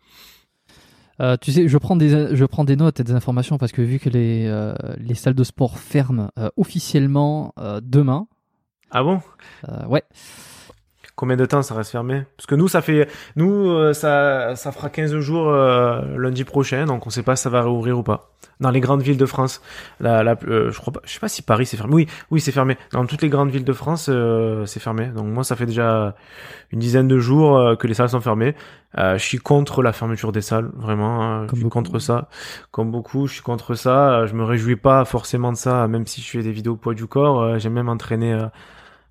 Euh, 1.19 1.35
tu 1.39 1.51
sais, 1.51 1.67
je 1.67 1.77
prends 1.77 1.95
des, 1.95 2.35
je 2.35 2.45
prends 2.45 2.63
des 2.63 2.75
notes 2.75 2.99
et 2.99 3.03
des 3.03 3.13
informations 3.13 3.57
parce 3.57 3.71
que 3.71 3.81
vu 3.81 3.99
que 3.99 4.09
les, 4.09 4.45
euh, 4.47 4.75
les 4.97 5.15
salles 5.15 5.33
de 5.33 5.43
sport 5.43 5.79
ferment 5.79 6.29
euh, 6.37 6.49
officiellement 6.57 7.53
demain, 7.81 8.27
Ah 8.91 9.03
bon? 9.03 9.21
Ouais, 9.87 10.03
Combien 11.17 11.35
de 11.35 11.47
temps 11.47 11.63
ça 11.63 11.73
reste 11.73 11.89
fermé? 11.89 12.25
Parce 12.37 12.45
que 12.45 12.53
nous, 12.53 12.67
ça 12.67 12.83
fait, 12.83 13.09
nous, 13.35 13.71
euh, 13.71 13.91
ça, 13.93 14.55
ça 14.55 14.71
fera 14.71 14.91
15 14.91 15.17
jours 15.17 15.49
euh, 15.49 15.99
lundi 16.15 16.43
prochain, 16.43 16.85
donc 16.85 17.07
on 17.07 17.09
sait 17.09 17.23
pas 17.23 17.35
si 17.35 17.41
ça 17.41 17.49
va 17.49 17.63
réouvrir 17.63 17.97
ou 17.97 18.03
pas. 18.03 18.29
Dans 18.59 18.69
les 18.69 18.79
grandes 18.81 19.01
villes 19.01 19.17
de 19.17 19.25
France, 19.25 19.63
la, 19.99 20.23
la, 20.23 20.37
euh, 20.47 20.69
je 20.69 20.79
crois 20.79 20.93
pas, 20.93 20.99
je 21.05 21.11
sais 21.11 21.19
pas 21.19 21.27
si 21.27 21.41
Paris 21.41 21.65
c'est 21.65 21.75
fermé. 21.75 21.95
Oui, 21.95 22.07
oui, 22.29 22.39
c'est 22.39 22.51
fermé. 22.51 22.77
Dans 22.91 23.03
toutes 23.07 23.23
les 23.23 23.29
grandes 23.29 23.49
villes 23.49 23.63
de 23.63 23.73
France, 23.73 24.11
c'est 24.67 24.79
fermé. 24.79 25.07
Donc 25.07 25.25
moi, 25.25 25.43
ça 25.43 25.55
fait 25.55 25.65
déjà 25.65 26.15
une 26.71 26.77
dizaine 26.77 27.07
de 27.07 27.17
jours 27.17 27.75
que 27.79 27.87
les 27.87 27.95
salles 27.95 28.09
sont 28.09 28.21
fermées. 28.21 28.53
je 28.95 29.17
suis 29.17 29.39
contre 29.39 29.81
la 29.81 29.93
fermeture 29.93 30.31
des 30.31 30.41
salles, 30.41 30.69
vraiment. 30.75 31.23
Hein. 31.23 31.47
je 31.51 31.55
suis 31.55 31.69
contre 31.69 31.97
ça, 31.97 32.29
comme 32.69 32.91
beaucoup. 32.91 33.25
Je 33.25 33.33
suis 33.33 33.41
contre 33.41 33.73
ça. 33.73 34.27
Je 34.27 34.35
me 34.35 34.43
réjouis 34.43 34.75
pas 34.75 35.03
forcément 35.03 35.51
de 35.51 35.57
ça, 35.57 35.87
même 35.87 36.05
si 36.05 36.21
je 36.21 36.29
fais 36.29 36.43
des 36.43 36.51
vidéos 36.51 36.75
poids 36.75 36.93
du 36.93 37.07
corps. 37.07 37.57
J'ai 37.57 37.69
même 37.69 37.89
entraîné 37.89 38.37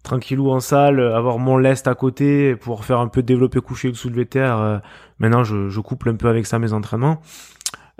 tranquillou 0.07 0.50
en 0.50 0.61
salle, 0.61 1.00
avoir 1.00 1.38
mon 1.38 1.59
lest 1.59 1.88
à 1.88 1.94
côté 1.94 2.54
pour 2.57 2.84
faire 2.84 3.00
un 3.00 3.09
peu 3.09 3.22
développer 3.22 3.61
coucher 3.61 3.88
ou 3.88 3.94
soulever 3.94 4.24
terre. 4.24 4.59
Euh, 4.59 4.78
maintenant, 5.18 5.42
je, 5.44 5.68
je, 5.68 5.80
couple 5.80 6.11
un 6.11 6.14
peu 6.14 6.28
avec 6.28 6.46
ça 6.46 6.59
mes 6.59 6.72
entraînements. 6.72 7.20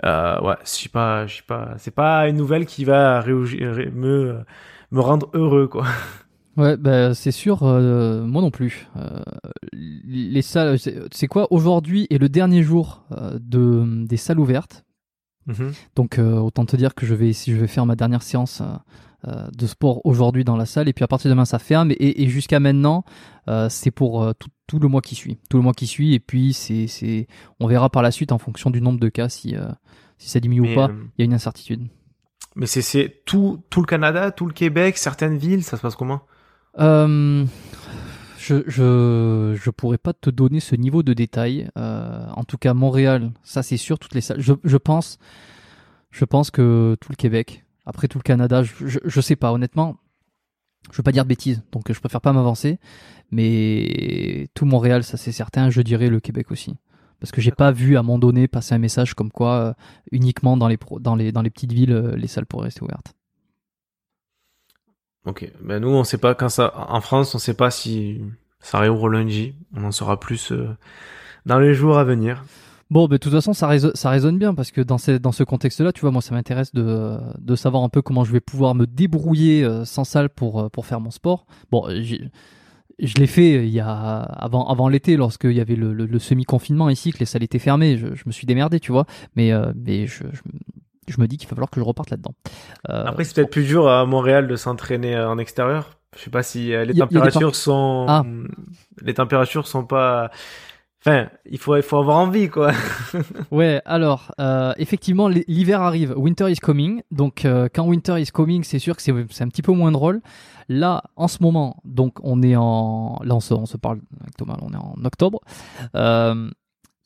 Euh, 0.05 0.39
ouais, 0.41 0.55
je 0.63 0.69
suis 0.69 0.89
pas, 0.89 1.27
je 1.27 1.35
suis 1.35 1.43
pas, 1.43 1.73
c'est 1.77 1.93
pas 1.93 2.27
une 2.29 2.37
nouvelle 2.37 2.65
qui 2.65 2.85
va 2.85 3.23
me 3.25 4.39
me 4.91 5.01
rendre 5.01 5.29
heureux 5.33 5.67
quoi. 5.67 5.85
Ouais, 6.55 6.75
bah, 6.75 7.13
c'est 7.13 7.29
sûr, 7.29 7.61
euh, 7.61 8.25
moi 8.25 8.41
non 8.41 8.49
plus. 8.49 8.87
Euh, 8.95 9.19
les 9.73 10.41
salles, 10.41 10.79
c'est 11.11 11.27
quoi 11.27 11.53
aujourd'hui 11.53 12.07
est 12.09 12.17
le 12.17 12.29
dernier 12.29 12.63
jour 12.63 13.03
de 13.11 14.03
des 14.07 14.17
salles 14.17 14.39
ouvertes. 14.39 14.83
Mm-hmm. 15.47 15.73
Donc 15.95 16.17
autant 16.17 16.65
te 16.65 16.75
dire 16.75 16.95
que 16.95 17.05
je 17.05 17.13
vais 17.13 17.31
si 17.31 17.51
je 17.51 17.57
vais 17.57 17.67
faire 17.67 17.85
ma 17.85 17.95
dernière 17.95 18.23
séance 18.23 18.63
de 19.25 19.67
sport 19.67 20.05
aujourd'hui 20.05 20.43
dans 20.43 20.55
la 20.55 20.65
salle. 20.65 20.87
Et 20.87 20.93
puis 20.93 21.03
à 21.03 21.07
partir 21.07 21.29
de 21.29 21.33
demain 21.33 21.45
ça 21.45 21.59
ferme. 21.59 21.91
Et, 21.99 22.27
jusqu'à 22.27 22.59
maintenant 22.59 23.03
euh, 23.47 23.67
c'est 23.69 23.91
pour 23.91 24.23
euh, 24.23 24.33
tout, 24.67 24.79
le 24.79 24.87
mois 24.87 25.01
qui 25.01 25.15
suit. 25.15 25.37
Tout 25.49 25.57
le 25.57 25.63
mois 25.63 25.73
qui 25.73 25.87
suit. 25.87 26.13
Et 26.13 26.19
puis 26.19 26.53
c'est 26.53 27.27
on 27.59 27.67
verra 27.67 27.89
par 27.89 28.01
la 28.01 28.11
suite 28.11 28.31
en 28.31 28.37
fonction 28.37 28.69
du 28.69 28.81
nombre 28.81 28.99
de 28.99 29.09
cas 29.09 29.29
si 29.29 29.55
si 30.17 30.29
ça 30.29 30.39
diminue 30.39 30.71
ou 30.71 30.75
pas. 30.75 30.89
il 31.17 31.21
y 31.21 31.21
a 31.23 31.25
une 31.25 31.33
incertitude. 31.33 31.87
mais 32.55 32.67
c'est 32.67 33.21
tout 33.25 33.63
tout 33.69 33.81
le 33.81 33.85
Canada 33.85 34.31
tout 34.31 34.45
le 34.45 34.53
Québec 34.53 34.97
certaines 34.97 35.37
villes 35.37 35.63
ça 35.63 35.77
se 35.77 35.81
passe 35.81 35.95
comment? 35.95 36.21
Je, 36.77 38.63
je 38.67 39.57
je 39.59 39.69
pourrais 39.71 39.97
pas 39.97 40.13
te 40.13 40.29
donner 40.29 40.59
ce 40.59 40.75
niveau 40.75 41.03
de 41.03 41.13
détail. 41.13 41.69
En 41.75 42.43
tout 42.43 42.57
cas 42.57 42.73
Montréal 42.73 43.31
ça 43.43 43.63
c'est 43.63 43.77
sûr 43.77 43.99
toutes 43.99 44.13
les 44.13 44.21
salles. 44.21 44.39
Je, 44.39 44.53
je 44.63 44.77
pense 44.77 45.17
je 46.11 46.25
pense 46.25 46.51
que 46.51 46.95
tout 46.99 47.09
le 47.11 47.15
Québec 47.15 47.63
après 47.87 48.09
tout 48.09 48.19
le 48.19 48.23
Canada, 48.23 48.63
je, 48.63 48.99
je, 49.03 49.21
sais 49.21 49.37
pas, 49.37 49.53
honnêtement. 49.53 49.95
Je 50.91 50.97
veux 50.97 51.03
pas 51.03 51.13
dire 51.13 51.23
de 51.23 51.29
bêtises, 51.29 51.63
donc 51.71 51.91
je 51.91 51.99
préfère 51.99 52.21
pas 52.21 52.33
m'avancer. 52.33 52.79
Mais 53.31 54.49
tout 54.53 54.65
Montréal, 54.65 55.03
ça 55.03 55.15
c'est 55.17 55.31
certain. 55.31 55.69
Je 55.69 55.81
dirais 55.81 56.09
le 56.09 56.19
Québec 56.19 56.51
aussi. 56.51 56.75
Parce 57.19 57.31
que 57.31 57.41
j'ai 57.41 57.51
pas 57.51 57.71
vu 57.71 57.95
à 57.95 58.01
un 58.01 58.03
moment 58.03 58.19
donné 58.19 58.47
passer 58.47 58.75
un 58.75 58.77
message 58.77 59.13
comme 59.15 59.31
quoi 59.31 59.53
euh, 59.53 59.73
uniquement 60.11 60.57
dans 60.57 60.67
les, 60.67 60.77
dans, 60.99 61.15
les, 61.15 61.31
dans 61.31 61.41
les 61.41 61.49
petites 61.49 61.71
villes, 61.71 61.93
euh, 61.93 62.15
les 62.15 62.27
salles 62.27 62.45
pourraient 62.45 62.65
rester 62.65 62.83
ouvertes. 62.83 63.13
Ok, 65.25 65.49
ben 65.61 65.79
nous 65.79 65.89
on 65.89 66.03
sait 66.03 66.19
pas 66.19 66.35
quand 66.35 66.49
ça. 66.49 66.73
En 66.89 67.01
France, 67.01 67.33
on 67.35 67.39
sait 67.39 67.53
pas 67.53 67.71
si 67.71 68.21
ça 68.59 68.79
réouvre 68.79 69.09
lundi. 69.09 69.55
On 69.73 69.83
en 69.85 69.91
saura 69.91 70.19
plus 70.19 70.51
euh, 70.51 70.69
dans 71.45 71.59
les 71.59 71.73
jours 71.73 71.97
à 71.97 72.03
venir. 72.03 72.43
Bon, 72.89 73.07
de 73.07 73.17
toute 73.17 73.33
façon, 73.33 73.53
ça, 73.53 73.67
résonne, 73.67 73.91
ça 73.95 74.09
résonne 74.09 74.37
bien 74.37 74.53
parce 74.53 74.71
que 74.71 74.81
dans, 74.81 74.97
ce, 74.97 75.11
dans 75.11 75.33
ce 75.33 75.43
contexte-là, 75.43 75.91
tu 75.91 76.01
vois, 76.01 76.11
moi, 76.11 76.21
ça 76.21 76.33
m'intéresse 76.33 76.73
de, 76.73 77.17
de 77.37 77.55
savoir 77.55 77.83
un 77.83 77.89
peu 77.89 78.01
comment 78.01 78.23
je 78.23 78.31
vais 78.31 78.39
pouvoir 78.39 78.75
me 78.75 78.85
débrouiller 78.85 79.63
euh, 79.63 79.83
sans 79.83 80.05
salle 80.05 80.29
pour, 80.29 80.61
euh, 80.61 80.69
pour 80.69 80.85
faire 80.85 81.01
mon 81.01 81.11
sport. 81.11 81.45
Bon, 81.69 81.85
je 81.89 83.13
l'ai 83.15 83.27
fait 83.27 83.67
il 83.67 83.69
y 83.69 83.79
a 83.79 83.91
avant 83.91 84.67
avant 84.67 84.89
l'été 84.89 85.17
lorsqu'il 85.17 85.51
y 85.51 85.61
avait 85.61 85.75
le, 85.75 85.93
le, 85.93 86.19
semi-confinement 86.19 86.89
ici 86.89 87.11
que 87.11 87.19
les 87.19 87.27
salles 87.27 87.43
étaient 87.43 87.59
fermées 87.59 87.95
je, 87.95 88.15
je, 88.15 88.23
me 88.25 88.31
suis 88.31 88.47
démerdé 88.47 88.79
tu 88.79 88.91
vois 88.91 89.05
mais 89.35 89.51
euh, 89.51 89.71
mais 89.75 90.07
je, 90.07 90.23
je, 91.07 91.21
me 91.21 91.27
dis 91.27 91.37
qu'il 91.37 91.47
va 91.47 91.51
falloir 91.51 91.69
que 91.69 91.79
je 91.79 91.85
reparte 91.85 92.09
là-dedans 92.09 92.33
après 92.85 93.23
c'est 93.23 93.35
peut-être 93.35 93.51
plus 93.51 93.65
dur 93.65 93.87
à 93.87 94.03
Montréal 94.07 94.47
de 94.47 94.55
s'entraîner 94.55 95.15
en 95.15 95.37
extérieur 95.37 95.91
je 96.17 96.23
sais 96.23 96.31
pas 96.31 96.41
si 96.41 96.69
les 96.69 96.95
températures 96.95 97.55
sont 97.55 98.07
ah. 98.09 98.23
les 99.03 99.13
températures 99.13 99.67
sont 99.67 99.85
pas 99.85 100.31
Enfin, 101.05 101.29
il 101.45 101.57
faut, 101.57 101.75
il 101.75 101.83
faut 101.83 101.97
avoir 101.97 102.17
envie, 102.17 102.49
quoi. 102.49 102.71
ouais, 103.51 103.81
alors, 103.85 104.33
euh, 104.39 104.73
effectivement, 104.77 105.27
l'hiver 105.27 105.81
arrive. 105.81 106.13
Winter 106.17 106.51
is 106.51 106.55
coming. 106.55 107.01
Donc, 107.11 107.45
euh, 107.45 107.69
quand 107.73 107.85
winter 107.85 108.19
is 108.19 108.27
coming, 108.27 108.63
c'est 108.63 108.79
sûr 108.79 108.95
que 108.95 109.01
c'est 109.01 109.11
un 109.11 109.47
petit 109.47 109.61
peu 109.61 109.71
moins 109.71 109.91
drôle. 109.91 110.21
Là, 110.69 111.03
en 111.15 111.27
ce 111.27 111.41
moment, 111.41 111.81
donc, 111.85 112.17
on 112.23 112.41
est 112.41 112.55
en. 112.55 113.19
Là, 113.23 113.35
on 113.35 113.39
se, 113.39 113.53
on 113.53 113.65
se 113.65 113.77
parle 113.77 113.99
avec 114.19 114.35
Thomas, 114.35 114.57
on 114.61 114.73
est 114.73 114.77
en 114.77 114.95
octobre. 115.05 115.39
Euh, 115.95 116.49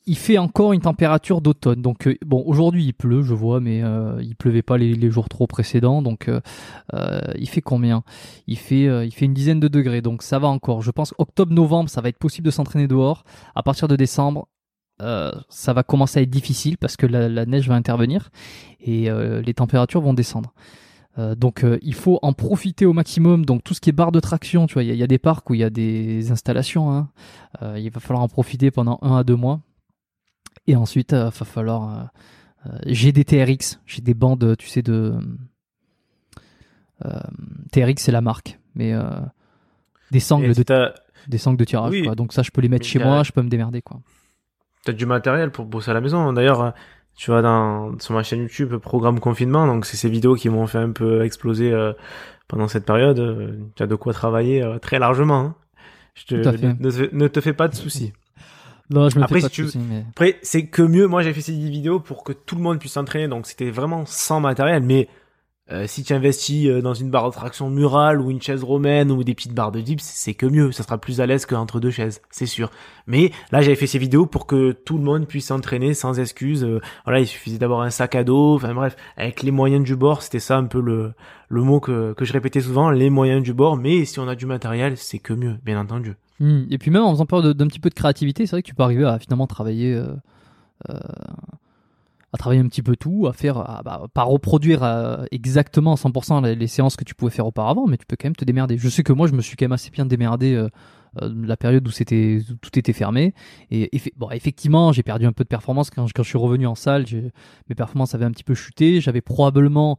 il 0.06 0.16
fait 0.16 0.38
encore 0.38 0.72
une 0.72 0.80
température 0.80 1.40
d'automne. 1.40 1.82
Donc 1.82 2.06
euh, 2.06 2.16
bon, 2.24 2.42
aujourd'hui 2.46 2.84
il 2.84 2.92
pleut, 2.92 3.22
je 3.22 3.34
vois, 3.34 3.60
mais 3.60 3.82
euh, 3.82 4.20
il 4.22 4.34
pleuvait 4.34 4.62
pas 4.62 4.76
les, 4.76 5.10
jours 5.10 5.28
trop 5.28 5.46
précédents. 5.46 6.02
Donc 6.02 6.28
euh, 6.28 6.40
il 7.38 7.48
fait 7.48 7.60
combien? 7.60 8.02
Il 8.46 8.58
fait 8.58 9.06
il 9.06 9.12
fait 9.12 9.26
une 9.26 9.34
dizaine 9.34 9.60
de 9.60 9.68
degrés. 9.68 10.02
Donc 10.02 10.22
ça 10.22 10.38
va 10.38 10.48
encore. 10.48 10.82
Je 10.82 10.90
pense 10.90 11.14
octobre-novembre, 11.18 11.88
ça 11.88 12.00
va 12.00 12.08
être 12.08 12.18
possible 12.18 12.46
de 12.46 12.50
s'entraîner 12.50 12.88
dehors. 12.88 13.24
À 13.54 13.62
partir 13.62 13.88
de 13.88 13.96
décembre, 13.96 14.48
ça 15.48 15.72
va 15.72 15.82
commencer 15.82 16.20
à 16.20 16.22
être 16.22 16.30
difficile 16.30 16.78
parce 16.78 16.96
que 16.96 17.06
la, 17.06 17.44
neige 17.44 17.68
va 17.68 17.74
intervenir 17.74 18.30
et 18.80 19.08
les 19.44 19.54
températures 19.54 20.00
vont 20.00 20.14
descendre. 20.14 20.54
donc 21.36 21.66
il 21.82 21.94
faut 21.94 22.20
en 22.22 22.32
profiter 22.32 22.86
au 22.86 22.92
maximum. 22.92 23.44
Donc 23.44 23.64
tout 23.64 23.74
ce 23.74 23.80
qui 23.80 23.90
est 23.90 23.92
barre 23.92 24.12
de 24.12 24.20
traction, 24.20 24.66
tu 24.66 24.74
vois, 24.74 24.84
il 24.84 24.94
y, 24.94 25.02
a 25.02 25.06
des 25.08 25.18
parcs 25.18 25.48
où 25.50 25.54
il 25.54 25.60
y 25.60 25.64
a 25.64 25.70
des 25.70 26.30
installations. 26.30 26.92
Hein. 26.92 27.08
il 27.76 27.90
va 27.90 28.00
falloir 28.00 28.22
en 28.22 28.28
profiter 28.28 28.70
pendant 28.70 28.98
un 29.02 29.16
à 29.16 29.24
deux 29.24 29.36
mois. 29.36 29.60
Et 30.66 30.76
ensuite, 30.76 31.12
il 31.12 31.16
euh, 31.16 31.24
va 31.24 31.30
falloir. 31.30 31.82
Euh, 31.88 32.02
euh, 32.66 32.78
j'ai 32.86 33.12
des 33.12 33.24
TRX, 33.24 33.80
j'ai 33.86 34.02
des 34.02 34.14
bandes, 34.14 34.56
tu 34.58 34.68
sais, 34.68 34.82
de. 34.82 35.14
TRX, 37.72 37.94
c'est 37.96 38.12
la 38.12 38.20
marque, 38.20 38.60
mais 38.76 38.94
des 40.12 40.20
sangles 40.20 40.54
de 40.54 40.92
des 41.28 41.38
sangles 41.38 41.58
de 41.58 41.64
tirage. 41.64 41.94
Quoi. 42.04 42.14
Donc 42.14 42.32
ça, 42.32 42.42
je 42.42 42.50
peux 42.50 42.60
les 42.60 42.68
mettre 42.68 42.86
chez 42.86 43.00
moi, 43.00 43.24
je 43.24 43.32
peux 43.32 43.42
me 43.42 43.48
démerder, 43.48 43.82
quoi. 43.82 44.00
T'as 44.84 44.92
du 44.92 45.06
matériel 45.06 45.50
pour 45.50 45.64
bosser 45.64 45.90
à 45.90 45.94
la 45.94 46.00
maison. 46.00 46.32
D'ailleurs, 46.32 46.74
tu 47.16 47.30
vois, 47.30 47.42
dans, 47.42 47.98
sur 47.98 48.14
ma 48.14 48.22
chaîne 48.22 48.42
YouTube, 48.42 48.76
programme 48.76 49.18
confinement, 49.18 49.66
donc 49.66 49.84
c'est 49.84 49.96
ces 49.96 50.08
vidéos 50.08 50.34
qui 50.36 50.48
m'ont 50.48 50.66
fait 50.68 50.78
un 50.78 50.90
peu 50.90 51.24
exploser 51.24 51.72
pendant 52.46 52.68
cette 52.68 52.84
période. 52.84 53.60
tu 53.74 53.82
as 53.82 53.86
de 53.88 53.94
quoi 53.96 54.12
travailler 54.12 54.64
très 54.80 55.00
largement. 55.00 55.40
Hein. 55.40 55.54
Je 56.14 56.26
te, 56.26 56.34
ne, 56.34 57.16
ne, 57.16 57.28
te 57.28 57.40
fais 57.40 57.52
pas 57.52 57.66
de 57.66 57.74
soucis. 57.74 58.12
Non, 58.90 59.08
je 59.08 59.18
me 59.18 59.24
Après, 59.24 59.40
fais 59.40 59.46
pas 59.46 59.48
tu... 59.48 59.66
Après, 60.10 60.38
c'est 60.42 60.66
que 60.66 60.82
mieux. 60.82 61.06
Moi, 61.06 61.22
j'ai 61.22 61.32
fait 61.32 61.40
ces 61.40 61.52
vidéos 61.52 62.00
pour 62.00 62.24
que 62.24 62.32
tout 62.32 62.56
le 62.56 62.62
monde 62.62 62.78
puisse 62.78 62.92
s'entraîner, 62.92 63.28
donc 63.28 63.46
c'était 63.46 63.70
vraiment 63.70 64.04
sans 64.06 64.40
matériel. 64.40 64.82
Mais 64.82 65.08
euh, 65.72 65.86
si 65.86 66.04
tu 66.04 66.12
investis 66.12 66.66
euh, 66.66 66.82
dans 66.82 66.92
une 66.92 67.10
barre 67.10 67.30
de 67.30 67.34
traction 67.34 67.70
murale 67.70 68.20
ou 68.20 68.30
une 68.30 68.42
chaise 68.42 68.62
romaine 68.62 69.10
ou 69.10 69.24
des 69.24 69.34
petites 69.34 69.54
barres 69.54 69.72
de 69.72 69.80
dips, 69.80 70.02
c'est 70.02 70.34
que 70.34 70.44
mieux. 70.44 70.70
Ça 70.70 70.82
sera 70.82 70.98
plus 70.98 71.20
à 71.20 71.26
l'aise 71.26 71.46
qu'entre 71.46 71.80
deux 71.80 71.90
chaises, 71.90 72.20
c'est 72.30 72.46
sûr. 72.46 72.70
Mais 73.06 73.32
là, 73.52 73.62
j'avais 73.62 73.76
fait 73.76 73.86
ces 73.86 73.98
vidéos 73.98 74.26
pour 74.26 74.46
que 74.46 74.72
tout 74.72 74.98
le 74.98 75.04
monde 75.04 75.26
puisse 75.26 75.46
s'entraîner 75.46 75.94
sans 75.94 76.20
excuse. 76.20 76.62
Euh, 76.62 76.80
voilà, 77.04 77.20
il 77.20 77.26
suffisait 77.26 77.58
d'avoir 77.58 77.80
un 77.80 77.90
sac 77.90 78.14
à 78.14 78.22
dos. 78.22 78.56
Enfin 78.56 78.74
bref, 78.74 78.96
avec 79.16 79.42
les 79.42 79.50
moyens 79.50 79.84
du 79.84 79.96
bord, 79.96 80.22
c'était 80.22 80.40
ça 80.40 80.58
un 80.58 80.64
peu 80.64 80.80
le 80.80 81.12
le 81.48 81.62
mot 81.62 81.80
que 81.80 82.12
que 82.14 82.24
je 82.24 82.32
répétais 82.34 82.60
souvent, 82.60 82.90
les 82.90 83.08
moyens 83.08 83.42
du 83.42 83.54
bord. 83.54 83.76
Mais 83.76 84.04
si 84.04 84.20
on 84.20 84.28
a 84.28 84.34
du 84.34 84.44
matériel, 84.44 84.98
c'est 84.98 85.18
que 85.18 85.32
mieux, 85.32 85.56
bien 85.64 85.80
entendu. 85.80 86.16
Hmm. 86.38 86.64
Et 86.70 86.76
puis 86.76 86.90
même 86.90 87.02
en 87.02 87.12
faisant 87.12 87.26
peur 87.26 87.54
d'un 87.54 87.66
petit 87.66 87.80
peu 87.80 87.88
de 87.88 87.94
créativité, 87.94 88.44
c'est 88.44 88.56
vrai 88.56 88.62
que 88.62 88.68
tu 88.68 88.74
peux 88.74 88.82
arriver 88.82 89.04
à 89.04 89.18
finalement 89.18 89.46
travailler, 89.46 89.98
à 92.32 92.38
travailler 92.38 92.60
un 92.60 92.68
petit 92.68 92.82
peu 92.82 92.96
tout, 92.96 93.26
à 93.26 93.32
faire, 93.32 93.58
à, 93.58 93.82
bah, 93.84 94.06
pas 94.14 94.22
reproduire 94.22 94.82
euh, 94.82 95.24
exactement 95.30 95.92
à 95.92 95.96
100% 95.96 96.54
les, 96.54 96.66
séances 96.66 96.96
que 96.96 97.04
tu 97.04 97.14
pouvais 97.14 97.30
faire 97.30 97.46
auparavant, 97.46 97.86
mais 97.86 97.96
tu 97.96 98.06
peux 98.06 98.16
quand 98.16 98.26
même 98.26 98.36
te 98.36 98.44
démerder. 98.44 98.78
Je 98.78 98.88
sais 98.88 99.02
que 99.02 99.12
moi, 99.12 99.26
je 99.26 99.32
me 99.32 99.42
suis 99.42 99.56
quand 99.56 99.64
même 99.64 99.72
assez 99.72 99.90
bien 99.90 100.06
démerdé 100.06 100.66
la 101.20 101.58
période 101.58 101.86
où 101.86 101.90
c'était 101.90 102.40
tout 102.62 102.78
était 102.78 102.94
fermé. 102.94 103.34
Et, 103.70 103.90
bon, 104.16 104.30
effectivement, 104.30 104.92
j'ai 104.92 105.02
perdu 105.02 105.26
un 105.26 105.32
peu 105.32 105.44
de 105.44 105.48
performance 105.48 105.90
quand, 105.90 106.06
quand 106.10 106.22
je 106.22 106.28
suis 106.28 106.38
revenu 106.38 106.66
en 106.66 106.74
salle. 106.74 107.04
Mes 107.68 107.74
performances 107.74 108.14
avaient 108.14 108.24
un 108.24 108.30
petit 108.30 108.44
peu 108.44 108.54
chuté. 108.54 109.02
J'avais 109.02 109.20
probablement 109.20 109.98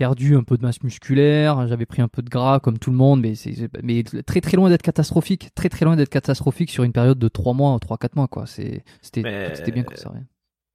perdu 0.00 0.34
un 0.34 0.42
peu 0.42 0.56
de 0.56 0.62
masse 0.62 0.82
musculaire, 0.82 1.66
j'avais 1.66 1.84
pris 1.84 2.00
un 2.00 2.08
peu 2.08 2.22
de 2.22 2.30
gras 2.30 2.58
comme 2.58 2.78
tout 2.78 2.90
le 2.90 2.96
monde, 2.96 3.20
mais, 3.20 3.34
c'est, 3.34 3.68
mais 3.82 4.02
très 4.02 4.40
très 4.40 4.56
loin 4.56 4.70
d'être 4.70 4.80
catastrophique, 4.80 5.50
très 5.54 5.68
très 5.68 5.84
loin 5.84 5.94
d'être 5.94 6.08
catastrophique 6.08 6.70
sur 6.70 6.84
une 6.84 6.92
période 6.92 7.18
de 7.18 7.28
3 7.28 7.52
mois, 7.52 7.76
3-4 7.76 8.08
mois, 8.16 8.26
quoi. 8.26 8.46
C'est, 8.46 8.82
c'était 9.02 9.72
bien 9.72 9.82
conservé. 9.82 10.20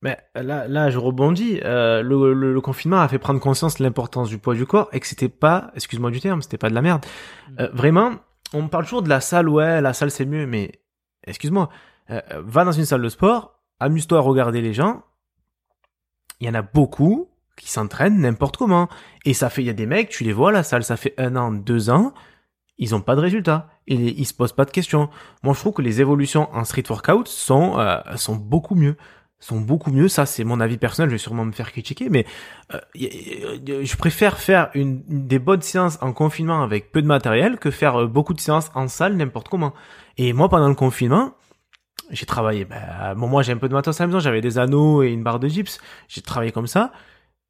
Mais 0.02 0.18
là, 0.36 0.68
là, 0.68 0.90
je 0.90 0.98
rebondis. 0.98 1.60
Euh, 1.64 2.02
le, 2.04 2.34
le, 2.34 2.62
confinement 2.62 3.00
a 3.00 3.08
fait 3.08 3.18
prendre 3.18 3.40
conscience 3.40 3.78
de 3.78 3.84
l'importance 3.84 4.30
du 4.30 4.38
poids 4.38 4.54
du 4.54 4.66
corps 4.66 4.90
et 4.92 5.00
que 5.00 5.08
c'était 5.08 5.30
pas, 5.30 5.72
excuse-moi 5.76 6.12
du 6.12 6.20
terme, 6.20 6.42
c'était 6.42 6.58
pas 6.58 6.70
de 6.70 6.76
la 6.76 6.82
merde. 6.82 7.06
Mm. 7.50 7.56
Euh, 7.60 7.70
vraiment, 7.74 8.12
on 8.54 8.68
parle 8.68 8.84
toujours 8.84 9.02
de 9.02 9.10
la 9.10 9.22
salle, 9.22 9.50
ouais, 9.50 9.82
la 9.82 9.94
salle 9.94 10.12
c'est 10.12 10.26
mieux, 10.26 10.46
mais 10.46 10.80
excuse-moi, 11.26 11.70
euh, 12.12 12.22
va 12.38 12.66
dans 12.66 12.72
une 12.72 12.86
salle 12.86 13.02
de 13.02 13.10
sport, 13.10 13.60
amuse-toi 13.80 14.20
à 14.20 14.22
regarder 14.22 14.62
les 14.62 14.74
gens. 14.74 15.04
Il 16.40 16.48
y 16.48 16.50
en 16.50 16.54
a 16.54 16.62
beaucoup 16.62 17.30
qui 17.58 17.72
s'entraînent 17.72 18.20
n'importe 18.20 18.58
comment. 18.58 18.90
Et 19.24 19.34
ça 19.34 19.50
fait, 19.50 19.64
il 19.64 19.66
y 19.66 19.70
a 19.70 19.74
des 19.74 19.86
mecs, 19.86 20.10
tu 20.10 20.24
les 20.24 20.34
vois 20.34 20.50
à 20.50 20.52
la 20.52 20.64
salle, 20.64 20.84
ça 20.84 20.98
fait 20.98 21.14
un 21.18 21.36
an, 21.36 21.52
deux 21.52 21.90
ans, 21.90 22.14
ils 22.78 22.94
ont 22.94 23.02
pas 23.02 23.16
de 23.16 23.22
résultats 23.22 23.70
et 23.88 23.96
les- 23.96 24.12
ils 24.12 24.26
se 24.26 24.34
posent 24.34 24.54
pas 24.54 24.66
de 24.66 24.72
questions. 24.72 25.10
Moi, 25.44 25.54
je 25.54 25.60
trouve 25.60 25.74
que 25.74 25.82
les 25.82 26.02
évolutions 26.02 26.54
en 26.54 26.64
street 26.66 26.84
workout 26.90 27.28
sont 27.28 27.80
euh, 27.80 28.00
sont 28.18 28.36
beaucoup 28.36 28.76
mieux, 28.76 28.98
sont 29.40 29.60
beaucoup 29.60 29.92
mieux. 29.92 30.08
Ça, 30.08 30.26
c'est 30.26 30.44
mon 30.44 30.60
avis 30.60 30.78
personnel. 30.78 31.10
Je 31.10 31.16
vais 31.16 31.20
sûrement 31.20 31.46
me 31.46 31.52
faire 31.52 31.72
critiquer, 31.72 32.10
mais 32.10 32.26
euh, 32.74 32.80
je 32.96 33.96
préfère 33.96 34.38
faire 34.38 34.70
une, 34.74 35.04
des 35.08 35.40
bonnes 35.40 35.62
séances 35.62 35.98
en 36.02 36.14
confinement 36.14 36.64
avec 36.64 36.92
peu 36.92 37.02
de 37.02 37.08
matériel 37.08 37.58
que 37.58 37.72
faire 37.72 38.02
euh, 38.02 38.08
beaucoup 38.08 38.34
de 38.34 38.40
séances 38.40 38.72
en 38.76 38.88
salle 38.88 39.16
n'importe 39.16 39.50
comment. 39.50 39.74
Et 40.18 40.34
moi, 40.34 40.50
pendant 40.50 40.70
le 40.70 40.76
confinement, 40.76 41.34
j'ai 42.12 42.26
travaillé. 42.26 42.66
Ben, 42.66 43.16
bon, 43.16 43.28
moi, 43.28 43.44
j'ai 43.44 43.52
un 43.52 43.58
peu 43.58 43.70
de 43.70 43.74
matos 43.74 44.00
à 44.00 44.04
la 44.04 44.08
maison. 44.08 44.20
J'avais 44.20 44.42
des 44.42 44.58
anneaux 44.58 45.04
et 45.04 45.10
une 45.10 45.24
barre 45.24 45.40
de 45.40 45.48
gypse. 45.48 45.80
J'ai 46.08 46.22
travaillé 46.22 46.52
comme 46.52 46.68
ça. 46.68 46.92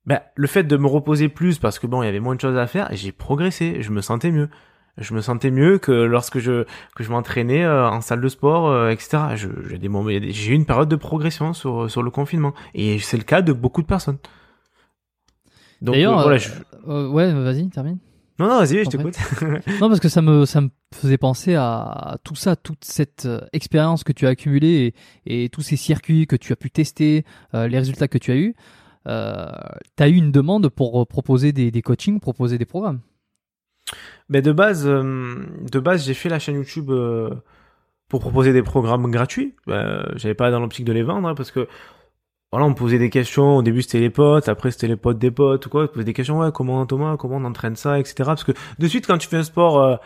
Ben, 0.06 0.22
le 0.36 0.48
fait 0.48 0.64
de 0.64 0.78
me 0.78 0.88
reposer 0.88 1.30
plus 1.30 1.58
parce 1.58 1.80
que 1.80 1.88
bon, 1.88 2.04
il 2.04 2.06
y 2.06 2.10
avait 2.10 2.20
moins 2.20 2.36
de 2.36 2.42
choses 2.42 2.58
à 2.58 2.68
faire, 2.68 2.88
j'ai 2.92 3.12
progressé. 3.12 3.82
Je 3.82 3.92
me 3.92 4.02
sentais 4.02 4.32
mieux. 4.32 4.50
Je 4.98 5.14
me 5.14 5.22
sentais 5.22 5.52
mieux 5.52 5.78
que 5.78 5.92
lorsque 5.92 6.40
je 6.40 6.64
que 6.96 7.04
je 7.04 7.10
m'entraînais 7.12 7.64
euh, 7.66 7.90
en 7.90 8.02
salle 8.02 8.22
de 8.22 8.30
sport, 8.30 8.68
euh, 8.70 8.90
etc. 8.90 9.36
J'ai 9.36 9.78
des 9.78 9.90
moments, 9.90 10.10
j'ai 10.10 10.52
eu 10.52 10.56
une 10.56 10.66
période 10.66 10.88
de 10.88 10.96
progression 10.96 11.54
sur 11.54 11.92
sur 11.92 12.02
le 12.02 12.12
confinement, 12.12 12.54
et 12.74 13.00
c'est 13.00 13.18
le 13.18 13.24
cas 13.24 13.42
de 13.42 13.52
beaucoup 13.52 13.82
de 13.82 13.88
personnes. 13.88 14.18
D'ailleurs, 15.82 16.20
euh, 16.20 16.24
voilà, 16.24 16.38
je... 16.38 16.50
euh, 16.88 17.10
ouais, 17.10 17.34
vas-y, 17.34 17.70
termine. 17.70 17.98
non 18.40 18.48
non, 18.48 18.60
vas-y, 18.60 18.84
je 18.86 18.90
t'écoute. 18.90 19.16
Non, 19.82 19.90
parce 19.90 20.00
que 20.00 20.10
ça 20.10 20.22
me, 20.22 20.46
ça 20.46 20.62
me 20.62 20.70
faisait 20.94 21.18
penser 21.18 21.56
à 21.56 22.18
tout 22.24 22.36
ça, 22.36 22.56
toute 22.56 22.84
cette 22.86 23.28
expérience 23.54 24.04
que 24.04 24.14
tu 24.14 24.26
as 24.26 24.30
accumulée 24.30 24.94
et, 25.26 25.44
et 25.46 25.50
tous 25.50 25.62
ces 25.62 25.76
circuits 25.76 26.26
que 26.28 26.38
tu 26.38 26.54
as 26.54 26.56
pu 26.56 26.72
tester, 26.72 27.26
euh, 27.54 27.68
les 27.68 27.78
résultats 27.78 28.08
que 28.08 28.18
tu 28.18 28.32
as 28.32 28.36
eus. 28.38 28.56
Euh, 29.08 29.46
tu 29.98 30.04
as 30.04 30.08
eu 30.08 30.16
une 30.16 30.32
demande 30.32 30.70
pour 30.70 31.06
proposer 31.08 31.52
des, 31.52 31.70
des 31.70 31.82
coachings, 31.82 32.20
proposer 32.20 32.58
des 32.58 32.66
programmes. 32.66 33.02
Mais 34.30 34.42
de 34.42 34.52
base, 34.52 34.88
euh, 34.88 35.36
de 35.72 35.80
base, 35.80 36.06
j'ai 36.06 36.14
fait 36.14 36.30
la 36.30 36.40
chaîne 36.40 36.56
YouTube 36.56 36.90
euh, 36.90 37.30
pour 38.10 38.20
proposer 38.22 38.54
des 38.54 38.64
programmes 38.64 39.10
gratuits. 39.12 39.56
Euh, 39.68 40.04
J'avais 40.16 40.34
pas 40.34 40.52
dans 40.52 40.60
l'optique 40.60 40.86
de 40.86 40.94
les 40.94 41.04
vendre 41.04 41.28
hein, 41.28 41.36
parce 41.36 41.52
que 41.52 41.68
voilà, 42.52 42.66
on 42.66 42.70
me 42.70 42.76
posait 42.76 43.00
des 43.00 43.10
questions. 43.10 43.58
Au 43.58 43.62
début, 43.62 43.82
c'était 43.82 44.00
les 44.00 44.10
potes, 44.10 44.50
après 44.50 44.72
c'était 44.72 44.88
les 44.88 44.96
potes 44.96 45.20
des 45.20 45.32
potes 45.32 45.66
ou 45.66 45.70
quoi. 45.70 45.82
On 45.82 45.84
me 45.84 45.88
posait 45.88 46.06
des 46.06 46.14
questions, 46.14 46.40
ouais, 46.40 46.52
comment 46.54 46.86
Thomas, 46.86 47.18
comment 47.18 47.38
on 47.38 47.46
entraîne 47.46 47.76
ça, 47.76 48.00
etc. 48.00 48.16
Parce 48.26 48.44
que 48.44 48.54
de 48.80 48.88
suite, 48.88 49.08
quand 49.08 49.18
tu 49.18 49.28
fais 49.28 49.38
un 49.38 49.44
sport 49.44 50.00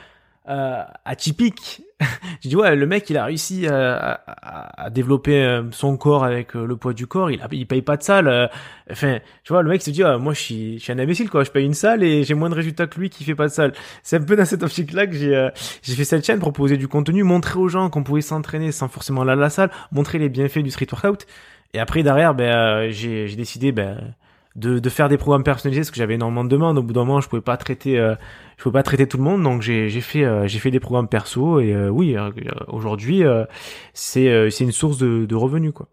euh, 0.50 0.54
euh, 0.54 0.84
atypique, 1.06 1.82
je 2.44 2.50
dis 2.50 2.56
ouais, 2.56 2.76
le 2.76 2.86
mec, 2.88 3.10
il 3.10 3.18
a 3.18 3.26
réussi 3.26 3.68
à, 3.68 4.20
à- 4.28 4.84
à 4.86 4.90
développer 4.90 5.44
euh, 5.44 5.64
son 5.72 5.98
corps 5.98 6.24
avec 6.24 6.56
euh, 6.56 6.66
le 6.66 6.76
poids 6.78 6.94
du 6.94 7.08
corps. 7.08 7.30
Il, 7.32 7.42
a, 7.42 7.48
il 7.52 7.68
paye 7.68 7.82
pas 7.82 7.98
de 7.98 8.04
salle. 8.04 8.28
euh, 8.28 8.48
Enfin, 8.92 9.20
tu 9.44 9.54
vois, 9.54 9.62
le 9.62 9.70
mec 9.70 9.82
se 9.82 9.90
dit, 9.92 10.02
ah, 10.04 10.18
moi, 10.18 10.34
je 10.34 10.40
suis, 10.40 10.80
je 10.80 10.84
suis 10.84 10.92
un 10.94 11.00
imbécile, 11.00 11.30
quoi. 11.30 11.44
Je 11.44 11.52
paye 11.52 11.66
une 11.66 11.74
salle 11.74 12.04
et 12.04 12.24
j'ai 12.24 12.34
moins 12.34 12.50
de 12.50 12.56
résultats 12.56 12.88
que 12.88 13.00
lui 13.00 13.10
qui 13.10 13.24
fait 13.24 13.36
pas 13.36 13.48
de 13.48 13.52
salle. 13.54 13.74
C'est 14.04 14.18
un 14.18 14.22
peu 14.24 14.36
dans 14.36 14.46
cette 14.46 14.64
optique-là 14.64 15.06
que 15.08 15.14
j'ai, 15.16 15.36
euh, 15.36 15.50
j'ai 15.84 15.94
fait 15.96 16.06
cette 16.06 16.26
chaîne, 16.26 16.40
proposer 16.40 16.78
du 16.78 16.88
contenu, 16.88 17.24
montrer 17.24 17.60
aux 17.60 17.68
gens 17.68 17.90
qu'on 17.90 18.04
pouvait 18.04 18.22
s'entraîner 18.22 18.72
sans 18.72 18.88
forcément 18.88 19.22
aller 19.22 19.32
à 19.32 19.36
la 19.36 19.50
salle, 19.50 19.70
montrer 19.92 20.18
les 20.18 20.30
bienfaits 20.30 20.60
du 20.64 20.72
street 20.72 20.88
workout. 20.92 21.26
Et 21.74 21.80
après, 21.80 22.02
derrière, 22.02 22.34
ben, 22.34 22.46
euh, 22.56 22.88
j'ai, 22.92 23.28
j'ai 23.28 23.36
décidé, 23.36 23.72
ben, 23.72 24.16
de, 24.60 24.80
de 24.80 24.90
faire 24.90 25.10
des 25.10 25.18
programmes 25.18 25.44
personnalisés 25.44 25.82
parce 25.82 25.92
que 25.92 25.98
j'avais 25.98 26.16
énormément 26.16 26.44
de 26.44 26.50
demandes. 26.50 26.78
Au 26.78 26.84
bout 26.84 26.94
d'un 26.94 27.06
moment, 27.06 27.22
je 27.22 27.30
pouvais 27.30 27.42
pas 27.42 27.58
traiter, 27.58 27.98
euh, 27.98 28.16
je 28.58 28.64
pouvais 28.64 28.74
pas 28.74 28.84
traiter 28.84 29.08
tout 29.08 29.18
le 29.18 29.24
monde, 29.24 29.42
donc 29.44 29.62
j'ai, 29.62 29.90
fait, 30.02 30.24
euh, 30.26 30.48
j'ai 30.48 30.60
fait 30.60 30.72
des 30.72 30.80
programmes 30.80 31.08
perso 31.08 31.60
et 31.60 31.74
euh, 31.74 31.90
oui, 31.90 32.16
euh, 32.16 32.30
aujourd'hui, 32.68 33.24
euh, 33.24 33.46
c'est, 33.94 34.30
euh, 34.30 34.50
c'est 34.50 34.66
une 34.66 34.72
source 34.72 34.98
de, 34.98 35.26
de 35.26 35.36
revenus, 35.36 35.72
quoi. 35.74 35.88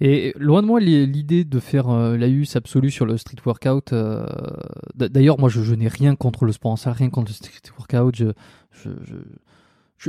Et 0.00 0.34
loin 0.36 0.60
de 0.60 0.66
moi 0.66 0.80
l'idée 0.80 1.44
de 1.44 1.60
faire 1.60 1.88
euh, 1.88 2.16
l'AUS 2.16 2.56
absolu 2.56 2.90
sur 2.90 3.06
le 3.06 3.16
street 3.16 3.36
workout. 3.46 3.92
euh, 3.92 4.26
D'ailleurs, 4.96 5.38
moi, 5.38 5.48
je, 5.48 5.62
je 5.62 5.72
n'ai 5.74 5.86
rien 5.86 6.16
contre 6.16 6.44
le 6.44 6.52
sport 6.52 6.72
en 6.72 6.76
salle, 6.76 6.94
rien 6.94 7.10
contre 7.10 7.30
le 7.30 7.34
street 7.34 7.70
workout. 7.78 8.16
Je, 8.16 8.26
je, 8.72 8.90
je, 9.04 9.14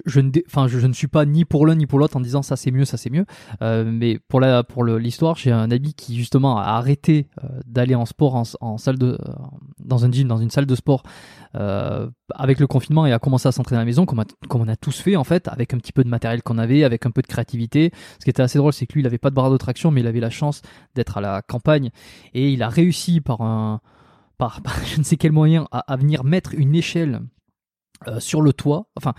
je, 0.06 0.20
ne, 0.20 0.32
je, 0.68 0.88
ne 0.88 0.94
suis 0.94 1.08
pas 1.08 1.26
ni 1.26 1.46
pour 1.46 1.66
l'un 1.66 1.76
ni 1.76 1.86
pour 1.86 2.00
l'autre 2.00 2.18
en 2.18 2.20
disant 2.20 2.42
ça 2.42 2.56
c'est 2.56 2.72
mieux, 2.72 2.86
ça 2.86 2.98
c'est 2.98 3.10
mieux. 3.10 3.26
Euh, 3.62 3.84
mais 3.86 4.20
pour 4.28 4.40
la, 4.40 4.64
pour 4.64 4.84
l'histoire, 4.84 5.36
j'ai 5.36 5.52
un 5.52 5.72
ami 5.72 5.94
qui 5.94 6.16
justement 6.18 6.58
a 6.58 6.64
arrêté 6.64 7.28
euh, 7.44 7.48
d'aller 7.66 7.96
en 7.96 8.06
sport 8.06 8.44
en, 8.60 8.78
salle 8.78 8.98
de, 8.98 9.18
euh, 9.20 9.34
dans 9.80 10.06
un 10.06 10.12
gym, 10.12 10.28
dans 10.28 10.38
une 10.38 10.50
salle 10.50 10.66
de 10.66 10.76
sport 10.76 11.04
avec 12.34 12.60
le 12.60 12.68
confinement 12.68 13.06
et 13.06 13.14
a 13.14 13.20
commencé 13.20 13.48
à 13.48 13.54
s'entraîner 13.54 13.78
à 13.78 13.82
la 13.82 13.86
maison, 13.86 14.06
comme, 14.06 14.22
comme 14.50 14.60
on 14.60 14.68
a 14.68 14.76
tous 14.76 15.00
fait 15.00 15.16
en 15.16 15.24
fait, 15.24 15.48
avec 15.48 15.74
un 15.74 15.78
petit 15.78 15.94
peu 15.94 16.04
de 16.04 16.10
matériel 16.10 16.44
qu'on 16.44 16.58
avait, 16.58 16.84
avec 16.84 17.06
un 17.06 17.12
peu 17.12 17.22
de 17.22 17.28
créativité. 17.28 17.92
Ce 18.20 18.26
qui 18.26 18.30
était 18.30 18.42
assez 18.42 18.58
drôle, 18.58 18.74
c'est 18.74 18.86
que 18.86 18.94
lui, 18.96 19.02
il 19.02 19.08
avait 19.08 19.18
pas 19.18 19.30
de 19.30 19.36
barre 19.36 19.50
de 19.50 19.56
traction, 19.56 19.90
mais 19.90 20.02
il 20.02 20.08
avait 20.08 20.20
la 20.20 20.30
chance 20.30 20.62
d'être 20.96 21.18
à 21.18 21.22
la 21.22 21.42
campagne 21.42 21.92
et 22.34 22.52
il 22.52 22.62
a 22.62 22.68
réussi 22.68 23.22
par 23.22 23.40
un, 23.40 23.80
par, 24.38 24.60
je 24.86 25.00
ne 25.00 25.04
sais 25.06 25.16
quel 25.16 25.32
moyen 25.32 25.66
à, 25.72 25.96
venir 25.96 26.26
mettre 26.26 26.54
une 26.56 26.76
échelle 26.76 27.22
sur 28.20 28.42
le 28.42 28.52
toit, 28.52 28.90
enfin. 28.98 29.14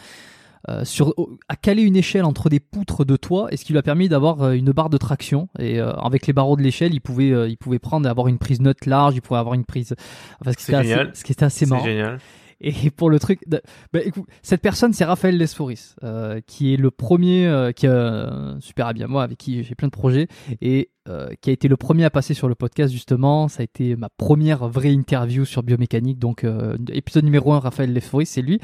Euh, 0.69 0.85
sur, 0.85 1.15
à 1.49 1.57
caler 1.57 1.83
une 1.83 1.97
échelle 1.97 2.25
entre 2.25 2.49
des 2.49 2.61
poutres 2.61 3.05
de 3.05 3.17
toit 3.17 3.49
et 3.53 3.57
ce 3.57 3.65
qui 3.65 3.73
lui 3.73 3.79
a 3.79 3.83
permis 3.83 4.09
d'avoir 4.09 4.43
euh, 4.43 4.53
une 4.53 4.71
barre 4.73 4.91
de 4.91 4.99
traction? 4.99 5.49
Et 5.59 5.81
euh, 5.81 5.93
avec 5.93 6.27
les 6.27 6.33
barreaux 6.33 6.57
de 6.57 6.63
l'échelle 6.63 6.93
il 6.95 7.01
pouvait 7.01 7.31
euh, 7.33 7.49
il 7.49 7.57
pouvait 7.57 7.79
prendre 7.79 8.09
avoir 8.09 8.29
une 8.29 8.39
prise 8.39 8.61
note 8.61 8.87
large 8.87 9.15
il 9.17 9.21
pouvait 9.23 9.39
avoir 9.41 9.55
une 9.55 9.65
prise 9.65 9.95
enfin, 10.41 10.53
ce 10.53 10.57
qui 10.57 10.65
était 10.73 10.75
assez- 10.75 11.11
ce 11.15 11.25
qui 11.25 11.33
était 11.33 11.45
assez 11.45 11.65
C'est 11.67 11.71
marrant. 11.71 11.85
génial. 11.85 12.19
et 12.61 12.91
pour 12.97 13.11
le 13.11 13.19
truc, 13.19 13.41
de- 13.49 13.61
bah, 13.93 14.01
écoute, 14.05 14.25
cette 14.43 14.63
personne, 14.63 14.93
c'est 14.95 15.05
Raphaël 15.05 15.37
Lesforis, 15.37 15.95
euh, 16.03 16.41
qui 16.47 16.73
est 16.73 16.77
le 16.79 16.91
premier, 16.91 17.47
euh, 17.47 17.73
qui 17.73 17.87
a 17.87 18.29
un 18.29 18.61
super 18.61 18.87
ami 18.87 19.03
à 19.03 19.09
moi, 19.09 19.23
avec 19.23 19.37
qui 19.39 19.63
j'ai 19.63 19.75
plein 19.75 19.89
de 19.89 19.93
projets, 19.93 20.27
et 20.63 20.91
euh, 21.09 21.29
qui 21.41 21.51
a 21.51 21.53
été 21.53 21.69
le 21.69 21.77
premier 21.77 22.05
à 22.05 22.11
passer 22.11 22.35
sur 22.35 22.49
le 22.49 22.55
podcast 22.55 22.93
justement. 22.93 23.49
Ça 23.49 23.61
a 23.61 23.65
été 23.65 23.95
ma 23.97 24.09
première 24.09 24.69
vraie 24.69 24.93
interview 24.93 25.45
sur 25.45 25.63
biomécanique, 25.63 26.19
donc 26.19 26.43
euh, 26.45 26.77
épisode 26.93 27.25
numéro 27.25 27.53
1, 27.53 27.61
Raphaël 27.61 27.93
Lesforis, 27.93 28.27
c'est 28.29 28.43
lui. 28.43 28.61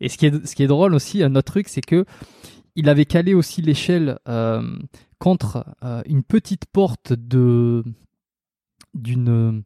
Et 0.00 0.08
ce 0.08 0.16
qui 0.16 0.26
est, 0.26 0.66
drôle 0.66 0.94
aussi, 0.94 1.22
un 1.22 1.34
autre 1.34 1.52
truc, 1.52 1.68
c'est 1.68 1.82
que 1.82 2.04
il 2.76 2.88
avait 2.88 3.04
calé 3.04 3.34
aussi 3.34 3.60
l'échelle 3.60 4.18
euh, 4.28 4.62
contre 5.18 5.66
une 6.06 6.22
petite 6.22 6.64
porte 6.66 7.12
de 7.12 7.84
d'une 8.94 9.62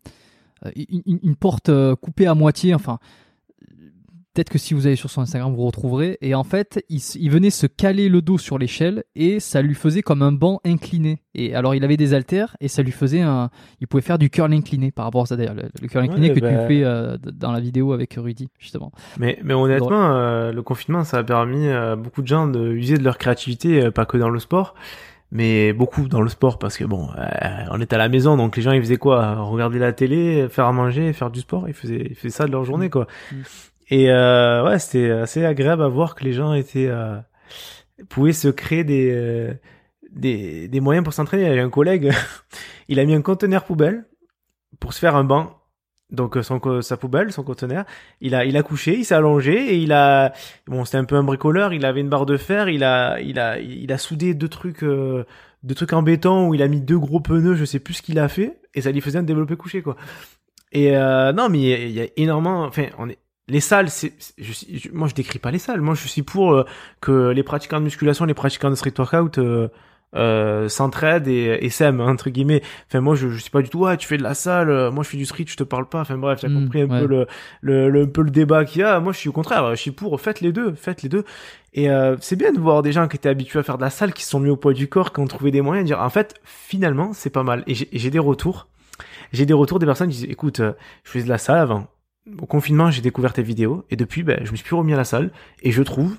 une, 0.74 1.37
porte 1.37 1.70
coupée 1.97 2.27
à 2.27 2.35
moitié, 2.35 2.74
enfin 2.74 2.99
peut-être 4.37 4.51
que 4.51 4.59
si 4.59 4.74
vous 4.74 4.87
allez 4.87 4.97
sur 4.97 5.09
son 5.09 5.22
Instagram, 5.22 5.55
vous 5.55 5.64
retrouverez. 5.64 6.18
Et 6.20 6.34
en 6.34 6.45
fait, 6.45 6.84
il, 6.91 7.30
venait 7.30 7.49
se 7.49 7.66
caler 7.66 8.11
le 8.11 8.20
dos 8.20 8.37
sur 8.37 8.59
l'échelle 8.59 9.05
et 9.14 9.41
ça 9.41 9.62
lui 9.62 9.74
faisait 9.74 10.03
comme 10.03 10.20
un 10.20 10.32
banc 10.32 10.61
incliné. 10.64 11.22
Et 11.34 11.55
alors, 11.55 11.74
il 11.74 11.82
avait 11.84 11.97
des 11.97 12.12
haltères 12.12 12.55
et 12.61 12.68
ça 12.68 12.82
lui 12.82 12.93
faisait 12.93 13.22
un. 13.22 13.49
Il 13.80 13.87
pouvait 13.87 14.03
faire 14.03 14.18
du 14.18 14.28
curl 14.28 14.53
incliné 14.53 14.91
par 14.91 15.07
rapport 15.07 15.22
à 15.22 15.26
ça 15.26 15.37
d'ailleurs. 15.37 15.55
Le, 15.55 15.62
le 15.80 15.89
curl 15.89 16.05
incliné 16.05 16.28
Ouais, 16.28 16.34
que 16.34 16.41
bah- 16.41 16.51
tu 16.51 16.68
fais 16.68 16.84
euh, 16.84 17.16
dans 17.32 17.51
la 17.51 17.61
vidéo 17.61 17.95
avec 17.95 18.14
Rudy, 18.14 18.49
justement. 18.59 18.93
Mais, 19.18 19.39
mais 19.43 19.55
honnêtement, 19.55 20.11
euh, 20.11 20.53
le 20.53 20.62
confinement, 20.62 21.03
ça 21.05 21.18
a 21.18 21.24
permis 21.24 21.68
à 21.68 21.97
beaucoup 21.97 22.20
de 22.20 22.26
gens 22.26 22.47
de 22.47 22.72
user 22.72 22.99
de 22.99 23.05
leur 23.05 23.16
créativité, 23.16 23.84
euh, 23.84 23.91
pas 23.91 24.05
que 24.05 24.18
dans 24.18 24.28
le 24.28 24.39
sport, 24.39 24.74
mais 25.30 25.72
beaucoup 25.72 26.09
dans 26.09 26.20
le 26.20 26.28
sport, 26.28 26.59
parce 26.59 26.76
que 26.76 26.84
bon, 26.84 27.09
euh, 27.16 27.26
on 27.70 27.80
était 27.80 27.95
à 27.95 27.99
la 27.99 28.11
maison, 28.11 28.37
donc 28.37 28.57
les 28.57 28.62
gens, 28.62 28.72
ils 28.72 28.82
faisaient 28.82 28.99
quoi? 28.99 29.37
Regarder 29.37 29.78
la 29.78 29.95
télé, 29.95 30.47
faire 30.51 30.66
à 30.66 30.72
manger, 30.72 31.14
faire 31.14 31.30
du 31.30 31.41
sport, 31.41 31.68
ils 31.68 31.74
faisaient, 31.74 32.07
ils 32.11 32.14
faisaient 32.14 32.28
ça 32.28 32.47
de 32.47 32.53
leur 32.53 32.64
journée, 32.64 32.91
quoi. 32.91 33.07
Et 33.89 34.11
euh, 34.11 34.64
ouais, 34.64 34.78
c'était 34.78 35.11
assez 35.11 35.45
agréable 35.45 35.82
à 35.82 35.89
voir 35.89 36.14
que 36.14 36.24
les 36.24 36.32
gens 36.32 36.53
étaient 36.55 36.89
euh, 36.89 37.18
pouvaient 38.09 38.32
se 38.32 38.49
créer 38.49 38.84
des, 38.84 39.11
euh, 39.12 39.55
des, 40.11 40.68
des 40.68 40.80
moyens 40.80 41.05
pour 41.05 41.12
s'entraîner. 41.12 41.47
Avait 41.47 41.61
un 41.61 41.70
collègue, 41.70 42.12
il 42.89 43.01
a 43.01 43.05
mis 43.05 43.14
un 43.14 43.22
conteneur 43.22 43.64
poubelle 43.64 44.05
pour 44.80 44.93
se 44.93 44.99
faire 44.99 45.16
un 45.16 45.24
banc. 45.24 45.53
Donc 46.11 46.37
euh, 46.37 46.43
son, 46.43 46.61
sa 46.82 46.97
poubelle, 46.97 47.32
son 47.32 47.43
conteneur, 47.43 47.84
il 48.20 48.37
a, 48.37 48.45
il 48.45 48.57
a 48.57 48.62
couché, 48.62 48.97
il 48.97 49.05
s'est 49.05 49.14
allongé 49.14 49.55
et 49.55 49.76
il 49.76 49.93
a, 49.93 50.32
bon 50.68 50.84
c'était 50.84 50.99
un 50.99 51.05
peu 51.05 51.16
un 51.16 51.24
bricoleur, 51.24 51.72
il 51.72 51.84
avait 51.84 52.01
une 52.01 52.09
barre 52.09 52.26
de 52.26 52.37
fer, 52.37 52.68
il 52.68 52.84
a, 52.84 53.20
il 53.20 53.41
a, 53.41 53.59
il 53.59 53.91
a 53.91 53.99
soudé 53.99 54.32
deux 54.32 54.49
trucs, 54.49 54.84
euh, 54.84 55.24
deux 55.64 55.74
trucs 55.74 55.93
en 55.93 56.03
béton 56.03 56.49
où 56.49 56.55
il 56.55 56.62
a 56.62 56.68
mis 56.68 56.80
deux 56.80 56.99
gros 56.99 57.18
pneus, 57.18 57.57
je 57.57 57.64
sais 57.64 57.80
plus 57.80 57.95
ce 57.95 58.03
qu'il 58.03 58.20
a 58.20 58.28
fait 58.28 58.61
et 58.72 58.82
ça 58.82 58.93
lui 58.93 59.01
faisait 59.01 59.18
un 59.18 59.24
développé 59.24 59.57
couché 59.57 59.82
quoi. 59.82 59.97
Et 60.70 60.97
euh, 60.97 61.32
non 61.32 61.49
mais 61.49 61.59
il 61.59 61.91
y 61.91 61.95
y, 61.95 62.01
a 62.01 62.07
énormément, 62.16 62.62
enfin 62.62 62.87
on 62.99 63.09
est, 63.09 63.18
les 63.49 63.61
salles, 63.61 63.91
c'est, 63.91 64.13
je, 64.39 64.53
je- 64.53 64.91
moi 64.93 65.09
je 65.09 65.15
décris 65.15 65.39
pas 65.39 65.51
les 65.51 65.59
salles, 65.59 65.81
moi 65.81 65.95
je 65.95 66.07
suis 66.09 66.23
pour 66.23 66.53
euh, 66.55 66.65
que 67.01 67.31
les 67.31 67.43
pratiquants 67.43 67.79
de 67.79 67.85
musculation, 67.85 68.25
les 68.25 68.35
pratiquants 68.35 68.71
de 68.71 68.75
street 68.75 68.95
workout 68.99 69.39
euh, 69.39 69.69
euh, 70.15 70.69
s'entraident 70.69 71.29
et, 71.29 71.59
et 71.61 71.69
s'aiment 71.71 72.01
entre 72.01 72.31
guillemets. 72.31 72.63
Enfin 72.89 73.01
moi 73.01 73.15
je, 73.17 73.29
je 73.29 73.39
suis 73.39 73.51
pas 73.51 73.63
du 73.63 73.69
tout 73.69 73.81
ouais 73.81 73.97
tu 73.97 74.07
fais 74.09 74.17
de 74.17 74.23
la 74.23 74.35
salle, 74.35 74.71
euh, 74.71 74.91
moi 74.91 75.05
je 75.05 75.11
fais 75.11 75.17
du 75.17 75.27
street, 75.27 75.45
je 75.49 75.57
te 75.57 75.65
parle 75.65 75.89
pas. 75.89 76.01
Enfin 76.01 76.17
bref, 76.19 76.41
t'as 76.41 76.49
Mm, 76.49 76.55
compris 76.65 76.81
un 76.83 76.89
ouais. 76.89 77.01
peu 77.01 77.07
le, 77.07 77.27
le, 77.61 77.91
le 77.91 78.03
un 78.03 78.07
peu 78.07 78.23
le 78.23 78.31
débat 78.31 78.65
qu'il 78.65 78.81
y 78.81 78.85
a. 78.85 78.99
Moi 79.01 79.13
je 79.13 79.19
suis 79.19 79.29
au 79.29 79.33
contraire, 79.33 79.71
je 79.77 79.81
suis 79.81 79.91
pour 79.93 80.21
faites 80.21 80.41
les 80.41 80.53
deux, 80.53 80.75
faites 80.75 81.03
les 81.03 81.09
deux. 81.09 81.25
Et 81.75 81.91
euh, 81.91 82.17
c'est 82.21 82.37
bien 82.37 82.53
de 82.53 82.59
voir 82.59 82.83
des 82.83 82.93
gens 82.93 83.07
qui 83.09 83.17
étaient 83.17 83.29
habitués 83.29 83.59
à 83.59 83.63
faire 83.63 83.77
de 83.79 83.83
la 83.83 83.91
salle, 83.91 84.13
qui 84.15 84.25
se 84.25 84.31
sont 84.31 84.41
mis 84.41 84.49
au 84.51 84.57
poids 84.57 84.73
du 84.73 84.89
corps, 84.89 85.13
qui 85.13 85.21
ont 85.21 85.27
trouvé 85.27 85.51
des 85.51 85.61
moyens 85.61 85.85
de 85.85 85.95
dire 85.95 86.01
en 86.03 86.11
fait 86.11 86.35
finalement 86.45 87.13
c'est 87.13 87.31
pas 87.31 87.43
mal. 87.43 87.63
Et 87.67 87.75
j'ai 87.75 88.11
des 88.11 88.19
retours. 88.19 88.69
J'ai 89.33 89.45
des 89.47 89.53
retours 89.55 89.79
des 89.79 89.87
personnes 89.87 90.09
qui 90.09 90.17
disent 90.19 90.31
écoute, 90.31 90.61
euh, 90.61 90.73
je 91.05 91.11
faisais 91.11 91.25
de 91.25 91.29
la 91.29 91.39
salle 91.39 91.59
avant. 91.59 91.89
Au 92.41 92.47
confinement, 92.47 92.91
j'ai 92.91 93.03
découvert 93.03 93.33
tes 93.33 93.43
vidéos 93.43 93.85
et 93.91 93.97
depuis, 93.97 94.23
ben, 94.23 94.41
je 94.45 94.51
me 94.51 94.57
suis 94.57 94.65
plus 94.65 94.77
remis 94.77 94.93
à 94.93 94.97
la 94.97 95.05
salle 95.05 95.31
et 95.63 95.71
je 95.71 95.83
trouve, 95.83 96.17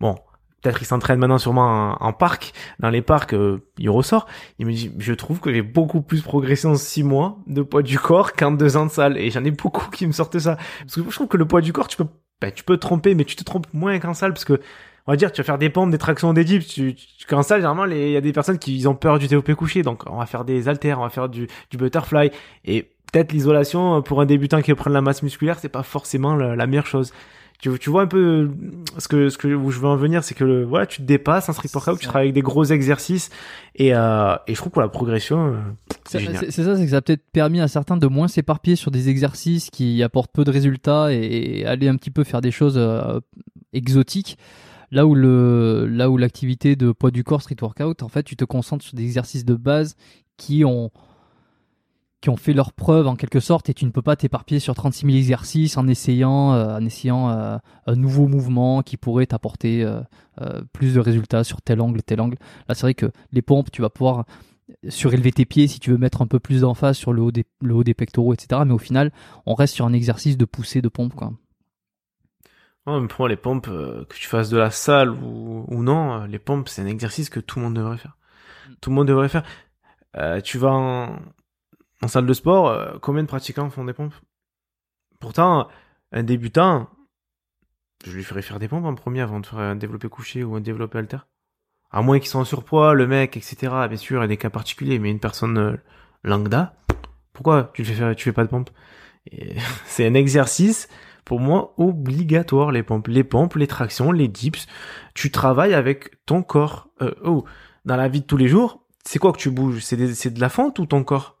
bon, 0.00 0.16
peut-être 0.62 0.80
il 0.80 0.86
s'entraîne 0.86 1.18
maintenant 1.18 1.38
sûrement 1.38 1.96
en, 2.00 2.06
en 2.06 2.12
parc, 2.12 2.52
dans 2.78 2.90
les 2.90 3.02
parcs, 3.02 3.34
euh, 3.34 3.62
il 3.78 3.90
ressort. 3.90 4.26
Il 4.58 4.66
me 4.66 4.72
dit, 4.72 4.92
je 4.98 5.12
trouve 5.12 5.40
que 5.40 5.52
j'ai 5.52 5.62
beaucoup 5.62 6.02
plus 6.02 6.22
progressé 6.22 6.66
en 6.66 6.76
six 6.76 7.02
mois 7.02 7.38
de 7.46 7.62
poids 7.62 7.82
du 7.82 7.98
corps 7.98 8.32
qu'en 8.32 8.52
deux 8.52 8.76
ans 8.76 8.86
de 8.86 8.90
salle 8.90 9.18
et 9.18 9.30
j'en 9.30 9.44
ai 9.44 9.50
beaucoup 9.50 9.90
qui 9.90 10.06
me 10.06 10.12
sortent 10.12 10.38
ça. 10.38 10.56
Parce 10.80 10.94
que 10.94 11.02
je 11.02 11.14
trouve 11.14 11.28
que 11.28 11.36
le 11.36 11.46
poids 11.46 11.60
du 11.60 11.72
corps, 11.72 11.88
tu 11.88 11.96
peux 11.96 12.06
ben, 12.40 12.50
tu 12.50 12.64
peux 12.64 12.76
te 12.76 12.80
tromper, 12.80 13.14
mais 13.14 13.24
tu 13.24 13.36
te 13.36 13.44
trompes 13.44 13.66
moins 13.74 13.98
qu'en 13.98 14.14
salle 14.14 14.32
parce 14.32 14.46
que 14.46 14.60
on 15.06 15.12
va 15.12 15.16
dire, 15.16 15.32
tu 15.32 15.40
vas 15.40 15.44
faire 15.44 15.58
des 15.58 15.70
pompes, 15.70 15.90
des 15.90 15.98
tractions, 15.98 16.32
des 16.32 16.44
dips. 16.44 16.66
Tu, 16.66 16.94
tu, 16.94 17.26
qu'en 17.26 17.42
salle, 17.42 17.60
généralement, 17.60 17.86
il 17.86 18.10
y 18.10 18.16
a 18.16 18.20
des 18.20 18.32
personnes 18.32 18.58
qui 18.58 18.76
ils 18.76 18.88
ont 18.88 18.94
peur 18.94 19.18
du 19.18 19.26
développé 19.26 19.54
couché. 19.54 19.82
Donc, 19.82 20.04
on 20.08 20.18
va 20.18 20.26
faire 20.26 20.44
des 20.44 20.68
haltères, 20.68 21.00
on 21.00 21.02
va 21.02 21.08
faire 21.08 21.28
du, 21.28 21.48
du 21.70 21.76
butterfly. 21.76 22.30
Et 22.64 22.92
peut-être 23.12 23.32
l'isolation, 23.32 24.02
pour 24.02 24.20
un 24.20 24.26
débutant 24.26 24.62
qui 24.62 24.70
veut 24.70 24.76
prendre 24.76 24.94
la 24.94 25.00
masse 25.00 25.22
musculaire, 25.22 25.58
c'est 25.58 25.68
pas 25.68 25.82
forcément 25.82 26.34
la, 26.36 26.56
la 26.56 26.66
meilleure 26.66 26.86
chose. 26.86 27.12
Tu, 27.60 27.78
tu 27.78 27.90
vois 27.90 28.02
un 28.02 28.06
peu 28.06 28.50
ce 28.96 29.06
que 29.06 29.28
ce 29.28 29.36
que 29.36 29.48
où 29.48 29.70
je 29.70 29.80
veux 29.80 29.88
en 29.88 29.96
venir 29.96 30.24
c'est 30.24 30.34
que 30.34 30.44
le, 30.44 30.64
voilà 30.64 30.86
tu 30.86 31.02
te 31.02 31.06
dépasses 31.06 31.50
un 31.50 31.52
street 31.52 31.68
workout 31.74 31.98
tu 31.98 32.06
travailles 32.06 32.28
avec 32.28 32.34
des 32.34 32.40
gros 32.40 32.64
exercices. 32.64 33.28
Et 33.74 33.94
euh, 33.94 34.34
et 34.46 34.54
je 34.54 34.60
trouve 34.60 34.72
que 34.72 34.80
la 34.80 34.88
progression 34.88 35.48
euh, 35.48 35.58
c'est 36.06 36.20
génial. 36.20 36.46
C'est 36.48 36.64
ça, 36.64 36.76
c'est 36.76 36.84
que 36.84 36.90
ça 36.90 36.96
a 36.96 37.00
peut-être 37.02 37.30
permis 37.32 37.60
à 37.60 37.68
certains 37.68 37.98
de 37.98 38.06
moins 38.06 38.28
s'éparpiller 38.28 38.76
sur 38.76 38.90
des 38.90 39.10
exercices 39.10 39.68
qui 39.68 40.02
apportent 40.02 40.32
peu 40.32 40.44
de 40.44 40.50
résultats 40.50 41.12
et, 41.12 41.66
aller 41.66 41.88
un 41.88 41.96
petit 41.96 42.10
peu 42.10 42.24
faire 42.24 42.40
des 42.40 42.50
choses 42.50 42.78
euh, 42.78 43.20
exotiques. 43.74 44.38
Là 44.90 45.06
où 45.06 45.14
le, 45.14 45.86
là 45.86 46.10
où 46.10 46.16
l'activité 46.16 46.76
de 46.76 46.92
poids 46.92 47.10
du 47.10 47.24
corps 47.24 47.42
street 47.42 47.56
workout, 47.60 48.02
en 48.02 48.08
fait, 48.08 48.24
tu 48.24 48.36
te 48.36 48.44
concentres 48.44 48.84
sur 48.84 48.96
des 48.96 49.04
exercices 49.04 49.44
de 49.44 49.54
base 49.54 49.96
qui 50.36 50.64
ont, 50.64 50.90
qui 52.20 52.28
ont 52.28 52.36
fait 52.36 52.52
leur 52.52 52.72
preuve 52.72 53.06
en 53.06 53.16
quelque 53.16 53.40
sorte 53.40 53.68
et 53.70 53.74
tu 53.74 53.86
ne 53.86 53.90
peux 53.90 54.02
pas 54.02 54.14
t'éparpiller 54.14 54.60
sur 54.60 54.74
36 54.74 55.06
000 55.06 55.16
exercices 55.16 55.76
en 55.76 55.88
essayant, 55.88 56.52
euh, 56.52 56.76
en 56.76 56.84
essayant 56.84 57.30
euh, 57.30 57.56
un 57.86 57.96
nouveau 57.96 58.28
mouvement 58.28 58.82
qui 58.82 58.96
pourrait 58.96 59.26
t'apporter 59.26 59.82
euh, 59.82 60.02
plus 60.72 60.94
de 60.94 61.00
résultats 61.00 61.44
sur 61.44 61.62
tel 61.62 61.80
angle, 61.80 62.02
tel 62.02 62.20
angle. 62.20 62.36
Là, 62.68 62.74
c'est 62.74 62.82
vrai 62.82 62.94
que 62.94 63.10
les 63.32 63.42
pompes, 63.42 63.70
tu 63.70 63.80
vas 63.80 63.90
pouvoir 63.90 64.26
surélever 64.88 65.32
tes 65.32 65.46
pieds 65.46 65.66
si 65.66 65.80
tu 65.80 65.90
veux 65.90 65.98
mettre 65.98 66.22
un 66.22 66.26
peu 66.26 66.38
plus 66.38 66.60
d'emphase 66.60 66.96
sur 66.96 67.12
le 67.12 67.22
haut, 67.22 67.32
des, 67.32 67.44
le 67.62 67.74
haut 67.74 67.84
des 67.84 67.94
pectoraux, 67.94 68.34
etc. 68.34 68.62
Mais 68.66 68.72
au 68.72 68.78
final, 68.78 69.12
on 69.46 69.54
reste 69.54 69.74
sur 69.74 69.86
un 69.86 69.92
exercice 69.92 70.36
de 70.36 70.44
poussée 70.44 70.82
de 70.82 70.88
pompe. 70.88 71.14
Quoi. 71.14 71.32
Pour 72.84 73.00
moi, 73.18 73.28
les 73.28 73.36
pompes, 73.36 73.66
que 73.66 74.14
tu 74.14 74.26
fasses 74.26 74.50
de 74.50 74.58
la 74.58 74.70
salle 74.70 75.10
ou, 75.10 75.64
ou 75.68 75.82
non, 75.82 76.24
les 76.24 76.38
pompes, 76.38 76.68
c'est 76.68 76.82
un 76.82 76.86
exercice 76.86 77.30
que 77.30 77.40
tout 77.40 77.58
le 77.58 77.64
monde 77.64 77.74
devrait 77.74 77.98
faire. 77.98 78.16
Tout 78.80 78.90
le 78.90 78.96
monde 78.96 79.08
devrait 79.08 79.28
faire. 79.28 79.44
tu 80.42 80.58
vas 80.58 80.72
en, 80.72 81.18
en 82.02 82.08
salle 82.08 82.26
de 82.26 82.32
sport, 82.32 82.68
euh, 82.68 82.98
combien 83.00 83.22
de 83.22 83.28
pratiquants 83.28 83.70
font 83.70 83.84
des 83.84 83.92
pompes? 83.92 84.14
Pourtant, 85.20 85.68
un 86.12 86.22
débutant, 86.22 86.88
je 88.04 88.12
lui 88.12 88.24
ferais 88.24 88.42
faire 88.42 88.58
des 88.58 88.68
pompes 88.68 88.86
en 88.86 88.94
premier 88.94 89.20
avant 89.20 89.40
de 89.40 89.46
faire 89.46 89.58
un 89.58 89.76
développé 89.76 90.08
couché 90.08 90.42
ou 90.44 90.56
un 90.56 90.60
développé 90.60 90.98
alter. 90.98 91.18
À 91.90 92.02
moins 92.02 92.18
qu'ils 92.18 92.28
soient 92.28 92.40
en 92.40 92.44
surpoids, 92.44 92.94
le 92.94 93.06
mec, 93.06 93.36
etc. 93.36 93.56
Bien 93.88 93.96
sûr, 93.96 94.20
il 94.20 94.22
y 94.22 94.24
a 94.24 94.28
des 94.28 94.36
cas 94.36 94.50
particuliers, 94.50 94.98
mais 94.98 95.10
une 95.10 95.20
personne 95.20 95.58
euh, 95.58 95.76
lambda, 96.22 96.74
pourquoi 97.32 97.70
tu 97.74 97.82
tu 97.82 98.24
fais 98.24 98.32
pas 98.32 98.44
de 98.44 98.50
pompes? 98.50 98.70
C'est 99.84 100.06
un 100.06 100.14
exercice 100.14 100.88
pour 101.24 101.40
moi 101.40 101.74
obligatoire 101.76 102.72
les 102.72 102.82
pompes, 102.82 103.08
les 103.08 103.24
pompes, 103.24 103.56
les 103.56 103.66
tractions, 103.66 104.12
les 104.12 104.28
dips. 104.28 104.66
Tu 105.14 105.30
travailles 105.30 105.74
avec 105.74 106.24
ton 106.26 106.42
corps. 106.42 106.88
Euh, 107.02 107.14
oh, 107.24 107.44
dans 107.84 107.96
la 107.96 108.08
vie 108.08 108.20
de 108.20 108.26
tous 108.26 108.36
les 108.36 108.48
jours, 108.48 108.84
c'est 109.04 109.18
quoi 109.18 109.32
que 109.32 109.38
tu 109.38 109.50
bouges? 109.50 109.80
C'est 109.80 109.96
de 109.96 110.40
la 110.40 110.48
fente 110.48 110.78
ou 110.78 110.86
ton 110.86 111.04
corps? 111.04 111.38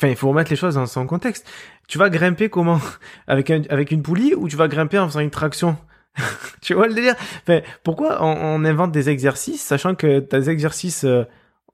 Enfin, 0.00 0.08
il 0.08 0.16
faut 0.16 0.30
remettre 0.30 0.48
les 0.48 0.56
choses 0.56 0.76
dans 0.76 0.86
son 0.86 1.06
contexte. 1.06 1.46
Tu 1.86 1.98
vas 1.98 2.08
grimper 2.08 2.48
comment 2.48 2.80
avec 3.26 3.50
avec 3.50 3.90
une 3.90 4.02
poulie 4.02 4.34
ou 4.34 4.48
tu 4.48 4.56
vas 4.56 4.66
grimper 4.66 4.98
en 4.98 5.06
faisant 5.06 5.20
une 5.20 5.30
traction? 5.30 5.76
Tu 6.62 6.72
vois 6.72 6.88
le 6.88 6.94
délire? 6.94 7.16
Enfin, 7.42 7.60
Pourquoi 7.84 8.24
on, 8.24 8.64
invente 8.64 8.92
des 8.92 9.10
exercices 9.10 9.62
sachant 9.62 9.94
que 9.94 10.20
des 10.20 10.48
exercices 10.48 11.04
euh, 11.04 11.24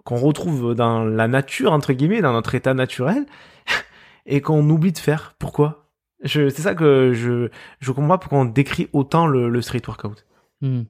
qu'on 0.04 0.16
retrouve 0.16 0.74
dans 0.74 1.04
la 1.04 1.28
nature 1.28 1.72
entre 1.72 1.92
guillemets, 1.92 2.20
dans 2.20 2.32
notre 2.32 2.56
état 2.56 2.74
naturel, 2.74 3.26
et 4.26 4.40
qu'on 4.40 4.68
oublie 4.70 4.90
de 4.90 4.98
faire? 4.98 5.36
Pourquoi? 5.38 5.86
C'est 6.24 6.50
ça 6.50 6.74
que 6.74 7.12
je 7.14 7.48
je 7.78 7.92
comprends 7.92 8.16
pas 8.16 8.18
pourquoi 8.18 8.40
on 8.40 8.44
décrit 8.44 8.88
autant 8.92 9.28
le, 9.28 9.62
street 9.62 9.82
workout. 9.86 10.26
Hmm. 10.62 10.82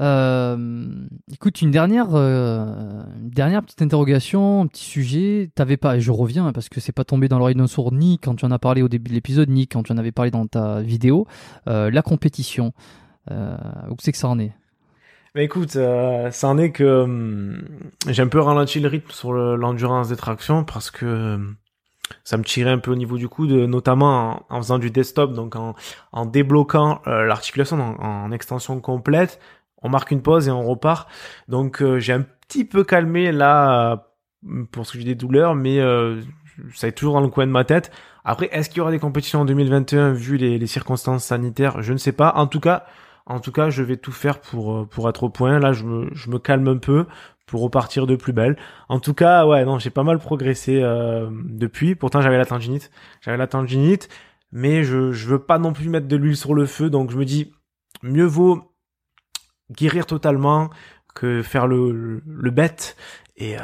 Euh, 0.00 0.56
écoute, 1.30 1.60
une 1.60 1.70
dernière, 1.70 2.14
euh, 2.14 3.02
dernière 3.20 3.62
petite 3.62 3.82
interrogation, 3.82 4.62
un 4.62 4.66
petit 4.66 4.84
sujet. 4.84 5.50
T'avais 5.54 5.76
pas, 5.76 5.96
et 5.96 6.00
je 6.00 6.10
reviens 6.10 6.52
parce 6.52 6.68
que 6.68 6.80
c'est 6.80 6.92
pas 6.92 7.04
tombé 7.04 7.28
dans 7.28 7.38
l'oreille 7.38 7.54
d'un 7.54 7.66
sourd 7.66 7.92
ni 7.92 8.18
quand 8.18 8.34
tu 8.34 8.46
en 8.46 8.50
as 8.50 8.58
parlé 8.58 8.80
au 8.82 8.88
début 8.88 9.10
de 9.10 9.14
l'épisode, 9.14 9.50
ni 9.50 9.68
quand 9.68 9.82
tu 9.82 9.92
en 9.92 9.98
avais 9.98 10.12
parlé 10.12 10.30
dans 10.30 10.46
ta 10.46 10.80
vidéo. 10.80 11.26
Euh, 11.68 11.90
la 11.90 12.02
compétition, 12.02 12.72
où 13.30 13.96
c'est 14.00 14.12
que 14.12 14.18
ça 14.18 14.28
en 14.28 14.38
est? 14.38 14.52
Mais 15.34 15.44
écoute, 15.44 15.70
ça 15.70 16.48
en 16.48 16.58
est 16.58 16.72
que 16.72 17.02
hum, 17.02 17.62
j'ai 18.08 18.22
un 18.22 18.26
peu 18.26 18.40
ralenti 18.40 18.80
le 18.80 18.88
rythme 18.88 19.10
sur 19.10 19.32
l'endurance 19.32 20.08
des 20.08 20.16
tractions 20.16 20.64
parce 20.64 20.90
que 20.90 21.34
hum, 21.34 21.56
ça 22.24 22.36
me 22.38 22.42
tirait 22.42 22.70
un 22.70 22.78
peu 22.78 22.90
au 22.90 22.96
niveau 22.96 23.18
du 23.18 23.28
coude, 23.28 23.52
notamment 23.52 24.44
en, 24.48 24.56
faisant 24.62 24.78
du 24.78 24.90
desktop, 24.90 25.34
donc 25.34 25.54
en, 25.54 26.26
débloquant 26.26 27.02
l'articulation 27.06 27.78
en, 27.78 28.32
extension 28.32 28.80
complète, 28.80 29.38
on 29.82 29.88
marque 29.88 30.10
une 30.10 30.22
pause 30.22 30.48
et 30.48 30.50
on 30.50 30.62
repart. 30.62 31.08
Donc 31.48 31.82
euh, 31.82 31.98
j'ai 31.98 32.12
un 32.12 32.22
petit 32.22 32.64
peu 32.64 32.84
calmé 32.84 33.32
là 33.32 33.92
euh, 34.46 34.64
pour 34.70 34.86
ce 34.86 34.92
que 34.92 34.98
j'ai 34.98 35.04
des 35.04 35.14
douleurs, 35.14 35.54
mais 35.54 35.80
euh, 35.80 36.20
ça 36.74 36.88
est 36.88 36.92
toujours 36.92 37.14
dans 37.14 37.20
le 37.20 37.28
coin 37.28 37.46
de 37.46 37.52
ma 37.52 37.64
tête. 37.64 37.90
Après, 38.24 38.48
est-ce 38.52 38.68
qu'il 38.68 38.78
y 38.78 38.80
aura 38.80 38.90
des 38.90 38.98
compétitions 38.98 39.40
en 39.40 39.44
2021 39.44 40.12
vu 40.12 40.36
les, 40.36 40.66
circonstances 40.66 41.24
sanitaires? 41.24 41.82
Je 41.82 41.92
ne 41.92 41.98
sais 41.98 42.12
pas. 42.12 42.32
En 42.36 42.46
tout 42.46 42.60
cas, 42.60 42.84
en 43.26 43.40
tout 43.40 43.52
cas, 43.52 43.70
je 43.70 43.82
vais 43.82 43.96
tout 43.96 44.12
faire 44.12 44.40
pour 44.40 44.86
pour 44.88 45.08
être 45.08 45.22
au 45.22 45.30
point. 45.30 45.58
Là, 45.58 45.72
je 45.72 45.84
me, 45.84 46.10
je 46.12 46.30
me 46.30 46.38
calme 46.38 46.68
un 46.68 46.76
peu 46.76 47.06
pour 47.46 47.62
repartir 47.62 48.06
de 48.06 48.16
plus 48.16 48.32
belle. 48.32 48.56
En 48.88 49.00
tout 49.00 49.14
cas, 49.14 49.46
ouais, 49.46 49.64
non, 49.64 49.78
j'ai 49.78 49.90
pas 49.90 50.02
mal 50.02 50.18
progressé 50.18 50.80
depuis. 51.30 51.94
Pourtant, 51.94 52.20
j'avais 52.20 52.36
la 52.36 52.44
tendinite, 52.44 52.90
j'avais 53.22 53.38
la 53.38 53.46
tendinite, 53.46 54.08
mais 54.52 54.84
je 54.84 55.12
je 55.12 55.28
veux 55.28 55.38
pas 55.38 55.58
non 55.58 55.72
plus 55.72 55.88
mettre 55.88 56.06
de 56.06 56.16
l'huile 56.16 56.36
sur 56.36 56.54
le 56.54 56.66
feu, 56.66 56.90
donc 56.90 57.10
je 57.10 57.16
me 57.16 57.24
dis 57.24 57.52
mieux 58.02 58.24
vaut 58.24 58.69
guérir 59.70 60.06
totalement 60.06 60.70
que 61.14 61.42
faire 61.42 61.66
le, 61.66 62.22
le 62.24 62.50
bête 62.50 62.96
et, 63.36 63.56
euh, 63.56 63.62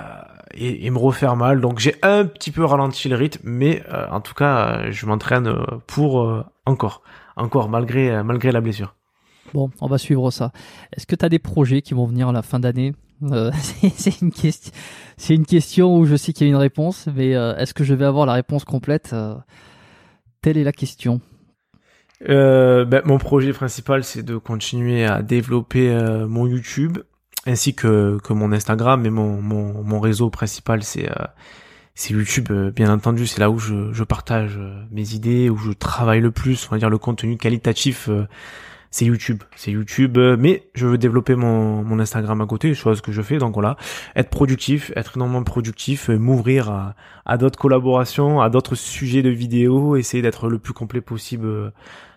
et, 0.54 0.90
me 0.90 0.98
refaire 0.98 1.36
mal. 1.36 1.60
Donc 1.60 1.78
j'ai 1.78 1.94
un 2.02 2.24
petit 2.24 2.50
peu 2.50 2.64
ralenti 2.64 3.08
le 3.08 3.16
rythme, 3.16 3.42
mais 3.44 3.82
euh, 3.92 4.06
en 4.10 4.20
tout 4.20 4.34
cas, 4.34 4.90
je 4.90 5.06
m'entraîne 5.06 5.54
pour 5.86 6.22
euh, 6.22 6.44
encore, 6.64 7.02
encore 7.36 7.68
malgré 7.68 8.22
malgré 8.22 8.52
la 8.52 8.60
blessure. 8.60 8.94
Bon, 9.54 9.70
on 9.80 9.86
va 9.86 9.98
suivre 9.98 10.30
ça. 10.30 10.52
Est-ce 10.96 11.06
que 11.06 11.14
tu 11.14 11.24
as 11.24 11.28
des 11.28 11.38
projets 11.38 11.82
qui 11.82 11.94
vont 11.94 12.06
venir 12.06 12.28
à 12.28 12.32
la 12.32 12.42
fin 12.42 12.58
d'année? 12.58 12.94
C'est 13.94 14.20
une 14.20 14.32
question. 14.32 14.72
C'est 15.16 15.34
une 15.34 15.46
question 15.46 15.96
où 15.96 16.04
je 16.04 16.16
sais 16.16 16.32
qu'il 16.32 16.46
y 16.46 16.50
a 16.50 16.52
une 16.52 16.60
réponse, 16.60 17.08
mais 17.14 17.30
est-ce 17.30 17.72
que 17.72 17.84
je 17.84 17.94
vais 17.94 18.04
avoir 18.04 18.26
la 18.26 18.34
réponse 18.34 18.64
complète? 18.64 19.14
Telle 20.42 20.58
est 20.58 20.64
la 20.64 20.72
question 20.72 21.20
euh, 22.28 22.84
ben, 22.84 23.02
Mon 23.04 23.18
projet 23.18 23.52
principal, 23.52 24.04
c'est 24.04 24.22
de 24.22 24.36
continuer 24.36 25.04
à 25.04 25.22
développer 25.22 25.90
euh, 25.90 26.26
mon 26.26 26.46
YouTube 26.46 26.98
ainsi 27.46 27.74
que, 27.74 28.18
que 28.24 28.32
mon 28.32 28.52
Instagram, 28.52 29.00
mais 29.02 29.10
mon, 29.10 29.40
mon, 29.40 29.82
mon 29.82 30.00
réseau 30.00 30.30
principal, 30.30 30.82
c'est 30.82 31.08
euh, 31.10 31.24
c'est 31.94 32.12
YouTube, 32.12 32.48
euh, 32.50 32.70
bien 32.70 32.92
entendu. 32.92 33.26
C'est 33.26 33.40
là 33.40 33.50
où 33.50 33.58
je, 33.58 33.92
je 33.92 34.04
partage 34.04 34.58
mes 34.90 35.14
idées, 35.14 35.48
où 35.48 35.56
je 35.56 35.72
travaille 35.72 36.20
le 36.20 36.30
plus, 36.30 36.66
on 36.68 36.74
va 36.74 36.78
dire 36.78 36.90
le 36.90 36.98
contenu 36.98 37.36
qualitatif 37.36 38.08
c'est 38.90 39.04
YouTube, 39.04 39.42
c'est 39.56 39.72
YouTube, 39.72 40.16
mais 40.16 40.70
je 40.74 40.86
veux 40.86 40.96
développer 40.96 41.34
mon, 41.34 41.82
mon 41.82 41.98
Instagram 41.98 42.40
à 42.40 42.46
côté, 42.46 42.72
chose 42.72 43.02
que 43.02 43.12
je 43.12 43.20
fais, 43.20 43.36
donc 43.36 43.52
voilà, 43.52 43.76
être 44.14 44.30
productif, 44.30 44.90
être 44.96 45.16
énormément 45.16 45.42
productif, 45.42 46.08
m'ouvrir 46.08 46.70
à, 46.70 46.94
à 47.26 47.36
d'autres 47.36 47.58
collaborations, 47.58 48.40
à 48.40 48.48
d'autres 48.48 48.74
sujets 48.74 49.22
de 49.22 49.28
vidéos, 49.28 49.96
essayer 49.96 50.22
d'être 50.22 50.48
le 50.48 50.58
plus 50.58 50.72
complet 50.72 51.02
possible 51.02 51.72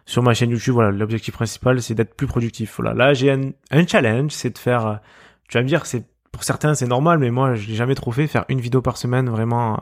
sur 0.09 0.23
ma 0.23 0.33
chaîne 0.33 0.49
YouTube. 0.49 0.73
Voilà, 0.73 0.91
l'objectif 0.91 1.33
principal, 1.33 1.81
c'est 1.81 1.93
d'être 1.93 2.15
plus 2.15 2.27
productif. 2.27 2.75
Voilà, 2.77 2.93
là, 2.93 3.13
j'ai 3.13 3.31
un, 3.31 3.51
un 3.71 3.87
challenge, 3.87 4.31
c'est 4.31 4.49
de 4.49 4.57
faire. 4.57 4.99
Tu 5.47 5.57
vas 5.57 5.63
me 5.63 5.67
dire, 5.67 5.85
c'est 5.85 6.03
pour 6.31 6.43
certains, 6.43 6.73
c'est 6.73 6.87
normal, 6.87 7.19
mais 7.19 7.29
moi, 7.29 7.53
je 7.53 7.67
l'ai 7.67 7.75
jamais 7.75 7.95
trop 7.95 8.11
fait. 8.11 8.25
Faire 8.27 8.45
une 8.49 8.59
vidéo 8.59 8.81
par 8.81 8.97
semaine, 8.97 9.29
vraiment 9.29 9.79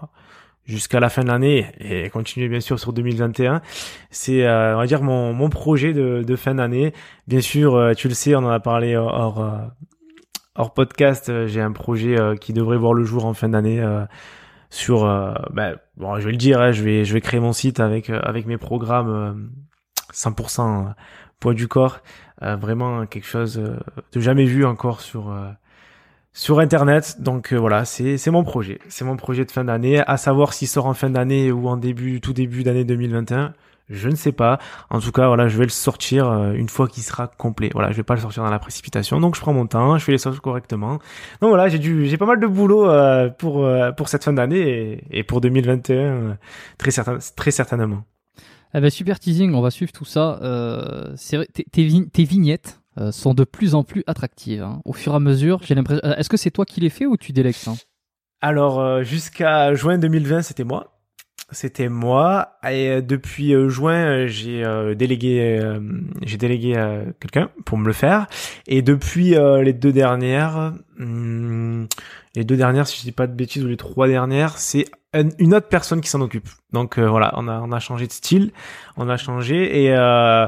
jusqu'à 0.66 1.00
la 1.00 1.08
fin 1.08 1.24
de 1.24 1.30
l'année 1.30 1.66
et 1.80 2.10
continuer 2.10 2.50
bien 2.50 2.60
sûr 2.60 2.78
sur 2.78 2.92
2021. 2.92 3.62
C'est, 4.10 4.46
euh, 4.46 4.76
on 4.76 4.80
va 4.80 4.86
dire, 4.86 5.02
mon, 5.02 5.32
mon 5.32 5.50
projet 5.50 5.94
de, 5.94 6.24
de 6.28 6.36
fin 6.36 6.56
d'année. 6.56 6.94
Bien 7.28 7.40
sûr, 7.40 7.76
euh, 7.76 7.94
tu 7.94 8.10
le 8.10 8.14
sais, 8.14 8.36
on 8.36 8.40
en 8.40 8.50
a 8.50 8.60
parlé 8.60 8.98
hors, 8.98 9.42
euh, 9.42 9.60
hors 10.56 10.74
podcast. 10.74 11.48
J'ai 11.48 11.62
un 11.62 11.72
projet 11.72 12.18
qui 12.42 12.52
devrait 12.52 12.78
voir 12.78 12.94
le 12.94 13.06
jour 13.06 13.26
en 13.26 13.34
fin 13.34 13.48
d'année. 13.48 13.82
sur, 14.70 15.06
ben, 15.54 15.78
bon, 15.96 16.20
je 16.20 16.26
vais 16.26 16.32
le 16.32 16.38
dire, 16.38 16.60
hein, 16.60 16.72
je 16.74 16.84
vais, 16.84 17.06
je 17.06 17.14
vais 17.14 17.22
créer 17.22 17.40
mon 17.40 17.54
site 17.54 17.80
avec 17.80 18.10
avec 18.10 18.46
mes 18.46 18.58
programmes 18.58 19.50
100% 20.14 20.94
poids 21.40 21.54
du 21.54 21.68
corps, 21.68 22.00
euh, 22.44 22.56
vraiment 22.56 23.06
quelque 23.06 23.28
chose 23.28 23.58
euh, 23.58 23.78
de 24.14 24.20
jamais 24.20 24.46
vu 24.46 24.66
encore 24.66 25.02
sur 25.02 25.32
euh, 25.32 25.50
sur 26.34 26.60
internet. 26.60 27.18
Donc 27.20 27.54
voilà, 27.54 27.86
c'est 27.86 28.18
c'est 28.18 28.32
mon 28.32 28.44
projet, 28.44 28.80
c'est 28.90 29.06
mon 29.06 29.18
projet 29.18 29.46
de 29.46 29.52
fin 29.52 29.64
d'année. 29.64 30.00
À 30.06 30.18
savoir 30.18 30.54
s'il 30.54 30.68
sort 30.68 30.86
en 30.86 30.94
fin 30.94 31.10
d'année 31.10 31.52
ou 31.52 31.68
en 31.68 31.78
début 31.78 32.22
tout 32.22 32.34
début 32.34 32.64
d'année 32.64 32.84
2021. 32.84 33.54
Je 33.90 34.10
ne 34.10 34.16
sais 34.16 34.34
pas. 34.34 34.60
En 34.90 35.00
tout 35.00 35.14
cas, 35.14 35.28
voilà, 35.28 35.48
je 35.48 35.58
vais 35.58 35.64
le 35.64 35.70
sortir 35.70 36.30
une 36.54 36.68
fois 36.68 36.90
qu'il 36.90 37.04
sera 37.04 37.28
complet. 37.28 37.70
Voilà, 37.74 37.90
je 37.92 37.96
vais 37.96 38.04
pas 38.04 38.16
le 38.16 38.20
sortir 38.20 38.44
dans 38.44 38.50
la 38.50 38.60
précipitation. 38.60 39.22
Donc 39.22 39.36
je 39.36 39.42
prends 39.42 39.54
mon 39.54 39.66
temps, 39.66 39.98
je 39.98 40.04
fais 40.04 40.12
les 40.12 40.18
choses 40.18 40.42
correctement. 40.42 41.00
Donc 41.40 41.50
voilà, 41.50 41.70
j'ai 41.70 41.80
du, 41.80 42.06
j'ai 42.06 42.18
pas 42.18 42.26
mal 42.26 42.40
de 42.40 42.48
boulot 42.48 42.86
pour 43.38 43.66
pour 43.96 44.10
cette 44.10 44.26
fin 44.26 44.34
d'année 44.34 45.04
et, 45.10 45.20
et 45.20 45.24
pour 45.24 45.40
2021 45.40 46.38
très 46.78 46.92
certain, 46.92 47.20
très 47.38 47.52
certainement. 47.52 48.04
Eh 48.74 48.82
ben, 48.82 48.90
super 48.90 49.20
teasing, 49.20 49.54
on 49.54 49.62
va 49.62 49.72
suivre 49.72 49.92
tout 49.92 50.06
ça. 50.06 50.40
Euh, 50.42 51.16
tes, 51.54 51.64
tes 51.64 51.84
vi- 51.86 52.10
tes 52.10 52.24
vignettes 52.24 52.82
euh, 53.00 53.12
sont 53.12 53.34
de 53.34 53.44
plus 53.44 53.76
en 53.76 53.84
plus 53.84 54.04
attractives. 54.08 54.62
hein. 54.64 54.82
Au 54.86 54.94
fur 54.94 55.14
et 55.14 55.16
à 55.16 55.20
mesure, 55.20 55.60
j'ai 55.64 55.74
l'impression. 55.76 56.02
euh, 56.06 56.16
Est-ce 56.16 56.30
que 56.30 56.38
c'est 56.38 56.52
toi 56.52 56.66
qui 56.66 56.82
les 56.82 56.90
fais 56.90 57.06
ou 57.06 57.16
tu 57.18 57.32
délègues 57.32 57.56
ça 57.56 57.74
Alors, 58.42 58.80
euh, 58.80 59.04
jusqu'à 59.04 59.74
juin 59.74 59.98
2020, 59.98 60.42
c'était 60.42 60.64
moi. 60.66 60.94
C'était 61.52 61.88
moi. 61.88 62.58
Et 62.70 63.02
depuis 63.02 63.54
juin, 63.70 64.28
j'ai 64.28 64.66
délégué, 64.98 65.62
j'ai 66.26 66.36
délégué 66.38 66.74
quelqu'un 67.22 67.50
pour 67.64 67.78
me 67.78 67.88
le 67.88 67.94
faire. 67.94 68.28
Et 68.68 68.82
depuis 68.82 69.30
les 69.64 69.72
deux 69.72 69.94
dernières, 69.94 70.74
hum, 71.00 71.88
les 72.38 72.44
deux 72.46 72.56
dernières, 72.56 72.88
si 72.88 73.00
je 73.00 73.04
dis 73.04 73.12
pas 73.12 73.26
de 73.28 73.34
bêtises, 73.34 73.64
ou 73.64 73.68
les 73.68 73.78
trois 73.78 74.08
dernières, 74.08 74.58
c'est 74.58 74.86
un- 75.14 75.30
une 75.40 75.54
autre 75.56 75.68
personne 75.68 76.02
qui 76.02 76.10
s'en 76.10 76.22
occupe. 76.22 76.48
Donc 76.72 76.98
euh, 77.00 77.10
voilà, 77.10 77.34
on 77.36 77.48
a, 77.48 77.60
on 77.62 77.72
a 77.72 77.80
changé 77.80 78.06
de 78.08 78.12
style, 78.12 78.52
on 78.96 79.10
a 79.10 79.18
changé 79.18 79.84
et 79.84 79.94
euh, 79.96 80.46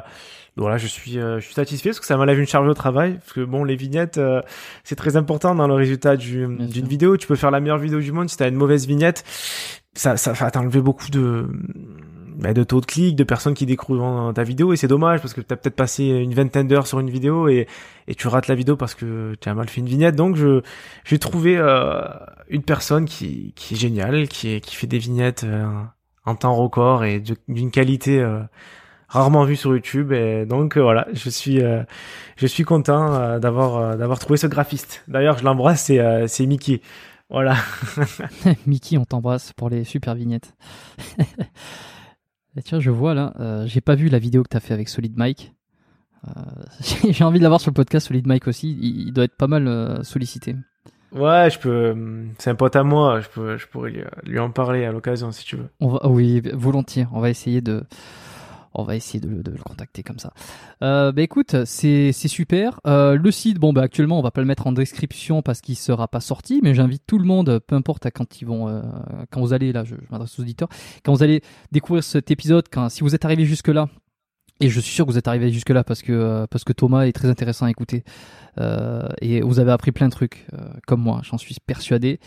voilà, 0.55 0.77
je 0.77 0.87
suis, 0.87 1.17
euh, 1.17 1.39
je 1.39 1.45
suis 1.45 1.53
satisfait 1.55 1.89
parce 1.89 1.99
que 1.99 2.05
ça 2.05 2.15
m'enlève 2.17 2.37
une 2.39 2.45
charge 2.47 2.67
au 2.67 2.73
travail. 2.73 3.15
Parce 3.15 3.33
que 3.33 3.41
bon, 3.43 3.63
les 3.63 3.75
vignettes, 3.75 4.17
euh, 4.19 4.41
c'est 4.83 4.95
très 4.95 5.15
important 5.17 5.55
dans 5.55 5.67
le 5.67 5.73
résultat 5.73 6.15
d'une 6.15 6.67
vidéo. 6.67 7.17
Tu 7.17 7.25
peux 7.27 7.35
faire 7.35 7.49
la 7.51 7.59
meilleure 7.59 7.77
vidéo 7.79 7.99
du 7.99 8.11
monde 8.11 8.29
si 8.29 8.37
t'as 8.37 8.49
une 8.49 8.55
mauvaise 8.55 8.85
vignette, 8.85 9.23
ça, 9.95 10.15
ça 10.15 10.33
va 10.33 10.51
t'enlever 10.51 10.81
beaucoup 10.81 11.09
de, 11.09 11.47
bah, 12.39 12.53
de 12.53 12.63
taux 12.63 12.81
de 12.81 12.85
clics, 12.85 13.15
de 13.15 13.23
personnes 13.23 13.53
qui 13.53 13.65
découvrent 13.65 14.31
ta 14.33 14.43
vidéo 14.43 14.73
et 14.73 14.77
c'est 14.77 14.87
dommage 14.87 15.21
parce 15.21 15.33
que 15.33 15.41
t'as 15.41 15.55
peut-être 15.55 15.75
passé 15.75 16.05
une 16.05 16.33
vingtaine 16.33 16.67
d'heures 16.67 16.87
sur 16.87 16.99
une 16.99 17.09
vidéo 17.09 17.47
et, 17.47 17.67
et 18.07 18.15
tu 18.15 18.27
rates 18.27 18.47
la 18.47 18.55
vidéo 18.55 18.75
parce 18.75 18.95
que 18.95 19.35
tu 19.39 19.49
as 19.49 19.53
mal 19.53 19.69
fait 19.69 19.81
une 19.81 19.87
vignette. 19.87 20.15
Donc 20.15 20.35
je, 20.35 20.61
j'ai 21.03 21.19
trouvé 21.19 21.57
euh, 21.57 22.01
une 22.49 22.63
personne 22.63 23.05
qui, 23.05 23.53
qui 23.55 23.75
est 23.75 23.77
géniale, 23.77 24.27
qui, 24.27 24.59
qui 24.61 24.75
fait 24.75 24.87
des 24.87 24.99
vignettes 24.99 25.43
euh, 25.43 25.67
en 26.25 26.35
temps 26.35 26.55
record 26.55 27.03
et 27.03 27.21
d'une 27.47 27.71
qualité 27.71 28.19
euh, 28.19 28.39
rarement 29.09 29.43
vue 29.43 29.55
sur 29.55 29.73
YouTube. 29.73 30.13
Et 30.13 30.45
donc 30.45 30.77
euh, 30.77 30.81
voilà, 30.81 31.07
je 31.13 31.29
suis, 31.29 31.61
euh, 31.61 31.83
je 32.37 32.47
suis 32.47 32.63
content 32.63 33.13
euh, 33.13 33.39
d'avoir, 33.39 33.97
d'avoir 33.97 34.19
trouvé 34.19 34.37
ce 34.37 34.47
graphiste. 34.47 35.03
D'ailleurs, 35.07 35.37
je 35.37 35.43
l'embrasse, 35.43 35.85
c'est, 35.85 36.27
c'est 36.27 36.45
Mickey. 36.45 36.81
Voilà. 37.29 37.55
Mickey, 38.67 38.97
on 38.97 39.05
t'embrasse 39.05 39.51
pour 39.53 39.69
les 39.69 39.83
super 39.83 40.15
vignettes. 40.15 40.53
Et 42.57 42.61
tiens, 42.61 42.79
je 42.79 42.91
vois 42.91 43.13
là, 43.13 43.33
euh, 43.39 43.65
j'ai 43.67 43.81
pas 43.81 43.95
vu 43.95 44.09
la 44.09 44.19
vidéo 44.19 44.43
que 44.43 44.49
t'as 44.49 44.59
fait 44.59 44.73
avec 44.73 44.89
Solid 44.89 45.15
Mike. 45.17 45.53
Euh, 46.27 46.31
j'ai 47.09 47.23
envie 47.23 47.39
de 47.39 47.43
l'avoir 47.43 47.61
sur 47.61 47.71
le 47.71 47.75
podcast 47.75 48.07
Solid 48.07 48.25
Mike 48.27 48.47
aussi. 48.47 48.77
Il, 48.81 49.07
il 49.07 49.13
doit 49.13 49.25
être 49.25 49.37
pas 49.37 49.47
mal 49.47 49.67
euh, 49.67 50.03
sollicité. 50.03 50.55
Ouais, 51.11 51.49
je 51.49 51.59
peux. 51.59 51.95
C'est 52.37 52.49
un 52.49 52.55
pote 52.55 52.75
à 52.75 52.83
moi. 52.83 53.19
Je 53.19 53.29
peux, 53.29 53.57
je 53.57 53.67
pourrais 53.67 53.91
lui, 53.91 54.03
lui 54.25 54.39
en 54.39 54.51
parler 54.51 54.85
à 54.85 54.91
l'occasion 54.91 55.31
si 55.31 55.45
tu 55.45 55.55
veux. 55.55 55.69
On 55.79 55.87
va, 55.87 56.07
oui, 56.07 56.41
volontiers. 56.53 57.07
On 57.13 57.19
va 57.19 57.29
essayer 57.29 57.61
de, 57.61 57.83
on 58.73 58.83
va 58.83 58.95
essayer 58.95 59.19
de, 59.19 59.27
le- 59.29 59.57
contacter 59.63 60.03
comme 60.03 60.19
ça. 60.19 60.33
Euh, 60.81 61.11
bah 61.11 61.21
écoute, 61.21 61.65
c'est 61.65 62.11
super. 62.11 62.79
Euh, 62.85 63.15
le 63.15 63.31
site, 63.31 63.59
bon 63.59 63.73
bah 63.73 63.81
actuellement, 63.81 64.19
on 64.19 64.21
va 64.21 64.31
pas 64.31 64.41
le 64.41 64.47
mettre 64.47 64.67
en 64.67 64.71
description 64.71 65.41
parce 65.41 65.61
qu'il 65.61 65.75
sera 65.75 66.07
pas 66.07 66.19
sorti, 66.19 66.59
mais 66.63 66.73
j'invite 66.73 67.03
tout 67.05 67.19
le 67.19 67.25
monde, 67.25 67.59
peu 67.65 67.75
importe 67.75 68.05
à 68.05 68.11
quand 68.11 68.41
ils 68.41 68.45
vont, 68.45 68.67
euh, 68.67 68.81
quand 69.31 69.41
vous 69.41 69.53
allez 69.53 69.71
là, 69.71 69.83
je, 69.83 69.95
m'adresse 70.11 70.39
aux 70.39 70.43
auditeurs, 70.43 70.69
quand 71.03 71.13
vous 71.13 71.23
allez 71.23 71.41
découvrir 71.71 72.03
cet 72.03 72.31
épisode, 72.31 72.65
quand 72.71 72.89
si 72.89 73.01
vous 73.01 73.15
êtes 73.15 73.25
arrivé 73.25 73.45
jusque 73.45 73.69
là. 73.69 73.87
Et 74.61 74.67
je 74.67 74.81
suis 74.81 74.93
sûr 74.93 75.05
que 75.05 75.11
vous 75.11 75.17
êtes 75.17 75.29
arrivé 75.29 75.53
jusque 75.53 75.69
là 75.69 75.85
parce 75.85 76.01
que 76.01 76.11
euh, 76.11 76.45
parce 76.47 76.65
que 76.65 76.73
Thomas 76.73 77.03
est 77.03 77.13
très 77.13 77.29
intéressant 77.29 77.65
à 77.65 77.71
écouter 77.71 78.03
et 79.21 79.39
vous 79.39 79.59
avez 79.59 79.71
appris 79.71 79.93
plein 79.93 80.07
de 80.07 80.11
trucs 80.11 80.45
comme 80.85 81.01
moi, 81.01 81.21
j'en 81.23 81.37
suis 81.37 81.55
persuadé. 81.65 82.19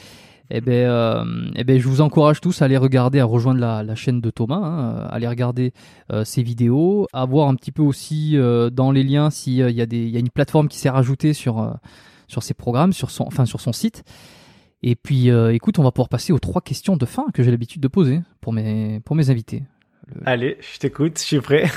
Eh 0.54 0.60
ben, 0.60 0.86
euh, 0.86 1.24
eh 1.56 1.64
ben, 1.64 1.80
je 1.80 1.88
vous 1.88 2.02
encourage 2.02 2.42
tous 2.42 2.60
à 2.60 2.66
aller 2.66 2.76
regarder, 2.76 3.20
à 3.20 3.24
rejoindre 3.24 3.58
la, 3.58 3.82
la 3.82 3.94
chaîne 3.94 4.20
de 4.20 4.28
Thomas, 4.28 4.56
hein, 4.56 5.06
à 5.08 5.14
aller 5.14 5.26
regarder 5.26 5.72
euh, 6.12 6.24
ses 6.24 6.42
vidéos, 6.42 7.06
à 7.14 7.24
voir 7.24 7.48
un 7.48 7.54
petit 7.54 7.72
peu 7.72 7.80
aussi 7.80 8.36
euh, 8.36 8.68
dans 8.68 8.92
les 8.92 9.02
liens 9.02 9.30
s'il 9.30 9.54
y 9.54 9.80
a 9.80 9.86
des, 9.86 10.06
y 10.06 10.16
a 10.16 10.20
une 10.20 10.28
plateforme 10.28 10.68
qui 10.68 10.78
s'est 10.78 10.90
rajoutée 10.90 11.32
sur 11.32 11.58
euh, 11.58 11.70
sur 12.28 12.42
ses 12.42 12.52
programmes, 12.52 12.92
sur 12.92 13.10
son, 13.10 13.24
enfin 13.26 13.46
sur 13.46 13.60
son 13.62 13.72
site. 13.72 14.04
Et 14.82 14.94
puis, 14.94 15.30
euh, 15.30 15.54
écoute, 15.54 15.78
on 15.78 15.82
va 15.82 15.90
pouvoir 15.90 16.08
passer 16.10 16.32
aux 16.34 16.38
trois 16.38 16.60
questions 16.60 16.96
de 16.98 17.06
fin 17.06 17.26
que 17.32 17.42
j'ai 17.42 17.50
l'habitude 17.50 17.80
de 17.80 17.88
poser 17.88 18.20
pour 18.42 18.52
mes 18.52 19.00
pour 19.06 19.16
mes 19.16 19.30
invités. 19.30 19.62
Allez, 20.26 20.58
je 20.60 20.78
t'écoute. 20.78 21.18
Je 21.18 21.24
suis 21.24 21.40
prêt. 21.40 21.70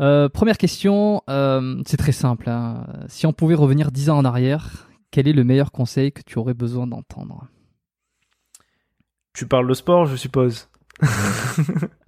Euh, 0.00 0.30
première 0.30 0.56
question, 0.56 1.20
euh, 1.28 1.82
c'est 1.86 1.98
très 1.98 2.12
simple. 2.12 2.48
hein. 2.48 2.86
Si 3.08 3.26
on 3.26 3.34
pouvait 3.34 3.54
revenir 3.56 3.90
dix 3.92 4.08
ans 4.08 4.16
en 4.16 4.24
arrière, 4.24 4.88
quel 5.10 5.28
est 5.28 5.34
le 5.34 5.44
meilleur 5.44 5.70
conseil 5.70 6.12
que 6.12 6.22
tu 6.24 6.38
aurais 6.38 6.54
besoin 6.54 6.86
d'entendre? 6.86 7.48
Tu 9.32 9.46
parles 9.46 9.68
de 9.68 9.74
sport, 9.74 10.06
je 10.06 10.16
suppose. 10.16 10.68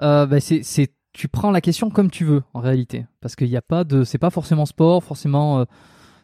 Euh, 0.00 0.26
bah, 0.26 0.40
c'est, 0.40 0.64
c'est, 0.64 0.92
tu 1.12 1.28
prends 1.28 1.52
la 1.52 1.60
question 1.60 1.88
comme 1.88 2.10
tu 2.10 2.24
veux 2.24 2.42
en 2.54 2.60
réalité, 2.60 3.06
parce 3.20 3.36
qu'il 3.36 3.48
n'y 3.48 3.56
a 3.56 3.62
pas 3.62 3.84
de, 3.84 4.02
c'est 4.02 4.18
pas 4.18 4.30
forcément 4.30 4.66
sport, 4.66 5.04
forcément, 5.04 5.60
euh, 5.60 5.64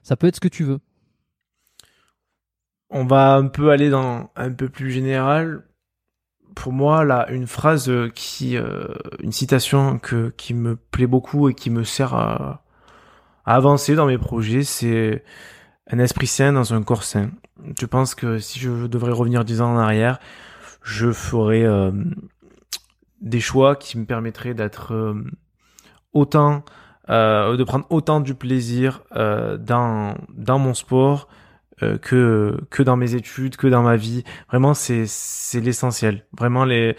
ça 0.03 0.17
peut 0.17 0.27
être 0.27 0.35
ce 0.35 0.41
que 0.41 0.49
tu 0.49 0.65
veux. 0.65 0.81
On 2.91 3.05
va 3.05 3.37
un 3.37 3.47
peu 3.47 3.71
aller 3.71 3.89
dans 3.89 4.31
un 4.35 4.51
peu 4.51 4.69
plus 4.69 4.91
général. 4.91 5.65
Pour 6.57 6.73
moi, 6.73 7.05
là, 7.05 7.31
une 7.31 7.47
phrase 7.47 7.93
qui, 8.17 8.57
euh, 8.57 8.89
une 9.23 9.31
citation 9.31 10.01
que 10.01 10.31
qui 10.37 10.55
me 10.55 10.75
plaît 10.75 11.07
beaucoup 11.07 11.49
et 11.49 11.55
qui 11.55 11.71
me 11.71 11.85
sert 11.85 12.15
à, 12.15 12.65
à 13.45 13.55
avancer 13.55 13.95
dans 13.95 14.07
mes 14.07 14.19
projets, 14.19 14.65
c'est 14.65 15.23
un 15.89 15.99
esprit 16.01 16.27
sain 16.27 16.53
dans 16.53 16.75
un 16.75 16.83
corps 16.83 17.05
sain. 17.05 17.31
Je 17.79 17.87
pense 17.87 18.15
que 18.15 18.39
si 18.39 18.59
je 18.59 18.89
devrais 18.89 19.13
revenir 19.13 19.45
dix 19.45 19.61
ans 19.61 19.73
en 19.73 19.79
arrière, 19.79 20.19
je 20.89 21.13
ferais 21.13 21.65
euh, 21.65 21.93
des 23.21 23.41
choix 23.41 23.77
qui 23.77 23.99
me 23.99 24.07
permettraient 24.07 24.55
d'être 24.55 24.95
euh, 24.95 25.23
autant, 26.15 26.65
euh, 27.11 27.59
de 27.59 27.65
prendre 27.65 27.85
autant 27.91 28.21
du 28.21 28.35
plaisir 28.35 29.03
euh, 29.15 29.59
dans 29.59 30.17
dans 30.33 30.59
mon 30.59 30.75
sport 30.75 31.29
que 32.03 32.59
que 32.71 32.83
dans 32.83 32.97
mes 32.97 33.15
études, 33.15 33.55
que 33.55 33.69
dans 33.69 33.83
ma 33.83 33.95
vie. 33.95 34.25
Vraiment, 34.49 34.75
c'est 34.75 35.05
c'est 35.07 35.61
l'essentiel. 35.61 36.25
Vraiment, 36.37 36.65
les 36.65 36.97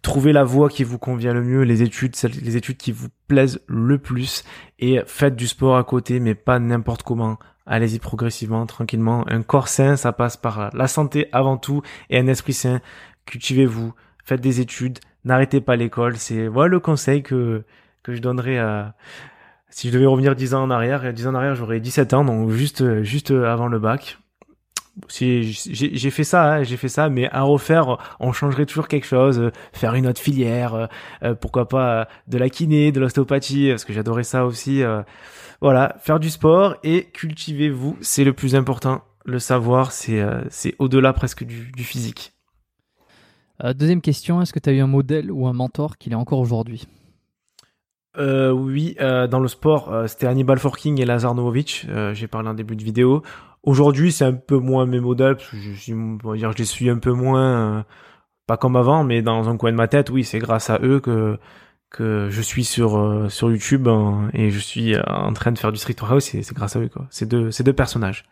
trouver 0.00 0.32
la 0.32 0.42
voie 0.42 0.70
qui 0.70 0.84
vous 0.84 0.96
convient 0.96 1.34
le 1.34 1.42
mieux, 1.42 1.64
les 1.64 1.82
études, 1.82 2.16
les 2.42 2.56
études 2.56 2.78
qui 2.78 2.92
vous 2.92 3.08
plaisent 3.28 3.60
le 3.66 3.98
plus, 3.98 4.42
et 4.78 5.00
faites 5.04 5.36
du 5.36 5.46
sport 5.46 5.76
à 5.76 5.84
côté, 5.84 6.18
mais 6.18 6.34
pas 6.34 6.58
n'importe 6.58 7.02
comment. 7.02 7.38
Allez-y 7.66 7.98
progressivement, 7.98 8.64
tranquillement. 8.64 9.24
Un 9.28 9.42
corps 9.42 9.68
sain, 9.68 9.96
ça 9.96 10.12
passe 10.12 10.38
par 10.38 10.70
la 10.74 10.88
santé 10.88 11.28
avant 11.32 11.58
tout, 11.58 11.82
et 12.08 12.18
un 12.18 12.26
esprit 12.26 12.54
sain. 12.54 12.80
Cultivez-vous, 13.26 13.94
faites 14.24 14.40
des 14.40 14.60
études, 14.60 14.98
n'arrêtez 15.24 15.60
pas 15.60 15.76
l'école. 15.76 16.16
C'est 16.16 16.48
voilà 16.48 16.68
le 16.68 16.80
conseil 16.80 17.22
que 17.22 17.64
que 18.02 18.14
je 18.14 18.20
donnerais 18.20 18.58
à 18.58 18.94
si 19.70 19.88
je 19.88 19.94
devais 19.94 20.06
revenir 20.06 20.36
10 20.36 20.54
ans 20.54 20.62
en 20.64 20.70
arrière, 20.70 21.04
et 21.06 21.12
10 21.12 21.28
ans 21.28 21.30
en 21.30 21.34
arrière, 21.36 21.54
j'aurais 21.54 21.80
17 21.80 22.12
ans, 22.14 22.24
donc 22.24 22.50
juste 22.50 23.02
juste 23.02 23.30
avant 23.30 23.68
le 23.68 23.78
bac. 23.78 24.18
J'ai 25.08 26.10
fait 26.10 26.24
ça, 26.24 26.52
hein, 26.52 26.62
j'ai 26.64 26.76
fait 26.76 26.88
ça, 26.88 27.08
mais 27.08 27.28
à 27.30 27.42
refaire, 27.42 27.96
on 28.20 28.32
changerait 28.32 28.66
toujours 28.66 28.88
quelque 28.88 29.06
chose, 29.06 29.50
faire 29.72 29.94
une 29.94 30.06
autre 30.06 30.20
filière, 30.20 30.74
euh, 30.74 30.86
euh, 31.22 31.34
pourquoi 31.34 31.66
pas 31.66 32.08
de 32.28 32.36
la 32.36 32.50
kiné, 32.50 32.92
de 32.92 33.00
l'ostéopathie, 33.00 33.70
parce 33.70 33.84
que 33.86 33.92
j'adorais 33.94 34.24
ça 34.24 34.44
aussi. 34.44 34.82
euh. 34.82 35.02
voilà, 35.62 35.96
faire 36.00 36.20
du 36.20 36.28
sport 36.28 36.76
et 36.82 37.04
cultivez-vous, 37.04 37.96
c'est 38.02 38.24
le 38.24 38.34
plus 38.34 38.54
important. 38.54 39.02
Le 39.24 39.38
savoir, 39.38 39.92
c'est 39.92 40.20
au-delà 40.78 41.12
presque 41.12 41.44
du 41.44 41.84
physique. 41.84 42.32
Euh, 43.62 43.72
deuxième 43.74 44.00
question, 44.00 44.40
est-ce 44.42 44.52
que 44.52 44.58
tu 44.58 44.70
as 44.70 44.72
eu 44.72 44.80
un 44.80 44.86
modèle 44.86 45.30
ou 45.30 45.46
un 45.46 45.52
mentor 45.52 45.98
qu'il 45.98 46.12
est 46.12 46.16
encore 46.16 46.38
aujourd'hui 46.40 46.86
Euh, 48.18 48.50
oui, 48.50 48.96
euh, 49.00 49.26
dans 49.26 49.40
le 49.40 49.48
sport, 49.48 49.92
euh, 49.92 50.06
c'était 50.06 50.26
Hannibal 50.26 50.58
Forking 50.58 51.00
et 51.00 51.04
Lazar 51.04 51.34
Novovic. 51.34 51.86
J'ai 52.12 52.26
parlé 52.28 52.48
en 52.48 52.54
début 52.54 52.76
de 52.76 52.82
vidéo. 52.84 53.22
Aujourd'hui, 53.62 54.10
c'est 54.12 54.24
un 54.24 54.32
peu 54.34 54.58
moins 54.58 54.86
mes 54.86 55.00
modèles, 55.00 55.36
parce 55.36 55.48
que 55.50 55.56
je, 55.56 55.72
suis- 55.72 55.92
dire, 56.36 56.52
je 56.52 56.58
les 56.58 56.64
suis 56.64 56.90
un 56.90 56.98
peu 56.98 57.12
moins, 57.12 57.84
pas 58.46 58.56
comme 58.56 58.76
avant, 58.76 59.04
mais 59.04 59.22
dans 59.22 59.48
un 59.48 59.56
coin 59.56 59.70
de 59.70 59.76
ma 59.76 59.88
tête, 59.88 60.10
oui, 60.10 60.24
c'est 60.24 60.40
grâce 60.40 60.70
à 60.70 60.78
eux 60.82 61.00
que 61.00 61.38
que 61.90 62.28
je 62.30 62.40
suis 62.40 62.64
sur 62.64 63.26
sur 63.30 63.50
YouTube 63.50 63.86
hein, 63.86 64.30
et 64.32 64.50
je 64.50 64.58
suis 64.58 64.96
en 65.06 65.32
train 65.34 65.52
de 65.52 65.58
faire 65.58 65.72
du 65.72 65.78
street 65.78 65.94
workout. 66.00 66.22
C'est 66.22 66.42
c'est 66.42 66.54
grâce 66.56 66.74
à 66.74 66.80
eux, 66.80 66.88
quoi. 66.88 67.06
Ces 67.10 67.26
deux 67.26 67.50
ces 67.50 67.62
deux 67.64 67.74
personnages. 67.74 68.24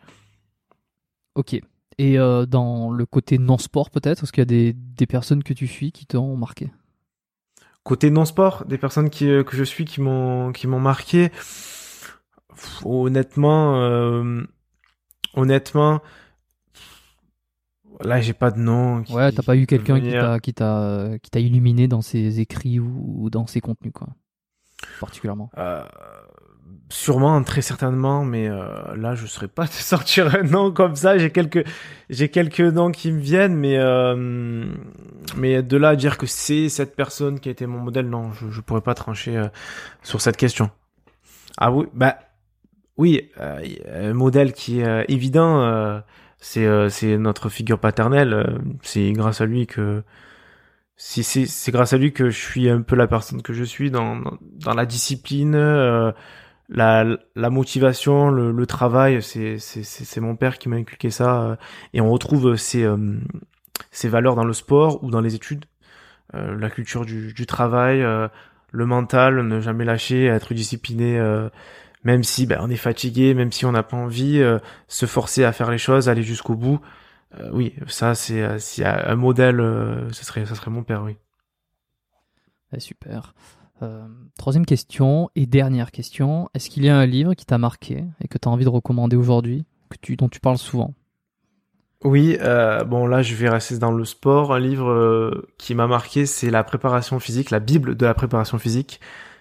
Ok. 1.34 1.60
Et 2.02 2.18
euh, 2.18 2.46
dans 2.46 2.90
le 2.90 3.04
côté 3.04 3.36
non-sport 3.36 3.90
peut-être, 3.90 4.22
est-ce 4.22 4.32
qu'il 4.32 4.40
y 4.40 4.42
a 4.42 4.46
des, 4.46 4.72
des 4.72 5.06
personnes 5.06 5.42
que 5.42 5.52
tu 5.52 5.66
suis 5.66 5.92
qui 5.92 6.06
t'ont 6.06 6.34
marqué? 6.36 6.70
Côté 7.82 8.10
non 8.10 8.24
sport, 8.24 8.64
des 8.66 8.78
personnes 8.78 9.10
qui 9.10 9.28
euh, 9.28 9.44
que 9.44 9.54
je 9.56 9.64
suis 9.64 9.84
qui 9.84 10.00
m'ont 10.00 10.50
qui 10.52 10.66
m'ont 10.66 10.80
marqué. 10.80 11.28
Pff, 11.28 12.22
Honnêtement, 12.84 13.76
euh, 13.82 14.42
honnêtement, 15.34 16.00
là 18.00 18.20
j'ai 18.20 18.32
pas 18.34 18.50
de 18.50 18.58
nom. 18.60 19.02
qui- 19.02 19.12
Ouais, 19.14 19.30
t'as 19.32 19.42
pas 19.42 19.56
eu 19.56 19.66
quelqu'un 19.66 20.00
qui 20.00 20.10
t'a 20.10 20.40
qui 20.40 20.54
t'a 20.54 21.10
qui 21.22 21.30
t'a 21.30 21.40
illuminé 21.40 21.86
dans 21.88 22.02
ses 22.02 22.40
écrits 22.40 22.78
ou, 22.80 23.24
ou 23.24 23.30
dans 23.30 23.46
ses 23.46 23.60
contenus 23.60 23.92
quoi, 23.94 24.08
particulièrement. 25.00 25.50
Euh, 25.58 25.84
Sûrement, 26.92 27.40
très 27.44 27.62
certainement, 27.62 28.24
mais 28.24 28.48
euh, 28.48 28.96
là, 28.96 29.14
je 29.14 29.22
ne 29.22 29.46
pas 29.46 29.66
te 29.68 29.74
sortir 29.74 30.34
un 30.34 30.42
nom 30.42 30.72
comme 30.72 30.96
ça. 30.96 31.16
J'ai 31.18 31.30
quelques, 31.30 31.64
j'ai 32.10 32.28
quelques 32.28 32.58
noms 32.60 32.90
qui 32.90 33.12
me 33.12 33.20
viennent, 33.20 33.54
mais 33.54 33.78
euh, 33.78 34.66
mais 35.36 35.62
de 35.62 35.76
là 35.76 35.90
à 35.90 35.96
dire 35.96 36.18
que 36.18 36.26
c'est 36.26 36.68
cette 36.68 36.96
personne 36.96 37.38
qui 37.38 37.48
a 37.48 37.52
été 37.52 37.64
mon 37.66 37.78
modèle, 37.78 38.08
non, 38.08 38.32
je, 38.32 38.46
ne 38.46 38.60
pourrais 38.62 38.80
pas 38.80 38.94
trancher 38.94 39.36
euh, 39.36 39.46
sur 40.02 40.20
cette 40.20 40.36
question. 40.36 40.68
Ah 41.58 41.70
oui, 41.70 41.86
bah 41.94 42.18
oui, 42.96 43.30
un 43.38 44.12
modèle 44.12 44.52
qui 44.52 44.80
est 44.80 45.04
évident, 45.08 46.02
c'est 46.38 46.90
c'est 46.90 47.16
notre 47.18 47.48
figure 47.48 47.78
paternelle. 47.78 48.60
c'est 48.82 49.12
grâce 49.12 49.40
à 49.40 49.46
lui 49.46 49.66
que 49.66 50.02
c'est 50.96 51.22
c'est 51.22 51.72
grâce 51.72 51.92
à 51.92 51.98
lui 51.98 52.12
que 52.12 52.30
je 52.30 52.38
suis 52.38 52.68
un 52.68 52.82
peu 52.82 52.96
la 52.96 53.06
personne 53.06 53.42
que 53.42 53.52
je 53.52 53.64
suis 53.64 53.90
dans 53.90 54.16
dans, 54.16 54.38
dans 54.42 54.74
la 54.74 54.86
discipline 54.86 55.54
la, 56.70 57.04
la 57.34 57.50
motivation, 57.50 58.30
le, 58.30 58.52
le 58.52 58.66
travail, 58.66 59.20
c'est, 59.22 60.20
mon 60.20 60.36
père 60.36 60.58
qui 60.58 60.68
m'a 60.68 60.76
inculqué 60.76 61.10
ça. 61.10 61.42
Euh, 61.42 61.56
et 61.92 62.00
on 62.00 62.10
retrouve 62.10 62.56
ces, 62.56 62.84
euh, 62.84 63.18
ces 63.90 64.08
valeurs 64.08 64.36
dans 64.36 64.44
le 64.44 64.52
sport 64.52 65.02
ou 65.02 65.10
dans 65.10 65.20
les 65.20 65.34
études. 65.34 65.66
Euh, 66.34 66.56
la 66.56 66.70
culture 66.70 67.04
du, 67.04 67.32
du 67.34 67.46
travail, 67.46 68.06
le 68.72 68.86
mental, 68.86 69.46
ne 69.46 69.60
jamais 69.60 69.84
lâcher, 69.84 70.26
être 70.26 70.54
discipliné, 70.54 71.20
même 72.04 72.22
si 72.22 72.46
ben, 72.46 72.58
on 72.62 72.70
est 72.70 72.76
fatigué, 72.76 73.34
même 73.34 73.50
si 73.50 73.66
on 73.66 73.72
n'a 73.72 73.82
pas 73.82 73.96
envie, 73.96 74.40
se 74.86 75.06
forcer 75.06 75.44
à 75.44 75.52
faire 75.52 75.70
les 75.70 75.78
choses, 75.78 76.08
aller 76.08 76.22
jusqu'au 76.22 76.54
bout. 76.54 76.80
oui, 77.52 77.74
ça 77.88 78.14
c'est 78.14 78.44
un 78.84 79.16
modèle, 79.16 79.58
ce 80.12 80.24
serait 80.24 80.46
ça 80.46 80.54
serait 80.54 80.70
mon 80.70 80.84
père, 80.84 81.02
oui. 81.02 81.16
super. 82.78 83.34
Euh, 83.82 84.06
troisième 84.38 84.66
question 84.66 85.30
et 85.34 85.46
dernière 85.46 85.90
question. 85.90 86.48
Est-ce 86.54 86.68
qu'il 86.68 86.84
y 86.84 86.88
a 86.88 86.96
un 86.96 87.06
livre 87.06 87.34
qui 87.34 87.46
t'a 87.46 87.58
marqué 87.58 88.04
et 88.22 88.28
que 88.28 88.36
tu 88.36 88.48
as 88.48 88.50
envie 88.50 88.64
de 88.64 88.70
recommander 88.70 89.16
aujourd'hui, 89.16 89.64
dont 90.18 90.28
tu 90.28 90.40
parles 90.40 90.58
souvent? 90.58 90.94
Oui, 92.02 92.38
euh, 92.40 92.82
bon 92.84 93.06
là 93.06 93.20
je 93.20 93.34
vais 93.34 93.48
rester 93.48 93.78
dans 93.78 93.92
le 93.92 94.04
sport. 94.04 94.54
Un 94.54 94.60
livre 94.60 94.90
euh, 94.90 95.48
qui 95.58 95.74
m'a 95.74 95.86
marqué, 95.86 96.26
c'est 96.26 96.50
La 96.50 96.64
préparation 96.64 97.18
physique, 97.18 97.50
la 97.50 97.60
Bible 97.60 97.96
de 97.96 98.06
la 98.06 98.14
préparation 98.14 98.58
physique. 98.58 99.00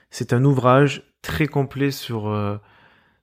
C'est 0.10 0.34
un 0.34 0.44
ouvrage 0.44 1.04
très 1.22 1.48
complet 1.48 1.92
sur 1.92 2.34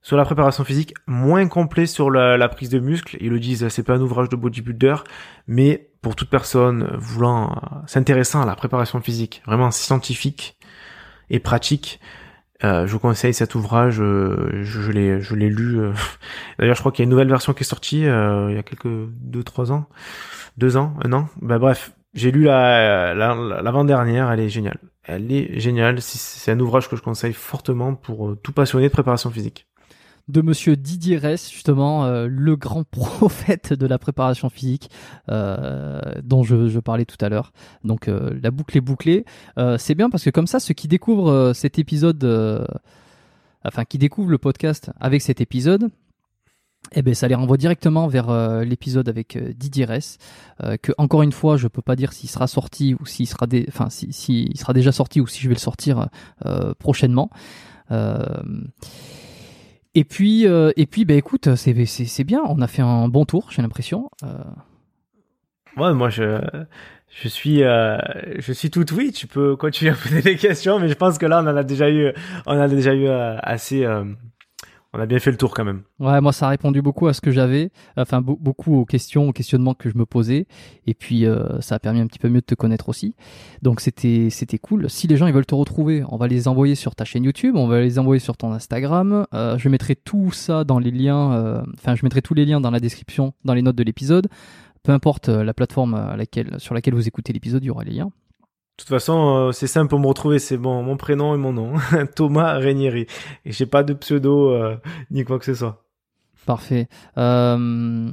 sur 0.01 0.15
la 0.15 0.23
préparation 0.23 0.63
physique, 0.63 0.93
moins 1.05 1.47
complet 1.47 1.85
sur 1.85 2.09
la, 2.09 2.37
la 2.37 2.47
prise 2.47 2.69
de 2.69 2.79
muscle. 2.79 3.17
Ils 3.19 3.29
le 3.29 3.39
disent, 3.39 3.67
c'est 3.67 3.83
pas 3.83 3.95
un 3.95 4.01
ouvrage 4.01 4.29
de 4.29 4.37
bodybuilder, 4.37 4.95
mais 5.47 5.89
pour 6.01 6.15
toute 6.15 6.29
personne 6.29 6.95
voulant 6.97 7.83
s'intéressant 7.87 8.41
à 8.41 8.45
la 8.45 8.55
préparation 8.55 9.01
physique, 9.01 9.41
vraiment 9.45 9.69
scientifique, 9.69 10.57
et 11.29 11.39
pratique. 11.39 11.99
Euh, 12.63 12.87
je 12.87 12.91
vous 12.91 12.99
conseille 12.99 13.33
cet 13.33 13.53
ouvrage, 13.53 14.01
euh, 14.01 14.63
je, 14.63 14.91
l'ai, 14.91 15.21
je 15.21 15.35
l'ai 15.35 15.49
lu. 15.49 15.79
Euh. 15.79 15.93
D'ailleurs, 16.59 16.75
je 16.75 16.79
crois 16.79 16.91
qu'il 16.91 17.03
y 17.03 17.03
a 17.03 17.05
une 17.05 17.11
nouvelle 17.11 17.29
version 17.29 17.53
qui 17.53 17.61
est 17.61 17.67
sortie 17.67 17.99
il 17.99 18.05
y 18.55 18.57
a 18.57 18.63
quelques 18.63 18.87
deux, 18.87 19.43
trois 19.43 19.71
ans, 19.71 19.87
deux 20.57 20.77
ans, 20.77 20.95
un 21.03 21.13
an. 21.13 21.29
Bah 21.41 21.59
bref, 21.59 21.91
j'ai 22.13 22.31
lu 22.31 22.43
la, 22.43 23.13
l'avant-dernière, 23.13 24.31
elle 24.31 24.39
est 24.39 24.49
géniale. 24.49 24.79
Elle 25.03 25.31
est 25.31 25.59
géniale. 25.59 26.01
C'est 26.01 26.51
un 26.51 26.59
ouvrage 26.59 26.89
que 26.89 26.95
je 26.95 27.01
conseille 27.01 27.33
fortement 27.33 27.93
pour 27.93 28.35
tout 28.41 28.51
passionné 28.51 28.87
de 28.87 28.93
préparation 28.93 29.29
physique 29.29 29.67
de 30.27 30.41
monsieur 30.41 30.75
Didier 30.75 31.17
Ress, 31.17 31.49
justement, 31.51 32.05
euh, 32.05 32.27
le 32.29 32.55
grand 32.55 32.83
prophète 32.89 33.73
de 33.73 33.87
la 33.87 33.97
préparation 33.97 34.49
physique 34.49 34.89
euh, 35.29 35.99
dont 36.23 36.43
je, 36.43 36.79
parlais 36.79 37.05
tout 37.05 37.17
à 37.21 37.29
l'heure. 37.29 37.53
Donc 37.83 38.07
euh, 38.07 38.37
la 38.41 38.51
boucle 38.51 38.77
est 38.77 38.81
bouclée. 38.81 39.25
c'est 39.77 39.95
bien 39.95 40.09
parce 40.09 40.23
que 40.23 40.29
comme 40.29 40.47
ça, 40.47 40.59
ceux 40.59 40.73
qui 40.73 40.87
découvrent 40.87 41.53
cet 41.53 41.79
épisode, 41.79 42.23
enfin 43.63 43.83
qui 43.83 43.97
découvrent 43.97 44.29
le 44.29 44.37
podcast 44.37 44.91
avec 44.99 45.21
cet 45.21 45.41
épisode, 45.41 45.89
eh 46.93 47.01
ben, 47.01 47.13
ça 47.13 47.27
les 47.27 47.35
renvoie 47.35 47.57
directement 47.57 48.07
vers 48.07 48.31
l'épisode 48.63 49.09
avec 49.09 49.37
Didier 49.57 49.85
Ress, 49.85 50.17
que 50.81 50.93
encore 50.97 51.23
une 51.23 51.31
fois, 51.31 51.57
je 51.57 51.67
peux 51.67 51.81
pas 51.81 51.95
dire 51.95 52.13
s'il 52.13 52.29
sera 52.29 52.47
sorti 52.47 52.95
ou 52.99 53.05
s'il 53.05 53.27
sera, 53.27 53.47
enfin, 53.67 53.89
si, 53.89 54.51
sera 54.55 54.73
déjà 54.73 54.91
sorti 54.91 55.19
ou 55.19 55.27
si 55.27 55.41
je 55.41 55.49
vais 55.49 55.55
le 55.55 55.59
sortir 55.59 56.07
prochainement. 56.79 57.29
Et 59.97 60.03
puis, 60.03 60.45
euh, 60.45 60.71
et 60.75 60.85
puis, 60.85 61.05
bah 61.05 61.15
écoute, 61.15 61.55
c'est, 61.55 62.23
bien. 62.23 62.41
On 62.47 62.61
a 62.61 62.67
fait 62.67 62.83
un 62.83 63.07
bon 63.07 63.25
tour, 63.25 63.47
j'ai 63.49 63.63
l'impression. 63.63 64.11
Euh... 64.23 64.27
Moi 65.75 66.09
je, 66.09 66.39
je 67.09 67.27
suis, 67.27 67.63
euh, 67.63 67.97
je 68.37 68.53
suis 68.53 68.69
tout 68.69 68.85
oui. 68.93 69.11
Tu 69.11 69.25
peux 69.25 69.55
continuer 69.55 69.93
à 69.93 69.95
poser 69.95 70.21
des 70.21 70.35
questions, 70.35 70.77
mais 70.77 70.87
je 70.87 70.93
pense 70.93 71.17
que 71.17 71.25
là, 71.25 71.41
on 71.43 71.47
en 71.47 71.57
a 71.57 71.63
déjà 71.63 71.89
eu, 71.89 72.13
on 72.45 72.59
a 72.59 72.67
déjà 72.67 72.93
eu 72.93 73.07
euh, 73.07 73.37
assez 73.41 73.87
on 74.97 75.01
a 75.01 75.05
bien 75.05 75.19
fait 75.19 75.31
le 75.31 75.37
tour 75.37 75.53
quand 75.53 75.63
même. 75.63 75.83
Ouais, 75.99 76.19
moi 76.21 76.33
ça 76.33 76.47
a 76.47 76.49
répondu 76.49 76.81
beaucoup 76.81 77.07
à 77.07 77.13
ce 77.13 77.21
que 77.21 77.31
j'avais, 77.31 77.69
enfin 77.95 78.21
beaucoup 78.21 78.75
aux 78.75 78.85
questions, 78.85 79.29
aux 79.29 79.31
questionnements 79.31 79.75
que 79.75 79.89
je 79.89 79.97
me 79.97 80.05
posais, 80.05 80.47
et 80.87 80.93
puis 80.93 81.25
euh, 81.25 81.61
ça 81.61 81.75
a 81.75 81.79
permis 81.79 81.99
un 81.99 82.07
petit 82.07 82.19
peu 82.19 82.29
mieux 82.29 82.41
de 82.41 82.45
te 82.45 82.55
connaître 82.55 82.89
aussi. 82.89 83.15
Donc 83.61 83.79
c'était 83.79 84.29
c'était 84.31 84.57
cool. 84.57 84.89
Si 84.89 85.07
les 85.07 85.15
gens 85.15 85.27
ils 85.27 85.33
veulent 85.33 85.45
te 85.45 85.55
retrouver, 85.55 86.03
on 86.09 86.17
va 86.17 86.27
les 86.27 86.47
envoyer 86.47 86.75
sur 86.75 86.95
ta 86.95 87.05
chaîne 87.05 87.23
YouTube, 87.23 87.55
on 87.55 87.67
va 87.67 87.79
les 87.79 87.99
envoyer 87.99 88.19
sur 88.19 88.37
ton 88.37 88.51
Instagram. 88.51 89.27
Euh, 89.33 89.57
je 89.57 89.69
mettrai 89.69 89.95
tout 89.95 90.31
ça 90.31 90.63
dans 90.63 90.79
les 90.79 90.91
liens, 90.91 91.33
euh, 91.33 91.61
enfin 91.75 91.95
je 91.95 92.03
mettrai 92.03 92.23
tous 92.23 92.33
les 92.33 92.45
liens 92.45 92.59
dans 92.59 92.71
la 92.71 92.79
description, 92.79 93.33
dans 93.45 93.53
les 93.53 93.61
notes 93.61 93.75
de 93.75 93.83
l'épisode. 93.83 94.27
Peu 94.81 94.91
importe 94.93 95.27
la 95.27 95.53
plateforme 95.53 96.15
sur 96.57 96.73
laquelle 96.73 96.93
vous 96.93 97.07
écoutez 97.07 97.33
l'épisode, 97.33 97.63
il 97.63 97.67
y 97.67 97.69
aura 97.69 97.83
les 97.83 97.91
liens. 97.91 98.09
De 98.77 98.83
toute 98.83 98.89
façon, 98.89 99.35
euh, 99.35 99.51
c'est 99.53 99.65
simple 99.65 99.89
pour 99.89 99.99
me 99.99 100.05
retrouver, 100.05 100.37
c'est 100.37 100.57
bon, 100.57 100.83
mon 100.83 100.97
prénom 100.97 101.33
et 101.33 101.37
mon 101.37 101.51
nom, 101.51 101.73
Thomas 102.15 102.53
Régnieri. 102.53 103.07
Et 103.43 103.51
j'ai 103.51 103.65
pas 103.65 103.81
de 103.81 103.93
pseudo 103.93 104.51
euh, 104.51 104.77
ni 105.09 105.23
quoi 105.23 105.39
que 105.39 105.45
ce 105.45 105.55
soit. 105.55 105.83
Parfait. 106.45 106.87
Euh, 107.17 108.11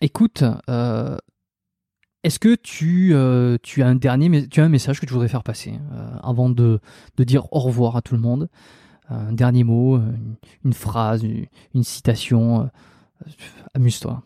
écoute, 0.00 0.42
est-ce 2.24 2.38
que 2.40 2.56
tu, 2.56 3.14
tu 3.62 3.82
as 3.82 3.86
un 3.86 3.94
dernier, 3.94 4.48
tu 4.48 4.60
as 4.60 4.64
un 4.64 4.68
message 4.68 5.00
que 5.00 5.06
tu 5.06 5.12
voudrais 5.12 5.28
faire 5.28 5.44
passer 5.44 5.78
avant 6.20 6.50
de, 6.50 6.80
de 7.16 7.24
dire 7.24 7.46
au 7.52 7.60
revoir 7.60 7.96
à 7.96 8.02
tout 8.02 8.16
le 8.16 8.20
monde? 8.20 8.48
Un 9.08 9.32
dernier 9.32 9.62
mot, 9.62 10.00
une, 10.64 10.72
phrase, 10.72 11.22
une, 11.22 11.84
citation. 11.84 12.68
Amuse-toi. 13.74 14.22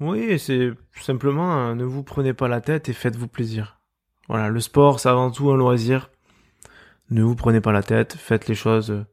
Oui, 0.00 0.38
c'est 0.38 0.70
simplement 1.00 1.74
ne 1.74 1.84
vous 1.84 2.02
prenez 2.02 2.34
pas 2.34 2.46
la 2.46 2.60
tête 2.60 2.90
et 2.90 2.92
faites-vous 2.92 3.28
plaisir. 3.28 3.77
Voilà, 4.28 4.48
le 4.48 4.60
sport, 4.60 5.00
c'est 5.00 5.08
avant 5.08 5.30
tout 5.30 5.50
un 5.50 5.56
loisir. 5.56 6.10
Ne 7.10 7.22
vous 7.22 7.34
prenez 7.34 7.60
pas 7.60 7.72
la 7.72 7.82
tête, 7.82 8.14
faites 8.14 8.48
les 8.48 8.54
choses 8.54 8.90
euh, 8.90 9.06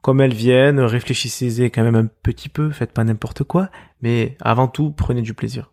comme 0.00 0.20
elles 0.20 0.34
viennent, 0.34 0.80
réfléchissez 0.80 1.70
quand 1.70 1.82
même 1.82 1.94
un 1.94 2.06
petit 2.06 2.48
peu, 2.48 2.70
faites 2.70 2.92
pas 2.92 3.04
n'importe 3.04 3.44
quoi, 3.44 3.70
mais 4.00 4.36
avant 4.40 4.66
tout, 4.66 4.90
prenez 4.90 5.22
du 5.22 5.34
plaisir. 5.34 5.70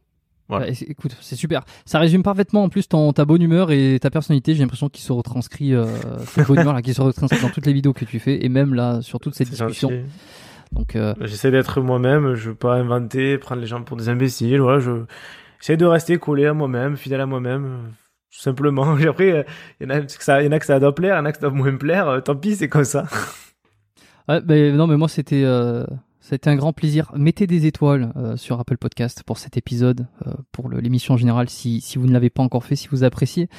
Voilà. 0.49 0.67
écoute, 0.69 1.15
c'est 1.21 1.35
super. 1.35 1.63
Ça 1.85 1.99
résume 1.99 2.23
parfaitement 2.23 2.63
en 2.63 2.69
plus 2.69 2.87
ton, 2.87 3.13
ta 3.13 3.23
bonne 3.23 3.41
humeur 3.41 3.71
et 3.71 3.99
ta 4.01 4.09
personnalité. 4.09 4.55
J'ai 4.55 4.61
l'impression 4.61 4.89
qu'il 4.89 5.03
se 5.03 5.13
retranscrit, 5.13 5.75
euh, 5.75 5.85
cette 6.25 6.47
bonne 6.47 6.59
humeur 6.59 6.73
là, 6.73 6.81
qui 6.81 6.93
se 6.93 7.01
retranscrit 7.01 7.41
dans 7.41 7.49
toutes 7.49 7.67
les 7.67 7.73
vidéos 7.73 7.93
que 7.93 8.05
tu 8.05 8.19
fais 8.19 8.43
et 8.43 8.49
même 8.49 8.73
là 8.73 9.01
sur 9.01 9.19
toute 9.19 9.35
cette 9.35 9.49
discussion. 9.49 9.91
Donc, 10.71 10.95
euh... 10.95 11.13
j'essaie 11.21 11.51
d'être 11.51 11.81
moi-même. 11.81 12.33
Je 12.33 12.49
veux 12.49 12.55
pas 12.55 12.75
inventer, 12.75 13.37
prendre 13.37 13.61
les 13.61 13.67
gens 13.67 13.83
pour 13.83 13.95
des 13.95 14.09
imbéciles. 14.09 14.59
Voilà, 14.59 14.79
je 14.79 14.91
j'essaie 15.59 15.77
de 15.77 15.85
rester 15.85 16.17
collé 16.17 16.45
à 16.45 16.53
moi-même, 16.53 16.97
fidèle 16.97 17.21
à 17.21 17.25
moi-même 17.27 17.91
tout 18.31 18.39
simplement. 18.39 18.93
Après, 19.07 19.45
il 19.79 19.87
y 19.87 19.91
en 19.91 19.95
a 19.95 20.01
que 20.01 20.23
ça, 20.23 20.35
a 20.35 20.79
doit 20.79 20.95
plaire, 20.95 21.15
il 21.15 21.19
y 21.19 21.21
en 21.21 21.25
a 21.25 21.31
que 21.31 21.39
ça 21.39 21.49
doit 21.49 21.57
moins 21.57 21.75
plaire. 21.75 22.07
Euh, 22.07 22.19
tant 22.21 22.35
pis, 22.35 22.55
c'est 22.55 22.69
comme 22.69 22.85
ça. 22.85 23.05
Ouais, 24.29 24.41
ben 24.41 24.75
non, 24.75 24.85
mais 24.85 24.95
moi 24.95 25.09
c'était, 25.09 25.43
euh, 25.43 25.83
c'était 26.19 26.51
un 26.51 26.55
grand 26.55 26.71
plaisir. 26.71 27.11
Mettez 27.15 27.47
des 27.47 27.65
étoiles 27.65 28.13
euh, 28.15 28.37
sur 28.37 28.59
Apple 28.59 28.77
Podcast 28.77 29.23
pour 29.25 29.39
cet 29.39 29.57
épisode, 29.57 30.05
euh, 30.27 30.33
pour 30.51 30.69
l'émission 30.69 31.17
générale, 31.17 31.49
si 31.49 31.81
si 31.81 31.97
vous 31.97 32.05
ne 32.05 32.13
l'avez 32.13 32.29
pas 32.29 32.43
encore 32.43 32.63
fait, 32.63 32.75
si 32.75 32.87
vous 32.89 33.03
appréciez 33.03 33.49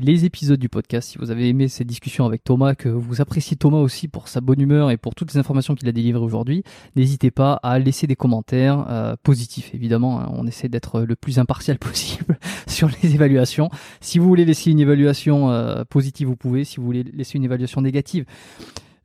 les 0.00 0.24
épisodes 0.24 0.58
du 0.58 0.68
podcast. 0.68 1.10
Si 1.10 1.18
vous 1.18 1.30
avez 1.30 1.48
aimé 1.48 1.68
cette 1.68 1.86
discussion 1.86 2.26
avec 2.26 2.42
Thomas, 2.42 2.74
que 2.74 2.88
vous 2.88 3.20
appréciez 3.20 3.56
Thomas 3.56 3.78
aussi 3.78 4.08
pour 4.08 4.28
sa 4.28 4.40
bonne 4.40 4.60
humeur 4.60 4.90
et 4.90 4.96
pour 4.96 5.14
toutes 5.14 5.32
les 5.32 5.38
informations 5.38 5.74
qu'il 5.74 5.88
a 5.88 5.92
délivrées 5.92 6.22
aujourd'hui, 6.22 6.64
n'hésitez 6.96 7.30
pas 7.30 7.60
à 7.62 7.78
laisser 7.78 8.06
des 8.06 8.16
commentaires 8.16 8.86
euh, 8.88 9.14
positifs. 9.22 9.72
Évidemment, 9.74 10.20
hein. 10.20 10.30
on 10.32 10.46
essaie 10.46 10.68
d'être 10.68 11.02
le 11.02 11.14
plus 11.14 11.38
impartial 11.38 11.78
possible 11.80 12.38
sur 12.66 12.88
les 13.02 13.14
évaluations. 13.14 13.70
Si 14.00 14.18
vous 14.18 14.26
voulez 14.26 14.44
laisser 14.44 14.70
une 14.70 14.80
évaluation 14.80 15.50
euh, 15.50 15.84
positive, 15.88 16.26
vous 16.26 16.36
pouvez. 16.36 16.64
Si 16.64 16.78
vous 16.78 16.84
voulez 16.86 17.04
laisser 17.04 17.38
une 17.38 17.44
évaluation 17.44 17.80
négative, 17.80 18.24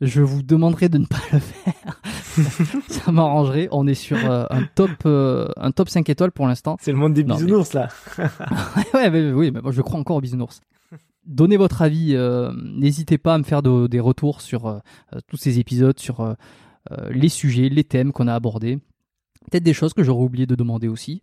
je 0.02 0.22
vous 0.22 0.42
demanderai 0.42 0.90
de 0.90 0.98
ne 0.98 1.06
pas 1.06 1.22
le 1.32 1.40
faire. 1.40 2.02
ça 2.88 3.12
m'arrangerait. 3.12 3.68
On 3.72 3.86
est 3.86 3.94
sur 3.94 4.18
euh, 4.18 4.46
un 4.50 4.64
top 4.64 5.06
un 5.06 5.72
top 5.72 5.90
5 5.90 6.10
étoiles 6.10 6.32
pour 6.32 6.48
l'instant. 6.48 6.78
C'est 6.82 6.92
le 6.92 6.98
monde 6.98 7.14
des 7.14 7.24
bisounours 7.24 7.74
là. 7.74 7.90
ouais, 8.94 9.32
oui, 9.34 9.52
mais 9.52 9.62
moi, 9.62 9.72
je 9.72 9.82
crois 9.82 10.00
encore 10.00 10.16
aux 10.16 10.22
bisounours 10.22 10.62
donnez 11.30 11.58
votre 11.58 11.82
avis. 11.82 12.16
Euh, 12.16 12.52
n'hésitez 12.62 13.18
pas 13.18 13.36
à 13.36 13.38
me 13.38 13.44
faire 13.44 13.62
des 13.62 14.00
retours 14.00 14.42
sur 14.42 14.66
euh, 14.66 14.80
euh, 15.14 15.20
tous 15.28 15.38
ces 15.38 15.60
épisodes, 15.60 16.00
sur 16.00 16.36
les 17.12 17.30
sujets, 17.30 17.70
les 17.70 17.84
thèmes 17.84 18.12
qu'on 18.12 18.28
a 18.28 18.34
abordés. 18.34 18.80
Peut-être 19.52 19.64
des 19.64 19.74
choses 19.74 19.94
que 19.94 20.02
j'aurais 20.02 20.24
oublié 20.24 20.48
de 20.48 20.56
demander 20.56 20.88
aussi. 20.88 21.22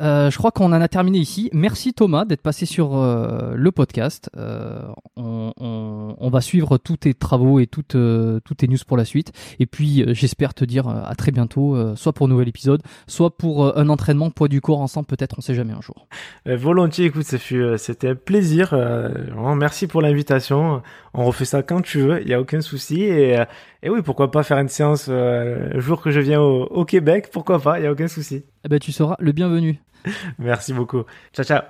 Euh, 0.00 0.30
je 0.30 0.38
crois 0.38 0.50
qu'on 0.50 0.66
en 0.72 0.80
a 0.80 0.88
terminé 0.88 1.18
ici. 1.18 1.50
Merci 1.52 1.92
Thomas 1.92 2.24
d'être 2.24 2.40
passé 2.40 2.64
sur 2.64 2.96
euh, 2.96 3.52
le 3.54 3.72
podcast. 3.72 4.30
Euh, 4.36 4.80
on, 5.16 5.52
on- 5.60 6.16
on 6.18 6.30
va 6.30 6.40
suivre 6.40 6.78
tous 6.78 6.96
tes 6.98 7.14
travaux 7.14 7.58
et 7.60 7.66
toutes, 7.66 7.94
euh, 7.94 8.40
toutes 8.44 8.58
tes 8.58 8.68
news 8.68 8.78
pour 8.86 8.96
la 8.96 9.04
suite. 9.04 9.32
Et 9.60 9.66
puis 9.66 10.02
euh, 10.02 10.14
j'espère 10.14 10.54
te 10.54 10.64
dire 10.64 10.88
à 10.88 11.14
très 11.14 11.30
bientôt, 11.30 11.76
soit 11.96 12.12
pour 12.12 12.26
un 12.26 12.30
nouvel 12.30 12.48
épisode, 12.48 12.82
soit 13.06 13.36
pour 13.36 13.76
un 13.76 13.88
entraînement 13.88 14.30
poids 14.30 14.48
du 14.48 14.60
corps 14.60 14.80
ensemble, 14.80 15.06
peut-être, 15.06 15.36
on 15.38 15.40
sait 15.42 15.54
jamais 15.54 15.72
un 15.72 15.80
jour. 15.80 16.06
Volontiers, 16.46 17.06
écoute, 17.06 17.24
c'était 17.24 18.08
un 18.08 18.14
plaisir. 18.14 18.70
vraiment, 18.70 19.54
merci 19.56 19.86
pour 19.86 20.00
l'invitation. 20.00 20.82
On 21.14 21.24
refait 21.24 21.44
ça 21.44 21.62
quand 21.62 21.82
tu 21.82 22.00
veux, 22.00 22.22
il 22.22 22.28
y 22.28 22.34
a 22.34 22.40
aucun 22.40 22.60
souci. 22.62 23.02
Et, 23.02 23.36
et 23.82 23.90
oui, 23.90 24.00
pourquoi 24.02 24.30
pas 24.30 24.42
faire 24.42 24.58
une 24.58 24.68
séance 24.68 25.08
le 25.08 25.80
jour 25.80 26.00
que 26.00 26.10
je 26.10 26.20
viens 26.20 26.40
au, 26.40 26.64
au 26.64 26.84
Québec, 26.84 27.28
pourquoi 27.32 27.58
pas, 27.60 27.78
il 27.78 27.84
y 27.84 27.86
a 27.86 27.92
aucun 27.92 28.08
souci. 28.08 28.44
Eh 28.64 28.68
ben, 28.68 28.78
tu 28.78 28.92
seras 28.92 29.16
le 29.18 29.32
bienvenu. 29.32 29.80
Merci 30.38 30.72
beaucoup. 30.72 31.02
Ciao, 31.32 31.44
ciao. 31.44 31.62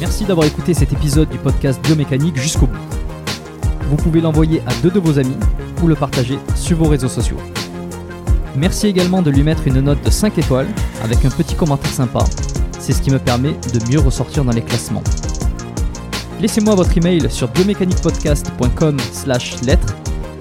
Merci 0.00 0.24
d'avoir 0.24 0.46
écouté 0.46 0.74
cet 0.74 0.92
épisode 0.92 1.30
du 1.30 1.38
podcast 1.38 1.80
Biomécanique 1.82 2.36
jusqu'au 2.36 2.66
bout. 2.66 2.76
Vous 3.88 3.96
pouvez 3.96 4.20
l'envoyer 4.20 4.60
à 4.66 4.74
deux 4.82 4.90
de 4.90 4.98
vos 4.98 5.18
amis 5.18 5.36
ou 5.82 5.86
le 5.86 5.94
partager 5.94 6.38
sur 6.56 6.76
vos 6.76 6.88
réseaux 6.88 7.08
sociaux. 7.08 7.36
Merci 8.56 8.88
également 8.88 9.22
de 9.22 9.30
lui 9.30 9.42
mettre 9.42 9.66
une 9.66 9.80
note 9.80 10.02
de 10.04 10.10
5 10.10 10.38
étoiles 10.38 10.68
avec 11.02 11.24
un 11.24 11.30
petit 11.30 11.54
commentaire 11.54 11.90
sympa. 11.90 12.24
C'est 12.78 12.92
ce 12.92 13.02
qui 13.02 13.10
me 13.10 13.18
permet 13.18 13.52
de 13.52 13.90
mieux 13.90 14.00
ressortir 14.00 14.44
dans 14.44 14.52
les 14.52 14.62
classements. 14.62 15.02
Laissez-moi 16.40 16.74
votre 16.74 16.96
email 16.98 17.30
sur 17.30 17.48
biomécaniquepodcast.com 17.48 18.98
slash 19.12 19.62
lettres 19.62 19.94